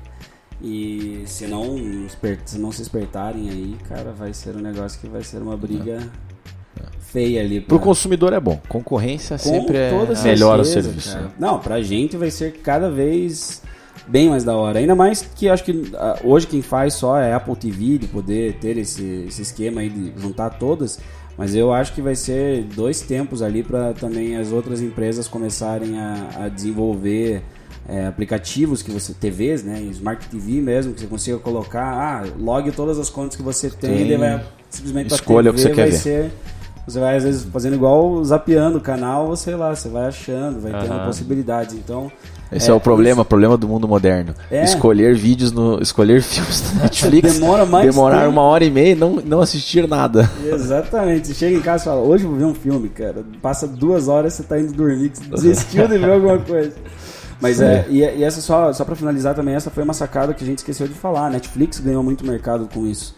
E 0.62 1.24
se 1.26 1.46
não, 1.48 1.76
se 2.44 2.58
não 2.58 2.70
se 2.70 2.82
espertarem 2.82 3.50
aí, 3.50 3.76
cara, 3.88 4.12
vai 4.12 4.32
ser 4.32 4.56
um 4.56 4.60
negócio 4.60 5.00
que 5.00 5.08
vai 5.08 5.24
ser 5.24 5.42
uma 5.42 5.56
briga 5.56 5.98
feia 7.00 7.40
ali. 7.40 7.60
Pro 7.60 7.78
pra- 7.78 7.84
consumidor 7.86 8.32
é 8.32 8.40
bom. 8.40 8.60
Concorrência 8.68 9.38
com 9.38 9.44
sempre 9.50 9.76
é 9.76 9.90
toda 9.90 10.20
melhora 10.22 10.62
o 10.62 10.64
certeza, 10.64 10.88
serviço. 10.88 11.12
cara. 11.16 11.30
Não, 11.38 11.58
pra 11.58 11.80
gente 11.82 12.16
vai 12.16 12.30
ser 12.30 12.52
cada 12.62 12.90
vez 12.90 13.62
bem 14.06 14.28
mais 14.28 14.44
da 14.44 14.54
hora. 14.56 14.78
Ainda 14.78 14.94
mais 14.94 15.22
que 15.22 15.48
acho 15.48 15.64
que 15.64 15.90
ah, 15.94 16.18
hoje 16.22 16.46
quem 16.46 16.62
faz 16.62 16.94
só 16.94 17.18
é 17.18 17.32
Apple 17.32 17.56
TV, 17.56 17.98
de 17.98 18.06
poder 18.06 18.54
ter 18.60 18.76
esse, 18.76 19.24
esse 19.28 19.42
esquema 19.42 19.80
aí 19.80 19.88
de 19.88 20.12
juntar 20.20 20.50
todas. 20.50 20.98
Mas 21.38 21.54
eu 21.54 21.70
acho 21.72 21.92
que 21.92 22.00
vai 22.00 22.14
ser 22.14 22.62
dois 22.74 23.02
tempos 23.02 23.42
ali 23.42 23.62
para 23.62 23.92
também 23.92 24.36
as 24.36 24.52
outras 24.52 24.80
empresas 24.80 25.28
começarem 25.28 25.98
a, 25.98 26.28
a 26.44 26.48
desenvolver 26.48 27.42
é, 27.86 28.06
aplicativos 28.06 28.82
que 28.82 28.90
você 28.90 29.12
TVs, 29.12 29.62
né, 29.62 29.80
Smart 29.90 30.26
TV 30.28 30.62
mesmo 30.62 30.94
que 30.94 31.00
você 31.00 31.06
consiga 31.06 31.38
colocar, 31.38 31.82
ah, 31.84 32.24
logue 32.38 32.72
todas 32.72 32.98
as 32.98 33.10
contas 33.10 33.36
que 33.36 33.42
você 33.42 33.68
tem, 33.68 33.90
Tem. 33.96 34.04
e 34.06 34.08
daí 34.08 34.16
vai 34.16 34.44
simplesmente 34.70 35.12
a 35.12 35.16
Escolha 35.16 35.50
o 35.50 35.54
que 35.54 35.60
TV 35.62 35.68
você 35.68 35.74
quer 35.74 35.82
vai 35.82 35.90
ver. 35.90 35.98
ser 35.98 36.30
Você 36.86 37.00
vai, 37.00 37.16
às 37.16 37.24
vezes, 37.24 37.44
fazendo 37.52 37.74
igual 37.74 38.22
zapeando 38.24 38.78
o 38.78 38.80
canal, 38.80 39.34
sei 39.34 39.56
lá, 39.56 39.74
você 39.74 39.88
vai 39.88 40.06
achando, 40.06 40.60
vai 40.60 40.70
tendo 40.70 40.92
Aham. 40.92 41.06
possibilidades. 41.06 41.74
Então, 41.74 42.12
Esse 42.52 42.70
é, 42.70 42.72
o 42.72 42.78
problema, 42.78 43.24
problema 43.24 43.56
do 43.56 43.66
mundo 43.66 43.88
moderno. 43.88 44.32
É. 44.48 44.62
Escolher 44.62 45.16
vídeos 45.16 45.50
no. 45.50 45.82
Escolher 45.82 46.22
filmes 46.22 46.74
na 46.74 46.82
Netflix. 46.84 47.34
Demora 47.34 47.66
mais 47.66 47.86
Demorar 47.86 48.20
tempo. 48.20 48.30
uma 48.30 48.42
hora 48.42 48.64
e 48.64 48.70
meia 48.70 48.92
e 48.92 48.94
não, 48.94 49.16
não 49.16 49.40
assistir 49.40 49.88
nada. 49.88 50.30
Exatamente. 50.44 51.26
Você 51.26 51.34
chega 51.34 51.56
em 51.56 51.60
casa 51.60 51.82
e 51.82 51.86
fala, 51.86 52.00
hoje 52.02 52.22
eu 52.22 52.30
vou 52.30 52.38
ver 52.38 52.44
um 52.44 52.54
filme, 52.54 52.88
cara. 52.88 53.24
Passa 53.42 53.66
duas 53.66 54.06
horas 54.06 54.34
você 54.34 54.44
tá 54.44 54.56
indo 54.56 54.72
dormir, 54.72 55.08
que 55.10 55.28
você 55.28 55.48
desistiu 55.48 55.88
de 55.88 55.98
ver 55.98 56.12
alguma 56.12 56.38
coisa. 56.38 56.72
Mas 57.40 57.60
é, 57.60 57.84
e, 57.90 57.98
e 57.98 58.22
essa 58.22 58.40
só, 58.40 58.72
só 58.72 58.84
pra 58.84 58.94
finalizar 58.94 59.34
também, 59.34 59.54
essa 59.56 59.70
foi 59.70 59.82
uma 59.82 59.92
sacada 59.92 60.32
que 60.32 60.42
a 60.44 60.46
gente 60.46 60.58
esqueceu 60.58 60.86
de 60.86 60.94
falar. 60.94 61.26
A 61.26 61.30
Netflix 61.30 61.80
ganhou 61.80 62.02
muito 62.02 62.24
mercado 62.24 62.68
com 62.72 62.86
isso. 62.86 63.14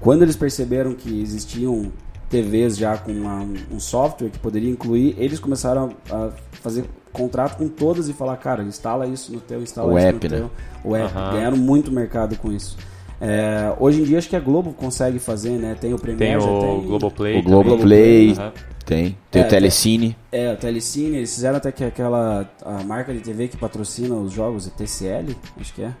Quando 0.00 0.22
eles 0.22 0.36
perceberam 0.36 0.94
que 0.94 1.20
existiam 1.20 1.90
TVs 2.28 2.76
já 2.76 2.96
com 2.96 3.12
uma- 3.12 3.46
um 3.72 3.80
software 3.80 4.28
que 4.30 4.38
poderia 4.38 4.70
incluir, 4.70 5.14
eles 5.18 5.38
começaram 5.38 5.90
a 6.10 6.30
fazer 6.62 6.84
contrato 7.12 7.56
com 7.56 7.68
todas 7.68 8.08
e 8.08 8.12
falar, 8.12 8.36
cara, 8.36 8.62
instala 8.62 9.06
isso 9.06 9.32
no 9.32 9.40
teu, 9.40 9.62
instala 9.62 9.92
O 9.92 9.98
isso 9.98 10.06
app, 10.06 10.28
no 10.28 10.34
né? 10.34 10.40
teu. 10.40 10.50
O 10.90 10.96
app. 10.96 11.12
Aham. 11.16 11.32
Ganharam 11.32 11.56
muito 11.56 11.90
mercado 11.90 12.36
com 12.36 12.52
isso. 12.52 12.76
É, 13.20 13.74
hoje 13.80 14.00
em 14.00 14.04
dia 14.04 14.18
acho 14.18 14.28
que 14.28 14.36
a 14.36 14.40
Globo 14.40 14.72
consegue 14.72 15.18
fazer, 15.18 15.50
né? 15.58 15.76
Tem 15.80 15.92
o 15.92 15.98
Premiere, 15.98 16.38
Tem 16.40 16.48
o 16.48 16.60
tem... 16.60 16.86
Globoplay. 16.86 17.38
O 17.38 17.42
Globoplay. 17.42 18.32
Aham. 18.32 18.52
Tem. 18.86 19.18
Tem 19.30 19.42
É, 19.42 19.44
o 19.44 19.48
Telecine. 19.48 20.16
É, 20.32 20.52
o 20.52 20.56
Telecine, 20.56 21.16
eles 21.18 21.34
fizeram 21.34 21.56
até 21.58 21.70
que 21.72 21.84
aquela 21.84 22.48
a 22.64 22.82
marca 22.84 23.12
de 23.12 23.20
TV 23.20 23.48
que 23.48 23.56
patrocina 23.56 24.14
os 24.14 24.32
jogos, 24.32 24.66
é 24.66 24.70
TCL, 24.70 25.36
acho 25.60 25.74
que 25.74 25.82
é. 25.82 25.92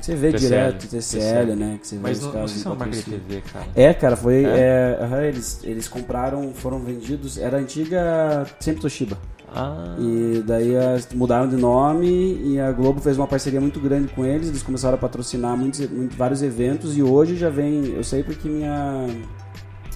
Você 0.00 0.14
vê 0.14 0.32
TCL, 0.32 0.48
direto, 0.48 0.88
TCL, 0.88 1.54
né? 1.56 1.78
Que 1.80 1.86
você 1.88 1.96
vê 1.96 2.02
Mas 2.02 2.18
não, 2.20 2.26
não 2.28 2.32
caras 2.34 2.50
sei 2.50 2.62
se 2.62 2.68
é. 2.68 3.18
TV, 3.18 3.42
cara. 3.52 3.66
É, 3.74 3.94
cara, 3.94 4.16
foi. 4.16 4.44
É? 4.44 4.48
é, 4.48 4.98
aham, 5.02 5.22
eles, 5.24 5.60
eles 5.62 5.88
compraram, 5.88 6.52
foram 6.54 6.80
vendidos. 6.80 7.36
Era 7.38 7.58
a 7.58 7.60
antiga 7.60 8.46
sempre 8.58 8.80
Toshiba. 8.80 9.18
Ah, 9.52 9.96
E 9.98 10.42
daí 10.46 10.76
as- 10.76 11.08
mudaram 11.12 11.48
de 11.48 11.56
nome 11.56 12.06
e 12.44 12.60
a 12.60 12.70
Globo 12.70 13.00
fez 13.00 13.16
uma 13.18 13.26
parceria 13.26 13.60
muito 13.60 13.80
grande 13.80 14.08
com 14.14 14.24
eles. 14.24 14.48
Eles 14.48 14.62
começaram 14.62 14.94
a 14.94 14.98
patrocinar 14.98 15.56
muitos, 15.56 15.80
muito- 15.90 16.16
vários 16.16 16.40
eventos 16.40 16.96
e 16.96 17.02
hoje 17.02 17.36
já 17.36 17.50
vem. 17.50 17.86
Eu 17.86 18.04
sei 18.04 18.22
porque 18.22 18.48
minha, 18.48 19.06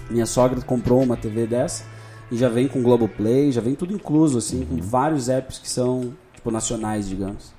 minha 0.09 0.25
sogra 0.25 0.59
comprou 0.61 1.01
uma 1.01 1.15
TV 1.15 1.47
dessa 1.47 1.83
e 2.29 2.37
já 2.37 2.49
vem 2.49 2.67
com 2.67 2.83
Globoplay, 2.83 3.49
já 3.51 3.61
vem 3.61 3.75
tudo 3.75 3.93
incluso, 3.93 4.37
assim, 4.39 4.65
com 4.65 4.75
vários 4.81 5.29
apps 5.29 5.57
que 5.57 5.69
são 5.69 6.13
tipo, 6.33 6.51
nacionais, 6.51 7.07
digamos. 7.07 7.54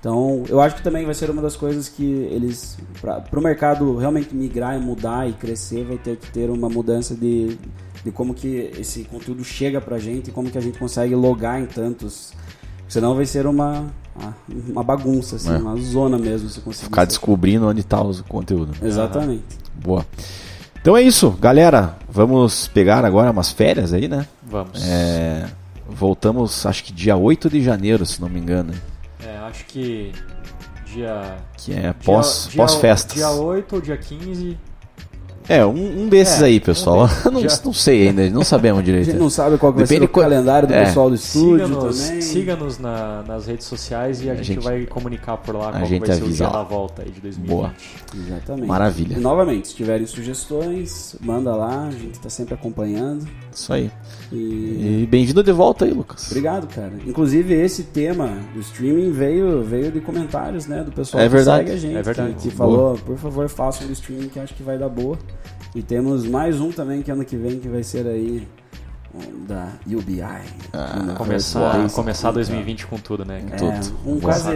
Então, 0.00 0.44
eu 0.48 0.60
acho 0.60 0.76
que 0.76 0.82
também 0.82 1.04
vai 1.04 1.14
ser 1.14 1.28
uma 1.28 1.42
das 1.42 1.56
coisas 1.56 1.88
que 1.88 2.04
eles, 2.04 2.78
para 3.00 3.24
o 3.38 3.42
mercado 3.42 3.96
realmente 3.96 4.32
migrar 4.34 4.76
e 4.76 4.80
mudar 4.80 5.28
e 5.28 5.32
crescer, 5.32 5.84
vai 5.84 5.98
ter 5.98 6.16
que 6.16 6.30
ter 6.30 6.48
uma 6.50 6.68
mudança 6.68 7.16
de, 7.16 7.58
de 8.04 8.10
como 8.12 8.32
que 8.32 8.70
esse 8.78 9.02
conteúdo 9.04 9.42
chega 9.42 9.80
pra 9.80 9.98
gente 9.98 10.28
e 10.28 10.32
como 10.32 10.50
que 10.50 10.56
a 10.58 10.60
gente 10.60 10.78
consegue 10.78 11.16
logar 11.16 11.60
em 11.60 11.66
tantos. 11.66 12.32
Senão 12.88 13.16
vai 13.16 13.26
ser 13.26 13.44
uma, 13.46 13.86
uma 14.68 14.84
bagunça, 14.84 15.34
assim, 15.34 15.52
É. 15.52 15.58
uma 15.58 15.76
zona 15.76 16.16
mesmo, 16.16 16.48
se 16.48 16.60
conseguir. 16.60 16.84
Ficar 16.84 17.04
descobrindo 17.04 17.66
onde 17.66 17.82
tá 17.82 18.00
o 18.00 18.22
conteúdo. 18.24 18.74
Exatamente. 18.80 19.42
Boa. 19.74 20.06
Então 20.80 20.96
é 20.96 21.02
isso, 21.02 21.30
galera. 21.40 21.98
Vamos 22.08 22.68
pegar 22.68 23.04
agora 23.04 23.32
umas 23.32 23.50
férias 23.50 23.92
aí, 23.92 24.06
né? 24.06 24.26
vamos. 24.48 24.80
É, 24.88 25.44
voltamos, 25.88 26.64
acho 26.64 26.84
que 26.84 26.92
dia 26.92 27.16
8 27.16 27.50
de 27.50 27.60
janeiro, 27.62 28.06
se 28.06 28.20
não 28.20 28.28
me 28.28 28.38
engano. 28.38 28.72
Acho 29.48 29.64
que 29.66 30.12
dia... 30.86 31.36
Que 31.56 31.72
é 31.72 31.80
dia- 31.80 31.94
pós, 32.04 32.48
dia-. 32.48 32.56
Dia 33.14 33.30
8 33.30 33.74
ou 33.74 33.80
dia 33.80 33.96
15... 33.96 34.58
É, 35.48 35.64
um, 35.64 36.02
um 36.02 36.08
desses 36.08 36.42
É, 36.42 36.46
aí, 36.46 36.60
pessoal. 36.60 37.04
um 37.04 37.06
desses. 37.08 37.24
não, 37.32 37.40
Já- 37.40 37.60
não 37.64 37.72
sei 37.72 38.08
ainda, 38.08 38.28
não 38.30 38.44
sabemos 38.44 38.80
A 38.80 38.82
direito. 38.82 39.06
gente 39.06 39.18
não 39.18 39.30
sabe 39.30 39.56
qual 39.58 39.72
que 39.72 39.78
vai 39.78 39.86
Depende 39.86 40.06
ser 40.06 40.10
o 40.10 40.12
co- 40.12 40.20
calendário 40.20 40.68
do 40.68 40.74
É. 40.74 40.84
pessoal 40.84 41.08
do 41.08 41.14
estúdio 41.16 41.66
Siga-nos 41.66 41.98
também. 42.06 42.20
siga-nos 42.22 42.78
na- 42.78 43.22
nas 43.26 43.46
redes 43.46 43.66
sociais 43.66 44.22
e 44.22 44.28
a, 44.28 44.32
A 44.32 44.36
gente, 44.36 44.46
gente- 44.54 44.64
vai 44.64 44.84
comunicar 44.86 45.36
por 45.38 45.54
lá 45.54 45.68
a 45.70 45.72
qual 45.72 45.86
gente 45.86 46.06
vai 46.06 46.16
ser 46.16 46.22
o 46.24 46.28
dia 46.28 46.46
da 46.48 46.62
volta 46.62 47.02
aí 47.02 47.10
de 47.10 47.20
2020. 47.20 47.48
Boa. 47.50 47.72
Exatamente. 48.14 48.66
Maravilha. 48.66 49.14
E 49.16 49.20
novamente, 49.20 49.68
se 49.68 49.74
tiverem 49.74 50.06
sugestões, 50.06 51.16
manda 51.20 51.54
lá, 51.54 51.86
a 51.88 51.90
gente 51.90 52.18
tá 52.18 52.28
sempre 52.28 52.54
acompanhando. 52.54 53.26
Isso 53.54 53.72
aí. 53.72 53.90
E 54.32 55.02
E 55.02 55.08
bem-vindo 55.10 55.42
de 55.42 55.52
volta 55.52 55.84
aí, 55.84 55.92
Lucas. 55.92 56.26
Obrigado, 56.30 56.66
cara. 56.72 56.92
Inclusive, 57.06 57.54
esse 57.54 57.84
tema 57.84 58.38
do 58.54 58.60
streaming 58.60 59.10
veio, 59.12 59.62
veio 59.62 59.90
de 59.90 60.00
comentários, 60.00 60.66
né? 60.66 60.82
Do 60.84 60.92
pessoal 60.92 61.22
É 61.22 61.26
que 61.26 61.32
verdade. 61.34 61.58
segue 61.64 61.72
a 61.72 61.80
gente. 61.80 61.96
É 61.96 62.02
verdade. 62.02 62.34
Que, 62.34 62.48
que 62.48 62.50
falou, 62.50 62.96
por 62.98 63.16
favor, 63.16 63.48
façam 63.48 63.86
do 63.86 63.92
streaming 63.92 64.28
que 64.28 64.38
acho 64.38 64.54
que 64.54 64.62
vai 64.62 64.76
dar 64.78 64.88
boa. 64.88 65.18
E 65.74 65.82
temos 65.82 66.24
mais 66.26 66.60
um 66.60 66.70
também 66.72 67.02
que 67.02 67.10
ano 67.10 67.24
que 67.24 67.36
vem 67.36 67.58
que 67.60 67.68
vai 67.68 67.82
ser 67.82 68.06
aí 68.06 68.46
um 69.14 69.44
da 69.46 69.68
UBI. 69.86 70.20
Ah, 70.72 71.14
Começar, 71.16 71.88
começar 71.90 72.30
Basic 72.32 72.52
2020 72.52 72.86
com 72.86 72.96
tudo, 72.98 73.24
né, 73.24 73.42
É? 73.52 73.56
Tudo. 73.56 73.98
um 74.06 74.20
quase... 74.20 74.50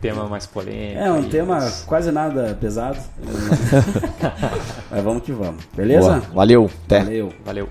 Tema 0.00 0.28
mais 0.28 0.46
polêmico. 0.46 1.00
É, 1.00 1.10
um 1.10 1.16
aí, 1.16 1.28
tema 1.28 1.56
mas- 1.56 1.82
quase 1.86 2.10
nada 2.12 2.56
pesado. 2.60 2.98
Mas 4.90 5.02
vamos 5.04 5.22
que 5.22 5.32
vamos. 5.32 5.64
Beleza? 5.76 6.08
Boa. 6.08 6.20
Valeu. 6.34 6.70
Até. 6.86 7.00
Valeu. 7.00 7.32
Valeu. 7.44 7.68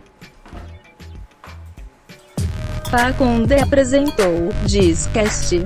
Faconde 2.89 3.55
apresentou 3.55 4.49
Discast. 4.65 5.65